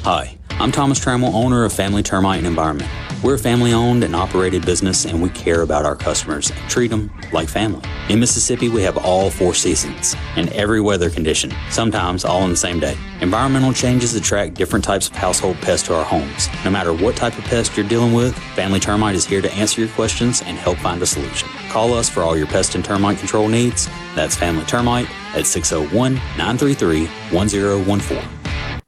Hi, 0.04 0.38
I'm 0.62 0.72
Thomas 0.72 1.00
Trammell, 1.00 1.34
owner 1.34 1.64
of 1.64 1.74
Family 1.74 2.04
Termite 2.04 2.38
and 2.38 2.46
Environment. 2.46 2.88
We're 3.24 3.34
a 3.34 3.40
family 3.40 3.74
owned 3.74 4.04
and 4.04 4.16
operated 4.16 4.64
business 4.64 5.06
and 5.06 5.20
we 5.20 5.30
care 5.30 5.64
about 5.64 5.86
our 5.86 5.96
customers 5.96 6.52
and 6.52 6.70
treat 6.70 6.90
them 6.90 7.12
like 7.32 7.50
family. 7.50 7.82
In 8.10 8.20
Mississippi, 8.20 8.70
we 8.70 8.84
have 8.84 8.96
all 8.96 9.32
four 9.32 9.56
seasons 9.56 10.16
and 10.36 10.50
every 10.54 10.80
weather 10.80 11.10
condition, 11.10 11.52
sometimes 11.72 12.24
all 12.24 12.44
in 12.44 12.52
the 12.52 12.56
same 12.56 12.80
day. 12.80 12.96
Environmental 13.22 13.74
changes 13.74 14.14
attract 14.14 14.54
different 14.54 14.86
types 14.86 15.10
of 15.10 15.16
household 15.16 15.58
pests 15.62 15.88
to 15.88 15.96
our 15.96 16.06
homes. 16.06 16.48
No 16.64 16.70
matter 16.70 16.94
what 16.94 17.16
type 17.16 17.36
of 17.40 17.44
pest 17.46 17.76
you're 17.76 17.88
dealing 17.88 18.14
with, 18.14 18.38
Family 18.54 18.80
Termite 18.80 19.16
is 19.16 19.26
here 19.26 19.42
to 19.42 19.52
answer 19.54 19.82
your 19.82 19.90
questions 19.90 20.44
and 20.44 20.60
help 20.60 20.78
find 20.78 21.02
a 21.02 21.08
solution. 21.08 21.50
Call 21.70 21.92
us 21.92 22.08
for 22.08 22.22
all 22.22 22.38
your 22.38 22.46
pest 22.46 22.76
and 22.76 22.86
termite 22.86 23.18
control 23.18 23.48
needs. 23.48 23.88
That's 24.14 24.36
Family 24.36 24.66
Termite 24.66 25.10
at 25.34 25.48
601 25.48 26.14
933 26.14 27.08
1014. 27.36 28.40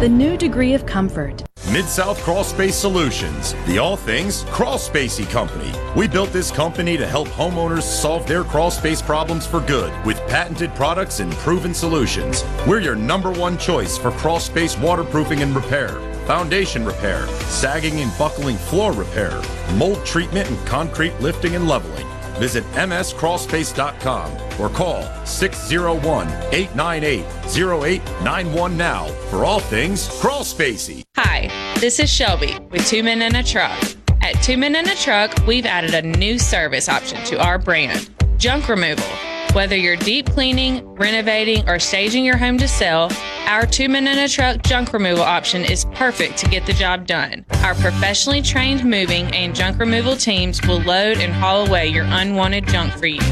The 0.00 0.08
new 0.08 0.38
degree 0.38 0.72
of 0.72 0.86
comfort. 0.86 1.44
Mid 1.70 1.84
South 1.84 2.18
Crawl 2.22 2.42
Space 2.42 2.74
Solutions, 2.74 3.54
the 3.66 3.76
all 3.76 3.98
things 3.98 4.44
crawl 4.44 4.78
spacey 4.78 5.28
company. 5.28 5.70
We 5.94 6.08
built 6.08 6.32
this 6.32 6.50
company 6.50 6.96
to 6.96 7.06
help 7.06 7.28
homeowners 7.28 7.82
solve 7.82 8.26
their 8.26 8.42
crawl 8.42 8.70
space 8.70 9.02
problems 9.02 9.46
for 9.46 9.60
good 9.60 9.92
with 10.06 10.16
patented 10.26 10.74
products 10.74 11.20
and 11.20 11.30
proven 11.32 11.74
solutions. 11.74 12.44
We're 12.66 12.80
your 12.80 12.96
number 12.96 13.30
one 13.30 13.58
choice 13.58 13.98
for 13.98 14.10
crawl 14.12 14.40
space 14.40 14.74
waterproofing 14.78 15.42
and 15.42 15.54
repair, 15.54 15.90
foundation 16.26 16.86
repair, 16.86 17.26
sagging 17.50 18.00
and 18.00 18.10
buckling 18.16 18.56
floor 18.56 18.94
repair, 18.94 19.38
mold 19.74 20.06
treatment 20.06 20.48
and 20.48 20.66
concrete 20.66 21.12
lifting 21.20 21.56
and 21.56 21.68
leveling. 21.68 22.09
Visit 22.40 22.64
mscrawlspace.com 22.72 24.32
or 24.58 24.70
call 24.70 25.02
601 25.26 26.26
898 26.54 27.20
0891 27.54 28.76
now 28.78 29.06
for 29.28 29.44
all 29.44 29.60
things 29.60 30.08
crawl 30.22 30.42
spacey. 30.42 31.02
Hi, 31.18 31.50
this 31.80 32.00
is 32.00 32.10
Shelby 32.10 32.58
with 32.70 32.86
Two 32.86 33.02
Men 33.02 33.20
in 33.20 33.36
a 33.36 33.42
Truck. 33.42 33.78
At 34.22 34.42
Two 34.42 34.56
Men 34.56 34.74
in 34.74 34.88
a 34.88 34.96
Truck, 34.96 35.46
we've 35.46 35.66
added 35.66 35.92
a 35.92 36.00
new 36.00 36.38
service 36.38 36.88
option 36.88 37.22
to 37.26 37.38
our 37.44 37.58
brand 37.58 38.08
junk 38.38 38.70
removal. 38.70 39.04
Whether 39.52 39.74
you're 39.74 39.96
deep 39.96 40.26
cleaning, 40.30 40.86
renovating, 40.94 41.68
or 41.68 41.80
staging 41.80 42.24
your 42.24 42.36
home 42.36 42.56
to 42.58 42.68
sell, 42.68 43.10
our 43.46 43.66
Two 43.66 43.88
Men 43.88 44.06
in 44.06 44.16
a 44.16 44.28
Truck 44.28 44.62
junk 44.62 44.92
removal 44.92 45.24
option 45.24 45.64
is 45.64 45.86
perfect 45.86 46.38
to 46.38 46.48
get 46.48 46.66
the 46.66 46.72
job 46.72 47.04
done. 47.04 47.44
Our 47.64 47.74
professionally 47.74 48.42
trained 48.42 48.84
moving 48.84 49.26
and 49.34 49.52
junk 49.52 49.80
removal 49.80 50.14
teams 50.14 50.64
will 50.68 50.80
load 50.82 51.18
and 51.18 51.32
haul 51.32 51.66
away 51.66 51.88
your 51.88 52.04
unwanted 52.04 52.68
junk 52.68 52.92
for 52.92 53.06
you. 53.06 53.22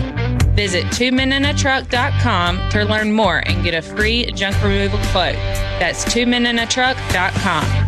Visit 0.56 0.86
twomeninatruck.com 0.86 2.70
to 2.70 2.84
learn 2.84 3.12
more 3.12 3.38
and 3.46 3.62
get 3.62 3.74
a 3.74 3.82
free 3.82 4.26
junk 4.32 4.60
removal 4.60 4.98
quote. 5.12 5.36
That's 5.78 6.04
twomeninatruck.com. 6.06 7.87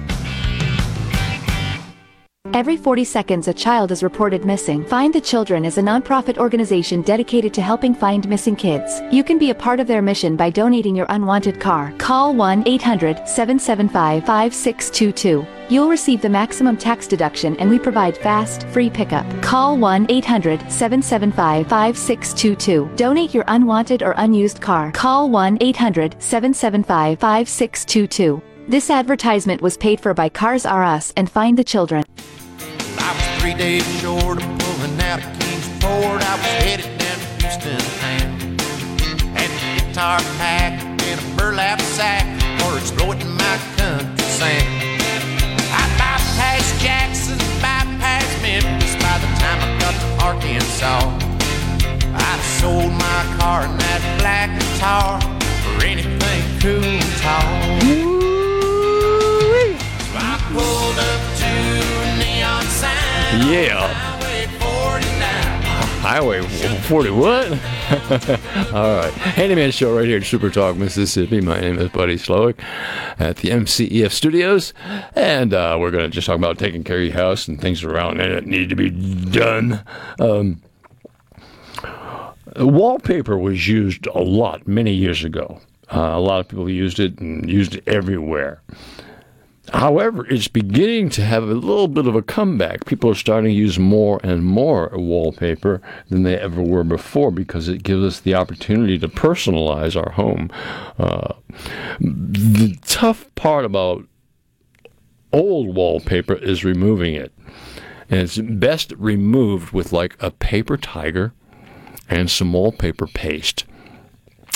Every 2.53 2.75
40 2.75 3.05
seconds, 3.05 3.47
a 3.47 3.53
child 3.53 3.93
is 3.93 4.03
reported 4.03 4.43
missing. 4.43 4.83
Find 4.85 5.13
the 5.13 5.21
Children 5.21 5.63
is 5.63 5.77
a 5.77 5.81
nonprofit 5.81 6.37
organization 6.37 7.01
dedicated 7.01 7.53
to 7.53 7.61
helping 7.61 7.95
find 7.95 8.27
missing 8.27 8.57
kids. 8.57 9.01
You 9.09 9.23
can 9.23 9.37
be 9.37 9.51
a 9.51 9.55
part 9.55 9.79
of 9.79 9.87
their 9.87 10.01
mission 10.01 10.35
by 10.35 10.49
donating 10.49 10.93
your 10.93 11.05
unwanted 11.09 11.61
car. 11.61 11.93
Call 11.97 12.35
1 12.35 12.67
800 12.67 13.25
775 13.25 14.25
5622. 14.25 15.47
You'll 15.69 15.87
receive 15.87 16.21
the 16.21 16.27
maximum 16.27 16.75
tax 16.75 17.07
deduction 17.07 17.55
and 17.55 17.69
we 17.69 17.79
provide 17.79 18.17
fast, 18.17 18.67
free 18.67 18.89
pickup. 18.89 19.25
Call 19.41 19.77
1 19.77 20.07
800 20.09 20.59
775 20.69 21.67
5622. 21.67 22.91
Donate 22.97 23.33
your 23.33 23.45
unwanted 23.47 24.03
or 24.03 24.13
unused 24.17 24.59
car. 24.59 24.91
Call 24.91 25.29
1 25.29 25.57
800 25.61 26.21
775 26.21 27.17
5622. 27.17 28.41
This 28.67 28.89
advertisement 28.89 29.61
was 29.61 29.77
paid 29.77 30.01
for 30.01 30.13
by 30.13 30.27
Cars 30.29 30.65
R 30.65 30.83
Us 30.83 31.13
and 31.15 31.31
Find 31.31 31.57
the 31.57 31.63
Children. 31.63 32.03
I 33.01 33.13
was 33.15 33.41
three 33.41 33.53
days 33.53 33.85
short 33.99 34.37
of 34.41 34.47
pulling 34.59 34.99
out 35.01 35.19
of 35.19 35.39
Kingsport. 35.39 36.21
I 36.21 36.35
was 36.37 36.51
headed 36.63 36.91
down 36.99 37.17
to 37.19 37.27
Houston 37.41 37.79
town. 37.99 38.29
Had 39.35 39.49
a 39.49 39.85
guitar 39.85 40.19
pack 40.37 40.81
and 41.03 41.19
a 41.19 41.35
burlap 41.35 41.81
sack 41.81 42.25
for 42.59 42.77
exploiting 42.77 43.31
my 43.35 43.57
country 43.77 44.25
sound. 44.25 44.67
I 45.73 45.83
bypassed 45.99 46.79
Jackson, 46.81 47.37
bypassed 47.59 48.41
Memphis 48.41 48.95
by 48.95 49.17
the 49.23 49.29
time 49.41 49.59
I 49.65 49.69
got 49.79 49.95
to 50.01 50.07
Arkansas. 50.27 51.31
I 52.13 52.39
sold 52.59 52.91
my 52.93 53.21
car 53.39 53.63
and 53.63 53.79
that 53.79 54.01
black 54.19 54.49
guitar 54.59 55.19
for 55.63 55.85
anything 55.85 56.59
cool 56.59 56.83
and 56.83 57.11
tall. 57.21 58.20
Yeah. 63.31 63.87
Highway 66.01 66.41
49. 66.41 66.41
Highway 66.41 66.41
40 66.41 67.09
what? 67.11 67.47
All 68.73 68.97
right. 68.97 69.13
Handyman 69.13 69.71
Show 69.71 69.95
right 69.95 70.05
here 70.05 70.17
at 70.17 70.25
Super 70.25 70.49
Talk, 70.49 70.75
Mississippi. 70.75 71.39
My 71.39 71.61
name 71.61 71.79
is 71.79 71.89
Buddy 71.91 72.17
Slowick 72.17 72.61
at 73.19 73.37
the 73.37 73.51
MCEF 73.51 74.11
studios. 74.11 74.73
And 75.15 75.53
uh, 75.53 75.77
we're 75.79 75.91
going 75.91 76.03
to 76.03 76.09
just 76.09 76.27
talk 76.27 76.35
about 76.35 76.59
taking 76.59 76.83
care 76.83 76.97
of 76.97 77.03
your 77.05 77.13
house 77.13 77.47
and 77.47 77.59
things 77.61 77.85
around 77.85 78.19
it 78.19 78.27
that 78.33 78.45
need 78.45 78.67
to 78.67 78.75
be 78.75 78.89
done. 78.89 79.81
Um, 80.19 80.61
wallpaper 82.57 83.37
was 83.37 83.65
used 83.65 84.07
a 84.07 84.19
lot 84.19 84.67
many 84.67 84.93
years 84.93 85.23
ago. 85.23 85.61
Uh, 85.89 85.99
a 85.99 86.19
lot 86.19 86.41
of 86.41 86.49
people 86.49 86.69
used 86.69 86.99
it 86.99 87.17
and 87.19 87.49
used 87.49 87.75
it 87.75 87.83
everywhere. 87.87 88.61
However, 89.71 90.25
it's 90.27 90.49
beginning 90.49 91.09
to 91.11 91.23
have 91.23 91.43
a 91.43 91.53
little 91.53 91.87
bit 91.87 92.05
of 92.05 92.15
a 92.15 92.21
comeback. 92.21 92.85
People 92.85 93.09
are 93.09 93.15
starting 93.15 93.51
to 93.51 93.55
use 93.55 93.79
more 93.79 94.19
and 94.21 94.43
more 94.43 94.91
wallpaper 94.93 95.81
than 96.09 96.23
they 96.23 96.37
ever 96.37 96.61
were 96.61 96.83
before 96.83 97.31
because 97.31 97.69
it 97.69 97.83
gives 97.83 98.03
us 98.03 98.19
the 98.19 98.35
opportunity 98.35 98.99
to 98.99 99.07
personalize 99.07 99.95
our 99.95 100.11
home. 100.11 100.51
Uh, 100.99 101.35
the 101.99 102.77
tough 102.85 103.33
part 103.35 103.63
about 103.63 104.05
old 105.31 105.73
wallpaper 105.73 106.35
is 106.35 106.65
removing 106.65 107.15
it. 107.15 107.31
And 108.09 108.19
it's 108.19 108.37
best 108.37 108.91
removed 108.97 109.71
with 109.71 109.93
like 109.93 110.17
a 110.19 110.31
paper 110.31 110.75
tiger 110.75 111.33
and 112.09 112.29
some 112.29 112.51
wallpaper 112.51 113.07
paste. 113.07 113.63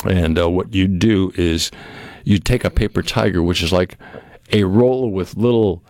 And 0.03 0.37
uh, 0.37 0.49
what 0.49 0.73
you 0.73 0.89
do 0.89 1.31
is 1.35 1.71
you 2.25 2.37
take 2.37 2.65
a 2.65 2.69
paper 2.69 3.01
tiger, 3.01 3.41
which 3.41 3.63
is 3.63 3.71
like 3.71 3.97
a 4.51 4.63
roller 4.63 5.09
with 5.09 5.37
little 5.37 5.83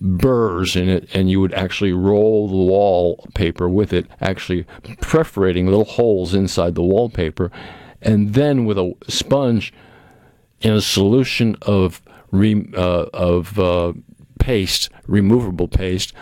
burrs 0.00 0.76
in 0.76 0.88
it, 0.88 1.08
and 1.14 1.30
you 1.30 1.40
would 1.40 1.54
actually 1.54 1.92
roll 1.92 2.48
the 2.48 2.56
wallpaper 2.56 3.68
with 3.68 3.92
it, 3.92 4.06
actually 4.20 4.64
perforating 5.00 5.66
little 5.66 5.84
holes 5.84 6.34
inside 6.34 6.74
the 6.74 6.82
wallpaper. 6.82 7.50
And 8.02 8.34
then 8.34 8.64
with 8.64 8.78
a 8.78 8.94
sponge 9.08 9.72
in 10.60 10.72
a 10.72 10.80
solution 10.80 11.56
of 11.62 12.02
re, 12.30 12.70
uh, 12.76 13.06
of 13.12 13.58
uh, 13.58 13.92
paste, 14.38 14.90
removable 15.06 15.68
paste, 15.68 16.12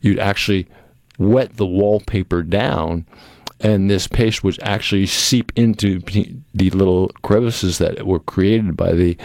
you'd 0.00 0.18
actually 0.18 0.68
wet 1.18 1.56
the 1.56 1.66
wallpaper 1.66 2.42
down, 2.42 3.06
and 3.60 3.88
this 3.88 4.06
paste 4.06 4.44
would 4.44 4.60
actually 4.62 5.06
seep 5.06 5.52
into 5.56 6.00
the 6.54 6.70
little 6.70 7.08
crevices 7.22 7.78
that 7.78 8.06
were 8.06 8.20
created 8.20 8.76
by 8.76 8.92
the 8.92 9.16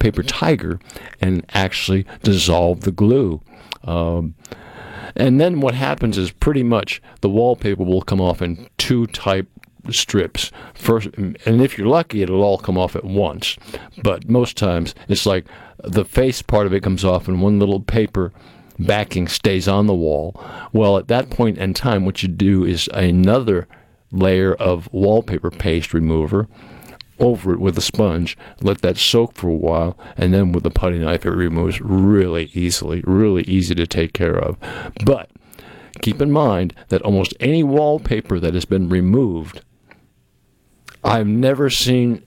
paper 0.00 0.24
tiger 0.24 0.80
and 1.20 1.46
actually 1.54 2.04
dissolve 2.24 2.80
the 2.80 2.90
glue. 2.90 3.40
Um, 3.84 4.34
and 5.14 5.40
then 5.40 5.60
what 5.60 5.74
happens 5.74 6.18
is 6.18 6.32
pretty 6.32 6.62
much 6.64 7.00
the 7.20 7.28
wallpaper 7.28 7.84
will 7.84 8.02
come 8.02 8.20
off 8.20 8.42
in 8.42 8.68
two 8.78 9.06
type 9.06 9.48
strips. 9.90 10.50
First 10.74 11.08
and 11.16 11.36
if 11.46 11.78
you're 11.78 11.86
lucky 11.86 12.22
it'll 12.22 12.42
all 12.42 12.58
come 12.58 12.76
off 12.76 12.96
at 12.96 13.04
once. 13.04 13.56
But 14.02 14.28
most 14.28 14.56
times 14.56 14.94
it's 15.08 15.26
like 15.26 15.46
the 15.82 16.04
face 16.04 16.42
part 16.42 16.66
of 16.66 16.74
it 16.74 16.82
comes 16.82 17.04
off 17.04 17.28
and 17.28 17.40
one 17.40 17.58
little 17.58 17.80
paper 17.80 18.32
backing 18.78 19.28
stays 19.28 19.68
on 19.68 19.86
the 19.86 19.94
wall. 19.94 20.40
Well 20.72 20.98
at 20.98 21.08
that 21.08 21.30
point 21.30 21.58
in 21.58 21.74
time 21.74 22.04
what 22.04 22.22
you 22.22 22.28
do 22.28 22.64
is 22.64 22.88
another 22.92 23.66
layer 24.12 24.54
of 24.54 24.92
wallpaper 24.92 25.50
paste 25.50 25.94
remover 25.94 26.48
over 27.20 27.52
it 27.52 27.60
with 27.60 27.76
a 27.78 27.82
sponge, 27.82 28.36
let 28.60 28.82
that 28.82 28.96
soak 28.96 29.34
for 29.34 29.48
a 29.48 29.54
while, 29.54 29.96
and 30.16 30.32
then 30.32 30.52
with 30.52 30.66
a 30.66 30.70
putty 30.70 30.98
knife 30.98 31.26
it 31.26 31.30
removes 31.30 31.80
really 31.80 32.50
easily, 32.54 33.02
really 33.06 33.42
easy 33.42 33.74
to 33.74 33.86
take 33.86 34.12
care 34.12 34.38
of. 34.38 34.56
But 35.04 35.30
keep 36.00 36.20
in 36.20 36.30
mind 36.30 36.74
that 36.88 37.02
almost 37.02 37.34
any 37.40 37.62
wallpaper 37.62 38.40
that 38.40 38.54
has 38.54 38.64
been 38.64 38.88
removed, 38.88 39.62
I've 41.04 41.26
never 41.26 41.70
seen 41.70 42.22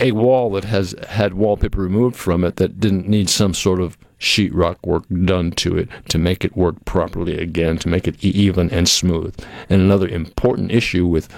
a 0.00 0.12
wall 0.12 0.50
that 0.50 0.64
has 0.64 0.94
had 1.08 1.34
wallpaper 1.34 1.80
removed 1.80 2.16
from 2.16 2.44
it 2.44 2.56
that 2.56 2.78
didn't 2.78 3.08
need 3.08 3.30
some 3.30 3.54
sort 3.54 3.80
of 3.80 3.96
sheetrock 4.18 4.76
work 4.84 5.04
done 5.24 5.50
to 5.52 5.76
it 5.76 5.88
to 6.08 6.18
make 6.18 6.44
it 6.44 6.56
work 6.56 6.84
properly 6.84 7.38
again, 7.38 7.78
to 7.78 7.88
make 7.88 8.06
it 8.06 8.22
even 8.24 8.70
and 8.70 8.88
smooth. 8.88 9.34
And 9.68 9.80
another 9.80 10.08
important 10.08 10.70
issue 10.70 11.06
with 11.06 11.28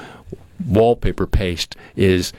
wallpaper 0.67 1.27
paste 1.27 1.77
is 1.97 2.33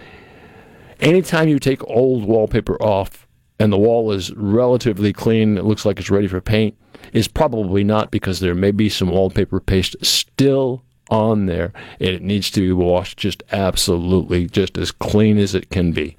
anytime 1.00 1.48
you 1.48 1.60
take 1.60 1.84
old 1.88 2.24
wallpaper 2.26 2.82
off 2.82 3.28
and 3.60 3.72
the 3.74 3.78
wall 3.78 4.12
is 4.12 4.34
relatively 4.36 5.12
clean, 5.14 5.58
it 5.58 5.66
looks 5.66 5.86
like 5.86 6.00
it's 6.00 6.10
ready 6.10 6.28
for 6.28 6.40
paint, 6.42 6.76
is 7.14 7.28
probably 7.28 7.84
not 7.84 8.12
because 8.12 8.40
there 8.40 8.56
may 8.56 8.72
be 8.72 8.90
some 8.90 9.10
wallpaper 9.10 9.60
paste 9.60 9.96
still 10.02 10.84
on 11.10 11.48
there 11.48 11.74
and 12.00 12.10
it 12.10 12.22
needs 12.22 12.52
to 12.52 12.62
be 12.62 12.72
washed 12.72 13.18
just 13.18 13.42
absolutely 13.52 14.46
just 14.46 14.78
as 14.78 14.92
clean 14.92 15.40
as 15.40 15.56
it 15.56 15.72
can 15.72 15.92
be 15.92 16.16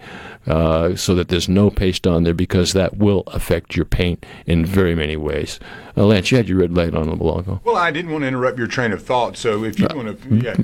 uh, 0.48 0.96
so 0.96 1.14
that 1.14 1.28
there's 1.28 1.48
no 1.48 1.70
paste 1.70 2.08
on 2.08 2.24
there 2.24 2.34
because 2.34 2.72
that 2.72 2.96
will 2.96 3.22
affect 3.28 3.76
your 3.76 3.84
paint 3.84 4.26
in 4.46 4.66
very 4.66 4.96
many 4.96 5.16
ways. 5.16 5.60
Uh, 5.96 6.04
Lance, 6.06 6.32
you 6.32 6.36
had 6.38 6.48
your 6.48 6.58
red 6.58 6.76
light 6.76 6.92
on 6.92 7.06
a 7.06 7.12
little 7.12 7.38
ago. 7.38 7.60
Well, 7.62 7.76
I 7.76 7.92
didn't 7.92 8.10
want 8.10 8.22
to 8.22 8.28
interrupt 8.28 8.58
your 8.58 8.66
train 8.66 8.90
of 8.90 9.00
thought, 9.00 9.36
so 9.36 9.62
if 9.62 9.78
you 9.78 9.86
Uh, 9.86 9.94
want 9.94 10.22
to, 10.22 10.36
yeah. 10.36 10.56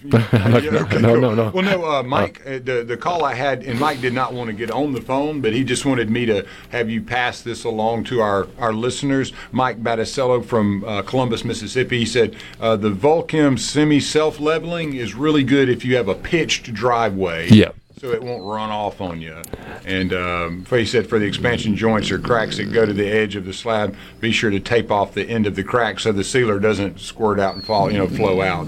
no, 0.04 0.18
no, 1.00 1.16
no, 1.16 1.34
no. 1.34 1.50
Well, 1.50 1.64
no, 1.64 1.84
uh, 1.84 2.02
Mike, 2.02 2.40
uh, 2.46 2.58
the 2.62 2.84
the 2.86 2.96
call 2.96 3.24
I 3.24 3.34
had, 3.34 3.62
and 3.64 3.78
Mike 3.80 4.00
did 4.00 4.12
not 4.12 4.32
want 4.32 4.48
to 4.48 4.52
get 4.52 4.70
on 4.70 4.92
the 4.92 5.00
phone, 5.00 5.40
but 5.40 5.52
he 5.52 5.64
just 5.64 5.84
wanted 5.84 6.08
me 6.10 6.26
to 6.26 6.46
have 6.70 6.88
you 6.88 7.02
pass 7.02 7.42
this 7.42 7.64
along 7.64 8.04
to 8.04 8.20
our, 8.20 8.46
our 8.58 8.72
listeners. 8.72 9.32
Mike 9.50 9.82
Batticello 9.82 10.44
from 10.44 10.84
uh, 10.84 11.02
Columbus, 11.02 11.44
Mississippi, 11.44 11.98
he 11.98 12.06
said 12.06 12.36
uh, 12.60 12.76
the 12.76 12.90
Vulkem 12.90 13.58
semi 13.58 14.00
self 14.00 14.38
leveling 14.38 14.94
is 14.94 15.14
really 15.14 15.44
good 15.44 15.68
if 15.68 15.84
you 15.84 15.96
have 15.96 16.08
a 16.08 16.14
pitched 16.14 16.72
driveway. 16.72 17.48
Yeah. 17.48 17.72
So 18.00 18.12
it 18.12 18.22
won't 18.22 18.44
run 18.44 18.70
off 18.70 19.00
on 19.00 19.20
you. 19.20 19.42
And 19.84 20.12
um, 20.12 20.66
he 20.70 20.86
said 20.86 21.08
for 21.08 21.18
the 21.18 21.26
expansion 21.26 21.76
joints 21.76 22.10
or 22.10 22.18
cracks 22.18 22.58
that 22.58 22.72
go 22.72 22.86
to 22.86 22.92
the 22.92 23.08
edge 23.08 23.36
of 23.36 23.44
the 23.44 23.52
slab, 23.52 23.96
be 24.20 24.30
sure 24.32 24.50
to 24.50 24.60
tape 24.60 24.90
off 24.90 25.14
the 25.14 25.28
end 25.28 25.46
of 25.46 25.56
the 25.56 25.64
crack 25.64 26.00
so 26.00 26.12
the 26.12 26.24
sealer 26.24 26.58
doesn't 26.58 27.00
squirt 27.00 27.40
out 27.40 27.54
and 27.54 27.64
fall, 27.64 27.90
you 27.90 27.98
know, 27.98 28.08
flow 28.08 28.40
out. 28.40 28.66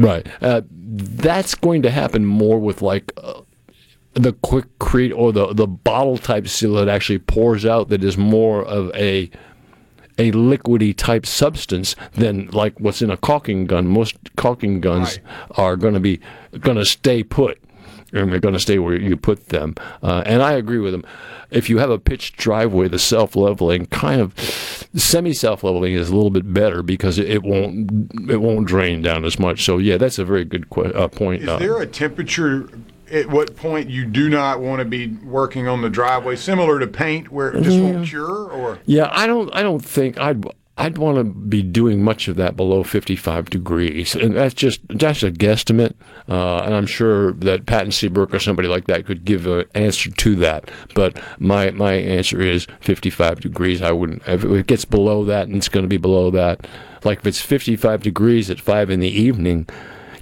Right. 0.00 0.26
Uh, 0.40 0.62
that's 0.68 1.54
going 1.54 1.82
to 1.82 1.90
happen 1.90 2.24
more 2.24 2.58
with 2.58 2.82
like 2.82 3.12
uh, 3.16 3.40
the 4.14 4.32
Quikrete 4.32 5.16
or 5.16 5.32
the 5.32 5.54
the 5.54 5.66
bottle 5.66 6.18
type 6.18 6.46
seal 6.46 6.74
that 6.74 6.88
actually 6.88 7.18
pours 7.18 7.64
out 7.64 7.88
that 7.88 8.04
is 8.04 8.18
more 8.18 8.62
of 8.62 8.94
a 8.94 9.30
a 10.18 10.30
liquidy 10.32 10.94
type 10.94 11.24
substance 11.24 11.96
than 12.12 12.46
like 12.48 12.78
what's 12.78 13.00
in 13.00 13.10
a 13.10 13.16
caulking 13.16 13.66
gun. 13.66 13.86
Most 13.86 14.16
caulking 14.36 14.80
guns 14.80 15.18
are 15.52 15.76
going 15.76 15.94
to 15.94 16.00
be 16.00 16.20
going 16.60 16.76
to 16.76 16.84
stay 16.84 17.22
put. 17.22 17.58
And 18.12 18.30
they're 18.30 18.40
going 18.40 18.54
to 18.54 18.60
stay 18.60 18.78
where 18.78 18.94
you 18.94 19.16
put 19.16 19.48
them. 19.48 19.74
Uh, 20.02 20.22
and 20.26 20.42
I 20.42 20.52
agree 20.52 20.78
with 20.78 20.92
them. 20.92 21.04
If 21.50 21.70
you 21.70 21.78
have 21.78 21.90
a 21.90 21.98
pitched 21.98 22.36
driveway, 22.36 22.88
the 22.88 22.98
self 22.98 23.34
leveling 23.36 23.86
kind 23.86 24.20
of 24.20 24.34
semi 24.94 25.32
self 25.32 25.64
leveling 25.64 25.94
is 25.94 26.08
a 26.10 26.14
little 26.14 26.30
bit 26.30 26.52
better 26.52 26.82
because 26.82 27.18
it, 27.18 27.42
won't 27.42 27.90
it 28.30 28.38
won't 28.40 28.66
drain 28.66 29.02
down 29.02 29.24
as 29.24 29.38
much. 29.38 29.64
So 29.64 29.78
yeah, 29.78 29.96
that's 29.96 30.18
a 30.18 30.24
very 30.24 30.44
good 30.44 30.68
que- 30.70 30.92
uh, 30.92 31.08
point. 31.08 31.42
Is 31.42 31.48
Uh, 31.48 31.58
there 31.58 31.80
a 31.80 31.86
temperature 31.86 32.68
at 33.10 33.28
what 33.28 33.54
point 33.56 33.90
you 33.90 34.06
do 34.06 34.30
not 34.30 34.60
want 34.60 34.78
to 34.80 34.86
be 34.86 35.08
working 35.24 35.68
on 35.68 35.82
the 35.82 35.90
driveway, 35.90 36.34
similar 36.36 36.78
to 36.78 36.86
paint, 36.86 37.30
where 37.30 37.50
it 37.50 37.62
just 37.62 37.78
won't 37.78 38.06
cure? 38.06 38.50
Or 38.50 38.78
Yeah, 38.86 39.08
I 39.12 39.26
don't. 39.26 39.54
I 39.54 39.62
don't 39.62 39.84
think 39.84 40.18
I'd. 40.18 40.44
I'd 40.78 40.96
want 40.96 41.18
to 41.18 41.24
be 41.24 41.62
doing 41.62 42.02
much 42.02 42.28
of 42.28 42.36
that 42.36 42.56
below 42.56 42.82
55 42.82 43.50
degrees, 43.50 44.14
and 44.14 44.34
that's 44.34 44.54
just 44.54 44.80
that's 44.88 45.22
a 45.22 45.30
guesstimate. 45.30 45.92
Uh, 46.28 46.60
and 46.60 46.74
I'm 46.74 46.86
sure 46.86 47.32
that 47.34 47.66
Patton 47.66 47.92
Seabrook 47.92 48.32
or 48.32 48.38
somebody 48.38 48.68
like 48.68 48.86
that 48.86 49.04
could 49.04 49.24
give 49.26 49.46
an 49.46 49.66
answer 49.74 50.10
to 50.10 50.36
that. 50.36 50.70
But 50.94 51.20
my 51.38 51.70
my 51.72 51.92
answer 51.92 52.40
is 52.40 52.66
55 52.80 53.40
degrees. 53.40 53.82
I 53.82 53.92
wouldn't. 53.92 54.22
If 54.26 54.44
it 54.44 54.66
gets 54.66 54.86
below 54.86 55.24
that, 55.26 55.46
and 55.46 55.56
it's 55.56 55.68
going 55.68 55.84
to 55.84 55.88
be 55.88 55.98
below 55.98 56.30
that, 56.30 56.66
like 57.04 57.18
if 57.18 57.26
it's 57.26 57.40
55 57.40 58.02
degrees 58.02 58.48
at 58.48 58.60
five 58.60 58.88
in 58.88 59.00
the 59.00 59.08
evening, 59.08 59.68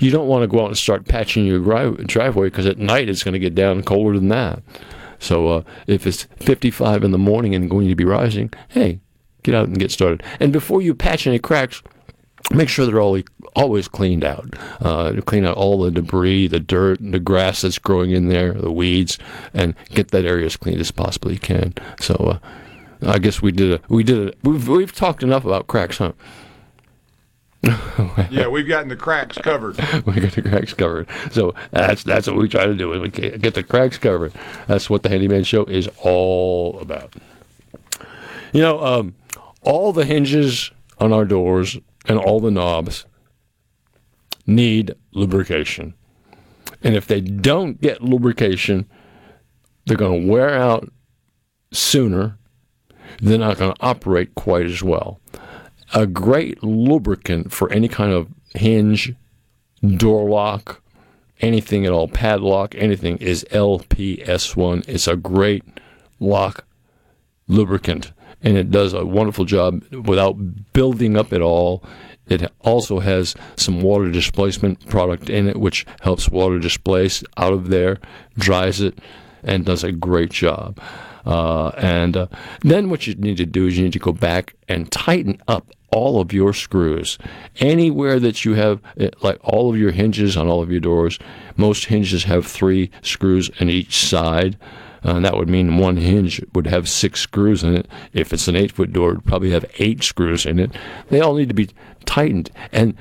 you 0.01 0.11
don't 0.11 0.27
want 0.27 0.43
to 0.43 0.49
go 0.49 0.63
out 0.63 0.69
and 0.69 0.79
start 0.79 1.07
patching 1.07 1.47
your 1.47 1.61
dri- 1.61 2.05
driveway 2.07 2.49
because 2.49 2.67
at 2.67 2.79
night 2.79 3.09
it's 3.09 3.23
going 3.23 3.35
to 3.35 3.39
get 3.39 3.55
down 3.55 3.85
colder 3.85 4.19
than 4.19 4.29
that. 4.29 4.63
So 5.21 5.49
uh, 5.49 5.63
if 5.87 6.07
it's 6.07 6.25
55 6.39 7.05
in 7.05 7.11
the 7.13 7.19
morning 7.19 7.55
and 7.55 7.71
going 7.71 7.89
to 7.89 7.95
be 7.95 8.05
rising, 8.05 8.53
hey, 8.69 9.01
get 9.43 9.55
out 9.55 9.69
and 9.69 9.79
get 9.79 9.91
started. 9.91 10.23
And 10.39 10.53
before 10.53 10.83
you 10.83 10.95
patch 10.95 11.27
any 11.27 11.39
cracks, 11.39 11.83
make 12.51 12.69
sure 12.69 12.87
they're 12.87 13.01
all 13.01 13.19
always 13.55 13.89
cleaned 13.89 14.25
out. 14.25 14.55
Uh, 14.81 15.21
clean 15.25 15.45
out 15.45 15.57
all 15.57 15.81
the 15.81 15.91
debris, 15.91 16.47
the 16.49 16.61
dirt, 16.61 16.99
the 17.01 17.21
grass 17.21 17.63
that's 17.63 17.79
growing 17.79 18.11
in 18.11 18.29
there, 18.29 18.53
the 18.53 18.73
weeds, 18.73 19.19
and 19.55 19.75
get 19.91 20.09
that 20.09 20.25
area 20.25 20.47
as 20.47 20.57
clean 20.57 20.79
as 20.79 20.91
possibly 20.91 21.35
you 21.35 21.41
can. 21.41 21.75
So 22.01 22.15
uh, 22.15 22.39
I 23.07 23.19
guess 23.19 23.43
we 23.43 23.53
did 23.53 23.73
a 23.73 23.81
we 23.89 24.05
did 24.05 24.29
a 24.29 24.35
we've 24.43 24.69
we've 24.69 24.95
talked 24.95 25.23
enough 25.23 25.45
about 25.45 25.67
cracks, 25.67 25.99
huh? 25.99 26.13
yeah, 28.31 28.49
we've 28.49 28.67
gotten 28.67 28.89
the 28.89 28.97
cracks 28.97 29.37
covered. 29.37 29.77
we 30.07 30.15
got 30.15 30.33
the 30.33 30.43
cracks 30.43 30.73
covered. 30.73 31.09
So 31.31 31.55
that's 31.73 32.03
that's 32.05 32.27
what 32.27 32.37
we 32.37 32.49
try 32.49 32.67
to 32.67 32.75
do. 32.75 32.89
We 32.89 33.09
get 33.09 33.55
the 33.55 33.63
cracks 33.63 33.99
covered. 33.99 34.33
That's 34.67 34.89
what 34.89 35.03
the 35.03 35.09
Handyman 35.11 35.45
Show 35.45 35.65
is 35.65 35.89
all 36.03 36.79
about. 36.81 37.15
You 38.53 38.63
know, 38.63 38.85
um, 38.85 39.15
all 39.63 39.93
the 39.93 40.05
hinges 40.05 40.71
on 40.99 41.13
our 41.13 41.25
doors 41.25 41.79
and 42.07 42.19
all 42.19 42.41
the 42.41 42.51
knobs 42.51 43.07
need 44.47 44.95
lubrication, 45.13 45.95
and 46.83 46.97
if 46.97 47.07
they 47.07 47.21
don't 47.21 47.81
get 47.81 48.03
lubrication, 48.03 48.89
they're 49.87 49.97
going 49.97 50.23
to 50.23 50.29
wear 50.33 50.51
out 50.51 50.91
sooner. 51.73 52.37
They're 53.21 53.39
not 53.39 53.59
going 53.59 53.75
to 53.75 53.83
operate 53.83 54.35
quite 54.35 54.67
as 54.67 54.83
well 54.83 55.21
a 55.93 56.07
great 56.07 56.63
lubricant 56.63 57.53
for 57.53 57.71
any 57.73 57.89
kind 57.89 58.13
of 58.13 58.29
hinge, 58.55 59.13
door 59.97 60.29
lock, 60.29 60.83
anything 61.41 61.85
at 61.87 61.93
all, 61.93 62.09
padlock, 62.09 62.75
anything 62.77 63.17
is 63.19 63.45
LPS1. 63.51 64.89
It's 64.89 65.09
a 65.09 65.17
great 65.17 65.65
lock 66.19 66.65
lubricant, 67.49 68.13
and 68.43 68.57
it 68.57 68.71
does 68.71 68.93
a 68.93 69.05
wonderful 69.05 69.45
job 69.45 69.83
without 70.07 70.35
building 70.73 71.17
up 71.17 71.33
at 71.33 71.43
all. 71.43 71.83
It 72.29 72.51
also 72.61 73.01
has 73.01 73.35
some 73.57 73.81
water 73.83 74.11
displacement 74.11 74.87
product 74.89 75.29
in 75.29 75.49
it, 75.49 75.59
which 75.59 75.85
helps 76.01 76.29
water 76.29 76.59
displace 76.59 77.25
out 77.37 77.53
of 77.53 77.69
there, 77.69 77.99
dries 78.39 78.81
it, 78.81 78.99
and 79.43 79.65
does 79.65 79.83
a 79.83 79.93
great 79.93 80.31
job. 80.31 80.81
Uh, 81.27 81.69
and 81.77 82.17
uh, 82.17 82.27
then 82.63 82.89
what 82.89 83.07
you 83.07 83.15
need 83.17 83.37
to 83.37 83.47
do 83.47 83.67
is 83.67 83.77
you 83.77 83.85
need 83.85 83.93
to 83.93 83.99
go 83.99 84.13
back 84.13 84.55
and 84.69 84.91
tighten 84.91 85.41
up 85.49 85.71
all 85.93 86.21
of 86.21 86.33
your 86.33 86.53
screws. 86.53 87.19
Anywhere 87.57 88.21
that 88.21 88.45
you 88.45 88.55
have, 88.55 88.81
eh, 88.97 89.11
like 89.23 89.39
all 89.43 89.71
of 89.71 89.79
your 89.79 89.91
hinges 89.91 90.37
on 90.37 90.49
all 90.49 90.63
of 90.63 90.71
your 90.71 90.81
doors, 90.81 91.19
most 91.57 91.87
hinges 91.87 92.25
have 92.25 92.47
three 92.47 92.91
screws 93.03 93.51
in 93.59 93.69
each 93.69 94.07
side. 94.07 94.57
Uh, 95.05 95.17
and 95.17 95.25
that 95.25 95.37
would 95.37 95.49
mean 95.49 95.79
one 95.79 95.97
hinge 95.97 96.43
would 96.55 96.67
have 96.67 96.89
six 96.89 97.21
screws 97.21 97.65
in 97.65 97.77
it. 97.77 97.89
If 98.13 98.33
it's 98.33 98.49
an 98.49 98.57
eight 98.57 98.73
foot 98.73 98.93
door, 98.93 99.11
it 99.11 99.15
would 99.17 99.27
probably 99.27 99.51
have 99.51 99.65
eight 99.79 100.03
screws 100.03 100.47
in 100.47 100.59
it. 100.59 100.71
They 101.09 101.21
all 101.21 101.35
need 101.35 101.49
to 101.49 101.55
be 101.55 101.71
tightened. 102.05 102.51
And 102.73 102.95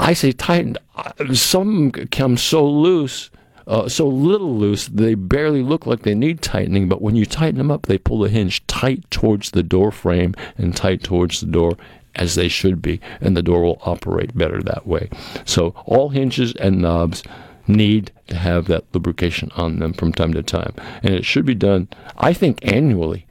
I 0.00 0.12
say 0.12 0.32
tightened. 0.32 0.78
Uh, 0.96 1.34
some 1.34 1.90
come 1.90 2.36
so 2.36 2.68
loose, 2.68 3.30
uh, 3.66 3.88
so 3.88 4.06
little 4.06 4.56
loose, 4.56 4.86
they 4.88 5.14
barely 5.14 5.62
look 5.62 5.86
like 5.86 6.02
they 6.02 6.14
need 6.14 6.42
tightening. 6.42 6.88
But 6.88 7.02
when 7.02 7.16
you 7.16 7.26
tighten 7.26 7.58
them 7.58 7.70
up, 7.70 7.86
they 7.86 7.98
pull 7.98 8.18
the 8.18 8.28
hinge 8.28 8.66
tight 8.66 9.10
towards 9.10 9.52
the 9.52 9.62
door 9.62 9.92
frame 9.92 10.34
and 10.58 10.76
tight 10.76 11.02
towards 11.02 11.40
the 11.40 11.46
door 11.46 11.76
as 12.16 12.34
they 12.34 12.48
should 12.48 12.82
be. 12.82 13.00
And 13.20 13.36
the 13.36 13.42
door 13.42 13.62
will 13.62 13.80
operate 13.82 14.36
better 14.36 14.62
that 14.62 14.86
way. 14.86 15.08
So 15.44 15.74
all 15.86 16.10
hinges 16.10 16.54
and 16.56 16.80
knobs 16.80 17.22
need 17.66 18.12
to 18.28 18.36
have 18.36 18.66
that 18.66 18.84
lubrication 18.92 19.50
on 19.56 19.78
them 19.78 19.92
from 19.92 20.12
time 20.12 20.32
to 20.34 20.42
time. 20.42 20.74
And 21.02 21.14
it 21.14 21.24
should 21.24 21.46
be 21.46 21.54
done, 21.54 21.88
I 22.16 22.32
think, 22.32 22.58
annually. 22.62 23.26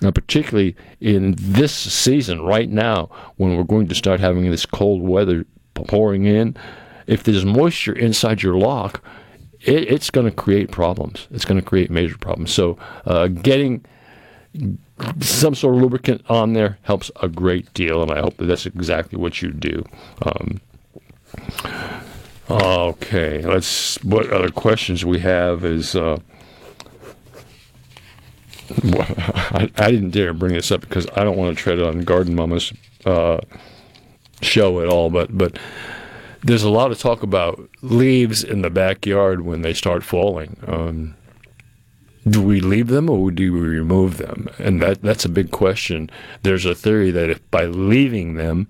Now, 0.00 0.10
particularly 0.10 0.76
in 1.00 1.34
this 1.38 1.74
season, 1.74 2.42
right 2.42 2.70
now, 2.70 3.10
when 3.36 3.56
we're 3.56 3.64
going 3.64 3.88
to 3.88 3.94
start 3.94 4.20
having 4.20 4.48
this 4.50 4.66
cold 4.66 5.02
weather 5.02 5.44
pouring 5.74 6.24
in, 6.24 6.56
if 7.06 7.22
there's 7.22 7.44
moisture 7.44 7.94
inside 7.94 8.42
your 8.42 8.56
lock, 8.56 9.02
it, 9.60 9.90
it's 9.90 10.10
going 10.10 10.26
to 10.28 10.34
create 10.34 10.70
problems. 10.70 11.26
It's 11.30 11.44
going 11.44 11.60
to 11.60 11.66
create 11.66 11.90
major 11.90 12.18
problems. 12.18 12.52
So, 12.52 12.78
uh, 13.06 13.26
getting 13.28 13.84
some 15.20 15.54
sort 15.54 15.74
of 15.74 15.82
lubricant 15.82 16.22
on 16.28 16.52
there 16.52 16.78
helps 16.82 17.10
a 17.22 17.28
great 17.28 17.72
deal, 17.74 18.02
and 18.02 18.10
I 18.10 18.20
hope 18.20 18.36
that 18.36 18.46
that's 18.46 18.66
exactly 18.66 19.18
what 19.18 19.42
you 19.42 19.50
do. 19.50 19.84
Um, 20.22 20.60
Okay, 22.50 23.42
let's. 23.42 24.02
What 24.02 24.30
other 24.32 24.48
questions 24.48 25.04
we 25.04 25.20
have 25.20 25.64
is. 25.64 25.94
Uh, 25.94 26.18
I, 28.82 29.70
I, 29.76 29.90
didn't 29.90 30.10
dare 30.10 30.32
bring 30.34 30.54
this 30.54 30.70
up 30.70 30.82
because 30.82 31.06
I 31.16 31.24
don't 31.24 31.36
want 31.36 31.56
to 31.56 31.62
tread 31.62 31.80
on 31.80 32.00
Garden 32.00 32.34
Mama's 32.34 32.72
uh, 33.04 33.38
show 34.40 34.80
at 34.80 34.88
all, 34.88 35.10
but 35.10 35.36
but 35.36 35.58
there's 36.42 36.62
a 36.62 36.70
lot 36.70 36.90
of 36.90 36.98
talk 36.98 37.22
about 37.22 37.68
leaves 37.82 38.44
in 38.44 38.62
the 38.62 38.70
backyard 38.70 39.42
when 39.42 39.62
they 39.62 39.74
start 39.74 40.02
falling. 40.02 40.56
Um, 40.66 41.16
do 42.28 42.42
we 42.42 42.60
leave 42.60 42.88
them 42.88 43.08
or 43.08 43.30
do 43.30 43.52
we 43.52 43.60
remove 43.60 44.18
them? 44.18 44.48
And 44.58 44.82
that 44.82 45.02
that's 45.02 45.24
a 45.24 45.30
big 45.30 45.50
question. 45.50 46.10
There's 46.42 46.64
a 46.64 46.74
theory 46.74 47.10
that 47.10 47.30
if 47.30 47.50
by 47.50 47.66
leaving 47.66 48.34
them, 48.34 48.68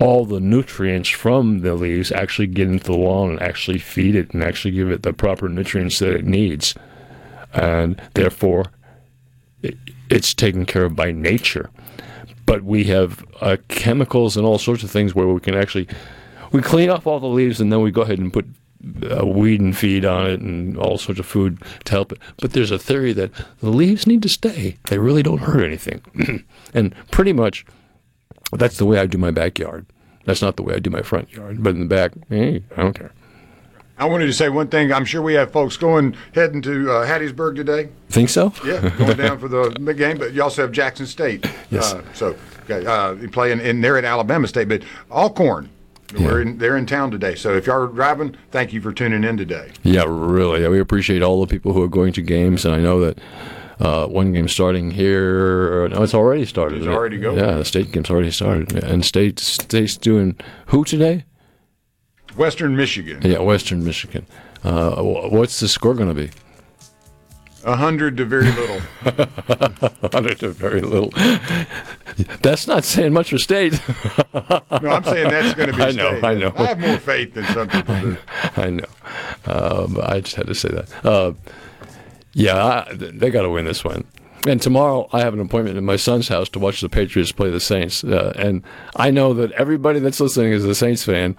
all 0.00 0.24
the 0.24 0.40
nutrients 0.40 1.10
from 1.10 1.60
the 1.60 1.74
leaves 1.74 2.10
actually 2.10 2.46
get 2.46 2.68
into 2.68 2.84
the 2.84 2.96
lawn 2.96 3.30
and 3.30 3.42
actually 3.42 3.78
feed 3.78 4.16
it 4.16 4.32
and 4.32 4.42
actually 4.42 4.72
give 4.72 4.90
it 4.90 5.02
the 5.02 5.12
proper 5.12 5.48
nutrients 5.48 5.98
that 5.98 6.14
it 6.14 6.24
needs. 6.24 6.74
And 7.52 8.00
therefore, 8.14 8.64
it, 9.62 9.76
it's 10.08 10.32
taken 10.32 10.64
care 10.64 10.86
of 10.86 10.96
by 10.96 11.12
nature. 11.12 11.70
But 12.46 12.62
we 12.64 12.84
have 12.84 13.24
uh, 13.40 13.58
chemicals 13.68 14.36
and 14.36 14.46
all 14.46 14.58
sorts 14.58 14.82
of 14.82 14.90
things 14.90 15.14
where 15.14 15.28
we 15.28 15.40
can 15.40 15.54
actually 15.54 15.86
we 16.50 16.62
clean 16.62 16.90
off 16.90 17.06
all 17.06 17.20
the 17.20 17.26
leaves 17.26 17.60
and 17.60 17.72
then 17.72 17.80
we 17.80 17.92
go 17.92 18.02
ahead 18.02 18.18
and 18.18 18.32
put 18.32 18.46
uh, 19.18 19.26
weed 19.26 19.60
and 19.60 19.76
feed 19.76 20.04
on 20.04 20.26
it 20.26 20.40
and 20.40 20.76
all 20.78 20.96
sorts 20.98 21.20
of 21.20 21.26
food 21.26 21.62
to 21.84 21.92
help 21.92 22.12
it. 22.12 22.18
But 22.38 22.52
there's 22.52 22.70
a 22.70 22.78
theory 22.78 23.12
that 23.12 23.30
the 23.60 23.70
leaves 23.70 24.06
need 24.06 24.22
to 24.22 24.28
stay. 24.28 24.78
They 24.86 24.98
really 24.98 25.22
don't 25.22 25.42
hurt 25.42 25.62
anything. 25.62 26.44
and 26.74 26.94
pretty 27.10 27.32
much 27.32 27.66
that's 28.58 28.78
the 28.78 28.86
way 28.86 28.98
I 28.98 29.06
do 29.06 29.18
my 29.18 29.30
backyard. 29.30 29.86
That's 30.24 30.42
not 30.42 30.56
the 30.56 30.62
way 30.62 30.74
I 30.74 30.78
do 30.78 30.90
my 30.90 31.02
front 31.02 31.32
yard. 31.32 31.62
But 31.62 31.74
in 31.74 31.80
the 31.80 31.86
back, 31.86 32.12
hey, 32.28 32.62
I 32.76 32.82
don't 32.82 32.92
care. 32.92 33.12
I 33.98 34.06
wanted 34.06 34.26
to 34.26 34.32
say 34.32 34.48
one 34.48 34.68
thing. 34.68 34.92
I'm 34.92 35.04
sure 35.04 35.20
we 35.20 35.34
have 35.34 35.52
folks 35.52 35.76
going 35.76 36.16
heading 36.34 36.62
to 36.62 36.90
uh, 36.90 37.06
Hattiesburg 37.06 37.56
today. 37.56 37.90
Think 38.08 38.30
so? 38.30 38.52
Yeah, 38.64 38.88
going 38.96 39.18
down 39.18 39.38
for 39.38 39.48
the 39.48 39.94
game. 39.96 40.16
But 40.16 40.32
you 40.32 40.42
also 40.42 40.62
have 40.62 40.72
Jackson 40.72 41.06
State. 41.06 41.46
Yes. 41.70 41.92
Uh, 41.92 42.02
so 42.14 42.34
okay, 42.64 42.86
uh, 42.86 43.16
playing 43.30 43.60
in 43.60 43.82
there 43.82 43.98
at 43.98 44.04
Alabama 44.04 44.48
State, 44.48 44.68
but 44.68 44.82
Alcorn. 45.10 45.68
Yeah. 46.16 46.26
We're 46.26 46.42
in, 46.42 46.58
they're 46.58 46.76
in 46.76 46.86
town 46.86 47.10
today. 47.10 47.34
So 47.36 47.54
if 47.54 47.66
y'all 47.66 47.82
are 47.82 47.86
driving, 47.86 48.34
thank 48.50 48.72
you 48.72 48.80
for 48.80 48.92
tuning 48.92 49.22
in 49.22 49.36
today. 49.36 49.70
Yeah, 49.84 50.04
really. 50.08 50.66
We 50.66 50.80
appreciate 50.80 51.22
all 51.22 51.40
the 51.40 51.46
people 51.46 51.72
who 51.72 51.82
are 51.82 51.88
going 51.88 52.12
to 52.14 52.22
games, 52.22 52.64
and 52.64 52.74
I 52.74 52.80
know 52.80 52.98
that 53.00 53.18
uh, 53.80 54.06
one 54.06 54.32
game 54.32 54.48
starting 54.48 54.90
here. 54.90 55.88
No, 55.88 56.02
it's 56.02 56.14
already 56.14 56.44
started. 56.44 56.78
It's 56.78 56.86
already 56.86 57.18
going. 57.18 57.38
Yeah, 57.38 57.56
the 57.56 57.64
state 57.64 57.90
game's 57.92 58.10
already 58.10 58.30
started. 58.30 58.72
And 58.84 59.04
state 59.04 59.38
state's 59.38 59.96
doing 59.96 60.36
who 60.66 60.84
today? 60.84 61.24
Western 62.36 62.76
Michigan. 62.76 63.20
Yeah, 63.22 63.40
Western 63.40 63.84
Michigan. 63.84 64.26
Uh, 64.62 65.02
what's 65.02 65.60
the 65.60 65.68
score 65.68 65.94
going 65.94 66.08
to 66.08 66.14
be? 66.14 66.30
A 67.64 67.76
hundred 67.76 68.16
to 68.16 68.24
very 68.24 68.50
little. 68.52 68.80
A 69.04 70.10
hundred 70.12 70.38
to 70.40 70.48
very 70.48 70.80
little. 70.80 71.10
That's 72.40 72.66
not 72.66 72.84
saying 72.84 73.12
much 73.12 73.30
for 73.30 73.38
state. 73.38 73.72
no, 74.32 74.62
I'm 74.70 75.04
saying 75.04 75.28
that's 75.28 75.54
going 75.54 75.70
to 75.70 75.76
be. 75.76 75.82
I 75.82 75.90
know. 75.90 76.18
State. 76.18 76.24
I 76.24 76.34
know. 76.34 76.52
I 76.56 76.66
have 76.66 76.78
more 76.78 76.96
faith 76.96 77.34
than 77.34 77.44
some 77.46 77.68
people 77.68 78.00
do. 78.00 78.16
I 78.56 78.70
know. 78.70 78.84
Um, 79.46 79.98
I 80.02 80.20
just 80.20 80.36
had 80.36 80.46
to 80.46 80.54
say 80.54 80.70
that. 80.70 81.04
Uh, 81.04 81.32
yeah, 82.32 82.84
I, 82.88 82.94
they 82.94 83.30
got 83.30 83.42
to 83.42 83.50
win 83.50 83.64
this 83.64 83.84
one. 83.84 84.04
And 84.48 84.60
tomorrow 84.60 85.08
I 85.12 85.20
have 85.20 85.34
an 85.34 85.40
appointment 85.40 85.76
in 85.76 85.84
my 85.84 85.96
son's 85.96 86.28
house 86.28 86.48
to 86.50 86.58
watch 86.58 86.80
the 86.80 86.88
Patriots 86.88 87.30
play 87.30 87.50
the 87.50 87.60
Saints. 87.60 88.02
Uh, 88.02 88.32
and 88.36 88.62
I 88.96 89.10
know 89.10 89.34
that 89.34 89.52
everybody 89.52 90.00
that's 90.00 90.18
listening 90.18 90.52
is 90.52 90.64
a 90.64 90.74
Saints 90.74 91.04
fan. 91.04 91.36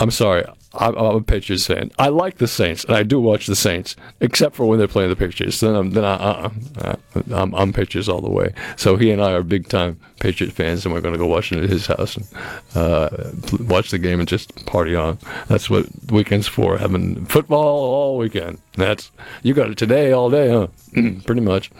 I'm 0.00 0.10
sorry. 0.10 0.44
I'm, 0.74 0.96
I'm, 0.96 1.16
a 1.16 1.20
Patriots 1.20 1.66
fan. 1.66 1.90
I 1.98 2.08
like 2.08 2.38
the 2.38 2.48
Saints, 2.48 2.84
and 2.84 2.96
I 2.96 3.02
do 3.02 3.20
watch 3.20 3.46
the 3.46 3.56
Saints, 3.56 3.94
except 4.20 4.54
for 4.54 4.66
when 4.66 4.78
they're 4.78 4.88
playing 4.88 5.10
the 5.10 5.16
Patriots. 5.16 5.60
Then 5.60 5.74
I'm 5.74 5.90
then 5.90 6.04
I, 6.04 6.14
uh, 6.14 6.50
uh, 6.78 6.96
I'm, 7.32 7.54
I'm 7.54 7.72
Patriots 7.72 8.08
all 8.08 8.20
the 8.20 8.30
way. 8.30 8.54
So 8.76 8.96
he 8.96 9.10
and 9.10 9.22
I 9.22 9.32
are 9.32 9.42
big 9.42 9.68
time 9.68 10.00
Patriot 10.20 10.52
fans, 10.52 10.84
and 10.84 10.94
we're 10.94 11.00
going 11.00 11.14
to 11.14 11.18
go 11.18 11.26
watch 11.26 11.52
it 11.52 11.62
at 11.62 11.68
his 11.68 11.86
house 11.86 12.16
and 12.16 12.26
uh, 12.74 13.08
watch 13.60 13.90
the 13.90 13.98
game 13.98 14.20
and 14.20 14.28
just 14.28 14.64
party 14.66 14.94
on. 14.94 15.18
That's 15.48 15.68
what 15.68 15.86
weekends 16.10 16.48
for. 16.48 16.78
Having 16.78 17.26
football 17.26 17.64
all 17.64 18.16
weekend. 18.16 18.58
That's 18.76 19.10
you 19.42 19.54
got 19.54 19.70
it 19.70 19.78
today 19.78 20.12
all 20.12 20.30
day, 20.30 20.50
huh? 20.50 20.68
Pretty 21.26 21.42
much. 21.42 21.70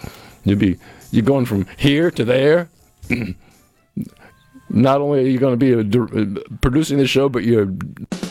You'd 0.45 0.59
be 0.59 0.79
you're 1.11 1.25
going 1.25 1.47
from 1.47 1.67
here 1.77 2.11
to 2.11 2.25
there. 2.25 2.69
not 4.73 5.01
only 5.01 5.21
are 5.21 5.29
you 5.29 5.39
going 5.39 5.59
to 5.59 5.59
be 5.59 5.75
uh, 5.75 6.57
producing 6.61 6.99
the 6.99 7.07
show, 7.07 7.29
but 7.29 7.45
you're. 7.45 7.67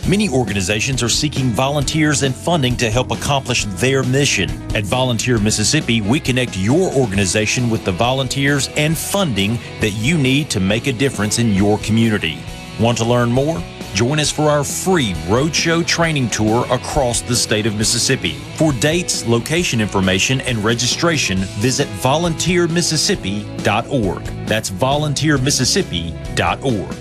Many 0.09 0.27
organizations 0.29 1.03
are 1.03 1.09
seeking 1.09 1.49
volunteers 1.49 2.23
and 2.23 2.33
funding 2.33 2.75
to 2.77 2.89
help 2.89 3.11
accomplish 3.11 3.65
their 3.65 4.03
mission. 4.03 4.49
At 4.75 4.83
Volunteer 4.83 5.37
Mississippi, 5.37 6.01
we 6.01 6.19
connect 6.19 6.57
your 6.57 6.91
organization 6.93 7.69
with 7.69 7.85
the 7.85 7.91
volunteers 7.91 8.69
and 8.75 8.97
funding 8.97 9.59
that 9.79 9.91
you 9.91 10.17
need 10.17 10.49
to 10.49 10.59
make 10.59 10.87
a 10.87 10.93
difference 10.93 11.37
in 11.37 11.53
your 11.53 11.77
community. 11.79 12.39
Want 12.79 12.97
to 12.97 13.05
learn 13.05 13.31
more? 13.31 13.61
Join 13.93 14.19
us 14.19 14.31
for 14.31 14.43
our 14.43 14.63
free 14.63 15.11
roadshow 15.27 15.85
training 15.85 16.29
tour 16.29 16.65
across 16.71 17.19
the 17.21 17.35
state 17.35 17.65
of 17.65 17.75
Mississippi. 17.75 18.35
For 18.55 18.71
dates, 18.73 19.27
location 19.27 19.81
information, 19.81 20.41
and 20.41 20.63
registration, 20.63 21.39
visit 21.59 21.87
volunteermississippi.org. 21.99 24.23
That's 24.47 24.69
volunteermississippi.org. 24.69 26.95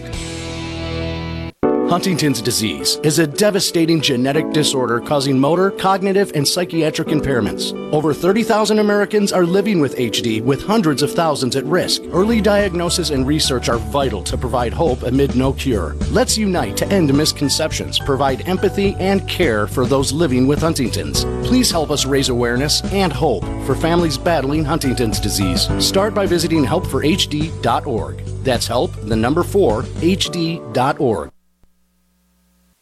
Huntington's 1.90 2.40
disease 2.40 3.00
is 3.02 3.18
a 3.18 3.26
devastating 3.26 4.00
genetic 4.00 4.48
disorder 4.52 5.00
causing 5.00 5.36
motor, 5.36 5.72
cognitive, 5.72 6.30
and 6.36 6.46
psychiatric 6.46 7.08
impairments. 7.08 7.72
Over 7.92 8.14
30,000 8.14 8.78
Americans 8.78 9.32
are 9.32 9.44
living 9.44 9.80
with 9.80 9.96
HD, 9.96 10.40
with 10.40 10.62
hundreds 10.62 11.02
of 11.02 11.10
thousands 11.10 11.56
at 11.56 11.64
risk. 11.64 12.02
Early 12.12 12.40
diagnosis 12.40 13.10
and 13.10 13.26
research 13.26 13.68
are 13.68 13.78
vital 13.78 14.22
to 14.22 14.38
provide 14.38 14.72
hope 14.72 15.02
amid 15.02 15.34
no 15.34 15.52
cure. 15.52 15.96
Let's 16.12 16.38
unite 16.38 16.76
to 16.76 16.86
end 16.92 17.12
misconceptions, 17.12 17.98
provide 17.98 18.48
empathy 18.48 18.94
and 19.00 19.28
care 19.28 19.66
for 19.66 19.84
those 19.84 20.12
living 20.12 20.46
with 20.46 20.60
Huntington's. 20.60 21.24
Please 21.44 21.72
help 21.72 21.90
us 21.90 22.06
raise 22.06 22.28
awareness 22.28 22.84
and 22.92 23.12
hope 23.12 23.42
for 23.66 23.74
families 23.74 24.16
battling 24.16 24.64
Huntington's 24.64 25.18
disease. 25.18 25.66
Start 25.84 26.14
by 26.14 26.24
visiting 26.24 26.64
helpforhd.org. 26.64 28.18
That's 28.44 28.68
help, 28.68 28.92
the 28.92 29.16
number 29.16 29.42
4, 29.42 29.82
hd.org. 29.82 31.32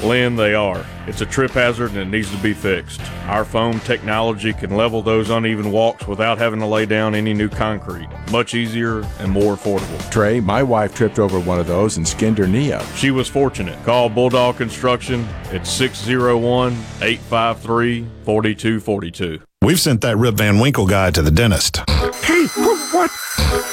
Lynn, 0.00 0.36
they 0.36 0.54
are. 0.54 0.84
It's 1.06 1.20
a 1.20 1.26
trip 1.26 1.52
hazard 1.52 1.90
and 1.90 1.98
it 1.98 2.08
needs 2.08 2.30
to 2.30 2.42
be 2.42 2.52
fixed. 2.54 3.00
Our 3.26 3.44
foam 3.44 3.78
technology 3.80 4.52
can 4.52 4.76
level 4.76 5.02
those 5.02 5.30
uneven 5.30 5.70
walks 5.70 6.06
without 6.06 6.38
having 6.38 6.60
to 6.60 6.66
lay 6.66 6.86
down 6.86 7.14
any 7.14 7.32
new 7.34 7.48
concrete. 7.48 8.08
Much 8.30 8.54
easier 8.54 9.02
and 9.20 9.30
more 9.30 9.56
affordable. 9.56 10.10
Trey, 10.10 10.40
my 10.40 10.62
wife 10.62 10.94
tripped 10.94 11.18
over 11.18 11.38
one 11.38 11.60
of 11.60 11.66
those 11.66 11.96
and 11.96 12.06
skinned 12.06 12.38
her 12.38 12.46
knee 12.46 12.72
up. 12.72 12.84
She 12.96 13.10
was 13.10 13.28
fortunate. 13.28 13.82
Call 13.84 14.08
Bulldog 14.08 14.56
Construction 14.56 15.24
at 15.52 15.66
601 15.66 16.72
853 17.00 18.06
4242. 18.24 19.40
We've 19.62 19.78
sent 19.78 20.00
that 20.00 20.16
Rip 20.16 20.34
Van 20.34 20.58
Winkle 20.58 20.86
guy 20.86 21.10
to 21.12 21.22
the 21.22 21.30
dentist. 21.30 21.76
Hey, 22.24 22.46
what? 22.92 23.10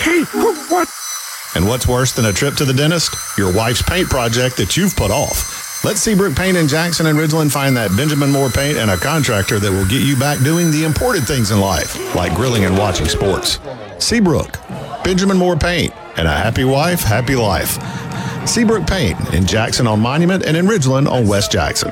Hey, 0.01 0.23
what? 0.69 0.87
And 1.55 1.67
what's 1.67 1.87
worse 1.87 2.11
than 2.11 2.25
a 2.25 2.33
trip 2.33 2.53
to 2.55 2.65
the 2.65 2.73
dentist? 2.73 3.15
Your 3.37 3.51
wife's 3.51 3.81
paint 3.81 4.07
project 4.07 4.57
that 4.57 4.77
you've 4.77 4.95
put 4.95 5.09
off. 5.09 5.68
Let 5.85 5.97
Seabrook 5.97 6.35
Paint 6.35 6.57
in 6.57 6.67
Jackson 6.67 7.05
and 7.05 7.17
Ridgeland 7.17 7.51
find 7.51 7.77
that 7.77 7.95
Benjamin 7.95 8.31
Moore 8.31 8.49
paint 8.49 8.77
and 8.77 8.91
a 8.91 8.97
contractor 8.97 9.59
that 9.59 9.71
will 9.71 9.87
get 9.87 10.01
you 10.01 10.17
back 10.17 10.37
doing 10.43 10.71
the 10.71 10.83
important 10.83 11.25
things 11.25 11.51
in 11.51 11.61
life, 11.61 11.95
like 12.13 12.35
grilling 12.35 12.65
and 12.65 12.77
watching 12.77 13.07
sports. 13.07 13.59
Seabrook, 13.97 14.59
Benjamin 15.05 15.37
Moore 15.37 15.55
Paint, 15.55 15.93
and 16.17 16.27
a 16.27 16.31
happy 16.31 16.65
wife, 16.65 17.01
happy 17.01 17.37
life. 17.37 17.77
Seabrook 18.45 18.87
Paint 18.87 19.33
in 19.33 19.45
Jackson 19.45 19.87
on 19.87 20.01
Monument 20.01 20.43
and 20.43 20.57
in 20.57 20.65
Ridgeland 20.65 21.09
on 21.09 21.25
West 21.27 21.49
Jackson. 21.49 21.91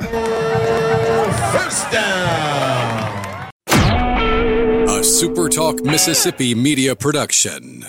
First 1.50 1.90
down. 1.90 3.50
A 3.68 5.00
SuperTalk 5.00 5.82
Mississippi 5.82 6.54
media 6.54 6.94
production. 6.94 7.86